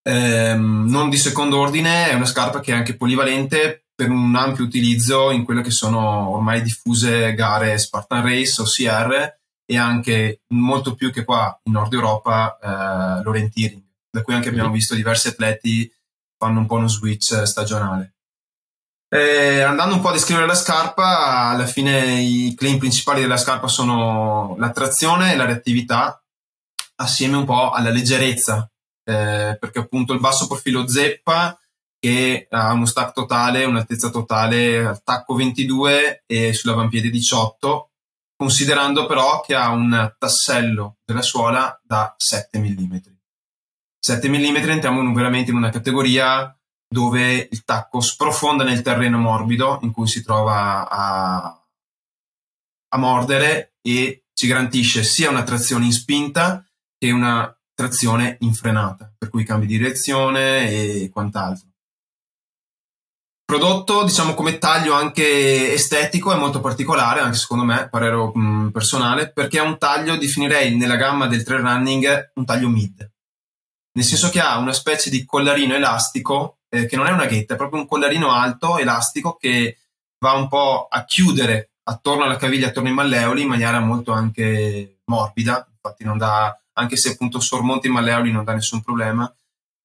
Ehm, 0.02 0.84
non 0.86 1.08
di 1.08 1.16
secondo 1.16 1.60
ordine, 1.60 2.10
è 2.10 2.14
una 2.14 2.26
scarpa 2.26 2.60
che 2.60 2.72
è 2.72 2.74
anche 2.74 2.94
polivalente 2.94 3.86
per 3.94 4.10
un 4.10 4.36
ampio 4.36 4.64
utilizzo 4.64 5.30
in 5.30 5.44
quelle 5.44 5.62
che 5.62 5.70
sono 5.70 6.28
ormai 6.28 6.60
diffuse 6.60 7.32
gare 7.32 7.78
Spartan 7.78 8.22
Race 8.22 8.60
o 8.60 8.64
CR 8.66 9.36
e 9.64 9.78
anche 9.78 10.42
molto 10.48 10.94
più 10.94 11.10
che 11.10 11.24
qua 11.24 11.58
in 11.64 11.72
Nord 11.72 11.94
Europa 11.94 12.58
eh, 12.60 13.22
l'orienteering, 13.22 13.82
da 14.10 14.20
cui 14.20 14.34
anche 14.34 14.50
abbiamo 14.50 14.72
visto 14.72 14.94
diversi 14.94 15.28
atleti 15.28 15.90
fanno 16.36 16.60
un 16.60 16.66
po' 16.66 16.74
uno 16.74 16.88
switch 16.88 17.44
stagionale. 17.44 18.17
Eh, 19.10 19.62
andando 19.62 19.94
un 19.94 20.00
po' 20.02 20.08
a 20.08 20.12
descrivere 20.12 20.46
la 20.46 20.54
scarpa, 20.54 21.48
alla 21.48 21.64
fine 21.64 22.20
i 22.20 22.54
claim 22.54 22.76
principali 22.76 23.22
della 23.22 23.38
scarpa 23.38 23.66
sono 23.66 24.54
la 24.58 24.70
trazione 24.70 25.32
e 25.32 25.36
la 25.36 25.46
reattività, 25.46 26.22
assieme 26.96 27.36
un 27.36 27.46
po' 27.46 27.70
alla 27.70 27.88
leggerezza, 27.88 28.70
eh, 29.04 29.56
perché 29.58 29.78
appunto 29.78 30.12
il 30.12 30.20
basso 30.20 30.46
profilo 30.46 30.86
zeppa 30.86 31.58
che 31.98 32.46
ha 32.50 32.72
uno 32.72 32.84
stack 32.84 33.12
totale, 33.12 33.64
un'altezza 33.64 34.10
totale 34.10 34.84
al 34.84 35.02
tacco 35.02 35.34
22 35.34 36.24
e 36.26 36.52
sull'avampiede 36.52 37.08
18, 37.08 37.90
considerando 38.36 39.06
però 39.06 39.40
che 39.40 39.54
ha 39.54 39.70
un 39.70 40.14
tassello 40.18 40.98
della 41.04 41.22
suola 41.22 41.80
da 41.82 42.14
7 42.16 42.58
mm. 42.58 42.96
7 43.98 44.28
mm 44.28 44.56
entriamo 44.56 45.12
veramente 45.12 45.50
in 45.50 45.56
una 45.56 45.70
categoria 45.70 46.57
dove 46.88 47.48
il 47.50 47.64
tacco 47.64 48.00
sprofonda 48.00 48.64
nel 48.64 48.82
terreno 48.82 49.18
morbido 49.18 49.78
in 49.82 49.92
cui 49.92 50.08
si 50.08 50.22
trova 50.22 50.88
a, 50.88 51.66
a 52.88 52.98
mordere 52.98 53.74
e 53.82 54.24
ci 54.32 54.46
garantisce 54.46 55.02
sia 55.02 55.28
una 55.28 55.42
trazione 55.42 55.84
in 55.84 55.92
spinta 55.92 56.64
che 56.96 57.10
una 57.10 57.54
trazione 57.74 58.38
in 58.40 58.54
frenata, 58.54 59.12
per 59.16 59.28
cui 59.28 59.44
cambi 59.44 59.66
di 59.66 59.76
direzione 59.76 60.70
e 60.70 61.10
quant'altro. 61.12 61.66
Prodotto, 63.44 64.04
diciamo 64.04 64.34
come 64.34 64.58
taglio 64.58 64.92
anche 64.94 65.72
estetico, 65.72 66.32
è 66.32 66.36
molto 66.36 66.60
particolare, 66.60 67.20
anche 67.20 67.36
secondo 67.38 67.64
me, 67.64 67.88
parere 67.88 68.30
personale, 68.72 69.32
perché 69.32 69.58
è 69.58 69.62
un 69.62 69.78
taglio, 69.78 70.16
definirei 70.16 70.76
nella 70.76 70.96
gamma 70.96 71.26
del 71.26 71.44
trail 71.44 71.62
running, 71.62 72.32
un 72.34 72.44
taglio 72.44 72.68
mid. 72.68 73.10
Nel 73.92 74.04
senso 74.04 74.28
che 74.28 74.40
ha 74.40 74.58
una 74.58 74.74
specie 74.74 75.08
di 75.08 75.24
collarino 75.24 75.74
elastico 75.74 76.57
eh, 76.68 76.86
che 76.86 76.96
non 76.96 77.06
è 77.06 77.10
una 77.10 77.26
ghetta, 77.26 77.54
è 77.54 77.56
proprio 77.56 77.80
un 77.80 77.86
collarino 77.86 78.30
alto, 78.30 78.78
elastico, 78.78 79.36
che 79.36 79.78
va 80.18 80.32
un 80.32 80.48
po' 80.48 80.86
a 80.90 81.04
chiudere 81.04 81.70
attorno 81.84 82.24
alla 82.24 82.36
caviglia, 82.36 82.68
attorno 82.68 82.88
ai 82.88 82.94
malleoli, 82.94 83.42
in 83.42 83.48
maniera 83.48 83.80
molto 83.80 84.12
anche 84.12 85.00
morbida, 85.06 85.66
infatti 85.70 86.04
non 86.04 86.18
dà, 86.18 86.56
anche 86.74 86.96
se 86.96 87.10
appunto 87.10 87.40
sormonta 87.40 87.86
i 87.86 87.90
malleoli 87.90 88.30
non 88.30 88.44
dà 88.44 88.52
nessun 88.52 88.82
problema. 88.82 89.32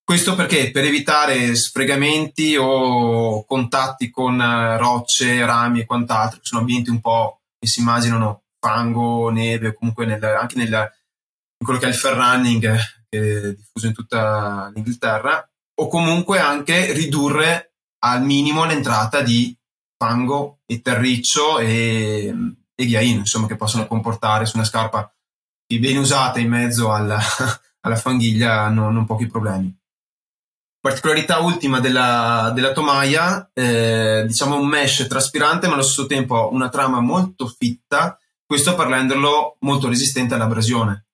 Questo 0.06 0.36
perché? 0.36 0.70
Per 0.72 0.84
evitare 0.84 1.56
sfregamenti 1.56 2.58
o 2.58 3.46
contatti 3.46 4.10
con 4.10 4.40
eh, 4.40 4.78
rocce, 4.78 5.46
rami 5.46 5.80
e 5.80 5.86
quant'altro, 5.86 6.40
che 6.40 6.46
sono 6.46 6.60
ambienti 6.62 6.90
un 6.90 7.00
po' 7.00 7.40
che 7.58 7.68
si 7.68 7.80
immaginano 7.80 8.42
fango, 8.60 9.30
neve, 9.30 9.70
o 9.70 9.74
comunque 9.74 10.06
nel, 10.06 10.22
anche 10.22 10.58
nel, 10.58 10.72
in 10.72 11.66
quello 11.66 11.80
che 11.80 11.86
è 11.86 11.90
il 11.90 11.96
fair 11.96 12.16
running, 12.16 12.78
che 13.10 13.20
è 13.20 13.54
diffuso 13.54 13.88
in 13.88 13.94
tutta 13.94 14.70
l'Inghilterra, 14.74 15.50
o 15.84 15.88
comunque 15.88 16.40
anche 16.40 16.94
ridurre 16.94 17.74
al 18.00 18.24
minimo 18.24 18.66
l'entrata 18.66 19.22
di 19.22 19.56
fango 19.98 20.60
e 20.66 20.82
terriccio 20.82 21.60
e, 21.60 22.34
e 22.74 22.86
ghiaino, 22.86 23.20
insomma, 23.20 23.48
che 23.48 23.56
possono 23.56 23.86
comportare 23.88 24.46
su 24.46 24.56
una 24.56 24.66
scarpa 24.66 25.14
ben 25.74 25.98
usata 25.98 26.40
in 26.40 26.50
mezzo 26.50 26.94
alla, 26.94 27.20
alla 27.82 27.96
fanghiglia 27.96 28.70
non, 28.70 28.94
non, 28.94 29.06
pochi 29.06 29.28
problemi. 29.28 29.76
Particolarità 30.80 31.40
ultima 31.40 31.80
della, 31.80 32.52
della 32.54 32.74
tomaia, 32.74 33.50
eh, 33.54 34.24
diciamo 34.28 34.60
un 34.60 34.68
mesh 34.68 35.08
traspirante 35.08 35.68
ma 35.68 35.74
allo 35.74 35.82
stesso 35.82 36.06
tempo 36.06 36.50
una 36.52 36.70
trama 36.70 37.00
molto 37.00 37.48
fitta, 37.48 38.20
questo 38.46 38.76
per 38.76 38.88
renderlo 38.88 39.58
molto 39.62 39.88
resistente 39.88 40.36
all'abrasione. 40.36 41.08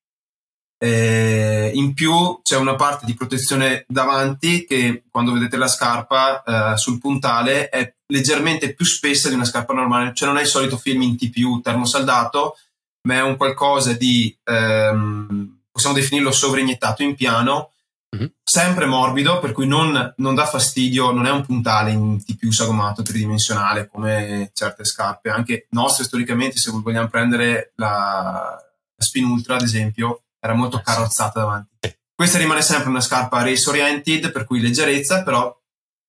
Eh, 0.82 1.72
in 1.74 1.94
più 1.94 2.40
c'è 2.42 2.56
una 2.56 2.76
parte 2.76 3.06
di 3.06 3.14
protezione 3.14 3.84
davanti 3.86 4.64
che 4.64 5.04
quando 5.12 5.34
vedete 5.34 5.58
la 5.58 5.68
scarpa 5.68 6.42
eh, 6.42 6.78
sul 6.78 7.00
puntale 7.00 7.68
è 7.68 7.94
leggermente 8.08 8.74
più 8.74 8.86
spessa 8.86 9.28
di 9.28 9.36
una 9.36 9.44
scarpa 9.44 9.74
normale, 9.74 10.14
cioè 10.14 10.30
non 10.30 10.38
è 10.38 10.42
il 10.42 10.48
solito 10.48 10.78
film 10.78 11.02
in 11.02 11.18
TPU 11.18 11.60
termosaldato, 11.60 12.58
ma 13.02 13.16
è 13.16 13.22
un 13.22 13.36
qualcosa 13.36 13.92
di, 13.94 14.36
ehm, 14.44 15.64
possiamo 15.70 15.96
definirlo 15.96 16.32
sovrainiettato 16.32 17.04
in 17.04 17.16
piano, 17.16 17.72
mm-hmm. 18.16 18.28
sempre 18.42 18.86
morbido, 18.86 19.40
per 19.40 19.52
cui 19.52 19.68
non, 19.68 20.14
non, 20.16 20.34
dà 20.34 20.46
fastidio, 20.46 21.12
non 21.12 21.26
è 21.26 21.32
un 21.32 21.46
puntale 21.46 21.92
in 21.92 22.24
TPU 22.24 22.52
sagomato 22.52 23.02
tridimensionale 23.02 23.88
come 23.88 24.50
certe 24.54 24.86
scarpe, 24.86 25.30
anche 25.30 25.68
nostre 25.72 26.06
storicamente, 26.06 26.58
se 26.58 26.72
vogliamo 26.72 27.10
prendere 27.10 27.74
la, 27.76 28.58
la 28.96 29.04
Spin 29.04 29.26
Ultra 29.26 29.56
ad 29.56 29.62
esempio, 29.62 30.24
era 30.40 30.54
molto 30.54 30.82
carrozzata 30.84 31.40
davanti. 31.40 31.98
Questa 32.16 32.38
rimane 32.38 32.62
sempre 32.62 32.90
una 32.90 33.02
scarpa 33.02 33.44
race 33.44 33.70
oriented, 33.70 34.32
per 34.32 34.46
cui 34.46 34.60
leggerezza, 34.60 35.24
però 35.24 35.56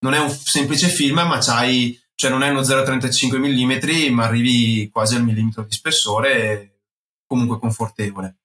non 0.01 0.15
è 0.15 0.19
un 0.19 0.31
semplice 0.31 0.89
film, 0.89 1.21
ma 1.21 1.39
c'hai, 1.39 1.99
cioè 2.15 2.31
non 2.31 2.43
è 2.43 2.49
uno 2.49 2.63
0,35 2.63 3.39
mm, 3.39 4.13
ma 4.13 4.25
arrivi 4.25 4.89
quasi 4.91 5.15
al 5.15 5.23
millimetro 5.23 5.63
di 5.63 5.73
spessore, 5.73 6.81
comunque 7.27 7.59
confortevole. 7.59 8.39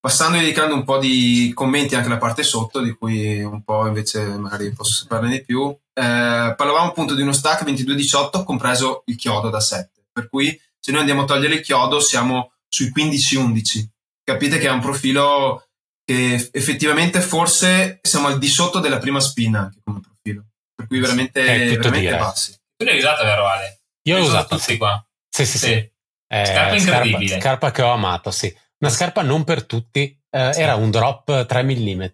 Passando 0.00 0.36
e 0.36 0.40
dedicando 0.40 0.74
un 0.74 0.84
po' 0.84 0.98
di 0.98 1.50
commenti 1.54 1.94
anche 1.94 2.08
alla 2.08 2.18
parte 2.18 2.42
sotto, 2.42 2.80
di 2.80 2.92
cui 2.92 3.42
un 3.42 3.62
po' 3.62 3.86
invece 3.86 4.22
magari 4.38 4.72
posso 4.72 4.92
saperne 4.92 5.30
di 5.30 5.44
più, 5.44 5.68
eh, 5.70 6.54
parlavamo 6.56 6.88
appunto 6.88 7.14
di 7.14 7.22
uno 7.22 7.32
stack 7.32 7.64
22-18 7.64 8.44
compreso 8.44 9.02
il 9.06 9.16
chiodo 9.16 9.50
da 9.50 9.60
7, 9.60 10.08
per 10.12 10.28
cui 10.28 10.58
se 10.78 10.92
noi 10.92 11.00
andiamo 11.00 11.22
a 11.22 11.24
togliere 11.24 11.54
il 11.54 11.62
chiodo 11.62 12.00
siamo 12.00 12.52
sui 12.68 12.92
15-11 12.94 13.86
capite 14.28 14.58
che 14.58 14.68
ha 14.68 14.72
un 14.72 14.80
profilo 14.80 15.68
che 16.04 16.50
effettivamente 16.52 17.20
forse 17.20 17.98
siamo 18.02 18.26
al 18.26 18.38
di 18.38 18.48
sotto 18.48 18.78
della 18.78 18.98
prima 18.98 19.20
spina 19.20 19.60
anche 19.60 19.78
come 19.82 20.00
profilo. 20.00 20.44
Per 20.74 20.86
cui 20.86 21.00
veramente, 21.00 21.42
veramente 21.42 22.16
bassi. 22.16 22.54
Tu 22.76 22.84
l'hai 22.84 22.98
usata, 22.98 23.24
vero 23.24 23.46
Ale? 23.46 23.80
Io 24.02 24.18
l'ho 24.18 24.24
usata 24.24 24.56
tutti 24.56 24.72
sì. 24.72 24.76
qua. 24.76 25.02
Sì, 25.28 25.46
sì, 25.46 25.58
sì. 25.58 25.66
sì. 25.66 25.92
Eh, 26.30 26.44
scarpa 26.44 26.76
incredibile. 26.76 27.26
Scarpa, 27.26 27.40
scarpa, 27.40 27.70
che 27.70 27.82
ho 27.82 27.90
amato, 27.90 28.30
sì. 28.30 28.54
Una 28.80 28.90
scarpa 28.90 29.22
non 29.22 29.44
per 29.44 29.64
tutti. 29.64 30.16
Eh, 30.30 30.52
sì. 30.52 30.60
Era 30.60 30.74
un 30.74 30.90
drop 30.90 31.46
3 31.46 31.62
mm. 31.62 32.04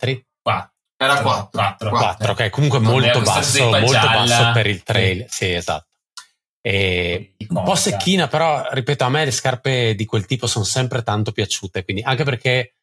Qua. 0.41 0.73
Era 0.97 1.20
4. 1.20 1.51
4, 1.51 1.91
4 1.91 2.32
ok, 2.32 2.51
comunque 2.51 2.78
molto 2.78 3.20
basso, 3.20 3.69
molto 3.69 3.91
basso 3.91 4.53
per 4.53 4.66
il 4.69 4.82
trail. 4.82 5.27
Sì, 5.28 5.53
esatto. 5.53 5.89
E 6.66 7.35
un 7.49 7.62
po' 7.62 7.74
secchina, 7.74 8.27
però 8.27 8.66
ripeto, 8.70 9.05
a 9.05 9.11
me 9.11 9.27
le 9.27 9.32
scarpe 9.32 9.95
di 9.95 10.07
quel 10.07 10.24
tipo 10.24 10.47
sono 10.47 10.65
sempre 10.65 11.03
tanto 11.03 11.31
piaciute, 11.31 11.85
quindi 11.85 12.01
anche 12.03 12.24
perché 12.24 12.77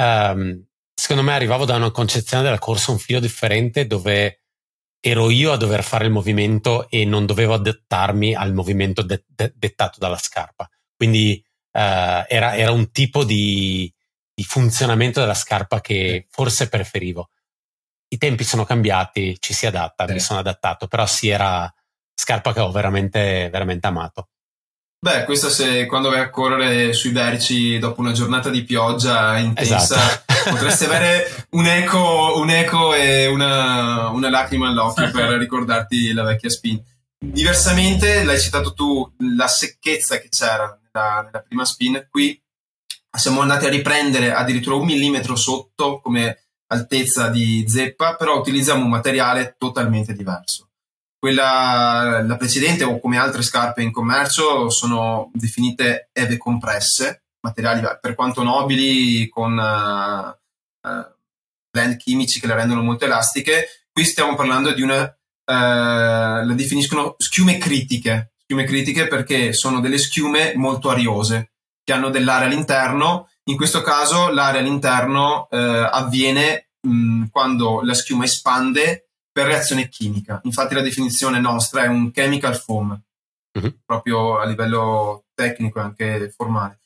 um, 0.00 0.64
secondo 0.94 1.22
me 1.22 1.34
arrivavo 1.34 1.66
da 1.66 1.76
una 1.76 1.90
concezione 1.90 2.42
della 2.42 2.58
corsa 2.58 2.90
un 2.90 2.98
filo 2.98 3.20
differente 3.20 3.86
dove 3.86 4.44
ero 5.00 5.28
io 5.28 5.52
a 5.52 5.58
dover 5.58 5.82
fare 5.82 6.06
il 6.06 6.10
movimento 6.10 6.88
e 6.88 7.04
non 7.04 7.26
dovevo 7.26 7.52
adattarmi 7.52 8.34
al 8.34 8.54
movimento 8.54 9.02
de- 9.02 9.24
de- 9.26 9.52
dettato 9.54 9.98
dalla 9.98 10.16
scarpa. 10.16 10.66
Quindi 10.96 11.44
uh, 11.72 12.24
era, 12.26 12.56
era, 12.56 12.72
un 12.72 12.90
tipo 12.90 13.24
di, 13.24 13.92
di, 14.32 14.42
funzionamento 14.42 15.20
della 15.20 15.34
scarpa 15.34 15.82
che 15.82 16.26
forse 16.30 16.70
preferivo. 16.70 17.28
I 18.08 18.16
tempi 18.16 18.42
sono 18.42 18.64
cambiati, 18.64 19.36
ci 19.38 19.52
si 19.52 19.66
adatta, 19.66 20.06
sì. 20.06 20.14
mi 20.14 20.20
sono 20.20 20.38
adattato, 20.38 20.86
però 20.86 21.04
sì, 21.04 21.28
era 21.28 21.70
scarpa 22.18 22.52
che 22.52 22.60
ho 22.60 22.70
veramente, 22.72 23.48
veramente 23.50 23.86
amato. 23.86 24.28
Beh, 25.00 25.22
questa 25.24 25.48
se 25.48 25.86
quando 25.86 26.10
vai 26.10 26.18
a 26.18 26.30
correre 26.30 26.92
sui 26.92 27.12
verci 27.12 27.78
dopo 27.78 28.00
una 28.00 28.10
giornata 28.10 28.50
di 28.50 28.64
pioggia 28.64 29.38
intensa, 29.38 29.76
esatto. 29.76 30.50
potresti 30.50 30.84
avere 30.86 31.46
un 31.50 31.66
eco, 31.66 32.32
un 32.36 32.50
eco 32.50 32.92
e 32.94 33.28
una, 33.28 34.08
una, 34.08 34.28
lacrima 34.28 34.66
all'occhio 34.66 35.08
per 35.12 35.30
ricordarti 35.38 36.12
la 36.12 36.24
vecchia 36.24 36.50
spin. 36.50 36.82
Diversamente, 37.16 38.24
l'hai 38.24 38.40
citato 38.40 38.74
tu, 38.74 39.08
la 39.36 39.46
secchezza 39.46 40.18
che 40.18 40.28
c'era 40.28 40.76
nella, 40.82 41.22
nella 41.22 41.44
prima 41.46 41.64
spin, 41.64 42.08
qui 42.10 42.40
siamo 43.16 43.40
andati 43.40 43.66
a 43.66 43.70
riprendere 43.70 44.32
addirittura 44.32 44.74
un 44.74 44.84
millimetro 44.84 45.36
sotto 45.36 46.00
come 46.00 46.42
altezza 46.66 47.28
di 47.28 47.64
zeppa, 47.68 48.16
però 48.16 48.38
utilizziamo 48.38 48.82
un 48.82 48.90
materiale 48.90 49.54
totalmente 49.56 50.12
diverso 50.12 50.67
quella, 51.18 52.22
la 52.24 52.36
precedente 52.36 52.84
o 52.84 53.00
come 53.00 53.18
altre 53.18 53.42
scarpe 53.42 53.82
in 53.82 53.90
commercio 53.90 54.70
sono 54.70 55.30
definite 55.34 56.10
eve 56.12 56.36
compresse, 56.36 57.24
materiali 57.40 57.82
per 58.00 58.14
quanto 58.14 58.42
nobili 58.42 59.28
con 59.28 59.56
uh, 59.56 60.88
uh, 60.88 61.06
blend 61.70 61.96
chimici 61.96 62.38
che 62.40 62.46
le 62.46 62.54
rendono 62.54 62.82
molto 62.82 63.04
elastiche. 63.04 63.86
Qui 63.92 64.04
stiamo 64.04 64.36
parlando 64.36 64.72
di 64.72 64.82
una, 64.82 65.02
uh, 65.02 65.12
la 65.52 66.52
definiscono 66.54 67.16
schiume 67.18 67.58
critiche, 67.58 68.34
schiume 68.42 68.64
critiche 68.64 69.08
perché 69.08 69.52
sono 69.52 69.80
delle 69.80 69.98
schiume 69.98 70.52
molto 70.54 70.88
ariose 70.88 71.52
che 71.82 71.92
hanno 71.92 72.10
dell'aria 72.10 72.46
all'interno. 72.46 73.28
In 73.44 73.56
questo 73.56 73.80
caso 73.80 74.28
l'area 74.28 74.60
all'interno 74.60 75.48
avviene 75.48 76.68
mh, 76.82 77.28
quando 77.30 77.80
la 77.82 77.94
schiuma 77.94 78.24
espande 78.24 79.07
per 79.30 79.46
reazione 79.46 79.88
chimica. 79.88 80.40
Infatti 80.44 80.74
la 80.74 80.80
definizione 80.80 81.40
nostra 81.40 81.84
è 81.84 81.86
un 81.86 82.10
chemical 82.10 82.56
foam, 82.56 83.00
uh-huh. 83.52 83.78
proprio 83.84 84.38
a 84.38 84.44
livello 84.46 85.24
tecnico 85.34 85.78
e 85.78 85.82
anche 85.82 86.32
formale. 86.34 86.80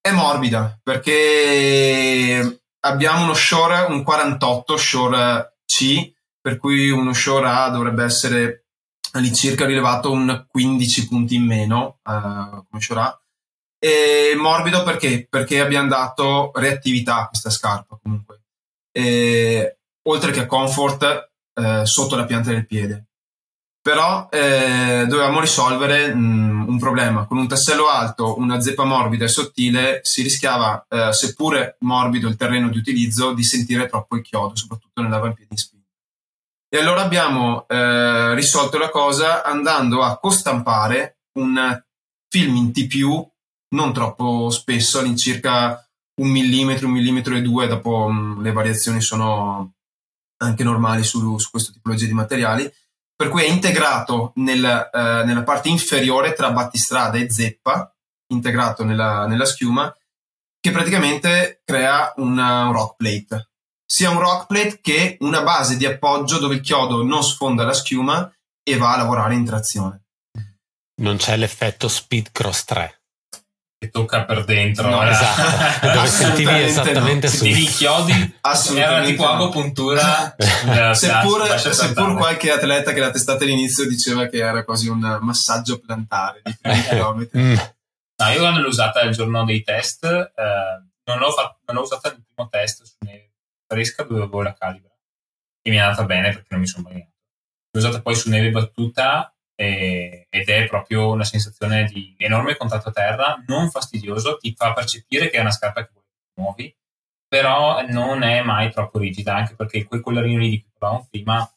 È 0.00 0.10
morbida 0.12 0.78
perché 0.82 2.60
abbiamo 2.80 3.24
uno 3.24 3.34
shore, 3.34 3.86
un 3.88 4.02
48 4.02 4.76
shore 4.76 5.58
C, 5.64 6.12
per 6.40 6.56
cui 6.58 6.90
uno 6.90 7.12
shore 7.12 7.48
A 7.48 7.68
dovrebbe 7.70 8.04
essere 8.04 8.66
all'incirca 9.12 9.66
rilevato 9.66 10.10
un 10.10 10.46
15 10.48 11.08
punti 11.08 11.34
in 11.34 11.44
meno 11.44 11.98
uh, 12.04 12.64
come 12.68 12.80
shore 12.80 13.00
A. 13.00 13.20
E 13.78 14.34
morbido 14.36 14.82
perché? 14.82 15.26
Perché 15.28 15.60
abbiamo 15.60 15.88
dato 15.88 16.50
reattività 16.54 17.22
a 17.22 17.28
questa 17.28 17.50
scarpa 17.50 17.98
comunque. 18.02 18.42
E, 18.90 19.78
oltre 20.08 20.32
che 20.32 20.46
comfort, 20.46 21.32
eh, 21.56 21.86
sotto 21.86 22.16
la 22.16 22.26
pianta 22.26 22.50
del 22.50 22.66
piede. 22.66 23.06
Però 23.80 24.28
eh, 24.30 25.04
dovevamo 25.08 25.40
risolvere 25.40 26.12
mh, 26.12 26.18
mm, 26.18 26.68
un 26.68 26.78
problema. 26.78 27.26
Con 27.26 27.38
un 27.38 27.48
tassello 27.48 27.88
alto, 27.88 28.36
una 28.38 28.60
zeppa 28.60 28.84
morbida 28.84 29.24
e 29.24 29.28
sottile, 29.28 30.00
si 30.02 30.22
rischiava, 30.22 30.84
eh, 30.88 31.12
seppure 31.12 31.76
morbido 31.80 32.28
il 32.28 32.36
terreno 32.36 32.68
di 32.68 32.78
utilizzo, 32.78 33.32
di 33.32 33.44
sentire 33.44 33.86
troppo 33.86 34.16
il 34.16 34.22
chiodo, 34.22 34.56
soprattutto 34.56 35.00
nell'avampiede 35.02 35.50
in 35.50 35.56
spinta. 35.56 35.86
E 36.68 36.78
allora 36.78 37.02
abbiamo 37.02 37.66
eh, 37.68 38.34
risolto 38.34 38.76
la 38.76 38.90
cosa 38.90 39.44
andando 39.44 40.02
a 40.02 40.18
costampare 40.18 41.20
un 41.38 41.80
film 42.28 42.56
in 42.56 42.72
T+, 42.72 42.88
non 43.68 43.92
troppo 43.92 44.50
spesso, 44.50 44.98
all'incirca 44.98 45.80
un 46.20 46.28
millimetro, 46.28 46.86
un 46.86 46.92
millimetro 46.92 47.36
e 47.36 47.42
due, 47.42 47.68
dopo 47.68 48.08
mh, 48.08 48.18
mm, 48.18 48.42
le 48.42 48.52
variazioni 48.52 49.00
sono 49.00 49.75
anche 50.38 50.64
normali 50.64 51.02
su, 51.04 51.38
su 51.38 51.50
questa 51.50 51.72
tipologia 51.72 52.06
di 52.06 52.12
materiali, 52.12 52.72
per 53.14 53.28
cui 53.28 53.42
è 53.42 53.48
integrato 53.48 54.32
nel, 54.36 54.64
eh, 54.64 55.24
nella 55.24 55.42
parte 55.42 55.68
inferiore 55.68 56.34
tra 56.34 56.50
battistrada 56.50 57.18
e 57.18 57.30
zeppa, 57.30 57.92
integrato 58.28 58.84
nella, 58.84 59.26
nella 59.26 59.46
schiuma, 59.46 59.94
che 60.60 60.70
praticamente 60.70 61.62
crea 61.64 62.12
una, 62.16 62.66
un 62.66 62.72
rock 62.72 62.96
plate. 62.96 63.50
Sia 63.86 64.10
un 64.10 64.18
rock 64.18 64.46
plate 64.46 64.80
che 64.80 65.16
una 65.20 65.42
base 65.42 65.76
di 65.76 65.86
appoggio 65.86 66.38
dove 66.38 66.56
il 66.56 66.60
chiodo 66.60 67.04
non 67.04 67.22
sfonda 67.22 67.64
la 67.64 67.72
schiuma 67.72 68.30
e 68.62 68.76
va 68.76 68.94
a 68.94 68.96
lavorare 68.96 69.34
in 69.34 69.44
trazione. 69.44 70.02
Non 71.00 71.16
c'è 71.16 71.36
l'effetto 71.36 71.88
Speed 71.88 72.32
Cross 72.32 72.64
3 72.64 73.00
che 73.78 73.90
tocca 73.90 74.24
per 74.24 74.44
dentro. 74.44 74.88
No, 74.88 75.02
esatto. 75.02 75.86
Dove 75.92 76.06
sentivi 76.06 76.62
esattamente 76.62 77.26
no. 77.26 77.32
su. 77.32 77.44
Sentivi 77.44 77.62
i 77.62 77.66
chiodi, 77.66 78.38
era 78.76 79.02
tipo 79.04 79.26
agopuntura. 79.26 80.34
seppur, 80.94 81.58
seppur 81.58 82.16
qualche 82.16 82.50
atleta 82.50 82.92
che 82.92 83.00
l'ha 83.00 83.10
testata 83.10 83.44
all'inizio 83.44 83.86
diceva 83.86 84.26
che 84.26 84.38
era 84.38 84.64
quasi 84.64 84.88
un 84.88 85.18
massaggio 85.20 85.78
plantare 85.78 86.42
di 86.44 86.82
chilometri. 86.88 87.40
mm. 87.40 87.56
No, 88.18 88.30
io 88.30 88.38
quando 88.38 88.60
l'ho 88.60 88.68
usata 88.68 89.02
il 89.02 89.12
giorno 89.12 89.44
dei 89.44 89.62
test, 89.62 90.04
eh, 90.04 90.82
non, 91.04 91.18
l'ho 91.18 91.30
fatto, 91.32 91.58
non 91.66 91.76
l'ho 91.76 91.82
usata 91.82 92.08
nel 92.08 92.24
primo 92.24 92.48
test 92.48 92.82
su 92.82 92.94
neve 93.00 93.32
fresca 93.66 94.04
dove 94.04 94.22
avevo 94.22 94.42
la 94.42 94.54
calibra 94.54 94.94
e 95.60 95.70
mi 95.70 95.76
è 95.76 95.80
andata 95.80 96.04
bene 96.04 96.30
perché 96.30 96.46
non 96.50 96.60
mi 96.60 96.66
sono 96.66 96.84
bagnato. 96.84 97.10
L'ho 97.72 97.80
usata 97.80 98.00
poi 98.00 98.14
su 98.14 98.30
neve 98.30 98.50
battuta 98.50 99.35
e, 99.56 100.26
ed 100.30 100.48
è 100.48 100.66
proprio 100.68 101.10
una 101.10 101.24
sensazione 101.24 101.84
di 101.84 102.14
enorme 102.18 102.56
contatto 102.56 102.90
a 102.90 102.92
terra, 102.92 103.42
non 103.46 103.70
fastidioso, 103.70 104.36
ti 104.36 104.54
fa 104.54 104.72
percepire 104.72 105.30
che 105.30 105.38
è 105.38 105.40
una 105.40 105.50
scarpa 105.50 105.84
che 105.84 105.92
muovi, 106.34 106.72
però 107.26 107.84
non 107.88 108.22
è 108.22 108.42
mai 108.42 108.70
troppo 108.70 108.98
rigida, 108.98 109.34
anche 109.34 109.54
perché 109.56 109.84
quel 109.84 110.00
collarino 110.00 110.38
lì 110.38 110.50
di 110.50 110.60
cui 110.60 110.70
parlavamo 110.78 111.08
prima 111.10 111.50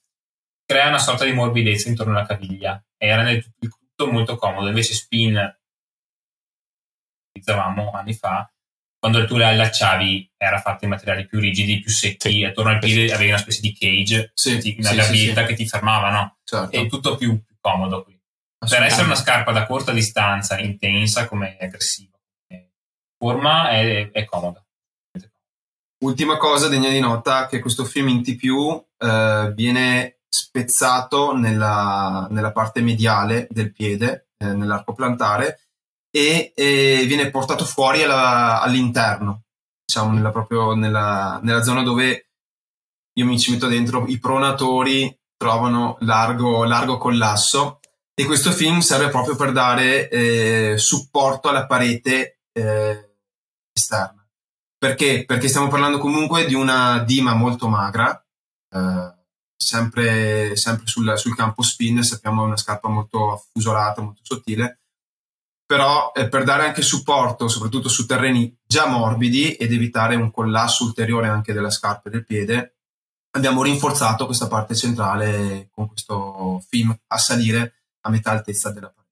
crea 0.65 0.87
una 0.87 0.99
sorta 0.99 1.25
di 1.25 1.33
morbidezza 1.33 1.89
intorno 1.89 2.15
alla 2.15 2.25
caviglia 2.25 2.83
e 2.97 3.15
rende 3.15 3.31
il 3.31 3.69
tutto 3.69 4.11
molto 4.11 4.35
comodo. 4.37 4.67
Invece 4.67 4.93
Spin, 4.93 5.57
utilizzavamo 7.29 7.91
anni 7.91 8.13
fa, 8.13 8.51
quando 8.99 9.25
tu 9.25 9.37
le 9.37 9.45
allacciavi 9.45 10.33
era 10.37 10.59
fatta 10.59 10.83
in 10.83 10.91
materiali 10.91 11.25
più 11.25 11.39
rigidi, 11.39 11.79
più 11.79 11.89
secchi, 11.89 12.31
sì. 12.31 12.43
attorno 12.43 12.71
al 12.71 12.79
piede 12.79 13.13
avevi 13.13 13.29
una 13.29 13.39
specie 13.39 13.61
di 13.61 13.73
cage, 13.73 14.31
sì, 14.33 14.75
una 14.77 14.89
sì, 14.89 14.95
gabbietta 14.95 15.45
che 15.45 15.53
ti 15.53 15.67
fermava, 15.67 16.11
no? 16.11 16.37
Certo. 16.43 16.75
È 16.75 16.87
tutto 16.87 17.15
più, 17.15 17.41
comodo 17.69 18.03
qui. 18.03 18.17
Per 18.59 18.83
essere 18.83 19.05
una 19.05 19.15
scarpa 19.15 19.51
da 19.51 19.65
corta 19.65 19.91
distanza, 19.91 20.59
intensa 20.59 21.27
come 21.27 21.57
aggressiva, 21.59 22.17
come 22.47 22.71
forma 23.17 23.69
è, 23.69 24.11
è 24.11 24.25
comoda. 24.25 24.63
Ultima 26.03 26.37
cosa 26.37 26.67
degna 26.67 26.89
di 26.89 26.99
nota 26.99 27.47
che 27.47 27.59
questo 27.59 27.83
film 27.83 28.07
in 28.09 28.23
T 28.23 28.43
eh, 28.97 29.51
viene 29.53 30.19
spezzato 30.29 31.35
nella, 31.35 32.27
nella, 32.29 32.51
parte 32.51 32.81
mediale 32.81 33.47
del 33.49 33.73
piede, 33.73 34.29
eh, 34.37 34.53
nell'arco 34.53 34.93
plantare, 34.93 35.61
e, 36.09 36.53
e, 36.55 37.03
viene 37.05 37.29
portato 37.29 37.65
fuori 37.65 38.03
alla, 38.03 38.61
all'interno, 38.61 39.43
diciamo 39.85 40.13
nella, 40.13 40.31
proprio 40.31 40.73
nella, 40.73 41.39
nella 41.43 41.63
zona 41.63 41.83
dove 41.83 42.29
io 43.13 43.25
mi 43.25 43.39
ci 43.39 43.51
metto 43.51 43.67
dentro 43.67 44.05
i 44.07 44.19
pronatori 44.19 45.18
trovano 45.39 45.95
largo, 46.01 46.65
largo 46.65 46.97
collasso 46.97 47.79
e 48.13 48.25
questo 48.25 48.51
film 48.51 48.79
serve 48.79 49.07
proprio 49.07 49.37
per 49.37 49.53
dare 49.53 50.09
eh, 50.09 50.73
supporto 50.77 51.47
alla 51.47 51.65
parete 51.65 52.41
eh, 52.51 53.13
esterna. 53.71 54.27
Perché? 54.77 55.23
Perché 55.25 55.47
stiamo 55.47 55.69
parlando 55.69 55.97
comunque 55.97 56.45
di 56.45 56.55
una 56.55 56.99
dima 57.05 57.33
molto 57.33 57.69
magra, 57.69 58.21
eh, 58.69 59.13
sempre, 59.55 60.57
sempre 60.57 60.87
sul, 60.87 61.17
sul, 61.17 61.35
campo 61.35 61.61
spin, 61.61 62.03
sappiamo 62.03 62.43
è 62.43 62.47
una 62.47 62.57
scarpa 62.57 62.89
molto 62.89 63.31
affusolata, 63.31 64.01
molto 64.01 64.21
sottile, 64.23 64.81
però 65.65 66.11
eh, 66.13 66.27
per 66.27 66.43
dare 66.43 66.65
anche 66.65 66.81
supporto, 66.81 67.47
soprattutto 67.47 67.87
su 67.87 68.05
terreni 68.05 68.53
già 68.65 68.87
morbidi 68.87 69.53
ed 69.53 69.71
evitare 69.71 70.15
un 70.15 70.31
collasso 70.31 70.83
ulteriore 70.83 71.29
anche 71.29 71.53
della 71.53 71.69
scarpa 71.69 72.09
e 72.09 72.11
del 72.11 72.25
piede, 72.25 72.78
abbiamo 73.31 73.63
rinforzato 73.63 74.25
questa 74.25 74.47
parte 74.47 74.75
centrale 74.75 75.69
con 75.71 75.87
questo 75.87 76.63
film 76.67 76.97
a 77.07 77.17
salire 77.17 77.83
a 78.01 78.09
metà 78.09 78.31
altezza 78.31 78.71
della 78.71 78.89
parete. 78.89 79.07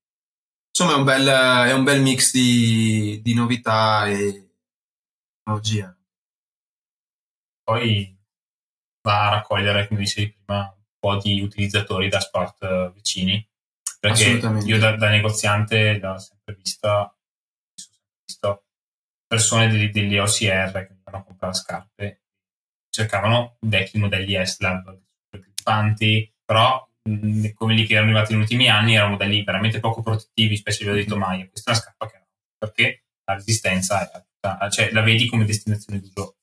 Insomma, 0.69 0.93
è 0.93 0.97
un 0.97 1.03
bel, 1.03 1.27
è 1.27 1.73
un 1.73 1.83
bel 1.83 2.01
mix 2.01 2.31
di, 2.31 3.19
di 3.23 3.33
novità 3.33 4.07
e 4.07 4.51
tecnologia. 5.37 5.95
Poi 7.63 8.15
va 9.01 9.27
a 9.27 9.29
raccogliere, 9.29 9.87
come 9.87 10.01
dicevi 10.01 10.33
prima, 10.33 10.61
un 10.61 10.99
po' 10.99 11.17
di 11.17 11.41
utilizzatori 11.41 12.09
da 12.09 12.19
sport 12.19 12.63
eh, 12.63 12.91
vicini. 12.93 13.45
Perché 13.99 14.39
io 14.65 14.77
da, 14.77 14.95
da 14.95 15.09
negoziante 15.09 15.97
l'ho 15.97 16.17
sempre 16.19 16.53
vista, 16.53 17.13
visto 18.23 18.65
persone 19.25 19.69
degli, 19.69 19.89
degli 19.89 20.17
OCR 20.17 20.71
che 20.71 20.87
venivano 20.87 21.17
a 21.17 21.23
comprare 21.23 21.53
scarpe, 21.53 22.21
cercavano 22.89 23.57
vecchi 23.61 23.97
modelli 23.97 24.43
S-Lab, 24.45 24.99
grippanti, 25.29 26.31
però 26.45 26.87
mh, 27.03 27.49
come 27.53 27.73
li 27.73 27.85
che 27.85 27.93
erano 27.93 28.09
arrivati 28.09 28.33
negli 28.33 28.41
ultimi 28.41 28.69
anni 28.69 28.95
erano 28.95 29.11
modelli 29.11 29.43
veramente 29.43 29.79
poco 29.79 30.01
protettivi, 30.01 30.57
specie 30.57 30.83
a 30.83 30.85
livello 30.85 31.03
di 31.03 31.09
tomaia. 31.09 31.47
Questa 31.49 31.71
è 31.71 31.73
una 31.73 31.83
scarpa 31.83 32.07
che 32.07 32.15
era 32.15 32.25
perché 32.57 33.03
la 33.25 33.33
resistenza 33.35 34.01
è 34.01 34.23
tutta, 34.23 34.69
cioè 34.69 34.91
la 34.91 35.01
vedi 35.01 35.27
come 35.27 35.45
destinazione 35.45 35.99
di 35.99 36.11
gioco 36.13 36.37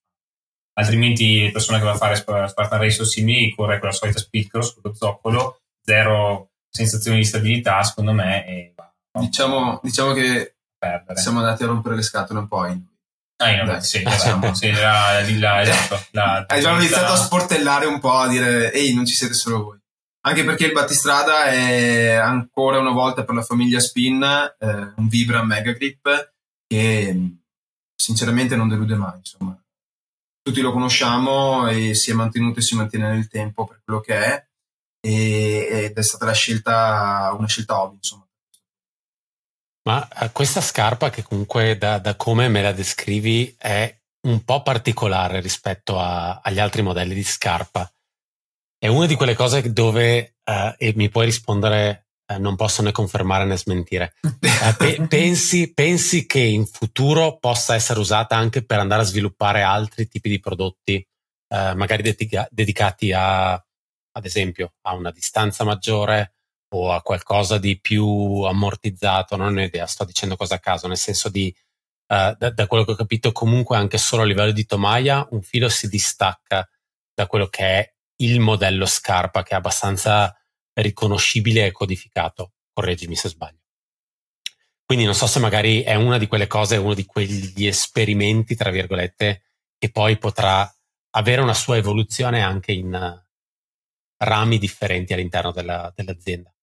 altrimenti 0.75 1.43
le 1.43 1.51
persone 1.51 1.79
che 1.79 1.85
vanno 1.85 1.97
a 1.97 1.99
fare 1.99 2.17
Spartan 2.17 2.79
Race 2.79 3.03
o 3.03 3.05
simili 3.05 3.55
corre 3.55 3.79
con 3.79 3.89
la 3.89 3.95
solita 3.95 4.19
speed 4.19 4.49
cross, 4.49 4.75
con 4.75 4.83
lo 4.85 4.95
zoccolo, 4.95 5.61
zero 5.83 6.51
sensazione 6.69 7.19
di 7.19 7.25
stabilità 7.25 7.83
secondo 7.83 8.13
me 8.13 8.47
e 8.47 8.73
va, 8.75 8.93
diciamo, 9.21 9.81
diciamo 9.83 10.13
che 10.13 10.57
perdere. 10.77 11.21
siamo 11.21 11.39
andati 11.39 11.63
a 11.63 11.67
rompere 11.67 11.97
le 11.97 12.03
scatole 12.03 12.41
un 12.41 12.49
po' 12.49 12.67
in 12.67 12.83
Ah, 13.45 13.63
no, 13.65 13.81
sì, 13.81 14.03
diciamo, 14.03 14.55
sì, 14.55 14.73
la, 14.73 15.23
la, 15.39 15.61
esatto, 15.63 16.07
la, 16.13 16.45
abbiamo 16.49 16.79
iniziato 16.79 17.13
a 17.13 17.17
sportellare 17.17 17.87
un 17.87 18.01
po', 18.01 18.13
a 18.13 18.29
dire 18.29 18.73
ehi, 18.73 18.95
non 18.95 19.05
ci 19.05 19.15
siete 19.15 19.35
solo 19.35 19.63
voi. 19.63 19.79
Anche 20.27 20.45
perché 20.45 20.65
il 20.65 20.73
battistrada 20.73 21.45
è 21.45 22.15
ancora 22.15 22.79
una 22.79 22.93
volta 22.93 23.25
per 23.25 23.35
la 23.35 23.43
famiglia 23.43 23.79
Spin 23.79 24.23
eh, 24.23 24.93
un 24.97 25.09
Vibra 25.09 25.43
Mega 25.45 25.73
Grip 25.73 26.33
che 26.67 27.35
sinceramente 27.95 28.57
non 28.57 28.69
delude 28.69 28.95
mai. 28.95 29.19
Insomma, 29.19 29.55
tutti 30.43 30.63
lo 30.63 30.73
conosciamo 30.73 31.69
e 31.69 31.95
si 31.95 32.11
è 32.11 32.15
mantenuto 32.15 32.61
e 32.61 32.63
si 32.63 32.75
mantiene 32.75 33.09
nel 33.09 33.29
tempo 33.29 33.67
per 33.67 33.83
quello 33.85 34.01
che 34.01 34.15
è 34.15 34.47
ed 35.07 35.97
è 35.97 36.03
stata 36.03 36.25
la 36.25 36.33
scelta, 36.33 37.35
una 37.37 37.47
scelta 37.47 37.83
ovvia, 37.83 37.97
insomma. 37.97 38.24
Ma 39.87 40.09
eh, 40.09 40.31
questa 40.33 40.61
scarpa 40.61 41.11
che 41.11 41.23
comunque 41.23 41.77
da, 41.77 41.99
da, 41.99 42.17
come 42.17 42.49
me 42.49 42.63
la 42.63 42.73
descrivi 42.73 43.55
è 43.59 43.95
un 44.27 44.43
po' 44.45 44.63
particolare 44.63 45.41
rispetto 45.41 46.01
a, 46.01 46.41
agli 46.43 46.59
altri 46.59 46.83
modelli 46.83 47.15
di 47.15 47.23
scarpa. 47.23 47.91
È 48.79 48.89
una 48.89 49.07
di 49.07 49.15
quelle 49.15 49.35
cose 49.35 49.73
dove, 49.73 50.37
uh, 50.45 50.75
e 50.77 50.93
mi 50.97 51.11
puoi 51.11 51.27
rispondere, 51.27 52.09
uh, 52.33 52.41
non 52.41 52.57
posso 52.57 52.83
né 52.83 52.93
confermare 52.93 53.45
né 53.45 53.57
smentire, 53.59 54.15
uh, 54.23 54.77
pe- 54.77 55.05
pensi, 55.09 55.73
pensi, 55.73 56.27
che 56.27 56.41
in 56.41 56.67
futuro 56.67 57.39
possa 57.39 57.75
essere 57.75 58.01
usata 58.01 58.37
anche 58.37 58.65
per 58.65 58.79
andare 58.79 59.03
a 59.03 59.07
sviluppare 59.07 59.63
altri 59.63 60.09
tipi 60.09 60.29
di 60.29 60.41
prodotti, 60.41 61.07
magari 61.49 62.03
dedica- 62.03 62.49
dedicati 62.51 63.13
a, 63.13 63.53
ad 63.53 64.25
esempio, 64.25 64.75
a 64.83 64.95
una 64.95 65.13
distanza 65.13 65.63
maggiore 65.63 66.34
o 66.75 66.93
a 66.93 67.03
qualcosa 67.03 67.59
di 67.59 67.79
più 67.81 68.43
ammortizzato, 68.43 69.37
non 69.37 69.57
ho 69.57 69.63
idea, 69.63 69.87
sto 69.87 70.05
dicendo 70.05 70.37
cosa 70.37 70.57
a 70.57 70.59
caso, 70.59 70.89
nel 70.89 70.97
senso 70.97 71.29
di, 71.29 71.55
uh, 72.09 72.35
da, 72.37 72.51
da, 72.51 72.67
quello 72.67 72.85
che 72.85 72.93
ho 72.93 72.97
capito, 72.97 73.31
comunque 73.33 73.77
anche 73.77 73.97
solo 73.97 74.23
a 74.23 74.25
livello 74.27 74.51
di 74.51 74.67
tomaia, 74.67 75.27
un 75.31 75.43
filo 75.43 75.69
si 75.69 75.89
distacca 75.89 76.69
da 77.15 77.27
quello 77.27 77.47
che 77.47 77.65
è 77.65 77.95
il 78.17 78.41
modello 78.41 78.87
scarpa, 78.87 79.43
che 79.45 79.53
è 79.53 79.57
abbastanza 79.57 80.37
riconoscibile 80.75 81.67
e 81.67 81.73
codificato. 81.73 82.53
Correggimi 82.73 83.15
se 83.15 83.29
sbaglio. 83.29 83.61
Quindi 84.85 85.05
non 85.05 85.15
so 85.15 85.27
se 85.27 85.39
magari 85.39 85.83
è 85.83 85.95
una 85.95 86.19
di 86.19 86.27
quelle 86.27 86.49
cose, 86.49 86.77
uno 86.77 86.95
di 86.95 87.07
quegli 87.07 87.67
esperimenti, 87.67 88.57
tra 88.57 88.71
virgolette, 88.71 89.43
che 89.79 89.91
poi 89.91 90.19
potrà 90.19 90.69
avere 91.11 91.41
una 91.41 91.55
sua 91.55 91.77
evoluzione 91.77 92.43
anche 92.43 92.73
in 92.73 93.23
rami 94.19 94.59
differenti 94.59 95.13
all'interno 95.13 95.53
della, 95.53 95.93
dell'azienda. 95.95 96.54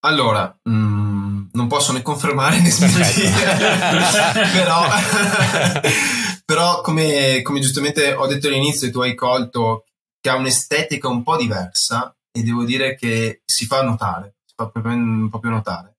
Allora, 0.00 0.58
mh, 0.62 0.72
mm, 0.72 1.48
non 1.52 1.66
posso 1.68 1.92
né 1.92 2.02
confermare 2.02 2.60
né 2.60 2.70
smentire, 2.70 3.30
però, 4.52 4.82
però 6.44 6.80
come, 6.80 7.42
come, 7.42 7.60
giustamente 7.60 8.12
ho 8.14 8.26
detto 8.26 8.46
all'inizio 8.46 8.90
tu 8.90 9.00
hai 9.00 9.14
colto, 9.14 9.84
che 10.20 10.30
ha 10.30 10.36
un'estetica 10.36 11.08
un 11.08 11.22
po' 11.22 11.36
diversa 11.36 12.14
e 12.32 12.42
devo 12.42 12.64
dire 12.64 12.96
che 12.96 13.42
si 13.44 13.66
fa 13.66 13.82
notare, 13.82 14.36
si 14.46 14.54
fa 14.56 14.68
proprio, 14.68 15.28
proprio 15.28 15.50
notare. 15.50 15.96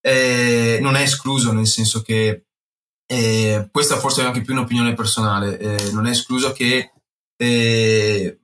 Eh, 0.00 0.78
non 0.80 0.96
è 0.96 1.02
escluso 1.02 1.52
nel 1.52 1.66
senso 1.66 2.02
che 2.02 2.44
eh, 3.06 3.68
questa 3.72 3.98
forse 3.98 4.22
è 4.22 4.26
anche 4.26 4.42
più 4.42 4.54
un'opinione 4.54 4.94
personale, 4.94 5.58
eh, 5.58 5.90
non 5.92 6.06
è 6.06 6.10
escluso 6.10 6.52
che 6.52 6.92
eh, 7.36 8.40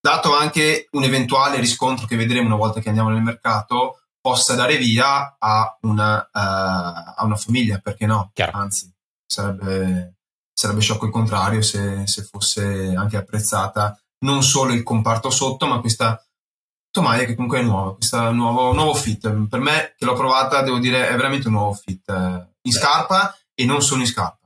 dato 0.00 0.34
anche 0.34 0.88
un 0.92 1.02
eventuale 1.02 1.60
riscontro 1.60 2.06
che 2.06 2.16
vedremo 2.16 2.46
una 2.46 2.56
volta 2.56 2.80
che 2.80 2.88
andiamo 2.88 3.10
nel 3.10 3.22
mercato, 3.22 4.05
possa 4.26 4.56
dare 4.56 4.76
via 4.76 5.36
a 5.38 5.78
una, 5.82 6.18
uh, 6.18 7.12
a 7.14 7.22
una 7.22 7.36
famiglia, 7.36 7.78
perché 7.78 8.06
no? 8.06 8.32
Chiaro. 8.34 8.58
Anzi, 8.58 8.92
sarebbe, 9.24 10.16
sarebbe 10.52 10.80
sciocco 10.80 11.04
il 11.04 11.12
contrario 11.12 11.62
se, 11.62 12.08
se, 12.08 12.24
fosse 12.24 12.92
anche 12.96 13.16
apprezzata 13.16 13.96
non 14.24 14.42
solo 14.42 14.72
il 14.72 14.82
comparto 14.82 15.30
sotto, 15.30 15.68
ma 15.68 15.78
questa 15.78 16.20
tomaia 16.90 17.24
che 17.24 17.36
comunque 17.36 17.60
è 17.60 17.62
nuova, 17.62 17.94
questo 17.94 18.32
nuovo, 18.32 18.72
nuovo 18.72 18.94
fit. 18.94 19.46
Per 19.46 19.60
me, 19.60 19.94
che 19.96 20.04
l'ho 20.04 20.14
provata, 20.14 20.62
devo 20.62 20.80
dire, 20.80 21.08
è 21.08 21.14
veramente 21.14 21.46
un 21.46 21.54
nuovo 21.54 21.74
fit 21.74 22.08
in 22.08 22.72
scarpa 22.72 23.32
e 23.54 23.64
non 23.64 23.80
solo 23.80 24.00
in 24.00 24.08
scarpa. 24.08 24.44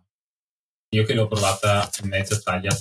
Io 0.90 1.06
che 1.06 1.14
l'ho 1.14 1.26
provata 1.26 1.88
in 2.02 2.08
mezza 2.10 2.38
taglia 2.38 2.76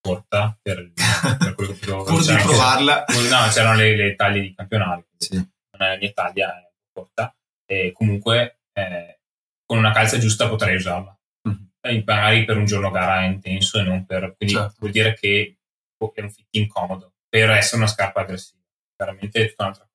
corta 0.00 0.58
per, 0.60 0.90
per 1.38 1.54
quello 1.54 1.74
che 1.74 1.86
Pur 1.86 2.24
di 2.24 2.42
provarla. 2.42 3.04
No, 3.30 3.48
c'erano 3.52 3.76
le, 3.76 3.94
le 3.94 4.16
taglie 4.16 4.40
di 4.40 4.52
campionario. 4.52 5.06
Sì 5.16 5.52
è 5.92 5.98
mia 5.98 6.12
taglia, 6.12 6.58
è 6.58 6.70
corta, 6.92 7.34
e 7.66 7.92
comunque 7.92 8.60
eh, 8.72 9.20
con 9.66 9.78
una 9.78 9.92
calza 9.92 10.18
giusta 10.18 10.48
potrei 10.48 10.76
usarla. 10.76 11.16
Mm-hmm. 11.46 12.02
magari 12.04 12.44
per 12.44 12.56
un 12.56 12.64
giorno 12.64 12.90
gara 12.90 13.24
intenso 13.24 13.78
e 13.78 13.82
non 13.82 14.06
per... 14.06 14.34
Quindi 14.36 14.54
certo. 14.54 14.76
vuol 14.78 14.90
dire 14.90 15.14
che 15.14 15.58
è 15.98 16.20
un 16.20 16.30
fit 16.30 16.46
incomodo 16.50 17.12
per 17.28 17.50
essere 17.50 17.78
una 17.78 17.86
scarpa 17.86 18.20
aggressiva. 18.20 18.62
Veramente 18.96 19.42
è 19.42 19.48
tutta 19.48 19.64
un'altra 19.64 19.88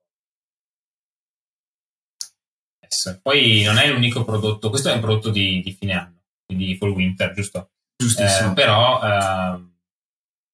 cosa. 2.90 3.20
Poi 3.22 3.64
non 3.64 3.78
è 3.78 3.88
l'unico 3.90 4.26
prodotto, 4.26 4.70
questo 4.70 4.90
è 4.90 4.94
un 4.94 4.99
prodotto 4.99 5.30
di, 5.30 5.61
di 5.61 5.72
fine 5.72 5.94
anno, 5.94 6.24
quindi 6.45 6.76
fall 6.76 6.90
winter, 6.90 7.32
giusto? 7.34 7.72
Giustissimo. 7.95 8.52
Eh, 8.52 8.53
però 8.53 8.98
eh, 8.98 9.61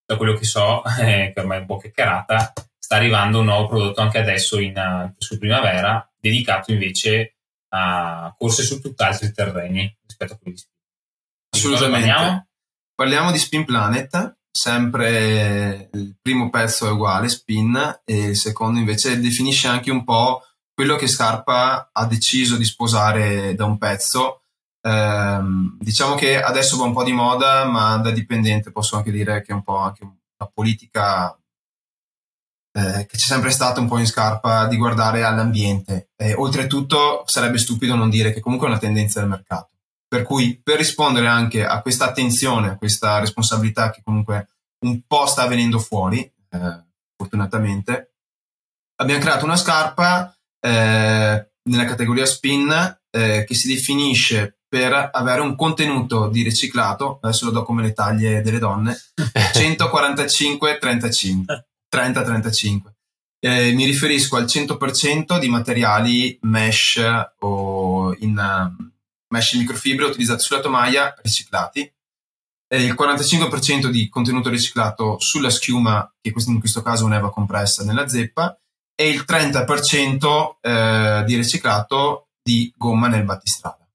da 0.06 0.18
quello 0.18 0.34
che 0.34 0.46
so, 0.46 0.84
eh, 1.00 1.32
che 1.34 1.40
ormai 1.40 1.58
è 1.58 1.62
un 1.62 1.66
po' 1.66 1.78
chiacchierata, 1.78 2.54
sta 2.86 2.98
arrivando 2.98 3.40
un 3.40 3.46
nuovo 3.46 3.68
prodotto 3.68 4.02
anche 4.02 4.20
adesso 4.20 4.60
in, 4.60 4.78
uh, 4.78 5.12
su 5.18 5.40
primavera, 5.40 6.08
dedicato 6.20 6.72
invece 6.72 7.38
a 7.70 8.32
corse 8.38 8.62
su 8.62 8.80
tutt'altri 8.80 9.34
terreni 9.34 9.92
rispetto 10.06 10.34
a 10.34 10.38
quelli 10.38 10.54
di 10.54 10.62
Spin. 10.62 10.76
Assolutamente. 11.50 12.08
Parliamo? 12.08 12.48
parliamo? 12.94 13.32
di 13.32 13.40
Spin 13.40 13.66
Planet, 13.66 14.38
sempre 14.52 15.90
il 15.94 16.16
primo 16.22 16.52
pezzo 16.52 16.88
è 16.88 16.92
uguale, 16.92 17.28
Spin, 17.28 18.02
e 18.06 18.18
il 18.18 18.38
secondo 18.38 18.78
invece 18.78 19.20
definisce 19.20 19.68
anche 19.68 19.90
un 19.90 20.04
po' 20.04 20.44
quello 20.72 20.96
che 20.96 21.08
Scarpa 21.08 21.90
ha 21.92 22.06
deciso 22.06 22.56
di 22.56 22.66
sposare 22.66 23.56
da 23.56 23.66
un 23.66 23.80
pezzo. 23.80 24.44
Ehm, 24.84 25.80
diciamo 25.80 26.14
che 26.14 26.40
adesso 26.40 26.78
va 26.78 26.84
un 26.84 26.94
po' 26.94 27.04
di 27.04 27.14
moda, 27.14 27.66
ma 27.66 27.98
da 27.98 28.12
dipendente 28.12 28.72
posso 28.72 28.96
anche 28.96 29.10
dire 29.10 29.42
che 29.42 29.54
è 29.54 29.56
un 29.56 29.64
po' 29.64 29.78
anche 29.78 30.04
una 30.04 30.52
politica 30.54 31.36
eh, 32.78 33.06
che 33.06 33.18
c'è 33.18 33.26
sempre 33.26 33.52
stato 33.52 33.80
un 33.80 33.88
po' 33.88 34.00
in 34.00 34.06
scarpa 34.06 34.68
di 34.68 34.76
guardare 34.76 35.24
all'ambiente. 35.24 36.10
Eh, 36.18 36.34
oltretutto 36.34 37.24
sarebbe 37.26 37.58
stupido 37.58 37.96
non 37.96 38.10
dire 38.10 38.34
che 38.34 38.42
comunque 38.42 38.68
è 38.68 38.72
una 38.72 38.80
tendenza 38.80 39.22
del 39.22 39.30
mercato. 39.30 39.70
Per 40.08 40.24
cui 40.24 40.60
per 40.62 40.78
rispondere 40.78 41.28
anche 41.28 41.66
a 41.66 41.82
questa 41.82 42.04
attenzione, 42.06 42.72
a 42.72 42.78
questa 42.78 43.20
responsabilità 43.20 43.92
che 43.92 44.02
comunque 44.04 44.50
un 44.86 45.00
po' 45.08 45.26
sta 45.26 45.48
venendo 45.48 45.80
fuori, 45.80 46.20
eh, 46.20 46.84
fortunatamente, 47.16 48.16
abbiamo 48.98 49.22
creato 49.22 49.46
una 49.46 49.56
scarpa 49.56 50.38
eh, 50.60 51.52
nella 51.64 51.86
categoria 51.86 52.26
spin 52.26 53.00
eh, 53.10 53.46
che 53.48 53.54
si 53.54 53.70
definisce 53.70 54.60
per 54.68 55.12
avere 55.14 55.40
un 55.40 55.56
contenuto 55.56 56.28
di 56.28 56.44
riciclato, 56.44 57.20
adesso 57.22 57.46
lo 57.46 57.52
do 57.52 57.64
come 57.64 57.84
le 57.84 57.94
taglie 57.94 58.42
delle 58.42 58.60
donne, 58.60 59.00
145-35. 59.16 61.75
30-35. 61.96 62.80
Eh, 63.40 63.74
mi 63.74 63.86
riferisco 63.86 64.38
al 64.38 64.46
100% 64.46 65.38
di 65.40 65.48
materiali 65.50 66.38
mesh 66.42 67.02
o 67.40 68.16
in 68.20 68.38
uh, 68.38 68.92
mesh 69.28 69.54
in 69.54 69.60
microfibra 69.60 70.08
utilizzati 70.08 70.42
sulla 70.42 70.62
tomaia 70.62 71.14
riciclati, 71.22 71.92
eh, 72.68 72.84
il 72.84 72.96
45% 72.98 73.88
di 73.88 74.10
contenuto 74.10 74.50
riciclato 74.50 75.20
sulla 75.20 75.50
schiuma, 75.50 76.12
che 76.22 76.34
in 76.36 76.60
questo 76.60 76.82
caso 76.82 77.04
è 77.04 77.06
un'eva 77.06 77.32
compressa 77.32 77.84
nella 77.84 78.08
zeppa, 78.08 78.58
e 78.96 79.10
il 79.10 79.26
30% 79.28 80.58
eh, 80.62 81.24
di 81.26 81.36
riciclato 81.36 82.30
di 82.42 82.74
gomma 82.76 83.08
nel 83.08 83.24
battistrada. 83.24 83.88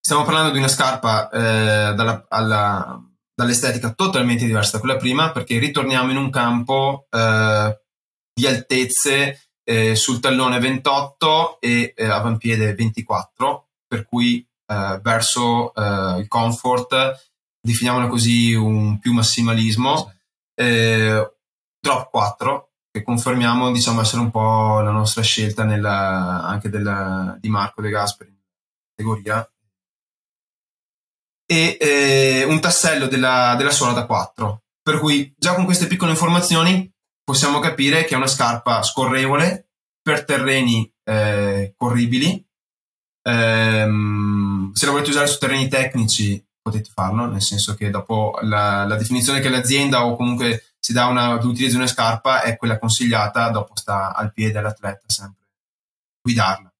Stiamo 0.00 0.24
parlando 0.24 0.52
di 0.52 0.58
una 0.58 0.68
scarpa 0.68 1.28
eh, 1.30 1.94
dalla, 1.94 2.24
alla, 2.28 3.02
dall'estetica 3.38 3.92
totalmente 3.92 4.44
diversa 4.44 4.72
da 4.72 4.78
quella 4.80 4.96
prima 4.96 5.30
perché 5.30 5.60
ritorniamo 5.60 6.10
in 6.10 6.16
un 6.16 6.28
campo 6.28 7.06
eh, 7.08 7.80
di 8.34 8.46
altezze 8.48 9.50
eh, 9.62 9.94
sul 9.94 10.18
tallone 10.18 10.58
28 10.58 11.60
e 11.60 11.94
eh, 11.96 12.06
avampiede 12.06 12.74
24, 12.74 13.68
per 13.86 14.08
cui 14.08 14.44
eh, 14.66 14.98
verso 15.00 15.72
eh, 15.72 16.18
il 16.18 16.26
comfort, 16.26 17.30
definiamolo 17.60 18.08
così, 18.08 18.54
un 18.54 18.98
più 18.98 19.12
massimalismo, 19.12 20.12
eh, 20.56 21.32
drop 21.78 22.10
4, 22.10 22.70
che 22.90 23.04
confermiamo 23.04 23.70
diciamo 23.70 24.00
essere 24.00 24.20
un 24.20 24.32
po' 24.32 24.80
la 24.80 24.90
nostra 24.90 25.22
scelta 25.22 25.62
nella, 25.62 26.42
anche 26.44 26.68
della, 26.68 27.36
di 27.38 27.48
Marco 27.48 27.82
De 27.82 27.90
Gasperi 27.90 28.30
in 28.30 28.36
categoria 28.96 29.48
e 31.50 31.78
eh, 31.80 32.44
un 32.44 32.60
tassello 32.60 33.06
della, 33.06 33.54
della 33.56 33.70
suola 33.70 33.92
da 33.92 34.04
4. 34.04 34.62
Per 34.82 34.98
cui 34.98 35.34
già 35.38 35.54
con 35.54 35.64
queste 35.64 35.86
piccole 35.86 36.10
informazioni 36.10 36.90
possiamo 37.24 37.58
capire 37.58 38.04
che 38.04 38.12
è 38.12 38.18
una 38.18 38.26
scarpa 38.26 38.82
scorrevole 38.82 39.70
per 40.02 40.26
terreni 40.26 40.90
eh, 41.04 41.72
corribili. 41.74 42.46
Ehm, 43.22 44.72
se 44.74 44.84
la 44.84 44.92
volete 44.92 45.10
usare 45.10 45.26
su 45.26 45.38
terreni 45.38 45.68
tecnici 45.68 46.42
potete 46.60 46.90
farlo, 46.92 47.26
nel 47.26 47.42
senso 47.42 47.74
che 47.74 47.88
dopo 47.88 48.38
la, 48.42 48.84
la 48.84 48.96
definizione 48.96 49.40
che 49.40 49.48
l'azienda 49.48 50.04
o 50.04 50.16
comunque 50.16 50.74
si 50.78 50.92
dà 50.92 51.06
una, 51.06 51.38
di 51.38 51.74
una 51.74 51.86
scarpa 51.86 52.42
è 52.42 52.56
quella 52.56 52.78
consigliata, 52.78 53.48
dopo 53.48 53.72
sta 53.74 54.14
al 54.14 54.32
piede 54.32 54.58
all'atleta 54.58 55.02
sempre 55.06 55.46
guidarla. 56.20 56.70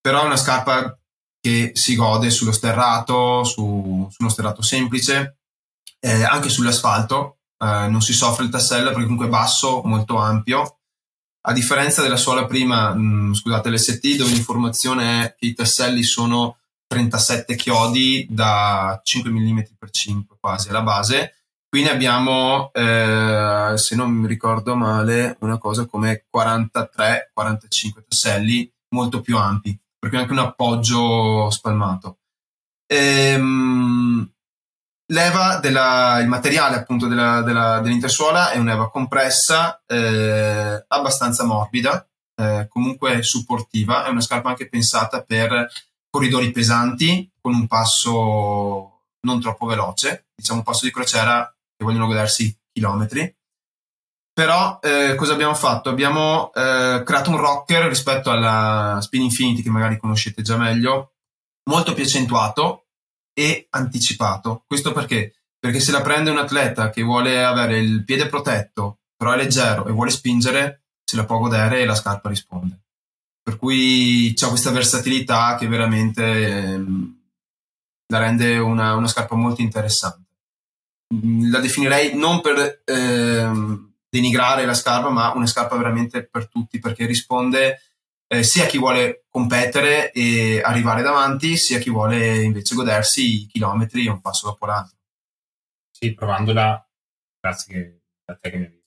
Però 0.00 0.22
è 0.22 0.26
una 0.26 0.36
scarpa 0.36 0.99
che 1.40 1.72
si 1.74 1.96
gode 1.96 2.30
sullo 2.30 2.52
sterrato, 2.52 3.44
su, 3.44 4.06
su 4.10 4.16
uno 4.18 4.28
sterrato 4.28 4.62
semplice, 4.62 5.38
eh, 5.98 6.22
anche 6.22 6.48
sull'asfalto, 6.48 7.38
eh, 7.58 7.88
non 7.88 8.02
si 8.02 8.12
soffre 8.12 8.44
il 8.44 8.50
tassello 8.50 8.88
perché 8.88 9.04
comunque 9.04 9.26
è 9.26 9.30
basso, 9.30 9.82
molto 9.84 10.16
ampio. 10.16 10.78
A 11.42 11.52
differenza 11.52 12.02
della 12.02 12.16
suola 12.16 12.44
prima, 12.44 12.94
mh, 12.94 13.00
mm, 13.00 13.32
scusate, 13.32 13.70
l'ST, 13.70 14.16
dove 14.16 14.30
l'informazione 14.30 15.24
è 15.24 15.34
che 15.38 15.46
i 15.46 15.54
tasselli 15.54 16.02
sono 16.02 16.58
37 16.86 17.56
chiodi 17.56 18.26
da 18.28 19.00
5 19.02 19.30
mm 19.30 19.60
per 19.78 19.90
5 19.90 20.36
quasi 20.38 20.68
alla 20.68 20.82
base. 20.82 21.36
Qui 21.68 21.82
ne 21.82 21.90
abbiamo, 21.90 22.72
eh, 22.72 23.74
se 23.76 23.94
non 23.94 24.10
mi 24.10 24.26
ricordo 24.26 24.74
male, 24.74 25.36
una 25.40 25.56
cosa 25.56 25.86
come 25.86 26.24
43-45 26.34 28.04
tasselli 28.08 28.70
molto 28.88 29.20
più 29.20 29.36
ampi 29.38 29.78
perché 30.00 30.16
è 30.16 30.20
anche 30.20 30.32
un 30.32 30.38
appoggio 30.38 31.50
spalmato. 31.50 32.20
Ehm, 32.86 34.28
leva 35.12 35.58
della, 35.58 36.18
il 36.20 36.26
materiale 36.26 36.76
appunto 36.76 37.06
della, 37.06 37.42
della, 37.42 37.80
dell'intersuola 37.80 38.50
è 38.50 38.58
un'eva 38.58 38.90
compressa 38.90 39.82
eh, 39.86 40.84
abbastanza 40.88 41.44
morbida, 41.44 42.08
eh, 42.34 42.66
comunque 42.68 43.22
supportiva, 43.22 44.06
è 44.06 44.08
una 44.08 44.22
scarpa 44.22 44.48
anche 44.48 44.68
pensata 44.68 45.22
per 45.22 45.70
corridori 46.08 46.50
pesanti 46.50 47.30
con 47.40 47.54
un 47.54 47.66
passo 47.66 49.02
non 49.20 49.40
troppo 49.40 49.66
veloce, 49.66 50.28
diciamo 50.34 50.60
un 50.60 50.64
passo 50.64 50.86
di 50.86 50.92
crociera 50.92 51.46
che 51.76 51.84
vogliono 51.84 52.06
godersi 52.06 52.56
chilometri 52.72 53.36
però 54.40 54.78
eh, 54.80 55.16
cosa 55.16 55.34
abbiamo 55.34 55.54
fatto? 55.54 55.90
Abbiamo 55.90 56.50
eh, 56.54 57.02
creato 57.04 57.28
un 57.28 57.36
rocker 57.36 57.84
rispetto 57.88 58.30
alla 58.30 58.98
Spin 59.02 59.20
Infinity 59.20 59.60
che 59.60 59.68
magari 59.68 59.98
conoscete 59.98 60.40
già 60.40 60.56
meglio, 60.56 61.12
molto 61.68 61.92
più 61.92 62.04
accentuato 62.04 62.86
e 63.34 63.66
anticipato. 63.68 64.64
Questo 64.66 64.92
perché? 64.92 65.34
Perché 65.58 65.78
se 65.78 65.92
la 65.92 66.00
prende 66.00 66.30
un 66.30 66.38
atleta 66.38 66.88
che 66.88 67.02
vuole 67.02 67.44
avere 67.44 67.80
il 67.80 68.02
piede 68.02 68.28
protetto, 68.28 69.00
però 69.14 69.32
è 69.32 69.36
leggero 69.36 69.86
e 69.86 69.92
vuole 69.92 70.08
spingere, 70.08 70.84
se 71.04 71.16
la 71.16 71.26
può 71.26 71.36
godere 71.36 71.82
e 71.82 71.84
la 71.84 71.94
scarpa 71.94 72.30
risponde. 72.30 72.80
Per 73.42 73.58
cui 73.58 74.32
c'è 74.34 74.48
questa 74.48 74.70
versatilità 74.70 75.56
che 75.56 75.68
veramente 75.68 76.22
ehm, 76.22 77.20
la 78.06 78.18
rende 78.18 78.56
una, 78.56 78.94
una, 78.94 79.06
scarpa 79.06 79.34
molto 79.34 79.60
interessante. 79.60 80.30
La 81.50 81.60
definirei 81.60 82.16
non 82.16 82.40
per... 82.40 82.80
Ehm, 82.86 83.88
denigrare 84.10 84.66
la 84.66 84.74
scarpa, 84.74 85.08
ma 85.08 85.32
una 85.32 85.46
scarpa 85.46 85.76
veramente 85.76 86.26
per 86.26 86.48
tutti 86.48 86.78
perché 86.80 87.06
risponde 87.06 87.80
eh, 88.26 88.42
sia 88.42 88.64
a 88.64 88.66
chi 88.66 88.78
vuole 88.78 89.24
competere 89.28 90.12
e 90.12 90.60
arrivare 90.60 91.02
davanti, 91.02 91.56
sia 91.56 91.78
a 91.78 91.80
chi 91.80 91.90
vuole 91.90 92.42
invece 92.42 92.74
godersi 92.74 93.42
i 93.42 93.46
chilometri 93.46 94.06
un 94.06 94.20
passo 94.20 94.46
dopo 94.46 94.66
l'altro. 94.66 94.98
Sì, 95.90 96.14
provandola, 96.14 96.86
grazie 97.40 98.02
a 98.26 98.36
te 98.36 98.50
che 98.50 98.56
mi 98.56 98.64
hai 98.64 98.70
visto 98.70 98.86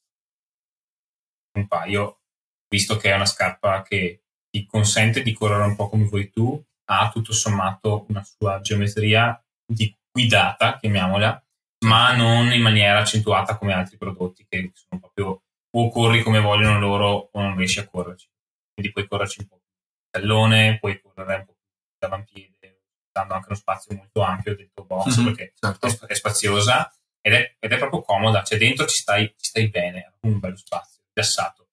un 1.59 1.67
paio, 1.67 2.21
visto 2.69 2.97
che 2.97 3.11
è 3.11 3.15
una 3.15 3.25
scarpa 3.25 3.81
che 3.83 4.23
ti 4.49 4.65
consente 4.65 5.21
di 5.21 5.33
correre 5.33 5.63
un 5.63 5.75
po' 5.75 5.89
come 5.89 6.05
vuoi 6.05 6.29
tu, 6.29 6.61
ha 6.85 7.09
tutto 7.11 7.33
sommato 7.33 8.05
una 8.09 8.23
sua 8.23 8.61
geometria 8.61 9.41
di 9.65 9.93
guidata, 10.11 10.77
chiamiamola, 10.79 11.43
ma 11.83 12.15
non 12.15 12.51
in 12.51 12.61
maniera 12.61 12.99
accentuata 12.99 13.57
come 13.57 13.73
altri 13.73 13.97
prodotti 13.97 14.45
che 14.47 14.71
sono 14.73 14.99
proprio 14.99 15.43
o 15.75 15.89
corri 15.89 16.21
come 16.21 16.39
vogliono 16.39 16.79
loro 16.79 17.29
o 17.31 17.41
non 17.41 17.55
riesci 17.55 17.79
a 17.79 17.87
correrci. 17.87 18.27
Quindi 18.73 18.91
puoi 18.91 19.07
correrci 19.07 19.41
un 19.41 19.47
po' 19.47 19.57
più 19.57 19.71
tallone, 20.09 20.77
puoi 20.79 20.99
correre 21.01 21.35
un 21.35 21.45
po' 21.45 21.53
più 21.53 21.97
davantipiede, 21.99 22.81
dando 23.11 23.33
anche 23.33 23.47
uno 23.47 23.57
spazio 23.57 23.95
molto 23.95 24.21
ampio 24.21 24.55
del 24.55 24.69
tuo 24.73 24.85
box 24.85 25.17
mm-hmm, 25.17 25.25
perché 25.25 25.53
certo. 25.59 26.07
è 26.07 26.13
spaziosa 26.13 26.93
ed 27.21 27.33
è, 27.33 27.55
ed 27.59 27.71
è, 27.71 27.77
proprio 27.77 28.01
comoda, 28.01 28.43
cioè 28.43 28.57
dentro 28.57 28.85
ci 28.85 29.01
stai, 29.01 29.27
ci 29.37 29.47
stai 29.47 29.69
bene, 29.69 29.99
è 29.99 30.27
un 30.27 30.39
bello 30.39 30.57
spazio, 30.57 31.01
rilassato. 31.13 31.67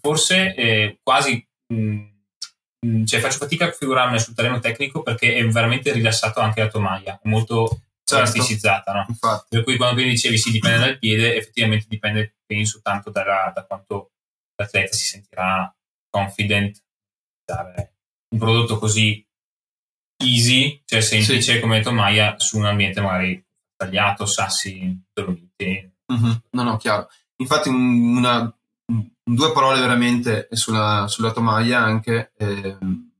Forse 0.00 0.54
eh, 0.54 0.98
quasi 1.02 1.46
mh, 1.66 2.06
mm, 2.86 3.04
cioè 3.04 3.20
faccio 3.20 3.38
fatica 3.38 3.66
a 3.66 3.72
figurarmi 3.72 4.18
sul 4.18 4.34
terreno 4.34 4.58
tecnico 4.58 5.02
perché 5.02 5.34
è 5.34 5.46
veramente 5.46 5.92
rilassato 5.92 6.40
anche 6.40 6.60
la 6.60 6.68
tomaia, 6.68 7.20
è 7.22 7.28
molto 7.28 7.80
certo. 8.04 8.16
elasticizzata, 8.16 8.92
no? 8.92 9.04
Infatti. 9.08 9.46
Per 9.48 9.64
cui 9.64 9.76
quando 9.76 10.02
dicevi 10.02 10.38
si 10.38 10.50
dipende 10.50 10.78
dal 10.78 10.98
piede, 10.98 11.36
effettivamente 11.36 11.86
dipende, 11.88 12.36
penso, 12.46 12.80
tanto 12.82 13.10
da, 13.10 13.50
da 13.54 13.64
quanto 13.64 14.12
l'atleta 14.56 14.92
si 14.92 15.06
sentirà 15.06 15.74
confident 16.10 16.82
dare 17.44 17.94
un 18.28 18.38
prodotto 18.38 18.78
così 18.78 19.26
easy, 20.24 20.82
cioè 20.84 21.00
semplice 21.00 21.54
sì. 21.54 21.60
come 21.60 21.80
tomaia 21.80 22.38
su 22.38 22.58
un 22.58 22.66
ambiente 22.66 23.00
magari 23.00 23.44
tagliato, 23.76 24.26
sassi, 24.26 25.02
dolomiti. 25.12 25.92
Mm-hmm. 26.12 26.32
No, 26.50 26.62
no, 26.62 26.76
chiaro. 26.76 27.08
Infatti 27.36 27.68
una, 27.68 28.54
due 29.22 29.52
parole 29.52 29.80
veramente 29.80 30.48
sulla, 30.52 31.06
sulla 31.08 31.32
tomaia 31.32 31.80
anche. 31.80 32.32
Ehm, 32.38 33.12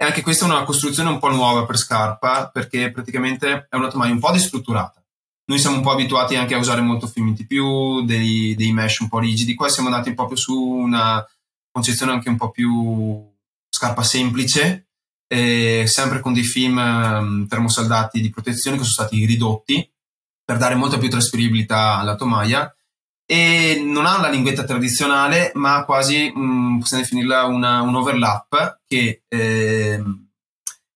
e 0.00 0.06
anche 0.06 0.22
questa 0.22 0.46
è 0.46 0.48
una 0.48 0.64
costruzione 0.64 1.10
un 1.10 1.18
po' 1.18 1.28
nuova 1.28 1.66
per 1.66 1.76
Scarpa, 1.76 2.48
perché 2.48 2.90
praticamente 2.90 3.66
è 3.68 3.76
una 3.76 3.90
tomaia 3.90 4.14
un 4.14 4.18
po' 4.18 4.32
distrutturata. 4.32 5.04
Noi 5.44 5.58
siamo 5.58 5.76
un 5.76 5.82
po' 5.82 5.90
abituati 5.90 6.36
anche 6.36 6.54
a 6.54 6.58
usare 6.58 6.80
molto 6.80 7.06
film 7.06 7.34
in 7.36 7.46
più, 7.46 8.02
dei, 8.06 8.54
dei 8.56 8.72
mesh 8.72 9.00
un 9.00 9.08
po' 9.10 9.18
rigidi. 9.18 9.54
Qua 9.54 9.68
siamo 9.68 9.90
andati 9.90 10.14
proprio 10.14 10.38
su 10.38 10.58
una 10.58 11.22
concezione 11.70 12.12
anche 12.12 12.30
un 12.30 12.38
po' 12.38 12.50
più 12.50 13.30
scarpa 13.68 14.02
semplice, 14.02 14.88
sempre 15.26 16.20
con 16.20 16.32
dei 16.32 16.44
film 16.44 16.78
um, 16.78 17.46
termosaldati 17.46 18.22
di 18.22 18.30
protezione 18.30 18.78
che 18.78 18.84
sono 18.84 19.06
stati 19.06 19.26
ridotti 19.26 19.86
per 20.42 20.56
dare 20.56 20.76
molta 20.76 20.96
più 20.96 21.10
trasferibilità 21.10 21.98
alla 21.98 22.14
tomaia 22.14 22.74
e 23.30 23.80
non 23.80 24.06
ha 24.06 24.20
la 24.20 24.28
linguetta 24.28 24.64
tradizionale, 24.64 25.52
ma 25.54 25.84
quasi 25.84 26.32
mh, 26.34 26.40
mm, 26.40 26.78
possiamo 26.80 27.04
definirla 27.04 27.44
una, 27.44 27.80
un 27.80 27.94
overlap 27.94 28.80
che 28.84 29.22
eh, 29.28 30.02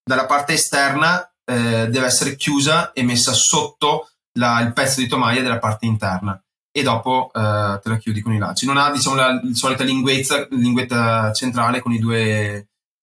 dalla 0.03 0.27
parte 0.27 0.55
esterna 0.55 1.33
eh, 1.45 1.87
deve 1.89 2.07
essere 2.07 2.35
chiusa 2.35 2.91
e 2.91 3.05
messa 3.05 3.33
sotto 3.33 4.11
la, 4.33 4.59
il 4.63 4.73
pezzo 4.73 4.99
di 4.99 5.07
tomaia 5.07 5.43
della 5.43 5.61
parte 5.61 5.87
interna 5.87 6.37
e 6.77 6.83
dopo 6.83 7.31
eh, 7.33 7.79
te 7.81 7.89
la 7.89 7.99
chiudi 7.99 8.21
con 8.21 8.33
i 8.33 8.39
lacci. 8.39 8.67
Non 8.67 8.79
ha 8.79 8.91
diciamo 8.91 9.15
la, 9.15 9.41
la 9.41 9.55
solita 9.55 9.85
linguetta, 9.85 10.49
linguetta 10.51 11.33
centrale 11.33 11.79
con, 11.79 11.97
due, 11.97 12.19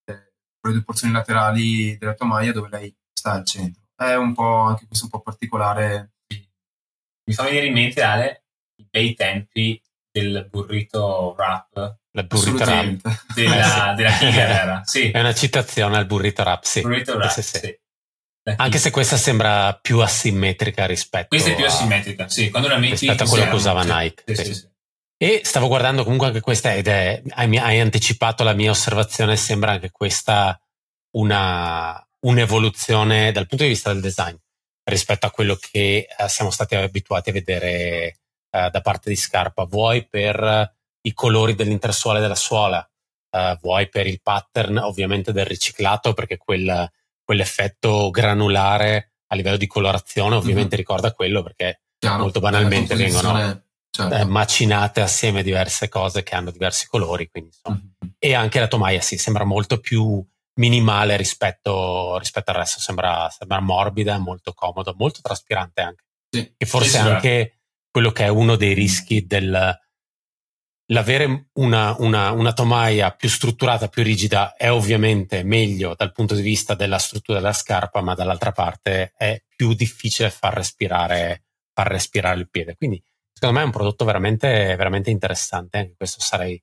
eh, 0.04 0.34
con 0.60 0.72
le 0.72 0.74
due 0.74 0.84
porzioni 0.84 1.14
laterali 1.14 1.98
della 1.98 2.16
tomaia 2.16 2.52
dove 2.52 2.68
lei 2.70 2.94
sta 3.14 3.32
al 3.32 3.46
centro. 3.46 3.84
È 3.96 4.14
un 4.14 4.34
po' 4.34 4.64
anche 4.64 4.88
questo 4.88 5.06
un 5.06 5.12
po' 5.12 5.22
particolare. 5.22 6.16
Mi 6.28 7.34
fa 7.34 7.44
venire 7.44 7.68
in 7.68 7.74
mente 7.74 8.02
Ale 8.02 8.41
bei 8.90 9.14
tempi 9.14 9.82
del 10.12 10.48
burrito 10.50 11.36
rap. 11.38 11.98
La 12.12 12.24
burrito 12.24 12.64
rap. 12.66 13.34
Della, 13.34 13.94
della 13.96 14.18
Tiger 14.18 14.50
era, 14.52 14.82
sì. 14.84 15.12
È 15.12 15.20
una 15.20 15.34
citazione 15.34 15.98
al 15.98 16.06
burrito 16.06 16.44
rap, 16.44 16.64
sì. 16.64 16.82
Burrito 16.82 17.18
rap, 17.18 17.30
sì. 17.30 17.42
sì. 17.42 17.80
Anche 18.56 18.80
se 18.80 18.90
questa 18.90 19.18
sembra 19.18 19.78
più 19.80 20.00
asimmetrica 20.00 20.88
rispetto 20.88 21.28
Questa 21.28 21.52
è 21.52 21.56
più 21.56 21.66
asimmetrica, 21.66 22.28
sì. 22.28 22.50
Quando 22.50 22.68
la 22.68 22.78
metti 22.78 23.06
rispetto 23.06 23.24
a 23.24 23.28
quello 23.28 23.46
che 23.46 23.56
usava 23.56 23.84
Nike. 23.84 24.36
Sì, 24.36 24.54
sì. 24.54 24.70
E 25.22 25.42
stavo 25.44 25.68
guardando 25.68 26.04
comunque 26.04 26.28
anche 26.28 26.40
questa 26.40 26.74
ed 26.74 26.88
è, 26.88 27.22
hai, 27.30 27.56
hai 27.58 27.80
anticipato 27.80 28.44
la 28.44 28.54
mia 28.54 28.72
osservazione, 28.72 29.38
sembra 29.38 29.74
anche 29.74 29.92
questa 29.92 30.60
una, 31.12 32.04
un'evoluzione 32.22 33.32
dal 33.32 33.46
punto 33.46 33.64
di 33.64 33.70
vista 33.70 33.94
del 33.94 34.02
design 34.02 34.36
rispetto 34.84 35.28
a 35.28 35.32
quello 35.32 35.56
che 35.56 36.08
eh, 36.08 36.28
siamo 36.28 36.50
stati 36.50 36.74
abituati 36.76 37.30
a 37.30 37.34
vedere 37.34 38.21
eh, 38.52 38.70
da 38.70 38.82
parte 38.82 39.10
di 39.10 39.16
Scarpa, 39.16 39.66
vuoi 39.66 40.08
per 40.08 40.76
i 41.02 41.14
colori 41.14 41.56
dell'intersuola 41.56 42.20
della 42.20 42.36
suola, 42.36 42.88
eh, 43.32 43.58
vuoi 43.62 43.90
per 43.90 44.08
il 44.08 44.22
pattern 44.22 44.78
ovviamente 44.78 45.32
del 45.32 45.46
riciclato, 45.46 46.14
perché 46.14 46.38
quel, 46.38 46.92
quell'effetto 47.24 48.10
granulare 48.10 49.14
a 49.28 49.36
livello 49.36 49.58
di 49.58 49.68
colorazione 49.68 50.36
ovviamente 50.36 50.76
mm-hmm. 50.76 50.78
ricorda 50.78 51.14
quello, 51.14 51.42
perché 51.42 51.82
Chiaro, 51.98 52.24
molto 52.24 52.40
banalmente 52.40 52.96
vengono 52.96 53.64
certo. 53.90 54.14
eh, 54.14 54.26
macinate 54.26 55.02
assieme 55.02 55.44
diverse 55.44 55.88
cose 55.88 56.24
che 56.24 56.36
hanno 56.36 56.52
diversi 56.52 56.88
colori. 56.88 57.30
Quindi, 57.30 57.56
mm-hmm. 57.70 58.10
E 58.20 58.34
anche 58.34 58.60
la 58.60 58.68
tomaia 58.68 59.02
sì, 59.02 59.18
sembra 59.18 59.46
molto 59.46 59.80
più 59.80 60.24
minimale 60.60 61.16
rispetto, 61.16 62.18
rispetto 62.20 62.52
al 62.52 62.58
resto, 62.58 62.80
sembra, 62.80 63.30
sembra, 63.30 63.60
morbida, 63.62 64.18
molto 64.18 64.54
comodo, 64.54 64.94
molto 64.98 65.22
traspirante 65.22 65.82
anche. 65.82 66.04
Sì. 66.30 66.54
E 66.58 66.66
forse 66.66 66.90
sì, 66.90 66.98
anche 66.98 67.61
quello 67.92 68.12
che 68.12 68.24
è 68.24 68.30
uno 68.30 68.56
dei 68.56 68.74
rischi 68.74 69.26
del 69.26 69.80
l'avere 70.92 71.50
una, 71.54 71.96
una, 72.00 72.32
una, 72.32 72.54
tomaia 72.54 73.12
più 73.12 73.30
strutturata, 73.30 73.88
più 73.88 74.04
rigida 74.04 74.56
è 74.56 74.72
ovviamente 74.72 75.44
meglio 75.44 75.96
dal 75.96 76.12
punto 76.12 76.36
di 76.36 76.42
vista 76.42 76.76
della 76.76 76.98
struttura 76.98 77.40
della 77.40 77.54
scarpa, 77.54 78.02
ma 78.02 78.14
dall'altra 78.14 78.52
parte 78.52 79.14
è 79.16 79.42
più 79.56 79.74
difficile 79.74 80.30
far 80.30 80.54
respirare, 80.54 81.46
far 81.74 81.88
respirare 81.88 82.40
il 82.40 82.50
piede. 82.50 82.76
Quindi 82.76 83.02
secondo 83.32 83.56
me 83.56 83.62
è 83.62 83.66
un 83.66 83.72
prodotto 83.72 84.06
veramente, 84.06 84.76
veramente 84.76 85.10
interessante, 85.10 85.78
anche 85.78 85.94
questo 85.96 86.20
sarei 86.20 86.62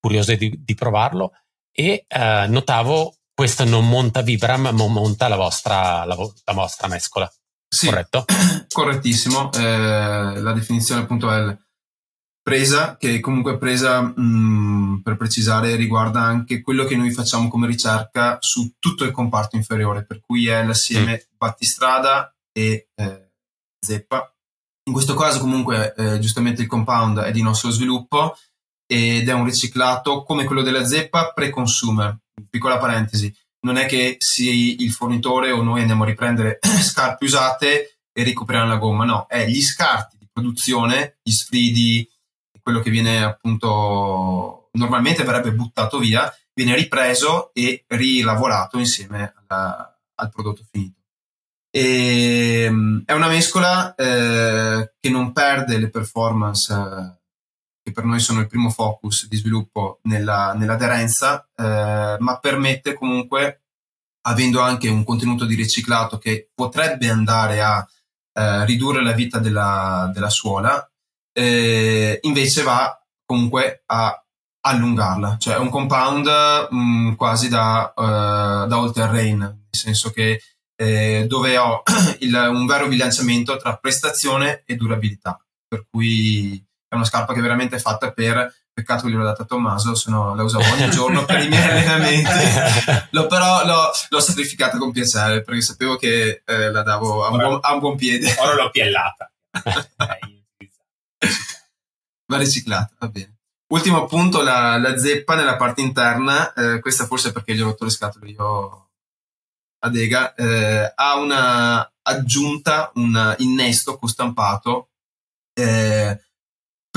curioso 0.00 0.34
di, 0.34 0.52
di 0.58 0.74
provarlo. 0.74 1.32
E 1.72 2.04
eh, 2.08 2.46
notavo, 2.48 3.18
questo 3.32 3.64
non 3.64 3.88
monta 3.88 4.22
Vibram, 4.22 4.62
ma 4.62 4.88
monta 4.88 5.28
la 5.28 5.36
vostra, 5.36 6.04
la, 6.04 6.16
la 6.16 6.52
vostra 6.52 6.88
mescola. 6.88 7.30
Sì, 7.68 7.86
corretto? 7.86 8.24
Correttissimo. 8.72 9.52
Eh, 9.52 10.40
la 10.40 10.52
definizione 10.52 11.02
appunto 11.02 11.30
è 11.30 11.56
presa, 12.42 12.96
che 12.96 13.20
comunque 13.20 13.58
presa, 13.58 14.00
mh, 14.00 15.02
per 15.04 15.16
precisare, 15.16 15.76
riguarda 15.76 16.22
anche 16.22 16.62
quello 16.62 16.84
che 16.84 16.96
noi 16.96 17.10
facciamo 17.10 17.48
come 17.48 17.66
ricerca 17.66 18.38
su 18.40 18.76
tutto 18.78 19.04
il 19.04 19.10
comparto 19.10 19.56
inferiore, 19.56 20.06
per 20.06 20.20
cui 20.20 20.48
è 20.48 20.64
l'assieme 20.64 21.12
mm. 21.12 21.36
battistrada 21.36 22.34
e 22.50 22.88
eh, 22.94 23.32
zeppa. 23.78 24.32
In 24.86 24.94
questo 24.94 25.14
caso 25.14 25.40
comunque 25.40 25.92
eh, 25.94 26.18
giustamente 26.18 26.62
il 26.62 26.68
compound 26.68 27.18
è 27.18 27.30
di 27.30 27.42
nostro 27.42 27.68
sviluppo 27.68 28.34
ed 28.90 29.28
è 29.28 29.32
un 29.34 29.44
riciclato 29.44 30.22
come 30.22 30.44
quello 30.44 30.62
della 30.62 30.86
zeppa 30.86 31.32
pre-consumer. 31.34 32.18
Piccola 32.48 32.78
parentesi, 32.78 33.30
non 33.60 33.76
è 33.76 33.86
che 33.86 34.16
sia 34.18 34.52
il 34.52 34.90
fornitore 34.90 35.50
o 35.50 35.62
noi 35.62 35.80
andiamo 35.80 36.04
a 36.04 36.06
riprendere 36.06 36.58
scarpe 36.82 37.24
usate 37.24 37.98
e 38.12 38.24
recuperare 38.24 38.68
la 38.68 38.76
gomma, 38.76 39.04
no, 39.04 39.26
è 39.28 39.46
gli 39.46 39.60
scarti 39.60 40.16
di 40.18 40.28
produzione, 40.32 41.18
gli 41.22 41.30
sfridi, 41.30 42.08
quello 42.62 42.80
che 42.80 42.90
viene 42.90 43.22
appunto 43.22 44.68
normalmente 44.72 45.24
verrebbe 45.24 45.52
buttato 45.52 45.98
via, 45.98 46.32
viene 46.52 46.74
ripreso 46.74 47.50
e 47.52 47.84
rilavorato 47.86 48.78
insieme 48.78 49.32
alla, 49.36 50.00
al 50.16 50.30
prodotto 50.30 50.62
finito. 50.70 51.00
E, 51.70 52.64
ehm, 52.64 53.02
è 53.04 53.12
una 53.12 53.28
mescola 53.28 53.94
eh, 53.94 54.92
che 54.98 55.10
non 55.10 55.32
perde 55.32 55.78
le 55.78 55.90
performance 55.90 57.17
che 57.88 57.92
per 57.92 58.04
noi 58.04 58.20
sono 58.20 58.40
il 58.40 58.46
primo 58.46 58.70
focus 58.70 59.26
di 59.28 59.36
sviluppo 59.36 60.00
nella, 60.02 60.52
nell'aderenza, 60.54 61.48
eh, 61.56 62.16
ma 62.18 62.38
permette 62.38 62.94
comunque, 62.94 63.62
avendo 64.26 64.60
anche 64.60 64.88
un 64.88 65.04
contenuto 65.04 65.46
di 65.46 65.54
riciclato 65.54 66.18
che 66.18 66.50
potrebbe 66.54 67.08
andare 67.08 67.62
a 67.62 67.86
eh, 68.34 68.64
ridurre 68.66 69.02
la 69.02 69.12
vita 69.12 69.38
della, 69.38 70.10
della 70.12 70.30
suola, 70.30 70.86
eh, 71.32 72.18
invece 72.22 72.62
va 72.62 72.94
comunque 73.24 73.82
a 73.86 74.22
allungarla, 74.60 75.36
cioè 75.38 75.54
è 75.54 75.58
un 75.58 75.70
compound 75.70 76.28
mh, 76.70 76.76
mm, 76.76 77.12
quasi 77.14 77.48
da, 77.48 77.92
uh, 77.94 78.66
da 78.66 78.76
all 78.76 78.92
terrain, 78.92 79.38
nel 79.38 79.66
senso 79.70 80.10
che 80.10 80.42
eh, 80.76 81.24
dove 81.26 81.56
ho 81.56 81.82
il, 82.20 82.34
un 82.34 82.66
vero 82.66 82.86
bilanciamento 82.88 83.56
tra 83.56 83.76
prestazione 83.76 84.62
e 84.66 84.76
durabilità, 84.76 85.42
per 85.66 85.86
cui 85.88 86.62
è 86.88 86.94
una 86.94 87.04
scarpa 87.04 87.32
che 87.32 87.38
è 87.38 87.42
veramente 87.42 87.78
fatta 87.78 88.12
per 88.12 88.54
peccato 88.72 89.04
che 89.04 89.10
gliel'ho 89.10 89.24
data 89.24 89.42
a 89.42 89.46
Tommaso, 89.46 89.94
se 89.94 90.10
no 90.10 90.34
la 90.34 90.42
usavo 90.42 90.72
ogni 90.72 90.88
giorno 90.90 91.24
per 91.24 91.42
i 91.42 91.48
miei 91.48 91.62
allenamenti. 91.68 92.30
l'ho, 93.10 93.26
però 93.26 93.64
l'ho, 93.66 93.90
l'ho, 94.08 94.20
sacrificata 94.20 94.78
con 94.78 94.92
piacere 94.92 95.42
perché 95.42 95.60
sapevo 95.60 95.96
che 95.96 96.42
eh, 96.44 96.70
la 96.70 96.82
davo 96.82 97.24
a 97.24 97.30
un, 97.30 97.38
buon, 97.38 97.58
a 97.60 97.72
un, 97.74 97.80
buon, 97.80 97.96
piede. 97.96 98.34
Ora 98.38 98.54
l'ho 98.54 98.70
piellata. 98.70 99.30
Va 102.30 102.36
riciclata, 102.36 102.94
va 102.98 103.08
bene. 103.08 103.38
Ultimo 103.72 104.04
punto, 104.04 104.42
la, 104.42 104.76
la 104.76 104.98
zeppa 104.98 105.34
nella 105.34 105.56
parte 105.56 105.80
interna, 105.80 106.52
eh, 106.52 106.78
questa 106.78 107.06
forse 107.06 107.32
perché 107.32 107.54
gli 107.54 107.62
ho 107.62 107.64
rotto 107.64 107.84
le 107.84 107.90
scatole 107.90 108.28
io 108.28 108.90
a 109.78 109.88
Dega, 109.88 110.34
eh, 110.34 110.92
ha 110.94 111.16
una 111.16 111.90
aggiunta, 112.02 112.90
un 112.96 113.34
innesto 113.38 113.96
costampato 113.96 114.90
eh, 115.54 116.20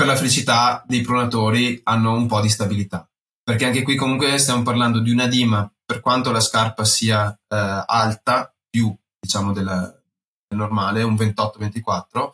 per 0.02 0.10
la 0.10 0.16
felicità 0.16 0.82
dei 0.84 1.00
pronatori 1.00 1.80
hanno 1.84 2.14
un 2.14 2.26
po' 2.26 2.40
di 2.40 2.48
stabilità. 2.48 3.08
Perché 3.40 3.66
anche 3.66 3.82
qui 3.82 3.94
comunque 3.94 4.36
stiamo 4.38 4.62
parlando 4.62 4.98
di 4.98 5.12
una 5.12 5.28
dima, 5.28 5.72
per 5.84 6.00
quanto 6.00 6.32
la 6.32 6.40
scarpa 6.40 6.84
sia 6.84 7.30
eh, 7.30 7.84
alta, 7.86 8.52
più 8.68 8.92
diciamo 9.20 9.52
della, 9.52 9.78
del 10.48 10.58
normale, 10.58 11.04
un 11.04 11.14
28-24, 11.14 12.30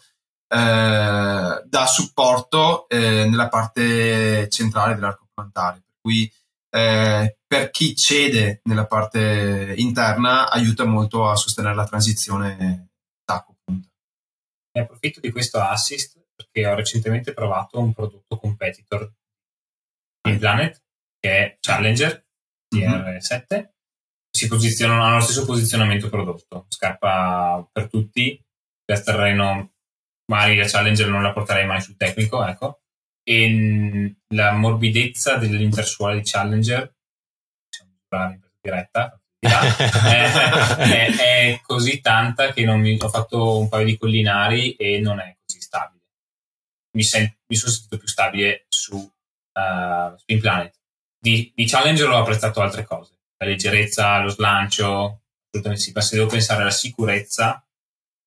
eh, 0.49 1.63
dà 1.63 1.87
supporto 1.87 2.89
eh, 2.89 3.27
nella 3.29 3.51
parte 3.51 4.49
centrale 4.49 4.95
dell'arco 4.95 5.27
plantare, 5.35 5.83
per 5.85 5.97
cui 6.01 6.33
eh, 6.71 7.37
per 7.47 7.71
chi 7.71 7.95
cede 7.95 8.63
nella 8.65 8.87
parte 8.87 9.75
interna 9.77 10.49
aiuta 10.49 10.87
molto 10.87 11.29
a 11.29 11.37
sostenere 11.37 11.75
la 11.75 11.87
transizione 11.87 12.93
tacco-punta. 13.25 13.89
Ne 14.73 14.81
approfitto 14.81 15.21
di 15.21 15.31
questo 15.31 15.61
assist 15.61 16.18
perché 16.39 16.67
ho 16.67 16.75
recentemente 16.75 17.33
provato 17.35 17.81
un 17.81 17.93
prodotto 17.93 18.39
competitor 18.39 19.13
di 20.23 20.37
Planet 20.37 20.83
che 21.19 21.39
è 21.39 21.57
Challenger 21.61 22.27
TR7 22.73 23.47
mm-hmm. 23.51 23.65
si 24.31 24.47
posizionano 24.47 25.03
hanno 25.03 25.17
lo 25.17 25.23
stesso 25.23 25.45
posizionamento 25.45 26.09
prodotto 26.09 26.67
scarpa 26.69 27.69
per 27.73 27.89
tutti 27.89 28.41
per 28.85 29.03
terreno 29.03 29.73
magari 30.31 30.57
la 30.57 30.67
Challenger 30.67 31.09
non 31.09 31.23
la 31.23 31.33
porterei 31.33 31.67
mai 31.67 31.81
sul 31.81 31.97
tecnico, 31.97 32.47
ecco. 32.47 32.81
E 33.23 34.17
la 34.35 34.53
morbidezza 34.53 35.37
dell'intersuola 35.37 36.15
di 36.15 36.23
Challenger, 36.23 36.95
diciamo 37.69 38.31
in 38.33 38.41
diretta, 38.61 39.21
è, 39.39 40.33
è, 40.77 41.17
è, 41.17 41.61
così 41.63 42.01
tanta 42.01 42.53
che 42.53 42.65
non 42.65 42.81
mi, 42.81 42.97
ho 42.99 43.09
fatto 43.09 43.59
un 43.59 43.69
paio 43.69 43.85
di 43.85 43.99
collinari 43.99 44.75
e 44.75 45.01
non 45.01 45.21
è 45.21 45.37
così 45.45 45.61
stabile. 45.61 45.98
Mi, 46.99 47.05
sen, 47.05 47.33
mi 47.47 47.55
sono 47.55 47.71
sentito 47.71 47.97
più 47.97 48.09
stabile 48.09 48.67
su 48.69 48.97
uh, 48.97 50.17
Spin 50.17 50.41
Planet. 50.41 50.75
Di, 51.17 51.53
di, 51.55 51.65
Challenger 51.65 52.09
ho 52.09 52.19
apprezzato 52.19 52.61
altre 52.61 52.85
cose, 52.85 53.21
la 53.37 53.47
leggerezza, 53.47 54.21
lo 54.21 54.31
slancio, 54.31 55.23
assolutamente 55.47 55.81
sì, 55.81 55.93
ma 55.95 56.01
se 56.01 56.17
devo 56.17 56.29
pensare 56.29 56.63
alla 56.63 56.73
sicurezza, 56.73 57.65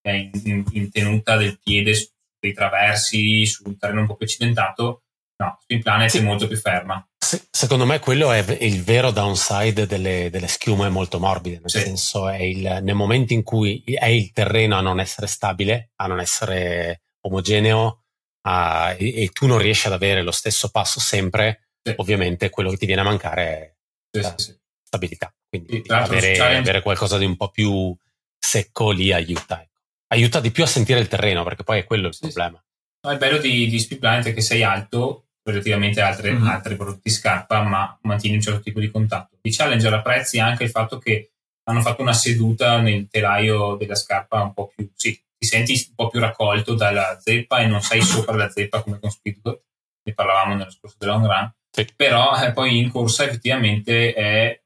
in, 0.04 0.32
in, 0.46 0.64
in, 0.72 0.90
tenuta 0.90 1.36
del 1.36 1.60
piede 1.60 2.14
dei 2.40 2.54
traversi 2.54 3.46
su 3.46 3.64
un 3.66 3.78
terreno 3.78 4.02
un 4.02 4.08
po' 4.08 4.16
più 4.16 4.26
accidentato, 4.26 5.04
no, 5.44 5.58
Spin 5.62 5.82
Planet 5.82 6.10
sì. 6.10 6.20
è 6.20 6.22
molto 6.22 6.48
più 6.48 6.58
ferma. 6.58 7.06
Se, 7.18 7.50
secondo 7.52 7.86
me 7.86 8.00
quello 8.00 8.32
è 8.32 8.40
il 8.62 8.84
vero 8.84 9.12
downside 9.12 9.86
delle, 9.86 10.30
delle 10.30 10.48
schiume 10.48 10.88
molto 10.88 11.20
morbide, 11.20 11.60
nel 11.60 11.70
sì. 11.70 11.80
senso 11.82 12.30
è 12.30 12.42
il, 12.42 12.80
nel 12.82 12.96
momento 12.96 13.34
in 13.34 13.44
cui 13.44 13.84
è 13.84 14.08
il 14.08 14.32
terreno 14.32 14.78
a 14.78 14.82
non 14.82 15.02
essere 15.02 15.28
stabile, 15.28 15.92
a 15.98 16.08
non 16.08 16.22
essere 16.22 17.02
omogeneo 17.24 18.01
a, 18.42 18.96
e, 18.98 19.24
e, 19.24 19.30
tu 19.30 19.48
non 19.48 19.58
riesci 19.58 19.88
ad 19.88 19.94
avere 19.94 20.22
lo 20.22 20.32
stesso 20.32 20.70
passo 20.70 21.00
sempre, 21.00 21.70
sì. 21.82 21.94
ovviamente 21.98 22.50
quello 22.50 22.70
che 22.70 22.78
ti 22.78 22.86
viene 22.86 23.02
a 23.02 23.06
mancare 23.06 23.78
è 24.12 24.20
la 24.20 24.36
stabilità. 24.84 25.34
Quindi 25.48 25.84
avere, 25.88 26.38
avere 26.40 26.82
qualcosa 26.82 27.18
di 27.18 27.26
un 27.26 27.36
po' 27.36 27.50
più 27.50 27.96
secco 28.38 28.92
lì 28.92 29.12
aiuta 29.12 29.66
aiuta 30.12 30.40
di 30.40 30.52
più 30.52 30.64
a 30.64 30.68
sentire 30.68 31.00
il 31.00 31.08
terreno, 31.08 31.44
perché 31.44 31.64
poi 31.64 31.80
è 31.80 31.84
quello 31.84 32.08
il 32.08 32.14
sì, 32.14 32.22
problema. 32.22 32.64
No, 33.04 33.12
il 33.12 33.18
bello 33.18 33.38
di, 33.38 33.68
di 33.68 33.80
Speed 33.80 34.00
Planet 34.00 34.28
è 34.28 34.34
che 34.34 34.42
sei 34.42 34.64
alto 34.64 35.26
relativamente 35.44 36.02
a 36.02 36.08
altre, 36.08 36.32
mm-hmm. 36.32 36.48
altri 36.48 36.76
prodotti 36.76 37.10
scarpa, 37.10 37.64
ma 37.64 37.98
mantieni 38.04 38.36
un 38.36 38.42
certo 38.42 38.62
tipo 38.62 38.80
di 38.80 38.92
contatto. 38.92 39.38
Di 39.42 39.52
Challenger 39.52 39.94
apprezzi 39.94 40.40
anche 40.40 40.64
il 40.64 40.70
fatto 40.70 41.00
che 41.00 41.32
hanno 41.64 41.82
fatto 41.82 42.02
una 42.02 42.14
seduta 42.14 42.80
nel 42.80 43.08
telaio 43.10 43.76
della 43.76 43.96
scarpa 43.96 44.44
un 44.44 44.54
po' 44.54 44.72
più, 44.76 44.90
sì, 44.96 45.20
ti 45.42 45.48
senti 45.48 45.86
un 45.90 45.96
po' 45.96 46.10
più 46.10 46.20
raccolto 46.20 46.76
dalla 46.76 47.20
zeppa 47.20 47.62
e 47.62 47.66
non 47.66 47.82
sei 47.82 48.04
sopra 48.04 48.36
la 48.36 48.50
zeppa 48.52 48.84
come 48.84 49.00
con 49.00 49.10
Speedgoat, 49.10 49.64
ne 50.04 50.14
parlavamo 50.14 50.54
nello 50.54 50.70
scorso 50.70 50.98
del 51.00 51.10
long 51.10 51.26
run, 51.26 51.52
sì. 51.72 51.88
però 51.96 52.40
eh, 52.40 52.52
poi 52.52 52.78
in 52.78 52.92
corsa 52.92 53.24
effettivamente 53.24 54.14
è 54.14 54.62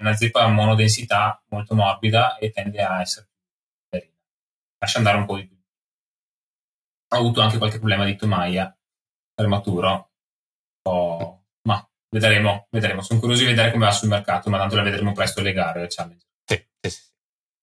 una 0.00 0.14
zeppa 0.14 0.44
a 0.44 0.48
monodensità 0.48 1.42
molto 1.48 1.74
morbida 1.74 2.38
e 2.38 2.52
tende 2.52 2.80
a 2.80 3.00
essere 3.00 3.26
lascia 4.78 4.98
andare 4.98 5.16
un 5.16 5.26
po' 5.26 5.36
di 5.36 5.48
più. 5.48 5.56
Ho 7.10 7.16
avuto 7.16 7.40
anche 7.40 7.58
qualche 7.58 7.78
problema 7.78 8.04
di 8.04 8.14
tomaia 8.14 8.72
prematuro, 9.34 10.12
oh, 10.82 11.46
ma 11.62 11.90
vedremo, 12.10 12.68
vedremo. 12.70 13.02
Sono 13.02 13.18
curioso 13.18 13.42
di 13.42 13.48
vedere 13.48 13.72
come 13.72 13.86
va 13.86 13.90
sul 13.90 14.08
mercato, 14.08 14.48
ma 14.48 14.58
tanto 14.58 14.76
la 14.76 14.82
vedremo 14.82 15.10
presto 15.10 15.40
le 15.40 15.52
gare 15.52 15.88
challenge. 15.88 16.26
Sì, 16.44 16.64
sì, 16.80 16.90
sì, 16.90 17.02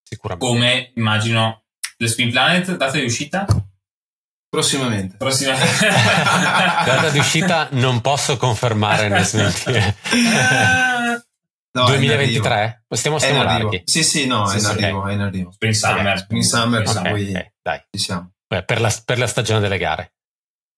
sicuramente. 0.03 0.53
Come 0.53 0.91
immagino 0.95 1.64
le 1.97 2.07
Spin 2.07 2.31
Planet, 2.31 2.75
data 2.75 2.97
di 2.97 3.05
uscita? 3.05 3.45
Prossimamente. 4.49 5.17
Prossimamente. 5.17 5.87
data 5.87 7.09
di 7.09 7.19
uscita 7.19 7.67
non 7.71 8.01
posso 8.01 8.37
confermare 8.37 9.09
né 9.09 9.23
smentire. 9.23 9.95
No, 11.75 11.87
2023? 11.87 12.85
Stiamo, 12.87 13.19
stiamo 13.19 13.43
larghi. 13.43 13.81
Sì, 13.83 14.01
sì, 14.01 14.27
no, 14.27 14.47
sì, 14.47 14.55
è, 14.55 14.59
in 14.59 14.65
arrivo, 14.65 14.99
okay. 14.99 15.11
è 15.11 15.15
in 15.15 15.21
arrivo. 15.21 15.51
Spring 15.51 15.73
Summer. 15.73 16.19
Spring 16.19 16.43
Summer, 16.43 16.87
okay, 16.87 17.11
poi 17.11 17.29
okay, 17.29 17.53
dai. 17.61 17.83
ci 17.91 17.99
siamo. 18.01 18.31
Beh, 18.47 18.63
per, 18.63 18.79
la, 18.79 18.93
per, 19.03 19.17
la, 19.17 19.27
stagione 19.27 19.59
delle 19.59 19.77
gare. 19.77 20.13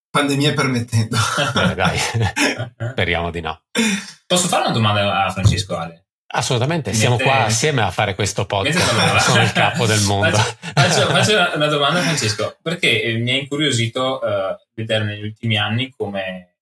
Pandemia 0.10 0.56
permettendo. 0.56 1.16
Beh, 1.54 1.76
dai, 1.76 2.00
speriamo 2.92 3.30
di 3.30 3.42
no. 3.42 3.62
Posso 4.26 4.48
fare 4.48 4.64
una 4.64 4.74
domanda 4.74 5.26
a 5.26 5.30
Francesco 5.30 5.78
Ale? 5.78 6.07
Assolutamente, 6.30 6.94
siamo 6.94 7.16
Mette... 7.16 7.30
qua 7.30 7.46
assieme 7.46 7.82
a 7.82 7.92
fare 7.92 8.14
questo 8.14 8.46
podcast. 8.46 9.20
Sono 9.20 9.42
il 9.42 9.52
capo 9.54 9.86
del 9.86 10.02
mondo. 10.02 10.36
Faccio, 10.38 11.08
faccio 11.08 11.56
una 11.56 11.68
domanda 11.68 12.00
a 12.00 12.04
Francesco, 12.04 12.58
perché 12.62 13.02
eh, 13.02 13.18
mi 13.18 13.32
ha 13.32 13.36
incuriosito 13.36 14.20
uh, 14.22 14.56
vedere 14.74 15.06
negli 15.06 15.24
ultimi 15.24 15.58
anni 15.58 15.90
come 15.96 16.58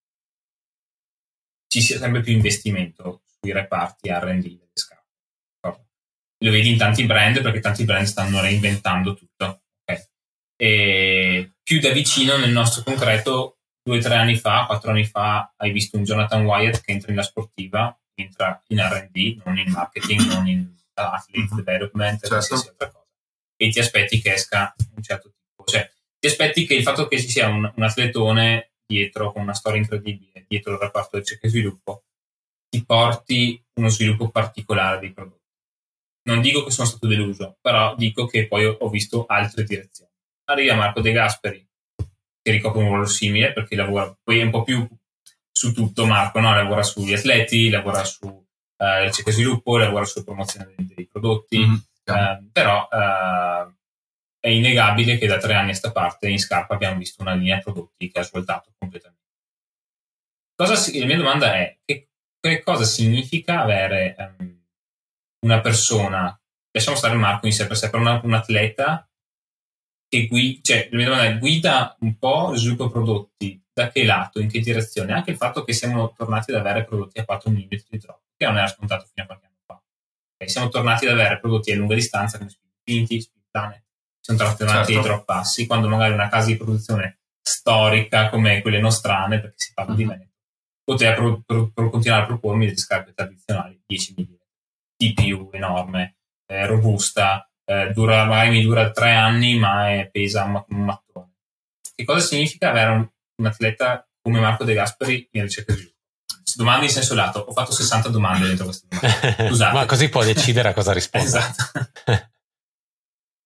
ci 1.67 1.81
sia 1.81 1.97
sempre 1.97 2.21
più 2.21 2.33
investimento 2.33 3.23
sui 3.25 3.51
reparti 3.51 4.09
RD 4.09 4.41
delle 4.41 4.69
scarpe. 4.73 5.03
Lo 6.39 6.51
vedi 6.51 6.69
in 6.69 6.77
tanti 6.77 7.03
brand 7.05 7.41
perché 7.41 7.59
tanti 7.59 7.85
brand 7.85 8.05
stanno 8.05 8.41
reinventando 8.41 9.15
tutto. 9.15 9.63
Okay? 9.81 10.05
E 10.57 11.53
più 11.63 11.79
da 11.79 11.89
vicino 11.89 12.37
nel 12.37 12.51
nostro 12.51 12.83
concreto, 12.83 13.57
due 13.81 13.97
o 13.97 14.01
tre 14.01 14.13
anni 14.13 14.35
fa, 14.37 14.65
quattro 14.67 14.91
anni 14.91 15.05
fa, 15.05 15.51
hai 15.57 15.71
visto 15.71 15.97
un 15.97 16.03
Jonathan 16.03 16.45
Wyatt 16.45 16.81
che 16.81 16.91
entra 16.91 17.09
nella 17.09 17.23
sportiva 17.23 17.97
entra 18.15 18.61
in 18.67 18.79
RD, 18.79 19.41
non 19.43 19.57
in 19.57 19.71
marketing, 19.71 20.21
non 20.21 20.47
in 20.47 20.73
athlete 20.93 21.47
mhm. 21.51 21.55
development, 21.55 22.19
certo. 22.19 22.27
qualsiasi 22.29 22.67
altra 22.69 22.91
cosa. 22.91 23.05
E 23.57 23.69
ti 23.69 23.79
aspetti 23.79 24.21
che 24.21 24.33
esca 24.33 24.73
un 24.95 25.03
certo 25.03 25.29
tipo, 25.29 25.69
cioè 25.69 25.89
ti 26.19 26.27
aspetti 26.27 26.65
che 26.65 26.75
il 26.75 26.83
fatto 26.83 27.07
che 27.07 27.19
ci 27.19 27.29
sia 27.29 27.47
un, 27.47 27.71
un 27.75 27.83
atletone 27.83 28.71
dietro 28.85 29.31
con 29.31 29.41
una 29.41 29.53
storia 29.53 29.79
incredibile, 29.79 30.45
dietro 30.47 30.73
il 30.73 30.79
reparto 30.79 31.09
del 31.13 31.21
ricerca 31.21 31.47
e 31.47 31.49
sviluppo, 31.49 32.03
ti 32.69 32.83
porti 32.83 33.63
uno 33.75 33.89
sviluppo 33.89 34.29
particolare 34.29 34.99
dei 34.99 35.13
prodotti. 35.13 35.43
Non 36.27 36.41
dico 36.41 36.63
che 36.63 36.71
sono 36.71 36.87
stato 36.87 37.07
deluso, 37.07 37.57
però 37.61 37.95
dico 37.95 38.25
che 38.25 38.47
poi 38.47 38.65
ho, 38.65 38.77
ho 38.79 38.89
visto 38.89 39.25
altre 39.27 39.63
direzioni. 39.63 40.11
Arriva 40.45 40.75
Marco 40.75 41.01
De 41.01 41.11
Gasperi, 41.11 41.67
che 42.41 42.51
ricopre 42.51 42.81
un 42.81 42.87
ruolo 42.87 43.05
simile 43.05 43.53
perché 43.53 43.75
lavora, 43.75 44.15
poi 44.23 44.39
è 44.39 44.43
un 44.43 44.51
po' 44.51 44.63
più 44.63 44.87
su 45.57 45.72
tutto 45.72 46.06
Marco, 46.06 46.41
no? 46.41 46.53
lavora 46.53 46.84
sugli 46.84 47.14
atleti, 47.14 47.69
lavora 47.69 48.03
su 48.03 48.27
eh, 48.77 49.06
ricerca 49.06 49.30
e 49.30 49.34
sviluppo, 49.34 49.77
lavora 49.77 50.03
sulla 50.03 50.26
promozione 50.26 50.73
dei, 50.76 50.86
dei 50.94 51.07
prodotti, 51.07 51.60
mm-hmm. 51.60 51.76
eh, 52.03 52.49
però 52.52 52.90
eh, 52.91 53.73
è 54.38 54.49
innegabile 54.49 55.18
che 55.18 55.27
da 55.27 55.38
tre 55.38 55.53
anni 55.53 55.72
a 55.72 55.76
sta 55.76 55.94
parte 55.94 56.27
in 56.27 56.40
Scarpa 56.40 56.73
abbiamo 56.73 56.98
visto 56.98 57.22
una 57.22 57.34
linea 57.34 57.60
prodotti 57.60 58.11
che 58.11 58.19
ha 58.19 58.23
svoltato 58.23 58.73
completamente. 58.77 59.23
Cosa, 60.53 60.73
la 60.73 61.06
mia 61.06 61.18
domanda 61.18 61.56
è 61.56 61.77
che, 61.86 62.10
che 62.38 62.61
cosa 62.61 62.84
significa 62.84 63.61
avere 63.61 64.15
um, 64.18 64.61
una 65.45 65.61
persona, 65.61 66.38
lasciamo 66.69 66.98
stare 66.98 67.15
Marco 67.15 67.45
in 67.45 67.53
sé 67.53 67.65
per 67.65 67.77
sé, 67.77 67.90
per 67.90 68.02
una, 68.02 68.19
un 68.22 68.34
atleta 68.34 69.10
che 70.07 70.27
guida, 70.27 70.60
cioè 70.61 70.90
la 70.91 70.98
mia 70.98 71.06
domanda 71.06 71.27
è 71.27 71.38
guida 71.38 71.95
un 72.02 72.18
po' 72.18 72.49
lo 72.49 72.57
sviluppo 72.57 72.90
prodotti 72.90 73.64
da 73.76 73.89
che 73.89 74.06
lato, 74.06 74.39
in 74.39 74.47
che 74.47 74.61
direzione, 74.61 75.11
anche 75.11 75.31
il 75.31 75.38
fatto 75.38 75.65
che 75.65 75.73
siamo 75.73 76.14
tornati 76.15 76.52
ad 76.52 76.57
avere 76.57 76.85
prodotti 76.85 77.19
a 77.19 77.26
4 77.26 77.52
mm 77.52 77.68
di 77.89 77.97
drop, 77.97 78.22
che 78.38 78.45
non 78.45 78.57
era 78.57 78.68
scontato 78.68 79.06
fino 79.14 79.23
a 79.23 79.26
qualche 79.26 79.45
anno 79.47 79.57
fa. 79.65 79.81
Okay, 80.35 80.49
siamo 80.49 80.69
tornati 80.69 81.06
ad 81.06 81.11
avere 81.11 81.39
prodotti 81.41 81.73
a 81.73 81.76
lunga 81.76 81.93
distanza 81.93 82.38
come 82.38 82.49
Spinti, 82.49 83.19
Spinplanet, 83.19 83.84
siamo 84.22 84.39
tornati 84.56 84.93
certo. 84.93 84.93
ai 84.93 85.02
drop 85.02 85.26
bassi, 85.26 85.68
quando 85.68 85.89
magari 85.89 86.14
una 86.14 86.30
casa 86.30 86.47
di 86.47 86.56
produzione 86.56 87.19
storica 87.41 88.30
come 88.30 88.61
quelle 88.61 88.80
nostrane, 88.80 89.41
perché 89.41 89.57
si 89.57 89.73
parla 89.73 89.93
mm-hmm. 89.93 90.07
di 90.07 90.10
Veneto, 90.10 90.34
poteva 90.81 91.14
pro, 91.14 91.43
pro, 91.45 91.72
pro, 91.73 91.89
continuare 91.89 92.23
a 92.23 92.27
propormi 92.27 92.65
delle 92.65 92.77
scarpe 92.77 93.14
tradizionali 93.14 93.81
10 93.85 94.15
mm, 94.18 94.34
TPU 94.95 95.49
enorme, 95.52 96.15
eh, 96.45 96.65
robusta, 96.65 97.45
eh, 97.65 97.91
dura, 97.91 98.23
magari 98.23 98.52
mi 98.52 98.61
dura 98.61 98.89
3 98.89 99.11
anni 99.11 99.60
ma 99.60 99.91
è, 99.91 100.10
pesa 100.10 100.45
un, 100.45 100.64
un 100.69 100.85
mattone. 100.85 101.34
Che 101.93 102.06
cosa 102.06 102.26
significa 102.26 102.69
avere 102.69 102.91
un, 102.91 103.10
un 103.38 103.45
atleta 103.45 104.07
come 104.22 104.40
Marco 104.40 104.64
De 104.64 104.74
Gasperi 104.74 105.28
in 105.32 105.44
ricerca 105.44 105.74
di 105.74 105.80
sviluppo. 105.80 105.94
Domande 106.56 106.86
in 106.86 106.91
senso 106.91 107.16
lato, 107.16 107.40
ho 107.40 107.52
fatto 107.52 107.74
60 107.74 108.10
domande 108.10 108.48
dentro 108.48 108.66
questa 108.66 108.88
domanda. 108.90 109.48
Scusate. 109.48 109.74
Ma 109.74 109.86
così 109.86 110.10
può 110.10 110.24
decidere 110.24 110.70
a 110.70 110.74
cosa 110.74 110.94
rispondere. 110.94 111.38
esatto. 111.38 111.90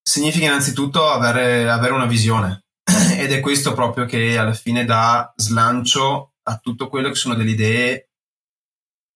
Significa 0.01 0.45
innanzitutto 0.45 1.07
avere, 1.09 1.69
avere 1.69 1.93
una 1.93 2.05
visione 2.05 2.65
ed 3.17 3.31
è 3.31 3.39
questo 3.39 3.73
proprio 3.73 4.05
che 4.05 4.37
alla 4.37 4.53
fine 4.53 4.85
dà 4.85 5.31
slancio 5.35 6.33
a 6.43 6.57
tutto 6.57 6.87
quello 6.87 7.09
che 7.09 7.15
sono 7.15 7.35
delle 7.35 7.51
idee 7.51 8.09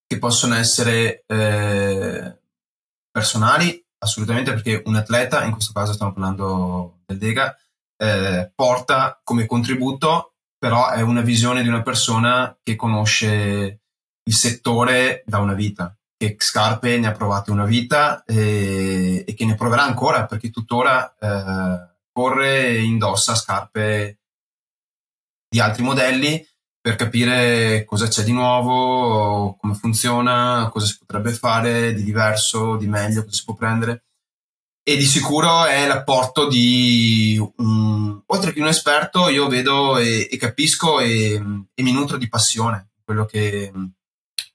che 0.06 0.18
possono 0.18 0.54
essere 0.54 1.24
eh, 1.26 2.38
personali, 3.10 3.84
assolutamente, 3.98 4.52
perché 4.52 4.82
un 4.84 4.96
atleta, 4.96 5.44
in 5.44 5.52
questo 5.52 5.72
caso 5.72 5.92
stiamo 5.92 6.12
parlando 6.12 7.00
del 7.06 7.18
Dega, 7.18 7.56
eh, 7.96 8.52
porta 8.54 9.20
come 9.24 9.46
contributo 9.46 10.33
però 10.64 10.88
è 10.88 11.02
una 11.02 11.20
visione 11.20 11.60
di 11.60 11.68
una 11.68 11.82
persona 11.82 12.58
che 12.62 12.74
conosce 12.74 13.80
il 14.22 14.34
settore 14.34 15.22
da 15.26 15.40
una 15.40 15.52
vita, 15.52 15.94
che 16.16 16.36
Scarpe 16.38 16.96
ne 16.96 17.06
ha 17.06 17.12
provate 17.12 17.50
una 17.50 17.66
vita 17.66 18.24
e, 18.24 19.24
e 19.26 19.34
che 19.34 19.44
ne 19.44 19.56
proverà 19.56 19.82
ancora 19.82 20.24
perché 20.24 20.48
tuttora 20.48 21.14
eh, 21.18 21.96
corre 22.10 22.68
e 22.68 22.82
indossa 22.82 23.34
scarpe 23.34 24.20
di 25.46 25.60
altri 25.60 25.82
modelli 25.82 26.42
per 26.80 26.96
capire 26.96 27.84
cosa 27.84 28.08
c'è 28.08 28.22
di 28.22 28.32
nuovo, 28.32 29.56
come 29.60 29.74
funziona, 29.74 30.70
cosa 30.72 30.86
si 30.86 30.96
potrebbe 30.96 31.32
fare 31.32 31.92
di 31.92 32.04
diverso, 32.04 32.76
di 32.76 32.86
meglio, 32.86 33.24
cosa 33.24 33.36
si 33.36 33.44
può 33.44 33.52
prendere. 33.52 34.04
E 34.82 34.96
di 34.96 35.04
sicuro 35.04 35.66
è 35.66 35.86
l'apporto 35.86 36.48
di 36.48 37.38
um, 37.56 38.03
oltre 38.26 38.52
che 38.52 38.60
un 38.60 38.68
esperto 38.68 39.28
io 39.28 39.48
vedo 39.48 39.98
e, 39.98 40.28
e 40.30 40.36
capisco 40.36 41.00
e, 41.00 41.34
e, 41.74 41.82
mi 41.82 41.92
nutro 41.92 42.16
di 42.16 42.28
passione 42.28 42.90
quello 43.04 43.24
che, 43.24 43.72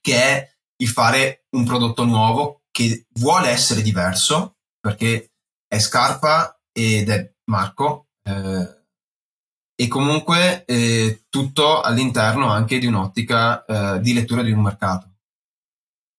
che, 0.00 0.14
è 0.14 0.56
il 0.76 0.88
fare 0.88 1.46
un 1.50 1.64
prodotto 1.64 2.04
nuovo 2.04 2.62
che 2.70 3.06
vuole 3.14 3.48
essere 3.48 3.82
diverso 3.82 4.56
perché 4.80 5.32
è 5.66 5.78
Scarpa 5.78 6.60
ed 6.72 7.08
è 7.08 7.32
Marco 7.44 8.08
eh, 8.24 8.80
e 9.80 9.88
comunque 9.88 10.64
eh, 10.66 11.24
tutto 11.30 11.80
all'interno 11.80 12.50
anche 12.50 12.78
di 12.78 12.86
un'ottica 12.86 13.64
eh, 13.64 14.00
di 14.00 14.12
lettura 14.12 14.42
di 14.42 14.52
un 14.52 14.60
mercato. 14.60 15.08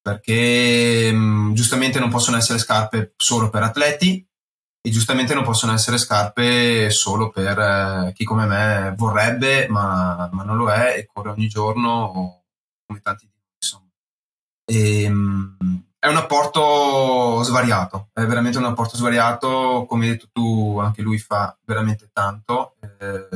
Perché 0.01 1.11
mh, 1.11 1.15
mm, 1.15 1.53
giustamente 1.53 1.99
non 1.99 2.09
possono 2.09 2.37
essere 2.37 2.57
scarpe 2.57 3.13
solo 3.17 3.51
per 3.51 3.61
atleti 3.61 4.27
e 4.81 4.89
giustamente 4.89 5.35
non 5.35 5.43
possono 5.43 5.73
essere 5.73 5.99
scarpe 5.99 6.89
solo 6.89 7.29
per 7.29 7.59
eh, 7.59 8.13
chi 8.15 8.23
come 8.23 8.45
me 8.45 8.93
vorrebbe 8.97 9.67
ma, 9.69 10.27
ma, 10.31 10.43
non 10.43 10.57
lo 10.57 10.71
è 10.71 10.97
e 10.97 11.05
corre 11.05 11.29
ogni 11.29 11.47
giorno 11.47 12.43
come 12.85 12.99
tanti 13.01 13.25
di 13.25 13.31
noi. 13.71 13.89
E, 14.65 15.09
mh, 15.09 15.57
mm, 15.63 15.75
è 15.99 16.07
un 16.07 16.17
apporto 16.17 17.43
svariato, 17.43 18.09
è 18.13 18.25
veramente 18.25 18.57
un 18.57 18.65
apporto 18.65 18.97
svariato, 18.97 19.85
come 19.87 20.05
hai 20.05 20.11
detto 20.11 20.29
tu, 20.33 20.79
anche 20.79 21.03
lui 21.03 21.19
fa 21.19 21.55
veramente 21.63 22.09
tanto 22.11 22.75
eh, 22.79 23.27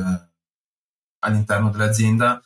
all'interno 1.20 1.70
dell'azienda 1.70 2.42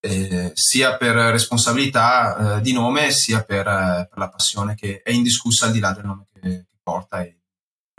eh, 0.00 0.50
sia 0.54 0.96
per 0.96 1.14
responsabilità 1.14 2.56
eh, 2.56 2.60
di 2.62 2.72
nome 2.72 3.10
sia 3.10 3.44
per, 3.44 3.66
eh, 3.68 4.06
per, 4.08 4.18
la 4.18 4.28
passione 4.28 4.74
che 4.74 5.02
è 5.02 5.10
indiscussa 5.10 5.66
al 5.66 5.72
di 5.72 5.78
là 5.78 5.92
del 5.92 6.06
nome 6.06 6.26
che, 6.32 6.40
che 6.40 6.78
porta 6.82 7.20
e 7.20 7.39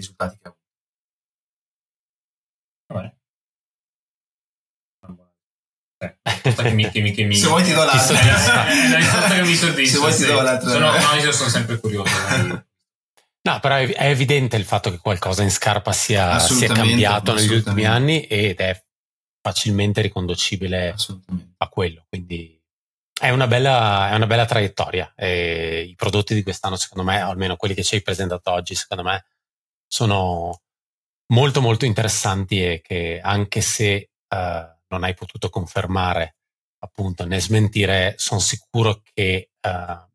risultati 0.02 0.38
che 0.38 0.48
ha 0.48 0.50
avuto. 0.50 0.60
Vabbè. 2.94 3.16
Che 6.42 6.72
mi, 6.72 6.90
che 6.90 7.00
mi, 7.02 7.12
che 7.12 7.24
mi, 7.26 7.36
se 7.36 7.48
vuoi 7.48 7.64
ti 7.64 7.74
do 7.74 7.84
l'altra 7.84 8.18
che 9.36 9.44
mi 9.44 9.54
soddisfa 9.54 9.92
se 9.92 10.00
vuoi 10.00 10.16
ti 10.16 10.26
do 10.26 10.42
l'altra 10.42 10.72
sono, 10.72 10.92
no, 10.92 11.14
io 11.22 11.32
sono 11.32 11.50
sempre 11.50 11.80
curioso 11.80 12.12
no 13.44 13.60
però 13.60 13.76
è, 13.76 13.88
è, 13.94 14.08
evidente 14.08 14.58
il 14.58 14.66
fatto 14.66 14.90
che 14.90 14.98
qualcosa 14.98 15.44
in 15.44 15.52
scarpa 15.52 15.92
sia, 15.92 16.40
sia 16.40 16.74
cambiato 16.74 17.36
negli 17.36 17.54
ultimi 17.54 17.86
anni 17.86 18.24
ed 18.24 18.60
è 18.60 18.84
facilmente 19.42 20.02
riconducibile 20.02 20.96
a 21.58 21.68
quello. 21.68 22.06
Quindi 22.08 22.60
è 23.20 23.30
una 23.30 23.48
bella, 23.48 24.10
è 24.12 24.16
una 24.16 24.28
bella 24.28 24.46
traiettoria. 24.46 25.12
E 25.16 25.88
I 25.90 25.96
prodotti 25.96 26.34
di 26.34 26.44
quest'anno, 26.44 26.76
secondo 26.76 27.10
me, 27.10 27.20
almeno 27.20 27.56
quelli 27.56 27.74
che 27.74 27.84
ci 27.84 27.96
hai 27.96 28.02
presentato 28.02 28.52
oggi, 28.52 28.76
secondo 28.76 29.04
me, 29.04 29.26
sono 29.92 30.62
molto 31.34 31.60
molto 31.60 31.84
interessanti 31.86 32.64
e 32.64 32.82
che 32.82 33.20
anche 33.22 33.60
se 33.60 34.12
uh, 34.30 34.38
non 34.88 35.04
hai 35.04 35.14
potuto 35.14 35.50
confermare 35.50 36.38
appunto 36.80 37.26
né 37.26 37.40
smentire, 37.42 38.16
sono 38.18 38.40
sicuro 38.40 39.02
che 39.14 39.52
uh, 39.62 40.10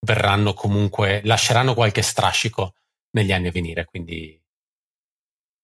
verranno 0.00 0.54
comunque, 0.54 1.20
lasceranno 1.24 1.74
qualche 1.74 2.02
strascico 2.02 2.74
negli 3.12 3.32
anni 3.32 3.46
a 3.46 3.52
venire, 3.52 3.84
quindi 3.84 4.40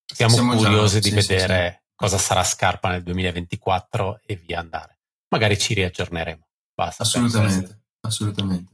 siamo, 0.06 0.35
siamo 0.35 0.55
curiosi 0.55 1.01
già, 1.01 1.10
di 1.10 1.20
sì, 1.20 1.27
vedere 1.27 1.69
sì, 1.69 1.74
sì. 1.74 1.93
cosa 1.97 2.19
sarà 2.19 2.44
Scarpa 2.44 2.90
nel 2.90 3.02
2024 3.02 4.20
e 4.24 4.36
via 4.36 4.60
andare. 4.60 5.01
Magari 5.28 5.59
ci 5.59 5.74
riaggiorneremo. 5.74 6.47
Basta. 6.74 7.02
Assolutamente, 7.02 7.82
assolutamente. 8.02 8.73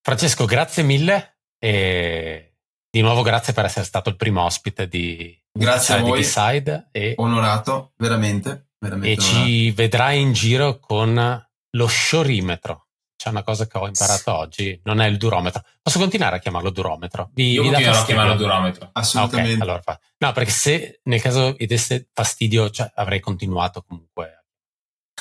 Francesco, 0.00 0.44
grazie 0.44 0.82
mille 0.84 1.38
e 1.58 2.47
di 2.90 3.00
nuovo 3.00 3.22
grazie 3.22 3.52
per 3.52 3.66
essere 3.66 3.84
stato 3.84 4.08
il 4.08 4.16
primo 4.16 4.42
ospite 4.42 4.88
di 4.88 5.36
Grazie 5.52 5.94
a 5.96 6.00
voi. 6.00 6.24
Side 6.24 6.88
e, 6.92 7.14
Onorato, 7.16 7.92
veramente. 7.96 8.68
veramente 8.78 9.10
e 9.10 9.16
onorato. 9.18 9.46
ci 9.46 9.70
vedrai 9.72 10.20
in 10.20 10.32
giro 10.32 10.78
con 10.78 11.46
lo 11.70 11.86
sciorimetro. 11.86 12.86
C'è 13.16 13.30
una 13.30 13.42
cosa 13.42 13.66
che 13.66 13.76
ho 13.76 13.86
imparato 13.88 14.32
oggi, 14.32 14.80
non 14.84 15.00
è 15.00 15.06
il 15.08 15.16
durometro. 15.16 15.62
Posso 15.82 15.98
continuare 15.98 16.36
a 16.36 16.38
chiamarlo 16.38 16.70
durometro? 16.70 17.30
Vi, 17.34 17.50
Io 17.50 17.62
vi 17.62 17.70
continuerò 17.70 17.98
a 18.00 18.04
chiamarlo 18.04 18.34
durometro. 18.36 18.90
Assolutamente. 18.92 19.54
Okay, 19.54 19.62
allora. 19.62 20.00
No, 20.18 20.32
perché 20.32 20.50
se 20.52 21.00
nel 21.02 21.20
caso 21.20 21.52
vi 21.54 21.66
desse 21.66 22.08
fastidio, 22.12 22.70
cioè, 22.70 22.92
avrei 22.94 23.18
continuato 23.18 23.82
comunque. 23.82 24.44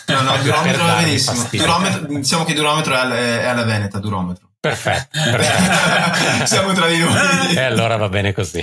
No, 0.10 0.22
no, 0.22 0.36
il 0.36 0.44
durometro 0.44 0.84
va 0.84 0.98
benissimo. 0.98 1.48
Durometro, 1.52 2.06
diciamo 2.06 2.44
che 2.44 2.52
il 2.52 2.58
durometro 2.58 2.94
è 2.94 3.46
alla 3.46 3.64
Veneta, 3.64 3.98
durometro. 3.98 4.47
Perfetto. 4.60 5.10
perfetto. 5.32 6.46
Siamo 6.46 6.74
tra 6.74 6.88
di 6.88 7.00
noi. 7.00 7.56
E 7.56 7.62
allora 7.62 7.98
va 7.98 8.10
bene 8.10 8.34
così. 8.34 8.62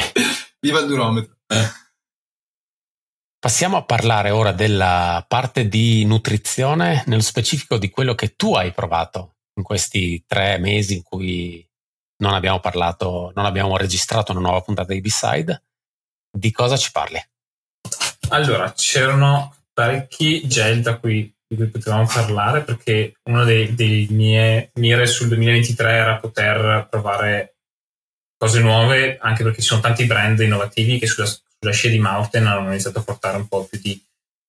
Viva 0.60 0.80
il 0.80 0.86
durometro. 0.86 1.36
Passiamo 3.38 3.76
a 3.76 3.84
parlare 3.84 4.30
ora 4.30 4.52
della 4.52 5.22
parte 5.28 5.68
di 5.68 6.04
nutrizione, 6.06 7.04
nello 7.06 7.20
specifico 7.20 7.76
di 7.76 7.90
quello 7.90 8.14
che 8.14 8.36
tu 8.36 8.54
hai 8.54 8.72
provato 8.72 9.34
in 9.56 9.62
questi 9.62 10.24
tre 10.26 10.56
mesi 10.58 10.94
in 10.94 11.02
cui 11.02 11.68
non 12.22 12.32
abbiamo 12.32 12.60
parlato, 12.60 13.32
non 13.34 13.44
abbiamo 13.44 13.76
registrato 13.76 14.32
una 14.32 14.40
nuova 14.40 14.62
puntata 14.62 14.92
di 14.92 15.00
B-Side. 15.00 15.62
Di 16.30 16.50
cosa 16.50 16.76
ci 16.76 16.90
parli? 16.90 17.22
Allora, 18.30 18.72
c'erano 18.72 19.54
parecchi 19.72 20.46
gel 20.48 20.80
da 20.80 20.98
cui, 20.98 21.32
di 21.46 21.56
cui 21.56 21.66
potevamo 21.68 22.06
parlare 22.06 22.62
perché 22.62 23.14
una 23.24 23.44
delle 23.44 24.06
mie 24.10 24.70
mire 24.74 25.06
sul 25.06 25.28
2023 25.28 25.90
era 25.90 26.16
poter 26.18 26.86
provare 26.90 27.56
cose 28.36 28.60
nuove, 28.60 29.18
anche 29.18 29.42
perché 29.42 29.60
ci 29.60 29.68
sono 29.68 29.80
tanti 29.80 30.04
brand 30.04 30.40
innovativi 30.40 30.98
che 30.98 31.06
sulla, 31.06 31.26
sulla 31.26 31.72
scia 31.72 31.88
di 31.88 31.98
Mountain 31.98 32.46
hanno 32.46 32.68
iniziato 32.68 32.98
a 32.98 33.02
portare 33.02 33.36
un 33.36 33.48
po' 33.48 33.64
più 33.64 33.78
di 33.80 34.02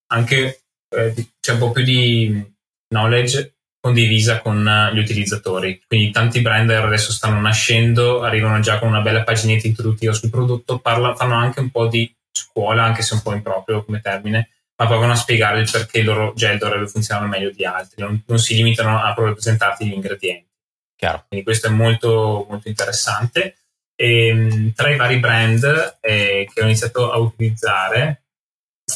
anche 0.07 0.61
eh, 0.89 1.13
c'è 1.13 1.23
cioè 1.39 1.55
un 1.55 1.59
po' 1.59 1.71
più 1.71 1.83
di 1.83 2.53
knowledge 2.87 3.55
condivisa 3.85 4.41
con 4.41 4.67
gli 4.93 4.97
utilizzatori. 4.97 5.79
Quindi 5.87 6.11
tanti 6.11 6.41
brand 6.41 6.69
adesso 6.71 7.11
stanno 7.11 7.39
nascendo, 7.39 8.23
arrivano 8.23 8.59
già 8.59 8.79
con 8.79 8.87
una 8.87 9.01
bella 9.01 9.23
paginetta 9.23 9.67
introduttiva 9.67 10.11
sul 10.11 10.31
prodotto, 10.31 10.79
parla, 10.79 11.13
fanno 11.13 11.35
anche 11.35 11.59
un 11.59 11.69
po' 11.69 11.87
di 11.87 12.11
scuola, 12.31 12.83
anche 12.83 13.03
se 13.03 13.13
un 13.13 13.21
po' 13.21 13.33
improprio 13.33 13.85
come 13.85 14.01
termine, 14.01 14.49
ma 14.77 14.87
provano 14.87 15.13
a 15.13 15.15
spiegare 15.15 15.61
il 15.61 15.69
perché 15.71 15.99
il 15.99 16.05
loro 16.05 16.33
gel 16.35 16.57
dovrebbe 16.57 16.87
funzionare 16.87 17.27
meglio 17.27 17.51
di 17.51 17.65
altri, 17.65 18.01
non, 18.01 18.21
non 18.25 18.39
si 18.39 18.55
limitano 18.55 19.01
a 19.01 19.13
proprio 19.13 19.33
presentarti 19.33 19.87
gli 19.87 19.93
ingredienti. 19.93 20.49
Chiaro. 20.95 21.25
Quindi 21.27 21.45
questo 21.45 21.67
è 21.67 21.69
molto, 21.69 22.45
molto 22.49 22.67
interessante. 22.67 23.57
E, 23.95 24.27
ehm, 24.27 24.73
tra 24.73 24.89
i 24.89 24.97
vari 24.97 25.19
brand 25.19 25.97
eh, 26.01 26.49
che 26.53 26.61
ho 26.61 26.65
iniziato 26.65 27.11
a 27.11 27.17
utilizzare 27.17 28.23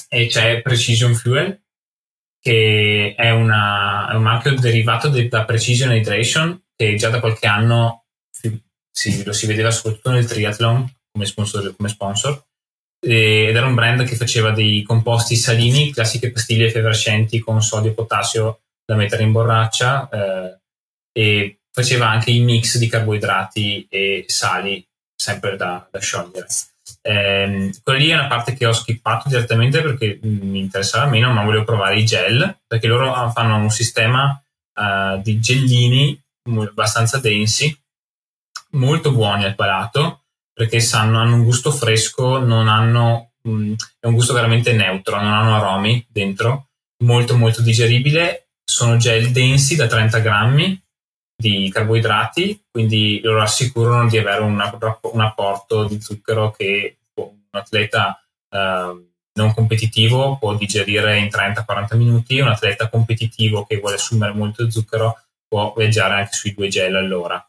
eh, 0.10 0.28
c'è 0.28 0.62
Precision 0.62 1.14
Fuel, 1.14 1.62
che 2.42 3.16
è, 3.18 3.30
una, 3.32 4.10
è 4.12 4.16
un 4.16 4.24
marchio 4.24 4.56
derivato 4.56 5.08
da 5.08 5.46
Precision 5.46 5.94
Hydration, 5.94 6.62
che 6.76 6.96
già 6.96 7.10
da 7.10 7.20
qualche 7.20 7.48
anno 7.48 8.06
si, 8.92 9.24
lo 9.24 9.34
si 9.34 9.46
vedeva 9.46 9.72
soprattutto 9.72 10.12
nel 10.12 10.26
triathlon 10.26 10.94
come 11.12 11.26
sponsor, 11.26 11.76
come 11.76 11.90
sponsor 11.90 12.48
ed 13.00 13.56
era 13.56 13.66
un 13.66 13.76
brand 13.76 14.04
che 14.04 14.16
faceva 14.16 14.52
dei 14.52 14.84
composti 14.84 15.36
salini, 15.36 15.94
classiche 15.94 16.32
pastiglie 16.32 16.68
effervescenti 16.68 17.40
con 17.40 17.62
sodio 17.62 17.92
e 17.92 17.94
potassio 17.94 18.60
da 18.86 18.96
mettere 18.96 19.24
in 19.24 19.32
borraccia 19.32 20.10
eh, 20.10 20.60
e 21.12 21.60
faceva 21.72 22.10
anche 22.10 22.32
i 22.32 22.40
mix 22.40 22.78
di 22.78 22.90
carboidrati 22.90 23.88
e 23.90 24.26
sali 24.28 24.86
sempre 25.16 25.56
da, 25.56 25.88
da 25.90 26.00
sciogliere. 26.00 26.48
Eh, 27.02 27.72
quella 27.84 28.00
lì 28.00 28.10
è 28.10 28.16
una 28.16 28.28
parte 28.28 28.54
che 28.54 28.66
ho 28.66 28.74
skippato 28.74 29.30
direttamente 29.30 29.82
perché 29.82 30.20
mi 30.22 30.60
interessava 30.60 31.10
meno, 31.10 31.32
ma 31.32 31.44
volevo 31.44 31.64
provare 31.64 32.00
i 32.00 32.06
gel 32.06 32.60
perché 32.68 32.88
loro 32.88 33.32
fanno 33.32 33.58
un 33.58 33.70
sistema 33.70 34.42
uh, 34.74 35.22
di 35.22 35.40
gellini 35.40 36.22
abbastanza 36.44 37.20
densi, 37.20 37.78
molto 38.72 39.12
buoni 39.14 39.46
al 39.46 39.56
palato 39.56 40.24
perché 40.60 40.82
sanno, 40.82 41.22
hanno 41.22 41.36
un 41.36 41.46
gusto 41.46 41.72
fresco, 41.72 42.38
non 42.40 42.68
hanno, 42.68 43.32
mh, 43.44 43.76
è 43.98 44.08
un 44.08 44.14
gusto 44.14 44.34
veramente 44.34 44.74
neutro, 44.74 45.16
non 45.16 45.32
hanno 45.32 45.56
aromi 45.56 46.06
dentro, 46.10 46.72
molto 47.06 47.38
molto 47.38 47.62
digeribile. 47.62 48.50
Sono 48.70 48.98
gel 48.98 49.32
densi 49.32 49.78
da 49.78 49.88
30 49.88 50.20
grammi 50.20 50.84
di 51.34 51.70
carboidrati, 51.72 52.62
quindi 52.70 53.22
loro 53.24 53.42
assicurano 53.42 54.10
di 54.10 54.18
avere 54.18 54.42
un, 54.42 54.62
un 55.14 55.22
apporto 55.22 55.86
di 55.86 56.02
zucchero 56.02 56.52
che 56.52 56.98
un 57.14 57.38
atleta 57.52 58.22
eh, 58.50 59.08
non 59.36 59.54
competitivo 59.54 60.38
può 60.38 60.56
digerire 60.56 61.20
in 61.20 61.28
30-40 61.28 61.96
minuti, 61.96 62.38
un 62.42 62.50
atleta 62.50 62.90
competitivo 62.90 63.64
che 63.64 63.78
vuole 63.80 63.96
assumere 63.96 64.34
molto 64.34 64.70
zucchero 64.70 65.22
può 65.48 65.74
viaggiare 65.74 66.16
anche 66.16 66.34
sui 66.34 66.54
due 66.54 66.68
gel 66.68 66.96
all'ora. 66.96 67.49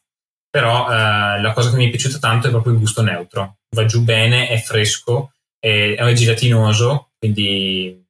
Però 0.51 0.91
eh, 0.91 1.41
la 1.41 1.53
cosa 1.55 1.71
che 1.71 1.77
mi 1.77 1.87
è 1.87 1.91
piaciuta 1.91 2.19
tanto 2.19 2.49
è 2.49 2.51
proprio 2.51 2.73
il 2.73 2.81
gusto 2.81 3.03
neutro, 3.03 3.59
va 3.75 3.85
giù 3.85 4.03
bene, 4.03 4.49
è 4.49 4.59
fresco, 4.59 5.33
è, 5.59 5.95
è 5.97 6.13
gelatinoso, 6.13 7.11
quindi 7.19 8.05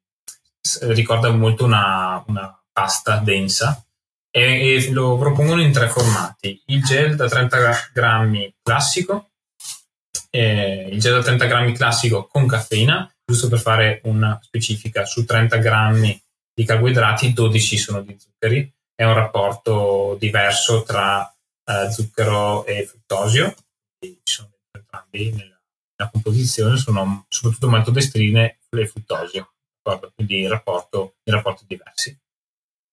ricorda 0.82 1.30
molto 1.30 1.64
una, 1.64 2.22
una 2.26 2.62
pasta 2.72 3.16
densa. 3.16 3.84
E, 4.32 4.76
e, 4.76 4.90
lo 4.92 5.18
propongono 5.18 5.60
in 5.60 5.72
tre 5.72 5.88
formati. 5.88 6.62
Il 6.66 6.82
gel 6.82 7.16
da 7.16 7.28
30 7.28 7.90
grammi 7.92 8.54
classico, 8.62 9.30
eh, 10.30 10.88
il 10.90 11.00
gel 11.00 11.14
da 11.14 11.22
30 11.22 11.46
grammi 11.46 11.74
classico 11.74 12.26
con 12.26 12.46
caffeina, 12.46 13.12
giusto 13.24 13.48
per 13.48 13.58
fare 13.58 14.00
una 14.04 14.38
specifica, 14.42 15.04
su 15.04 15.24
30 15.24 15.56
grammi 15.56 16.22
di 16.54 16.64
carboidrati 16.64 17.32
12 17.32 17.76
sono 17.76 18.00
di 18.02 18.16
zuccheri, 18.18 18.72
è 18.94 19.04
un 19.04 19.14
rapporto 19.14 20.16
diverso 20.18 20.82
tra 20.82 21.32
eh, 21.70 21.90
zucchero 21.90 22.64
e 22.66 22.86
fruttosio, 22.86 23.54
ci 23.98 24.20
sono 24.24 24.50
entrambi 24.72 25.30
nella, 25.30 25.60
nella, 25.96 26.10
composizione, 26.10 26.76
sono 26.76 27.26
soprattutto 27.28 27.68
maltodestrine 27.68 28.58
e 28.68 28.86
fruttosio, 28.86 29.52
quindi 30.14 30.40
il 30.40 30.48
rapporto, 30.48 31.16
i 31.24 31.30
rapporti 31.30 31.64
diversi 31.66 32.16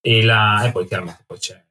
e, 0.01 0.23
la, 0.23 0.63
e 0.63 0.71
poi 0.71 0.87
chiaramente 0.87 1.23
poi 1.25 1.37
c'è 1.37 1.61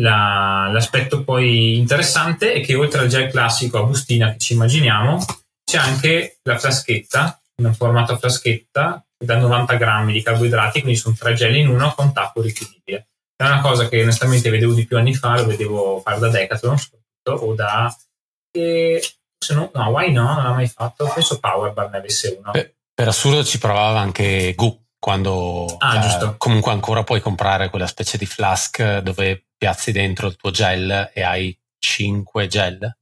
la, 0.00 0.70
l'aspetto 0.72 1.22
poi 1.22 1.76
interessante 1.76 2.52
è 2.52 2.60
che 2.64 2.74
oltre 2.74 3.00
al 3.00 3.08
gel 3.08 3.30
classico 3.30 3.78
a 3.78 3.84
bustina 3.84 4.32
che 4.32 4.38
ci 4.38 4.54
immaginiamo, 4.54 5.24
c'è 5.64 5.78
anche 5.78 6.38
la 6.42 6.58
fraschetta, 6.58 7.40
in 7.56 7.72
formato 7.74 8.16
fraschetta 8.16 9.04
da 9.16 9.38
90 9.38 9.74
grammi 9.76 10.12
di 10.12 10.22
carboidrati, 10.22 10.80
quindi 10.80 10.98
sono 10.98 11.14
tre 11.16 11.34
gel 11.34 11.54
in 11.56 11.68
uno 11.68 11.94
con 11.94 12.12
tappo 12.12 12.42
richiudibile. 12.42 13.08
È 13.36 13.44
una 13.44 13.60
cosa 13.60 13.88
che 13.88 14.02
onestamente 14.02 14.50
vedevo 14.50 14.74
di 14.74 14.86
più 14.86 14.96
anni 14.96 15.14
fa, 15.14 15.36
lo 15.36 15.46
vedevo 15.46 16.00
fare 16.00 16.18
da 16.18 16.28
Decathlon 16.28 16.78
soprattutto, 16.78 17.46
o 17.46 17.54
da... 17.54 17.94
E, 18.50 19.02
se 19.38 19.54
no, 19.54 19.70
no, 19.74 19.88
why 19.88 20.12
no, 20.12 20.34
non 20.34 20.44
l'ha 20.44 20.52
mai 20.52 20.68
fatto, 20.68 21.10
penso 21.12 21.38
Powerbar 21.40 21.90
ne 21.90 21.98
avesse 21.98 22.36
uno. 22.38 22.52
Per, 22.52 22.74
per 22.94 23.08
assurdo 23.08 23.44
ci 23.44 23.58
provava 23.58 24.00
anche 24.00 24.54
Gu 24.54 24.82
quando 25.04 25.66
ah, 25.80 26.02
eh, 26.02 26.34
comunque 26.38 26.72
ancora 26.72 27.04
puoi 27.04 27.20
comprare 27.20 27.68
quella 27.68 27.86
specie 27.86 28.16
di 28.16 28.24
flask 28.24 29.00
dove 29.00 29.48
piazzi 29.54 29.92
dentro 29.92 30.28
il 30.28 30.36
tuo 30.36 30.50
gel 30.50 31.10
e 31.12 31.22
hai 31.22 31.54
5 31.78 32.46
gel. 32.46 32.96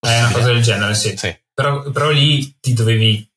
È 0.00 0.18
una 0.18 0.32
cosa 0.32 0.46
del 0.52 0.62
genere, 0.62 0.94
sì. 0.94 1.16
sì. 1.16 1.38
Però, 1.54 1.90
però, 1.90 2.10
lì 2.10 2.58
ti 2.58 2.72
dovevi 2.72 3.30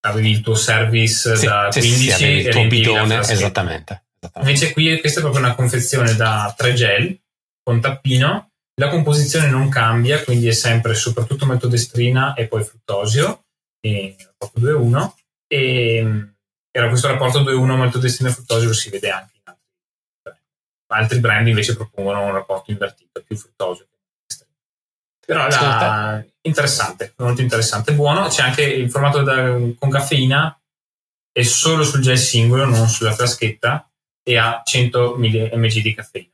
avevi 0.00 0.30
il 0.30 0.40
tuo 0.40 0.54
service 0.54 1.36
sì, 1.36 1.46
da 1.46 1.68
15 1.70 2.10
sì, 2.10 2.24
il 2.24 2.48
tuo 2.48 2.66
bidone, 2.66 3.20
esattamente. 3.20 4.06
Invece 4.36 4.72
qui 4.72 5.00
questa 5.00 5.20
è 5.20 5.22
proprio 5.22 5.44
una 5.44 5.54
confezione 5.54 6.14
da 6.14 6.52
3 6.56 6.74
gel 6.74 7.20
con 7.62 7.80
tappino. 7.80 8.50
La 8.74 8.88
composizione 8.88 9.48
non 9.48 9.68
cambia, 9.68 10.22
quindi 10.24 10.48
è 10.48 10.52
sempre 10.52 10.94
soprattutto 10.94 11.46
maltodestrina 11.46 12.34
e 12.34 12.46
poi 12.46 12.64
fruttosio, 12.64 13.44
e 13.80 14.16
proprio 14.36 14.78
2-1. 14.78 15.12
E 15.46 16.34
era 16.70 16.88
questo 16.88 17.08
rapporto 17.08 17.40
2-1 17.40 17.76
molto 17.76 17.98
destino 17.98 18.30
fruttosio 18.30 18.68
lo 18.68 18.74
si 18.74 18.90
vede 18.90 19.10
anche 19.10 19.32
in 19.34 19.42
altri 19.44 19.60
brand. 20.22 20.38
Altri 20.86 21.18
brand 21.18 21.46
invece 21.48 21.76
propongono 21.76 22.24
un 22.24 22.32
rapporto 22.32 22.70
invertito, 22.70 23.22
più 23.22 23.36
fruttosio. 23.36 23.86
Però 25.26 25.46
la... 25.46 26.24
interessante, 26.42 27.14
molto 27.18 27.40
interessante, 27.40 27.92
buono. 27.92 28.28
C'è 28.28 28.42
anche 28.42 28.62
il 28.62 28.90
formato 28.90 29.22
da, 29.22 29.56
con 29.78 29.90
caffeina, 29.90 30.58
è 31.32 31.42
solo 31.42 31.84
sul 31.84 32.00
gel 32.00 32.18
singolo, 32.18 32.64
non 32.64 32.88
sulla 32.88 33.12
fraschetta, 33.12 33.89
e 34.22 34.36
ha 34.36 34.62
100 34.64 35.16
mg 35.16 35.80
di 35.80 35.94
caffeina. 35.94 36.30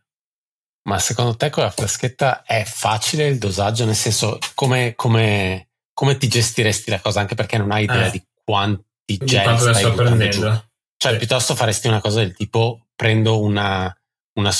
Ma 0.86 0.98
secondo 1.00 1.34
te 1.34 1.50
con 1.50 1.64
la 1.64 1.70
fraschetta 1.70 2.44
è 2.44 2.64
facile 2.64 3.26
il 3.26 3.38
dosaggio? 3.38 3.84
Nel 3.84 3.96
senso, 3.96 4.38
come, 4.54 4.94
come, 4.94 5.70
come 5.92 6.16
ti 6.16 6.28
gestiresti 6.28 6.90
la 6.90 7.00
cosa? 7.00 7.20
Anche 7.20 7.34
perché 7.34 7.58
non 7.58 7.72
hai 7.72 7.84
idea 7.84 8.06
eh. 8.06 8.10
di 8.12 8.22
quanti 8.44 8.84
gel 9.06 9.58
stai 9.58 9.74
sto 9.74 9.94
prendendo. 9.94 10.70
Cioè, 10.96 11.12
sì. 11.12 11.18
piuttosto 11.18 11.56
faresti 11.56 11.88
una 11.88 12.00
cosa 12.00 12.20
del 12.20 12.34
tipo 12.34 12.86
prendo 12.94 13.40
una, 13.40 13.94
una, 14.34 14.52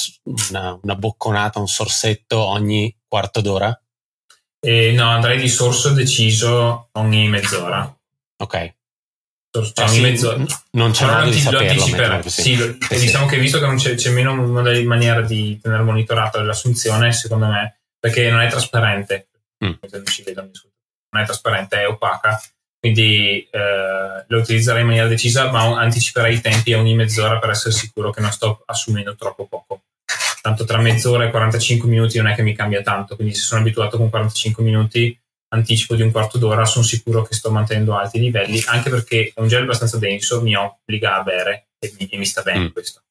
una, 0.50 0.78
una 0.82 0.94
bocconata, 0.96 1.60
un 1.60 1.68
sorsetto 1.68 2.38
ogni 2.44 2.94
quarto 3.06 3.40
d'ora? 3.40 3.80
Eh, 4.60 4.92
no, 4.92 5.08
andrei 5.08 5.38
di 5.38 5.48
sorso 5.48 5.90
deciso 5.90 6.88
ogni 6.92 7.28
mezz'ora. 7.28 7.96
Ok. 8.38 8.75
Cioè, 9.62 9.72
cioè, 9.72 9.88
ogni 9.88 10.00
mezz'ora. 10.00 10.44
Non 10.72 10.90
c'è 10.92 11.06
modo 11.06 11.30
di 11.30 11.40
saperlo. 11.40 12.28
Sì, 12.28 12.56
lo, 12.56 12.76
sì, 12.80 12.98
diciamo 12.98 13.26
che 13.26 13.38
visto 13.38 13.58
che 13.58 13.66
non 13.66 13.76
c'è, 13.76 13.94
c'è 13.94 14.10
meno 14.10 14.34
maniera 14.34 15.20
di 15.22 15.58
tenere 15.60 15.82
monitorato 15.82 16.40
l'assunzione, 16.40 17.12
secondo 17.12 17.46
me, 17.46 17.80
perché 17.98 18.30
non 18.30 18.40
è 18.40 18.48
trasparente, 18.48 19.28
mm. 19.64 19.72
non 19.90 20.06
ci 20.06 20.22
vedo 20.22 20.42
non 20.42 21.22
è 21.22 21.24
trasparente, 21.24 21.80
è 21.80 21.88
opaca, 21.88 22.40
quindi 22.78 23.48
eh, 23.50 24.24
lo 24.26 24.38
utilizzerei 24.38 24.82
in 24.82 24.86
maniera 24.86 25.08
decisa, 25.08 25.50
ma 25.50 25.80
anticiperei 25.80 26.36
i 26.36 26.40
tempi 26.40 26.72
a 26.72 26.78
ogni 26.78 26.94
mezz'ora 26.94 27.38
per 27.38 27.50
essere 27.50 27.74
sicuro 27.74 28.10
che 28.10 28.20
non 28.20 28.30
sto 28.30 28.62
assumendo 28.66 29.16
troppo 29.16 29.46
poco. 29.46 29.82
Tanto 30.40 30.64
tra 30.64 30.78
mezz'ora 30.78 31.24
e 31.24 31.30
45 31.30 31.88
minuti 31.88 32.18
non 32.18 32.28
è 32.28 32.34
che 32.34 32.42
mi 32.42 32.54
cambia 32.54 32.82
tanto, 32.82 33.16
quindi 33.16 33.34
se 33.34 33.42
sono 33.42 33.62
abituato 33.62 33.96
con 33.96 34.10
45 34.10 34.62
minuti, 34.62 35.18
anticipo 35.48 35.94
di 35.94 36.02
un 36.02 36.10
quarto 36.10 36.38
d'ora, 36.38 36.64
sono 36.64 36.84
sicuro 36.84 37.22
che 37.22 37.34
sto 37.34 37.50
mantenendo 37.50 37.96
alti 37.96 38.18
livelli, 38.18 38.62
anche 38.66 38.90
perché 38.90 39.32
è 39.34 39.40
un 39.40 39.48
gel 39.48 39.62
abbastanza 39.62 39.98
denso, 39.98 40.42
mi 40.42 40.54
obbliga 40.54 41.16
a 41.16 41.22
bere 41.22 41.68
e 41.78 41.94
mi, 41.98 42.06
e 42.06 42.16
mi 42.18 42.26
sta 42.26 42.42
bene 42.42 42.64
mm. 42.64 42.68
questo. 42.68 43.02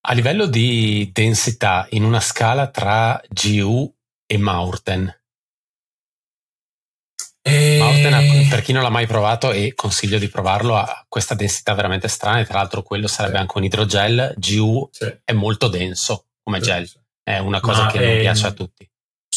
A 0.00 0.12
livello 0.14 0.46
di 0.46 1.10
densità, 1.12 1.86
in 1.90 2.04
una 2.04 2.20
scala 2.20 2.68
tra 2.68 3.20
GU 3.28 3.94
e 4.26 4.38
Maurten, 4.38 5.14
e... 7.48 7.78
Mountain, 7.78 8.48
per 8.48 8.60
chi 8.60 8.72
non 8.72 8.82
l'ha 8.82 8.90
mai 8.90 9.06
provato 9.06 9.52
e 9.52 9.72
consiglio 9.74 10.18
di 10.18 10.28
provarlo, 10.28 10.76
ha 10.76 11.04
questa 11.08 11.34
densità 11.34 11.72
veramente 11.74 12.08
strana 12.08 12.40
e 12.40 12.44
tra 12.44 12.58
l'altro 12.58 12.82
quello 12.82 13.06
sarebbe 13.06 13.36
sì. 13.36 13.40
anche 13.40 13.58
un 13.58 13.64
idrogel. 13.64 14.34
GU 14.36 14.88
sì. 14.92 15.18
è 15.24 15.32
molto 15.32 15.68
denso 15.68 16.26
come 16.42 16.60
gel, 16.60 16.88
è 17.22 17.38
una 17.38 17.60
cosa 17.60 17.84
Ma 17.84 17.90
che 17.90 18.00
è... 18.00 18.06
non 18.06 18.20
piace 18.20 18.46
a 18.46 18.52
tutti. 18.52 18.88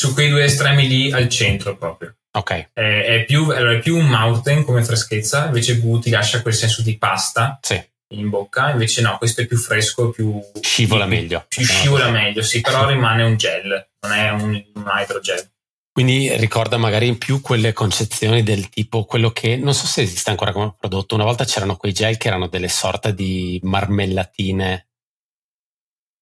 Su 0.02 0.16
quei 0.16 0.30
due 0.30 0.46
estremi 0.46 0.88
lì 0.88 1.12
al 1.12 1.30
centro 1.30 1.78
proprio. 1.78 2.16
Ok. 2.32 2.72
È, 2.74 2.82
è, 2.82 3.24
più, 3.24 3.52
è 3.52 3.78
più, 3.78 3.98
un 3.98 4.08
mountain 4.08 4.64
come 4.64 4.84
freschezza, 4.84 5.46
invece 5.46 5.78
GU 5.78 6.00
ti 6.00 6.10
lascia 6.10 6.42
quel 6.42 6.56
senso 6.56 6.82
di 6.82 6.98
pasta 6.98 7.60
sì. 7.62 7.80
in 8.16 8.30
bocca, 8.30 8.72
invece 8.72 9.02
no, 9.02 9.20
questo 9.20 9.42
è 9.42 9.46
più 9.46 9.58
fresco, 9.58 10.10
più... 10.10 10.42
Scivola 10.60 11.06
più, 11.06 11.16
meglio. 11.16 11.46
Più 11.48 11.64
scivola 11.64 12.10
meglio, 12.10 12.42
sì, 12.42 12.62
però 12.62 12.88
rimane 12.88 13.22
un 13.22 13.38
gel, 13.38 13.90
non 14.00 14.12
è 14.12 14.32
un, 14.32 14.64
un 14.74 14.86
hydrogel. 14.92 15.52
Quindi 15.92 16.36
ricorda 16.36 16.78
magari 16.78 17.06
in 17.06 17.20
più 17.20 17.40
quelle 17.40 17.72
concezioni 17.72 18.42
del 18.42 18.70
tipo 18.70 19.06
quello 19.06 19.30
che 19.30 19.56
non 19.56 19.76
so 19.76 19.86
se 19.86 20.02
esiste 20.02 20.32
ancora 20.32 20.52
come 20.52 20.74
prodotto. 20.80 21.14
Una 21.14 21.26
volta 21.26 21.46
c'erano 21.46 21.76
quei 21.76 21.94
gel 21.94 22.18
che 22.18 22.28
erano 22.28 22.48
delle 22.48 22.70
sorte 22.70 23.14
di 23.14 23.60
marmellatine. 23.62 24.88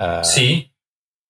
Uh, 0.03 0.21
sì, 0.21 0.69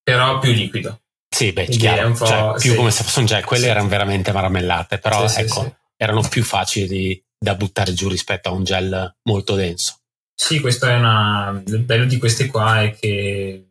però 0.01 0.39
più 0.39 0.51
liquido. 0.51 1.01
Sì, 1.39 1.53
beh, 1.53 1.67
chiaro, 1.67 2.13
cioè, 2.13 2.59
più 2.59 2.71
sì. 2.71 2.75
come 2.75 2.91
se 2.91 3.03
fosse 3.03 3.19
un 3.19 3.25
gel. 3.25 3.45
Quelle 3.45 3.63
sì. 3.63 3.69
erano 3.69 3.87
veramente 3.87 4.33
marmellate, 4.33 4.97
però 4.97 5.25
sì, 5.25 5.39
ecco, 5.39 5.77
erano 5.95 6.21
più 6.27 6.43
facili 6.43 7.23
da 7.37 7.55
buttare 7.55 7.93
giù 7.93 8.09
rispetto 8.09 8.49
a 8.49 8.51
un 8.51 8.65
gel 8.65 9.15
molto 9.23 9.55
denso. 9.55 9.99
Sì, 10.35 10.59
questo 10.59 10.85
è 10.87 10.97
una... 10.97 11.63
il 11.65 11.79
bello 11.79 12.03
di 12.03 12.17
questi 12.17 12.47
qua 12.47 12.81
è 12.81 12.93
che 12.93 13.69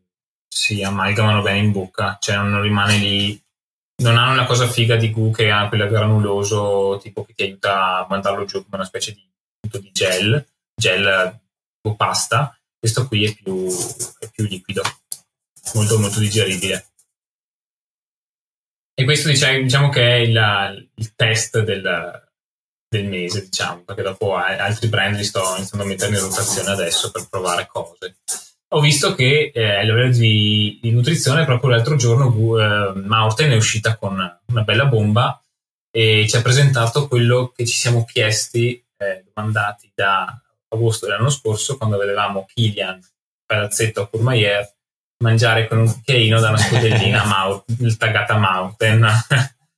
si 0.48 0.82
amalgamano 0.82 1.42
bene 1.42 1.58
in 1.58 1.70
bocca, 1.70 2.16
cioè 2.18 2.36
non 2.36 2.62
rimane 2.62 2.96
lì 2.96 3.38
non 4.02 4.16
hanno 4.16 4.34
la 4.34 4.46
cosa 4.46 4.66
figa 4.66 4.96
di 4.96 5.10
Goo 5.10 5.30
che 5.30 5.50
ha 5.50 5.68
quella 5.68 5.88
granuloso 5.88 6.98
tipo 7.02 7.24
che 7.24 7.34
ti 7.34 7.42
aiuta 7.42 7.98
a 7.98 8.06
mandarlo 8.08 8.46
giù 8.46 8.62
come 8.62 8.76
una 8.76 8.84
specie 8.84 9.12
di, 9.12 9.28
di 9.78 9.90
gel, 9.92 10.42
gel 10.74 11.38
o 11.82 11.94
pasta. 11.96 12.56
Questo 12.78 13.06
qui 13.06 13.26
è 13.26 13.34
più, 13.34 13.66
è 14.20 14.30
più 14.30 14.44
liquido, 14.44 14.82
molto 15.74 15.98
molto 15.98 16.18
digeribile. 16.18 16.87
E 18.98 19.04
questo 19.04 19.28
diciamo, 19.28 19.90
che 19.90 20.02
è 20.02 20.14
il, 20.16 20.88
il 20.96 21.14
test 21.14 21.60
del, 21.60 22.28
del, 22.88 23.06
mese, 23.06 23.42
diciamo, 23.42 23.84
perché 23.84 24.02
dopo 24.02 24.34
altri 24.34 24.88
brand 24.88 25.14
li 25.14 25.22
sto 25.22 25.54
iniziando 25.56 25.86
a 25.86 25.88
mettere 25.88 26.16
in 26.16 26.20
rotazione 26.20 26.68
adesso 26.70 27.12
per 27.12 27.28
provare 27.30 27.68
cose. 27.68 28.16
Ho 28.70 28.80
visto 28.80 29.14
che 29.14 29.52
eh, 29.54 29.76
a 29.76 29.82
livello 29.82 30.10
di, 30.10 30.80
di, 30.82 30.90
nutrizione 30.90 31.44
proprio 31.44 31.70
l'altro 31.70 31.94
giorno 31.94 32.26
eh, 32.26 32.98
Maurten 32.98 33.52
è 33.52 33.54
uscita 33.54 33.96
con 33.96 34.14
una 34.46 34.62
bella 34.62 34.86
bomba 34.86 35.40
e 35.92 36.26
ci 36.28 36.34
ha 36.34 36.42
presentato 36.42 37.06
quello 37.06 37.52
che 37.54 37.64
ci 37.66 37.76
siamo 37.76 38.04
chiesti, 38.04 38.84
eh, 38.96 39.24
domandati 39.32 39.92
da 39.94 40.42
agosto 40.70 41.06
dell'anno 41.06 41.30
scorso 41.30 41.76
quando 41.76 41.98
vedevamo 41.98 42.48
Kilian 42.52 43.00
Palazzetto 43.46 44.02
a 44.02 44.08
Courmayeur 44.08 44.68
mangiare 45.18 45.66
con 45.68 45.78
un 45.78 45.86
cucchiaino 45.86 46.40
da 46.40 46.50
una 46.50 46.58
scodellina 46.58 47.24
Maut- 47.26 47.96
taggata 47.96 48.36
Maurten 48.36 49.06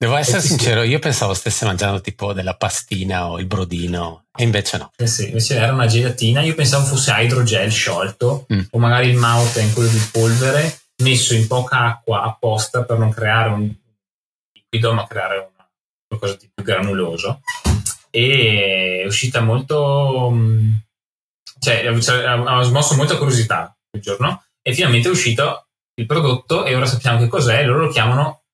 Devo 0.00 0.16
essere 0.16 0.40
sincero, 0.40 0.82
io 0.82 0.98
pensavo 0.98 1.34
stesse 1.34 1.66
mangiando 1.66 2.00
tipo 2.00 2.32
della 2.32 2.54
pastina 2.54 3.28
o 3.28 3.38
il 3.38 3.44
brodino, 3.44 4.24
e 4.34 4.44
invece 4.44 4.78
no. 4.78 4.90
Eh 4.96 5.06
sì, 5.06 5.26
invece 5.26 5.56
era 5.56 5.74
una 5.74 5.84
gelatina. 5.84 6.40
Io 6.40 6.54
pensavo 6.54 6.86
fosse 6.86 7.12
idrogel 7.18 7.70
sciolto, 7.70 8.46
mm. 8.50 8.60
o 8.70 8.78
magari 8.78 9.10
il 9.10 9.18
mountain, 9.18 9.74
quello 9.74 9.90
di 9.90 10.02
polvere, 10.10 10.84
messo 11.02 11.34
in 11.34 11.46
poca 11.46 11.80
acqua 11.80 12.22
apposta 12.22 12.82
per 12.84 12.96
non 12.96 13.10
creare 13.10 13.50
un 13.50 13.70
liquido, 14.54 14.94
ma 14.94 15.06
creare 15.06 15.36
una, 15.36 15.68
qualcosa 16.06 16.36
di 16.36 16.50
più 16.50 16.64
granuloso. 16.64 17.42
E 18.08 19.02
è 19.02 19.06
uscita 19.06 19.42
molto. 19.42 20.30
Mm, 20.32 20.72
cioè, 21.58 21.86
ha 21.86 22.62
smosso 22.62 22.96
molta 22.96 23.18
curiosità 23.18 23.76
quel 23.90 24.00
giorno, 24.00 24.44
e 24.62 24.74
finalmente 24.74 25.08
è 25.08 25.10
uscito 25.10 25.68
il 25.94 26.06
prodotto, 26.06 26.64
e 26.64 26.74
ora 26.74 26.86
sappiamo 26.86 27.18
che 27.18 27.28
cos'è. 27.28 27.64
Loro 27.64 27.86
lo 27.86 27.88
chiamano 27.88 28.44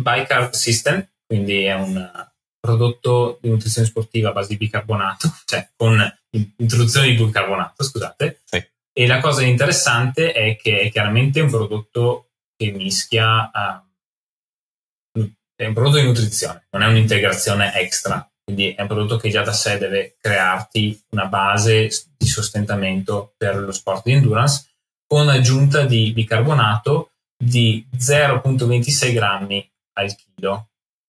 Bicarb 0.00 0.52
System, 0.52 1.06
quindi 1.26 1.64
è 1.64 1.74
un 1.74 2.10
prodotto 2.58 3.38
di 3.40 3.48
nutrizione 3.48 3.86
sportiva 3.86 4.30
a 4.30 4.32
base 4.32 4.48
di 4.48 4.56
bicarbonato, 4.56 5.32
cioè 5.46 5.68
con 5.76 6.00
introduzione 6.56 7.08
di 7.08 7.14
bicarbonato, 7.14 7.84
scusate. 7.84 8.42
Sì. 8.44 8.64
E 8.92 9.06
la 9.06 9.20
cosa 9.20 9.42
interessante 9.42 10.32
è 10.32 10.56
che 10.56 10.80
è 10.80 10.90
chiaramente 10.90 11.40
un 11.40 11.50
prodotto 11.50 12.30
che 12.56 12.72
mischia, 12.72 13.50
uh, 13.52 13.84
è 15.54 15.66
un 15.66 15.74
prodotto 15.74 15.98
di 15.98 16.06
nutrizione, 16.06 16.66
non 16.70 16.82
è 16.82 16.86
un'integrazione 16.86 17.74
extra, 17.74 18.28
quindi 18.42 18.72
è 18.72 18.80
un 18.80 18.86
prodotto 18.86 19.16
che 19.16 19.28
già 19.28 19.42
da 19.42 19.52
sé 19.52 19.78
deve 19.78 20.16
crearti 20.20 21.04
una 21.10 21.26
base 21.26 21.90
di 22.16 22.26
sostentamento 22.26 23.34
per 23.36 23.56
lo 23.56 23.72
sport 23.72 24.04
di 24.04 24.12
endurance 24.12 24.75
con 25.06 25.28
aggiunta 25.28 25.84
di 25.84 26.12
bicarbonato 26.12 27.12
di 27.36 27.86
0,26 27.96 29.12
grammi 29.12 29.70
al 29.94 30.14
chilo, 30.14 30.68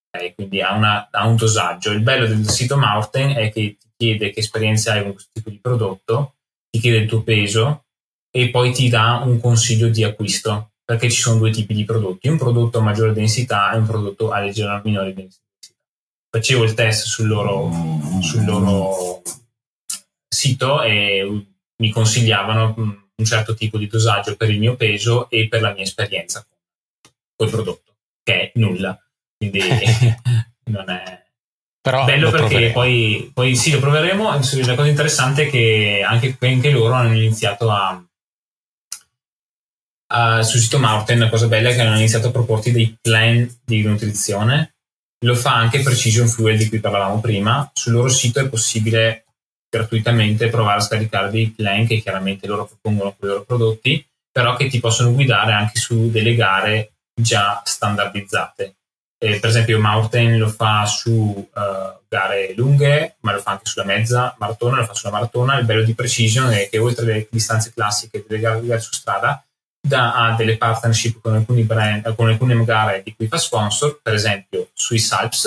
okay? 0.10 0.34
quindi 0.36 0.62
ha, 0.62 0.74
una, 0.74 1.08
ha, 1.10 1.28
un 1.28 1.36
dosaggio. 1.36 1.92
Il 1.92 2.02
bello 2.02 2.28
del 2.28 2.48
sito 2.50 2.78
Mountain 2.78 3.36
è 3.36 3.52
che 3.52 3.78
ti 3.80 3.90
chiede 3.96 4.32
che 4.32 4.42
esperienza 4.42 4.94
hai 4.94 5.04
con 5.04 5.14
questo 5.14 5.32
tipo 5.34 5.50
di 5.50 5.60
prodotto, 5.60 6.36
ti 6.70 6.80
chiede 6.80 6.98
il 6.98 7.08
tuo 7.08 7.24
peso 7.24 7.86
e 8.30 8.50
poi 8.50 8.72
ti 8.72 8.90
dà 8.90 9.22
un 9.26 9.40
consiglio 9.40 9.88
di 9.90 10.04
acquisto, 10.04 10.72
perché 10.84 11.10
ci 11.10 11.20
sono 11.20 11.40
due 11.40 11.52
tipi 11.52 11.74
di 11.74 11.86
prodotti, 11.86 12.28
un 12.28 12.38
prodotto 12.38 12.80
a 12.80 12.82
maggiore 12.82 13.14
densità 13.14 13.72
e 13.72 13.78
un 13.78 13.88
prodotto 13.88 14.32
a 14.32 14.40
leggera 14.40 14.82
minore 14.84 15.14
densità. 15.14 15.46
Facevo 16.30 16.66
il 16.66 16.74
test 16.74 17.06
sul 17.06 17.28
loro, 17.28 17.72
sul 18.22 18.44
loro 18.46 19.22
sito 20.28 20.84
e 20.84 21.46
mi 21.78 21.90
consigliavano 21.90 23.07
un 23.18 23.26
certo 23.26 23.56
tipo 23.56 23.78
di 23.78 23.88
dosaggio 23.88 24.36
per 24.36 24.50
il 24.50 24.60
mio 24.60 24.76
peso 24.76 25.30
e 25.30 25.48
per 25.48 25.62
la 25.62 25.74
mia 25.74 25.84
esperienza 25.84 26.46
col 27.36 27.50
prodotto 27.50 27.88
che 28.24 28.34
è 28.34 28.52
nulla. 28.56 29.00
Quindi 29.38 29.62
non 30.66 30.90
è 30.90 31.26
Però 31.82 32.04
bello 32.04 32.30
perché 32.30 32.72
poi, 32.72 33.32
poi, 33.34 33.56
sì, 33.56 33.72
lo 33.72 33.80
proveremo. 33.80 34.30
La 34.30 34.76
cosa 34.76 34.88
interessante 34.88 35.44
è 35.44 35.50
che 35.50 36.04
anche, 36.06 36.36
anche 36.40 36.72
loro 36.72 36.94
hanno 36.94 37.16
iniziato 37.16 37.72
a, 37.72 38.04
a 40.08 40.44
sul 40.44 40.60
sito 40.60 40.80
Mountain, 40.80 41.20
la 41.20 41.30
cosa 41.30 41.48
bella 41.48 41.70
è 41.70 41.76
che 41.76 41.82
hanno 41.82 41.98
iniziato 41.98 42.28
a 42.28 42.32
proporti 42.32 42.72
dei 42.72 42.98
plan 43.00 43.50
di 43.64 43.84
nutrizione. 43.84 44.74
Lo 45.26 45.36
fa 45.36 45.56
anche 45.56 45.82
Precision 45.82 46.28
Fuel 46.28 46.58
di 46.58 46.68
cui 46.68 46.80
parlavamo 46.80 47.22
prima. 47.22 47.72
Sul 47.74 47.94
loro 47.94 48.10
sito 48.10 48.40
è 48.40 48.50
possibile 48.50 49.27
gratuitamente 49.70 50.50
provare 50.50 50.80
a 50.80 50.84
scaricare 50.84 51.30
dei 51.30 51.50
plan 51.50 51.86
che 51.86 52.00
chiaramente 52.00 52.48
loro 52.48 52.66
propongono 52.66 53.16
con 53.18 53.28
i 53.28 53.32
loro 53.32 53.44
prodotti, 53.44 54.06
però 54.32 54.56
che 54.56 54.68
ti 54.68 54.80
possono 54.80 55.14
guidare 55.14 55.52
anche 55.52 55.80
su 55.80 56.10
delle 56.10 56.36
gare 56.36 56.92
già 57.14 57.62
standardizzate. 57.64 58.76
Eh, 59.20 59.40
per 59.40 59.50
esempio 59.50 59.80
Mountain 59.80 60.38
lo 60.38 60.48
fa 60.48 60.86
su 60.86 61.12
uh, 61.12 62.00
gare 62.08 62.54
lunghe, 62.56 63.16
ma 63.22 63.34
lo 63.34 63.40
fa 63.40 63.52
anche 63.52 63.66
sulla 63.66 63.86
mezza 63.86 64.36
maratona, 64.38 64.78
lo 64.78 64.86
fa 64.86 64.94
sulla 64.94 65.12
maratona. 65.12 65.58
Il 65.58 65.66
bello 65.66 65.84
di 65.84 65.96
Precision 65.96 66.52
è 66.52 66.70
che 66.70 66.78
oltre 66.78 67.04
alle 67.04 67.28
distanze 67.32 67.74
classiche 67.74 68.24
delle 68.28 68.40
gare, 68.40 68.80
su 68.80 68.92
strada, 68.92 69.44
da, 69.80 70.14
ha 70.14 70.36
delle 70.36 70.58
partnership 70.58 71.20
con 71.20 71.44
brand, 71.66 72.16
con 72.16 72.28
alcune 72.28 72.64
gare 72.64 73.02
di 73.04 73.16
cui 73.16 73.28
fa 73.28 73.38
sponsor, 73.38 74.00
per 74.04 74.14
esempio 74.14 74.70
Swiss 74.76 75.12
Alps 75.12 75.46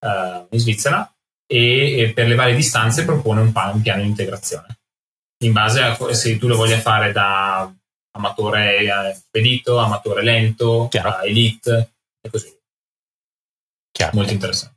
uh, 0.00 0.46
in 0.50 0.58
Svizzera, 0.58 1.13
e, 1.54 2.00
e, 2.00 2.12
per 2.12 2.26
le 2.26 2.34
varie 2.34 2.56
distanze 2.56 3.04
propone 3.04 3.40
un, 3.40 3.52
un 3.54 3.82
piano 3.82 4.02
di 4.02 4.08
integrazione. 4.08 4.78
In 5.44 5.52
base 5.52 5.80
a 5.82 5.96
se 6.12 6.36
tu 6.36 6.48
lo 6.48 6.56
voglia 6.56 6.80
fare 6.80 7.12
da 7.12 7.72
amatore 8.16 8.78
eh, 8.78 9.14
spedito, 9.14 9.78
amatore 9.78 10.22
lento, 10.22 10.88
elite 11.22 11.94
e 12.20 12.30
così 12.30 12.46
via. 12.46 12.58
Chiaro. 13.92 14.16
Molto 14.16 14.32
interessante. 14.32 14.72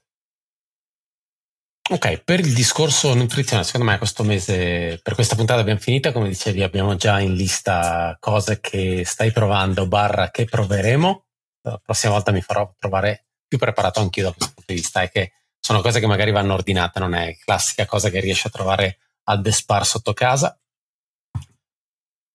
Ok, 1.90 2.18
per 2.24 2.42
il 2.42 2.54
discorso 2.54 3.14
nutrizione, 3.14 3.64
secondo 3.64 3.90
me 3.90 3.98
questo 3.98 4.24
mese, 4.24 5.00
per 5.02 5.16
questa 5.16 5.36
puntata 5.36 5.62
abbiamo 5.62 5.80
finita, 5.80 6.12
come 6.12 6.28
dicevi 6.28 6.62
abbiamo 6.62 6.96
già 6.96 7.20
in 7.22 7.34
lista 7.34 8.18
cose 8.20 8.60
che 8.60 9.04
stai 9.06 9.32
provando, 9.32 9.88
barra 9.88 10.30
che 10.30 10.44
proveremo, 10.44 11.26
la 11.62 11.80
prossima 11.82 12.12
volta 12.12 12.32
mi 12.32 12.42
farò 12.42 12.72
trovare 12.78 13.28
più 13.48 13.58
preparato 13.58 14.02
anch'io 14.02 14.24
da 14.24 14.32
questo 14.34 14.54
punto 14.54 14.74
di 14.74 14.80
vista, 14.80 15.02
è 15.02 15.10
che 15.10 15.32
sono 15.60 15.82
cose 15.82 16.00
che 16.00 16.08
magari 16.08 16.32
vanno 16.32 16.54
ordinate, 16.54 17.00
non 17.00 17.14
è 17.14 17.36
classica 17.38 17.86
cosa 17.86 18.10
che 18.10 18.20
riesci 18.20 18.48
a 18.48 18.52
trovare 18.52 19.00
al 19.24 19.42
despar 19.42 19.86
sotto 19.86 20.14
casa. 20.14 20.58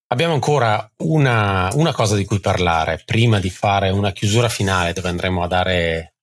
Abbiamo 0.08 0.34
ancora 0.34 0.90
una, 0.98 1.70
una 1.72 1.92
cosa 1.92 2.16
di 2.16 2.26
cui 2.26 2.38
parlare 2.38 3.02
prima 3.04 3.40
di 3.40 3.48
fare 3.48 3.88
una 3.88 4.12
chiusura 4.12 4.50
finale 4.50 4.92
dove 4.92 5.08
andremo 5.08 5.42
a 5.42 5.46
dare, 5.46 6.16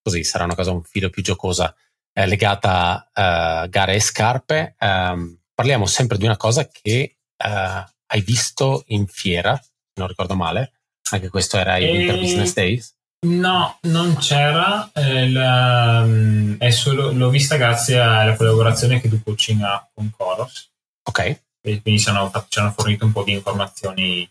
così 0.00 0.22
sarà 0.22 0.44
una 0.44 0.54
cosa 0.54 0.70
un 0.70 0.84
filo 0.84 1.10
più 1.10 1.22
giocosa, 1.22 1.74
eh, 2.12 2.26
legata 2.26 3.10
a 3.12 3.62
uh, 3.64 3.68
gare 3.68 3.94
e 3.94 4.00
scarpe. 4.00 4.76
Um, 4.78 5.40
parliamo 5.52 5.86
sempre 5.86 6.18
di 6.18 6.24
una 6.24 6.36
cosa 6.36 6.68
che 6.68 7.18
uh, 7.36 7.90
hai 8.06 8.20
visto 8.20 8.84
in 8.88 9.08
fiera, 9.08 9.60
non 9.94 10.06
ricordo 10.06 10.36
male, 10.36 10.74
anche 11.10 11.30
questo 11.30 11.56
era 11.58 11.78
il 11.78 11.90
Winter 11.90 12.18
Business 12.18 12.52
Days. 12.52 12.96
No, 13.26 13.78
non 13.82 14.16
c'era, 14.16 14.90
eh, 14.92 15.28
la, 15.28 16.04
mm, 16.04 16.60
solo, 16.68 17.10
l'ho 17.10 17.30
vista 17.30 17.56
grazie 17.56 17.98
alla 17.98 18.36
collaborazione 18.36 19.00
che 19.00 19.08
tu 19.08 19.22
Coaching 19.22 19.60
ha 19.62 19.88
con 19.92 20.10
Coros. 20.16 20.70
Ok 21.02 21.46
e 21.60 21.82
quindi 21.82 22.00
ci 22.00 22.08
hanno, 22.08 22.30
ci 22.48 22.58
hanno 22.58 22.72
fornito 22.72 23.04
un 23.04 23.12
po' 23.12 23.24
di 23.24 23.32
informazioni 23.32 24.28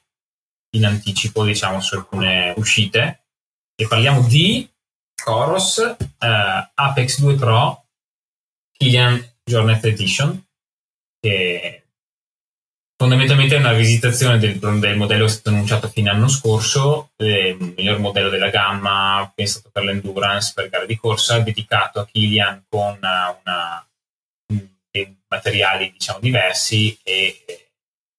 in 0.75 0.85
anticipo, 0.85 1.45
diciamo, 1.45 1.79
su 1.81 1.95
alcune 1.95 2.53
uscite. 2.57 3.25
E 3.75 3.87
parliamo 3.87 4.21
di 4.27 4.69
Coros, 5.15 5.77
eh, 5.77 6.71
Apex 6.73 7.19
2 7.19 7.35
Pro, 7.35 7.85
Kilian 8.71 9.35
Jornet 9.43 9.85
Edition, 9.85 10.45
che 11.19 11.86
fondamentalmente 12.97 13.55
è 13.55 13.59
una 13.59 13.73
visitazione 13.73 14.37
del, 14.37 14.59
del 14.59 14.97
modello 14.97 15.25
che 15.25 15.31
è 15.31 15.33
stato 15.33 15.49
annunciato 15.49 15.87
fine 15.87 16.09
anno 16.09 16.27
scorso, 16.27 17.11
il 17.17 17.73
miglior 17.77 17.99
modello 17.99 18.29
della 18.29 18.49
gamma 18.49 19.31
pensato 19.33 19.69
per 19.71 19.83
l'endurance, 19.83 20.51
per 20.53 20.67
gare 20.69 20.85
di 20.85 20.97
corsa, 20.97 21.39
dedicato 21.39 21.99
a 21.99 22.05
Kilian 22.05 22.65
con 22.67 22.97
una 22.97 23.87
materiali 25.27 25.91
diciamo 25.91 26.19
diversi 26.19 26.97
e 27.03 27.43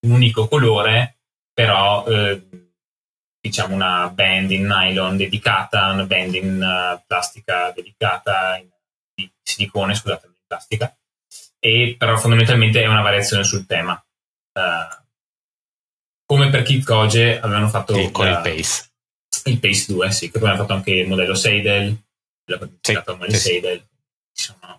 un 0.06 0.12
unico 0.12 0.46
colore, 0.46 1.16
però 1.52 2.06
eh, 2.06 2.42
diciamo 3.40 3.74
una 3.74 4.08
band 4.08 4.50
in 4.50 4.66
nylon 4.66 5.16
dedicata, 5.16 5.90
una 5.92 6.04
band 6.04 6.34
in 6.34 6.62
uh, 6.62 7.02
plastica 7.06 7.72
dedicata, 7.74 8.60
di 9.14 9.30
silicone, 9.42 9.94
scusate, 9.94 10.26
in 10.26 10.32
plastica, 10.46 10.96
e 11.58 11.96
però 11.98 12.16
fondamentalmente 12.16 12.82
è 12.82 12.86
una 12.86 13.02
variazione 13.02 13.44
sul 13.44 13.66
tema. 13.66 14.00
Uh, 14.58 15.06
come 16.26 16.50
per 16.50 16.62
Kit 16.62 16.84
Koje 16.84 17.40
avevano 17.40 17.68
fatto 17.68 17.94
sì, 17.94 18.10
con 18.10 18.26
il 18.26 18.40
Pace. 18.42 18.90
Il 19.44 19.60
Pace 19.60 19.92
2, 19.92 20.10
sì, 20.10 20.30
che 20.30 20.38
poi 20.38 20.48
hanno 20.48 20.58
fatto 20.58 20.74
anche 20.74 20.90
il 20.90 21.08
modello 21.08 21.34
Seidel, 21.34 21.96
la 22.46 22.68
sì, 22.80 22.98
sì, 23.28 23.36
Seidel. 23.36 23.86
Insomma, 24.36 24.78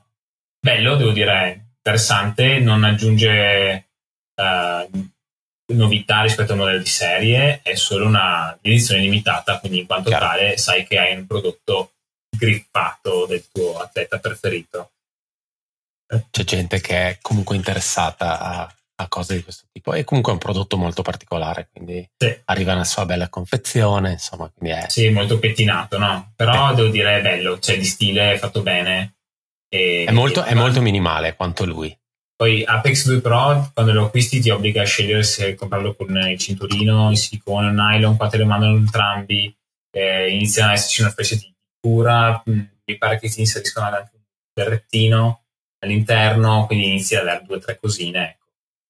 bello, 0.59 0.95
devo 0.95 1.11
dire, 1.11 1.69
interessante, 1.77 2.59
non 2.59 2.83
aggiunge 2.83 3.89
uh, 4.35 5.09
novità 5.73 6.21
rispetto 6.21 6.51
al 6.51 6.57
modello 6.59 6.79
di 6.79 6.85
serie, 6.85 7.61
è 7.63 7.75
solo 7.75 8.05
una 8.05 8.57
edizione 8.61 9.01
limitata, 9.01 9.59
quindi 9.59 9.79
in 9.79 9.85
quanto 9.87 10.09
Chiaro. 10.09 10.25
tale 10.25 10.57
sai 10.57 10.85
che 10.85 10.97
hai 10.99 11.15
un 11.15 11.25
prodotto 11.25 11.93
grippato 12.29 13.25
del 13.25 13.47
tuo 13.51 13.79
atleta 13.79 14.19
preferito. 14.19 14.91
C'è 16.31 16.43
gente 16.43 16.81
che 16.81 17.09
è 17.09 17.17
comunque 17.21 17.55
interessata 17.55 18.39
a, 18.39 18.73
a 19.01 19.07
cose 19.07 19.35
di 19.35 19.43
questo 19.43 19.65
tipo 19.71 19.93
e 19.93 20.03
comunque 20.03 20.31
è 20.31 20.35
un 20.35 20.41
prodotto 20.41 20.77
molto 20.77 21.01
particolare, 21.01 21.69
quindi 21.71 22.07
sì. 22.17 22.35
arriva 22.45 22.73
nella 22.73 22.83
sua 22.83 23.05
bella 23.05 23.29
confezione, 23.29 24.13
insomma. 24.13 24.51
È... 24.59 24.85
Sì, 24.89 25.09
molto 25.09 25.39
pettinato, 25.39 25.97
no? 25.97 26.33
Però 26.35 26.71
eh. 26.71 26.75
devo 26.75 26.89
dire 26.89 27.17
è 27.17 27.21
bello, 27.21 27.59
cioè 27.59 27.77
di 27.77 27.85
stile 27.85 28.33
è 28.33 28.37
fatto 28.37 28.61
bene 28.61 29.15
e, 29.69 30.05
è, 30.07 30.11
molto, 30.11 30.43
è 30.43 30.53
molto 30.53 30.81
minimale 30.81 31.35
quanto 31.35 31.65
lui. 31.65 31.95
Poi 32.35 32.63
Apex 32.63 33.05
2 33.05 33.21
Pro, 33.21 33.69
quando 33.73 33.93
lo 33.93 34.05
acquisti, 34.05 34.39
ti 34.39 34.49
obbliga 34.49 34.81
a 34.81 34.85
scegliere 34.85 35.23
se 35.23 35.55
comprarlo 35.55 35.93
con 35.93 36.15
il 36.15 36.37
cinturino, 36.37 37.11
il 37.11 37.17
silicone, 37.17 37.67
il 37.67 37.73
nylon, 37.73 38.15
qua 38.15 38.29
te 38.29 38.37
lo 38.37 38.45
mandano 38.45 38.77
entrambi, 38.77 39.53
eh, 39.91 40.29
inizia 40.29 40.67
a 40.67 40.71
esserci 40.71 41.01
una 41.01 41.09
specie 41.09 41.35
di 41.35 41.53
cura, 41.81 42.41
mm, 42.49 42.59
mi 42.85 42.97
pare 42.97 43.19
che 43.19 43.29
ti 43.29 43.41
inseriscono 43.41 43.87
anche 43.87 44.11
un 44.13 44.21
berrettino 44.53 45.43
all'interno, 45.79 46.65
quindi 46.65 46.87
inizia 46.87 47.21
a 47.21 47.23
dare 47.23 47.43
due 47.45 47.57
o 47.57 47.59
tre 47.59 47.77
cosine. 47.77 48.38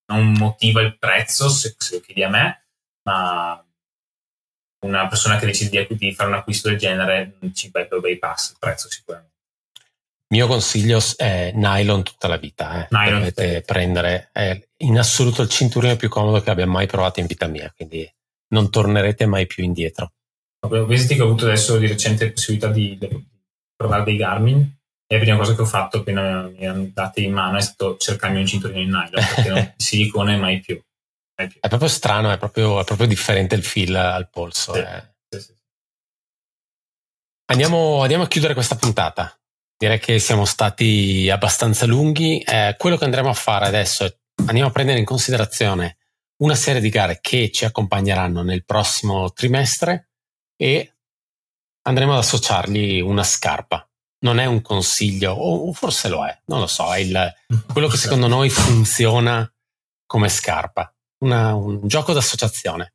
Non 0.09 0.31
motiva 0.33 0.81
il 0.81 0.97
prezzo, 0.97 1.49
se, 1.49 1.75
se 1.77 1.95
lo 1.95 2.01
chiedi 2.01 2.23
a 2.23 2.29
me, 2.29 2.65
ma 3.03 3.63
una 4.81 5.07
persona 5.07 5.37
che 5.37 5.45
decide 5.45 5.87
di, 5.89 6.13
fare 6.13 6.29
un 6.29 6.35
acquisto 6.35 6.69
del 6.69 6.77
genere 6.77 7.37
ci 7.53 7.69
vai 7.69 7.87
per 7.87 7.99
bypass 7.99 8.51
il 8.51 8.55
prezzo 8.59 8.89
sicuramente. 8.89 9.27
Mio 10.31 10.47
consiglio 10.47 10.99
è 11.17 11.51
nylon 11.53 12.03
tutta 12.03 12.27
la 12.27 12.37
vita. 12.37 12.83
Eh. 12.83 12.87
Nylon 12.91 13.19
Dovete 13.19 13.63
prendere 13.65 14.29
è 14.31 14.59
in 14.77 14.97
assoluto 14.99 15.41
il 15.41 15.49
cinturino 15.49 15.95
più 15.95 16.07
comodo 16.07 16.39
che 16.41 16.51
abbia 16.51 16.67
mai 16.67 16.85
provato 16.85 17.19
in 17.19 17.25
vita 17.25 17.47
mia, 17.47 17.71
quindi 17.75 18.07
non 18.49 18.69
tornerete 18.69 19.25
mai 19.25 19.47
più 19.47 19.63
indietro. 19.63 20.13
Visti 20.87 21.15
che 21.15 21.21
ho 21.21 21.25
avuto 21.25 21.45
adesso 21.45 21.77
di 21.77 21.87
recente 21.87 22.31
possibilità 22.31 22.67
di, 22.67 22.97
di 22.97 23.27
provare 23.75 24.03
dei 24.03 24.17
Garmin 24.17 24.78
e 25.11 25.15
la 25.15 25.23
prima 25.23 25.37
cosa 25.37 25.55
che 25.55 25.61
ho 25.61 25.65
fatto 25.65 25.97
appena 25.97 26.43
mi 26.43 26.67
hanno 26.67 26.87
dati 26.93 27.23
in 27.23 27.33
mano 27.33 27.57
è 27.57 27.61
stato 27.61 27.97
cercarmi 27.97 28.39
un 28.39 28.45
cinturino 28.45 28.79
in 28.79 28.89
nylon 28.89 29.25
perché 29.33 29.49
non, 29.49 29.73
silicone 29.77 30.37
mai 30.37 30.59
più, 30.59 30.79
mai 31.35 31.47
più. 31.47 31.59
È 31.59 31.67
proprio 31.67 31.89
strano, 31.89 32.31
è 32.31 32.37
proprio, 32.37 32.79
è 32.79 32.83
proprio, 32.83 33.07
differente 33.07 33.55
il 33.55 33.63
feel 33.63 33.95
al 33.95 34.29
polso. 34.29 34.73
Sì, 34.73 34.79
eh. 34.79 35.13
sì, 35.29 35.41
sì. 35.41 35.53
Andiamo, 37.51 38.01
andiamo 38.01 38.23
a 38.23 38.27
chiudere 38.27 38.53
questa 38.53 38.75
puntata. 38.75 39.35
Direi 39.75 39.97
che 39.97 40.19
siamo 40.19 40.45
stati 40.45 41.27
abbastanza 41.31 41.87
lunghi. 41.87 42.39
Eh, 42.41 42.75
quello 42.77 42.97
che 42.97 43.05
andremo 43.05 43.29
a 43.29 43.33
fare 43.33 43.65
adesso 43.65 44.05
è 44.05 44.15
andiamo 44.47 44.69
a 44.69 44.71
prendere 44.71 44.99
in 44.99 45.05
considerazione 45.05 45.97
una 46.37 46.55
serie 46.55 46.81
di 46.81 46.89
gare 46.89 47.19
che 47.21 47.51
ci 47.51 47.65
accompagneranno 47.65 48.43
nel 48.43 48.63
prossimo 48.63 49.31
trimestre 49.33 50.11
e 50.55 50.95
andremo 51.81 52.13
ad 52.13 52.19
associargli 52.19 52.99
una 53.01 53.23
scarpa. 53.23 53.88
Non 54.21 54.39
è 54.39 54.45
un 54.45 54.61
consiglio, 54.61 55.31
o 55.31 55.71
forse 55.71 56.09
lo 56.09 56.25
è, 56.25 56.37
non 56.45 56.59
lo 56.59 56.67
so, 56.67 56.93
è 56.93 56.99
il, 56.99 57.33
quello 57.71 57.87
che 57.87 57.97
secondo 57.97 58.27
noi 58.27 58.49
funziona 58.49 59.49
come 60.05 60.27
scarpa. 60.27 60.93
Una, 61.19 61.53
un 61.53 61.87
gioco 61.87 62.13
d'associazione. 62.13 62.93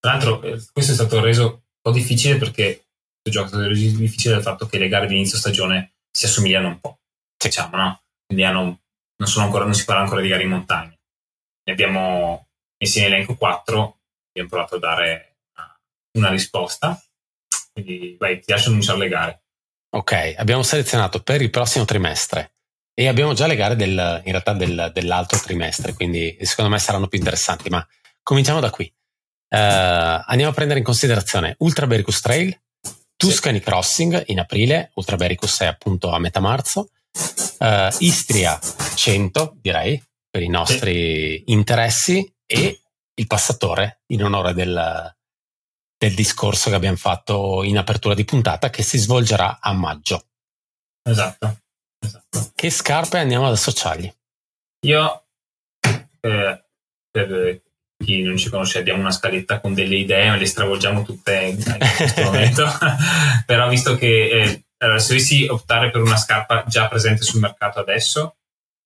Tra 0.00 0.12
l'altro, 0.12 0.42
eh, 0.42 0.62
questo 0.72 0.92
è 0.92 0.94
stato 0.94 1.20
reso 1.20 1.44
un 1.44 1.80
po' 1.80 1.90
difficile 1.90 2.36
perché 2.36 2.88
gioco 3.30 3.60
è 3.60 3.68
difficile 3.68 4.34
dal 4.34 4.42
fatto 4.42 4.66
che 4.66 4.78
le 4.78 4.88
gare 4.88 5.06
di 5.06 5.14
inizio 5.14 5.38
stagione 5.38 5.94
si 6.10 6.24
assomigliano 6.24 6.68
un 6.68 6.80
po', 6.80 7.00
diciamo, 7.36 7.76
no? 7.76 8.02
Quindi 8.26 8.44
hanno, 8.44 8.80
non, 9.16 9.28
ancora, 9.36 9.64
non 9.64 9.74
si 9.74 9.84
parla 9.84 10.02
ancora 10.02 10.20
di 10.20 10.28
gare 10.28 10.42
in 10.42 10.50
montagna. 10.50 10.94
Ne 11.64 11.72
abbiamo 11.72 12.48
messi 12.78 12.98
in 12.98 13.04
elenco 13.04 13.36
quattro, 13.36 14.00
abbiamo 14.28 14.48
provato 14.48 14.76
a 14.76 14.78
dare 14.78 15.36
una 16.12 16.30
risposta. 16.30 17.00
Quindi 17.72 18.16
vai, 18.18 18.40
ti 18.40 18.50
lascio 18.50 18.70
annunciare 18.70 18.98
le 18.98 19.08
gare. 19.08 19.42
Ok, 19.90 20.34
abbiamo 20.36 20.62
selezionato 20.62 21.22
per 21.22 21.40
il 21.40 21.48
prossimo 21.48 21.86
trimestre 21.86 22.52
e 22.92 23.08
abbiamo 23.08 23.32
già 23.32 23.46
le 23.46 23.56
gare 23.56 23.74
del, 23.74 24.20
in 24.24 24.30
realtà 24.32 24.52
del, 24.52 24.90
dell'altro 24.92 25.38
trimestre, 25.38 25.94
quindi 25.94 26.36
secondo 26.42 26.70
me 26.70 26.78
saranno 26.78 27.06
più 27.06 27.18
interessanti, 27.18 27.70
ma 27.70 27.86
cominciamo 28.22 28.60
da 28.60 28.70
qui. 28.70 28.84
Uh, 28.84 29.56
andiamo 30.26 30.50
a 30.50 30.54
prendere 30.54 30.80
in 30.80 30.84
considerazione 30.84 31.54
Ultra 31.60 31.86
Bericus 31.86 32.20
Trail, 32.20 32.54
Tuscany 33.16 33.60
Crossing 33.60 34.24
in 34.26 34.40
aprile, 34.40 34.90
Ultrabericus 34.94 35.60
è 35.60 35.66
appunto 35.66 36.10
a 36.10 36.18
metà 36.18 36.40
marzo, 36.40 36.90
uh, 37.58 37.88
Istria 38.00 38.58
100 38.94 39.56
direi 39.58 40.02
per 40.28 40.42
i 40.42 40.48
nostri 40.48 41.44
interessi 41.46 42.30
e 42.44 42.80
il 43.14 43.26
passatore 43.26 44.02
in 44.08 44.22
onore 44.22 44.52
del, 44.52 45.16
del 45.98 46.14
discorso 46.14 46.70
che 46.70 46.76
abbiamo 46.76 46.96
fatto 46.96 47.64
in 47.64 47.76
apertura 47.76 48.14
di 48.14 48.24
puntata 48.24 48.70
che 48.70 48.82
si 48.82 48.98
svolgerà 48.98 49.58
a 49.60 49.72
maggio. 49.72 50.26
Esatto. 51.02 51.58
esatto. 51.98 52.52
Che 52.54 52.70
scarpe 52.70 53.18
andiamo 53.18 53.46
ad 53.46 53.52
associargli? 53.52 54.12
Io, 54.86 55.24
eh, 56.20 56.64
per 57.10 57.62
chi 57.96 58.22
non 58.22 58.36
ci 58.36 58.48
conosce, 58.48 58.78
abbiamo 58.78 59.00
una 59.00 59.10
scaletta 59.10 59.60
con 59.60 59.74
delle 59.74 59.96
idee, 59.96 60.36
le 60.36 60.46
stravolgiamo 60.46 61.02
tutte 61.02 61.36
in 61.36 61.62
questo 61.96 62.22
momento, 62.22 62.64
però 63.44 63.68
visto 63.68 63.96
che 63.96 64.30
eh, 64.30 64.64
allora, 64.78 65.00
se 65.00 65.08
dovessi 65.08 65.46
optare 65.46 65.90
per 65.90 66.00
una 66.00 66.16
scarpa 66.16 66.64
già 66.68 66.86
presente 66.86 67.24
sul 67.24 67.40
mercato 67.40 67.80
adesso, 67.80 68.36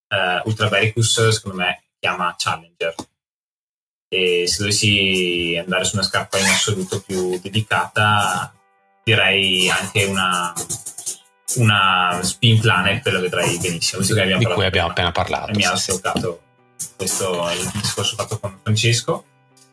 eh, 0.09 0.40
Ultra 0.44 0.68
Vericus 0.68 1.28
secondo 1.28 1.59
me 1.59 1.82
chiama 1.98 2.34
Challenger 2.39 2.94
e 4.12 4.47
se 4.47 4.59
dovessi 4.59 5.59
andare 5.59 5.84
su 5.84 5.97
una 5.97 6.05
scarpa 6.05 6.39
in 6.39 6.44
assoluto 6.44 7.01
più 7.01 7.40
dedicata 7.40 8.52
direi 9.02 9.70
anche 9.70 10.05
una, 10.05 10.52
una 11.56 12.20
Spin 12.22 12.60
Planet 12.60 13.06
lo 13.09 13.20
vedrei 13.20 13.59
benissimo 13.59 14.01
visto 14.01 14.14
che 14.14 14.22
abbiamo 14.22 14.47
di 14.47 14.52
cui 14.52 14.66
abbiamo 14.66 14.90
appena 14.90 15.12
parlato 15.12 15.52
mi 15.55 15.64
ha 15.64 15.74
sì, 15.76 15.98
questo 16.97 17.48
è 17.48 17.55
il 17.55 17.70
discorso 17.74 18.16
fatto 18.16 18.39
con 18.39 18.59
Francesco. 18.62 19.24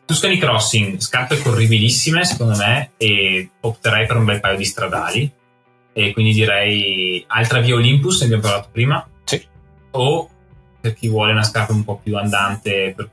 Tuscany 0.04 0.38
Crossing 0.38 0.98
scarpe 0.98 1.40
corribilissime 1.40 2.24
secondo 2.24 2.56
me 2.56 2.92
e 2.96 3.50
opterei 3.60 4.06
per 4.06 4.16
un 4.16 4.24
bel 4.24 4.40
paio 4.40 4.56
di 4.56 4.64
stradali. 4.64 5.32
E 5.92 6.12
quindi 6.12 6.32
direi 6.32 7.24
altra 7.28 7.60
via 7.60 7.74
Olympus 7.74 8.20
ne 8.20 8.24
abbiamo 8.26 8.42
parlato 8.42 8.68
prima. 8.72 9.06
Sì. 9.24 9.46
o 9.92 10.28
per 10.80 10.94
chi 10.94 11.08
vuole 11.08 11.32
una 11.32 11.42
scarpa 11.42 11.72
un 11.72 11.84
po' 11.84 11.98
più 12.02 12.16
andante 12.16 12.94
per 12.96 13.08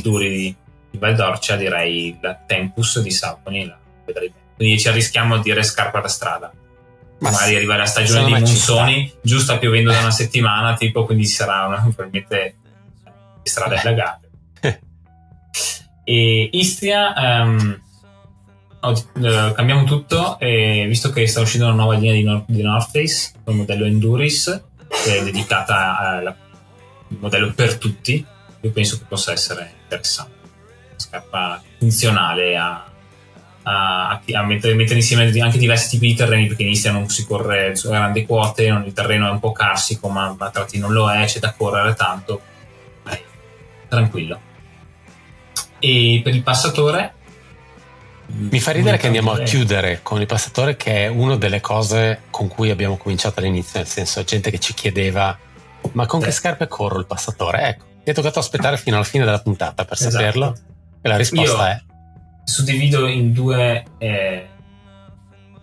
duri 0.00 0.28
di, 0.28 0.56
di 0.90 0.98
Valdorcia, 0.98 1.56
direi 1.56 2.16
la 2.20 2.34
Tempus 2.34 3.00
di 3.00 3.10
bene. 4.12 4.32
Quindi 4.56 4.80
ci 4.80 4.88
arrischiamo 4.88 5.34
a 5.34 5.42
dire 5.42 5.62
scarpa 5.62 6.00
da 6.00 6.08
strada. 6.08 6.52
Ma 7.18 7.30
Magari 7.30 7.50
sì, 7.50 7.56
arriva 7.56 7.76
la 7.76 7.86
stagione 7.86 8.24
di 8.24 8.32
monsoni, 8.32 9.12
giusto 9.22 9.58
piovendo 9.58 9.90
da 9.90 10.00
una 10.00 10.10
settimana, 10.10 10.74
tipo, 10.74 11.04
quindi 11.06 11.24
sarà 11.24 11.66
una, 11.66 11.80
probabilmente 11.80 12.56
strada 13.42 13.80
allagate. 13.80 14.30
e 16.04 16.50
Istria, 16.52 17.14
um, 17.16 17.80
uh, 18.80 19.52
cambiamo 19.54 19.84
tutto, 19.84 20.38
visto 20.86 21.10
che 21.10 21.26
sta 21.26 21.40
uscendo 21.40 21.66
una 21.66 21.74
nuova 21.74 21.94
linea 21.94 22.12
di, 22.12 22.22
Nor- 22.22 22.44
di 22.46 22.62
North 22.62 22.90
Face, 22.90 23.32
il 23.46 23.54
modello 23.54 23.86
Enduris, 23.86 24.62
che 24.88 25.18
è 25.18 25.24
dedicata 25.24 25.98
al 25.98 26.36
modello 27.08 27.52
per 27.54 27.78
tutti, 27.78 28.24
io 28.66 28.72
penso 28.72 28.98
che 28.98 29.04
possa 29.08 29.32
essere 29.32 29.72
interessante. 29.82 30.34
Una 30.90 30.98
scarpa 30.98 31.62
funzionale 31.78 32.56
a, 32.56 32.84
a, 33.62 34.20
a 34.32 34.42
mettere, 34.42 34.74
mettere, 34.74 34.96
insieme 34.96 35.30
anche 35.40 35.58
diversi 35.58 35.90
tipi 35.90 36.08
di 36.08 36.14
terreni 36.14 36.46
perché 36.46 36.64
inizia 36.64 36.92
non 36.92 37.08
si 37.08 37.24
corre 37.24 37.74
su 37.76 37.88
grandi 37.88 38.26
quote, 38.26 38.64
il 38.64 38.92
terreno 38.92 39.28
è 39.28 39.30
un 39.30 39.40
po' 39.40 39.52
carsico 39.52 40.08
ma 40.08 40.34
a 40.36 40.50
tratti 40.50 40.78
non 40.78 40.92
lo 40.92 41.10
è, 41.10 41.24
c'è 41.24 41.38
da 41.38 41.52
correre 41.52 41.94
tanto. 41.94 42.40
Dai, 43.02 43.18
tranquillo. 43.88 44.40
E 45.78 46.20
per 46.22 46.34
il 46.34 46.42
passatore 46.42 47.14
mi 48.28 48.58
fa 48.58 48.72
ridere 48.72 48.96
che 48.96 49.06
andiamo 49.06 49.30
a 49.30 49.38
chiudere 49.42 50.00
con 50.02 50.20
il 50.20 50.26
passatore 50.26 50.76
che 50.76 51.04
è 51.04 51.06
una 51.06 51.36
delle 51.36 51.60
cose 51.60 52.22
con 52.30 52.48
cui 52.48 52.70
abbiamo 52.70 52.96
cominciato 52.96 53.38
all'inizio, 53.38 53.78
nel 53.78 53.86
senso 53.86 54.24
gente 54.24 54.50
che 54.50 54.58
ci 54.58 54.74
chiedeva 54.74 55.38
ma 55.92 56.06
con 56.06 56.20
che 56.20 56.32
scarpe 56.32 56.66
corro 56.66 56.98
il 56.98 57.06
passatore? 57.06 57.68
Ecco, 57.68 57.84
è 58.10 58.14
toccato 58.14 58.38
aspettare 58.38 58.76
fino 58.76 58.96
alla 58.96 59.04
fine 59.04 59.24
della 59.24 59.40
puntata 59.40 59.84
per 59.84 59.94
esatto. 59.94 60.12
saperlo? 60.12 60.56
E 61.00 61.08
la 61.08 61.16
risposta 61.16 61.56
Io 61.56 61.64
è? 61.66 61.82
suddivido 62.44 63.08
in 63.08 63.32
due 63.32 63.84
eh, 63.98 64.46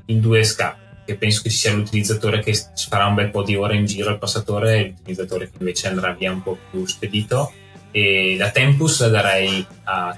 in 0.08 0.20
due 0.20 0.44
scarpe 0.44 0.82
che 1.06 1.16
penso 1.16 1.42
che 1.42 1.50
ci 1.50 1.58
sia 1.58 1.74
l'utilizzatore 1.74 2.40
che 2.40 2.58
farà 2.90 3.08
un 3.08 3.16
bel 3.16 3.30
po' 3.30 3.44
di 3.44 3.56
ore 3.56 3.76
in 3.76 3.86
giro 3.86 4.12
il 4.12 4.18
passatore 4.18 4.76
e 4.76 4.88
l'utilizzatore 4.90 5.50
che 5.50 5.58
invece 5.60 5.88
andrà 5.88 6.14
via 6.14 6.32
un 6.32 6.42
po' 6.42 6.58
più 6.70 6.86
spedito. 6.86 7.52
E 7.92 8.36
la 8.38 8.50
Tempus 8.52 9.02
la 9.02 9.10
darei 9.10 9.66
a, 9.84 10.18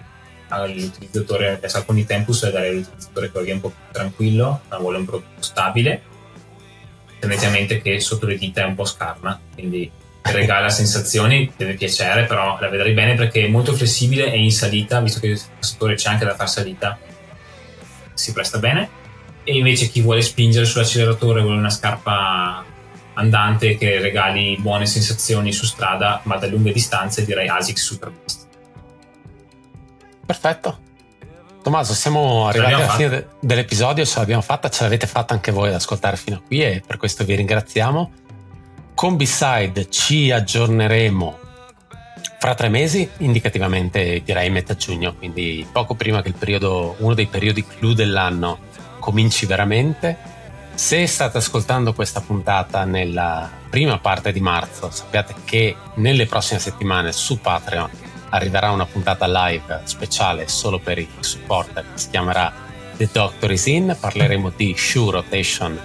all'utilizzatore 0.49 1.59
che 1.59 1.69
sa 1.69 1.83
con 1.83 1.97
i 1.97 2.05
Tempus 2.05 2.43
la 2.43 2.51
darei 2.51 2.69
all'utilizzatore 2.69 3.31
che 3.31 3.39
va 3.39 3.43
via 3.43 3.53
un 3.55 3.61
po' 3.61 3.69
più 3.69 3.91
tranquillo 3.91 4.61
ma 4.69 4.77
vuole 4.77 4.97
un 4.97 5.05
prodotto 5.05 5.41
stabile. 5.41 6.01
Tendenzialmente 7.19 7.81
che 7.81 7.99
sotto 7.99 8.27
le 8.27 8.37
dita 8.37 8.61
è 8.61 8.65
un 8.65 8.75
po' 8.75 8.85
scarna 8.85 9.39
quindi 9.53 9.91
regala 10.31 10.69
sensazioni, 10.69 11.51
deve 11.55 11.75
piacere, 11.75 12.25
però 12.25 12.57
la 12.59 12.69
vedrei 12.69 12.93
bene 12.93 13.15
perché 13.15 13.45
è 13.45 13.47
molto 13.47 13.73
flessibile 13.73 14.31
e 14.31 14.39
in 14.39 14.51
salita, 14.51 14.99
visto 14.99 15.19
che 15.19 15.27
il 15.27 15.41
settore 15.59 15.95
c'è 15.95 16.09
anche 16.09 16.25
da 16.25 16.35
far 16.35 16.49
salita, 16.49 16.97
si 18.13 18.33
presta 18.33 18.57
bene. 18.57 19.03
E 19.43 19.55
invece 19.55 19.87
chi 19.87 20.01
vuole 20.01 20.21
spingere 20.21 20.65
sull'acceleratore, 20.65 21.41
vuole 21.41 21.57
una 21.57 21.69
scarpa 21.69 22.63
andante 23.13 23.77
che 23.77 23.99
regali 23.99 24.57
buone 24.59 24.87
sensazioni 24.87 25.53
su 25.53 25.65
strada, 25.65 26.21
ma 26.23 26.37
da 26.37 26.47
lunghe 26.47 26.71
distanze, 26.71 27.23
direi 27.23 27.47
ASICS 27.47 27.81
Super 27.83 28.11
Best. 28.11 28.47
Perfetto. 30.25 30.79
Tommaso, 31.61 31.93
siamo 31.93 32.47
arrivati 32.47 32.73
alla 32.73 32.89
fine 32.89 33.09
de- 33.09 33.27
dell'episodio, 33.39 34.05
ce 34.05 34.19
l'abbiamo 34.19 34.41
fatta, 34.41 34.69
ce 34.69 34.83
l'avete 34.83 35.07
fatta 35.07 35.33
anche 35.33 35.51
voi 35.51 35.69
ad 35.69 35.75
ascoltare 35.75 36.17
fino 36.17 36.37
a 36.37 36.41
qui 36.45 36.63
e 36.63 36.83
per 36.85 36.97
questo 36.97 37.23
vi 37.23 37.35
ringraziamo. 37.35 38.11
Con 38.95 39.17
B-Side 39.17 39.89
ci 39.89 40.31
aggiorneremo 40.31 41.39
fra 42.39 42.55
tre 42.55 42.69
mesi, 42.69 43.07
indicativamente 43.17 44.21
direi 44.23 44.49
metà 44.49 44.75
giugno, 44.75 45.13
quindi 45.15 45.67
poco 45.69 45.95
prima 45.95 46.21
che 46.21 46.31
periodo, 46.31 46.95
uno 46.99 47.13
dei 47.13 47.25
periodi 47.27 47.65
clou 47.65 47.91
dell'anno 47.91 48.57
cominci 48.99 49.45
veramente. 49.45 50.17
Se 50.75 51.05
state 51.07 51.39
ascoltando 51.39 51.93
questa 51.93 52.21
puntata 52.21 52.85
nella 52.85 53.49
prima 53.69 53.99
parte 53.99 54.31
di 54.31 54.39
marzo, 54.39 54.89
sappiate 54.89 55.35
che 55.43 55.75
nelle 55.95 56.25
prossime 56.25 56.61
settimane 56.61 57.11
su 57.11 57.41
Patreon 57.41 57.89
arriverà 58.29 58.71
una 58.71 58.85
puntata 58.85 59.27
live 59.27 59.81
speciale 59.83 60.47
solo 60.47 60.79
per 60.79 60.99
i 60.99 61.07
supporter 61.19 61.85
si 61.95 62.09
chiamerà 62.11 62.51
The 62.95 63.09
Doctor 63.11 63.51
is 63.51 63.65
In. 63.65 63.95
Parleremo 63.99 64.53
di 64.55 64.73
Shoe 64.77 65.11
Rotation 65.11 65.79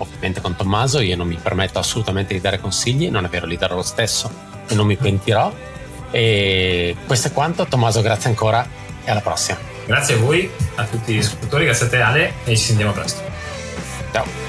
ovviamente 0.00 0.40
con 0.40 0.56
Tommaso, 0.56 1.00
io 1.00 1.16
non 1.16 1.26
mi 1.26 1.38
permetto 1.40 1.78
assolutamente 1.78 2.34
di 2.34 2.40
dare 2.40 2.60
consigli, 2.60 3.08
non 3.08 3.24
è 3.24 3.28
vero, 3.28 3.46
li 3.46 3.56
darò 3.56 3.76
lo 3.76 3.82
stesso 3.82 4.30
e 4.66 4.74
non 4.74 4.86
mi 4.86 4.96
pentirò. 4.96 5.52
E 6.10 6.96
questo 7.06 7.28
è 7.28 7.32
quanto, 7.32 7.64
Tommaso, 7.66 8.00
grazie 8.02 8.28
ancora 8.28 8.66
e 9.04 9.10
alla 9.10 9.20
prossima. 9.20 9.58
Grazie 9.86 10.14
a 10.14 10.18
voi, 10.18 10.50
a 10.76 10.84
tutti 10.84 11.14
gli 11.14 11.18
ascoltatori, 11.18 11.64
grazie 11.64 11.86
a 11.86 11.88
te 11.88 12.00
Ale 12.00 12.32
e 12.44 12.56
ci 12.56 12.64
sentiamo 12.64 12.92
presto. 12.92 14.39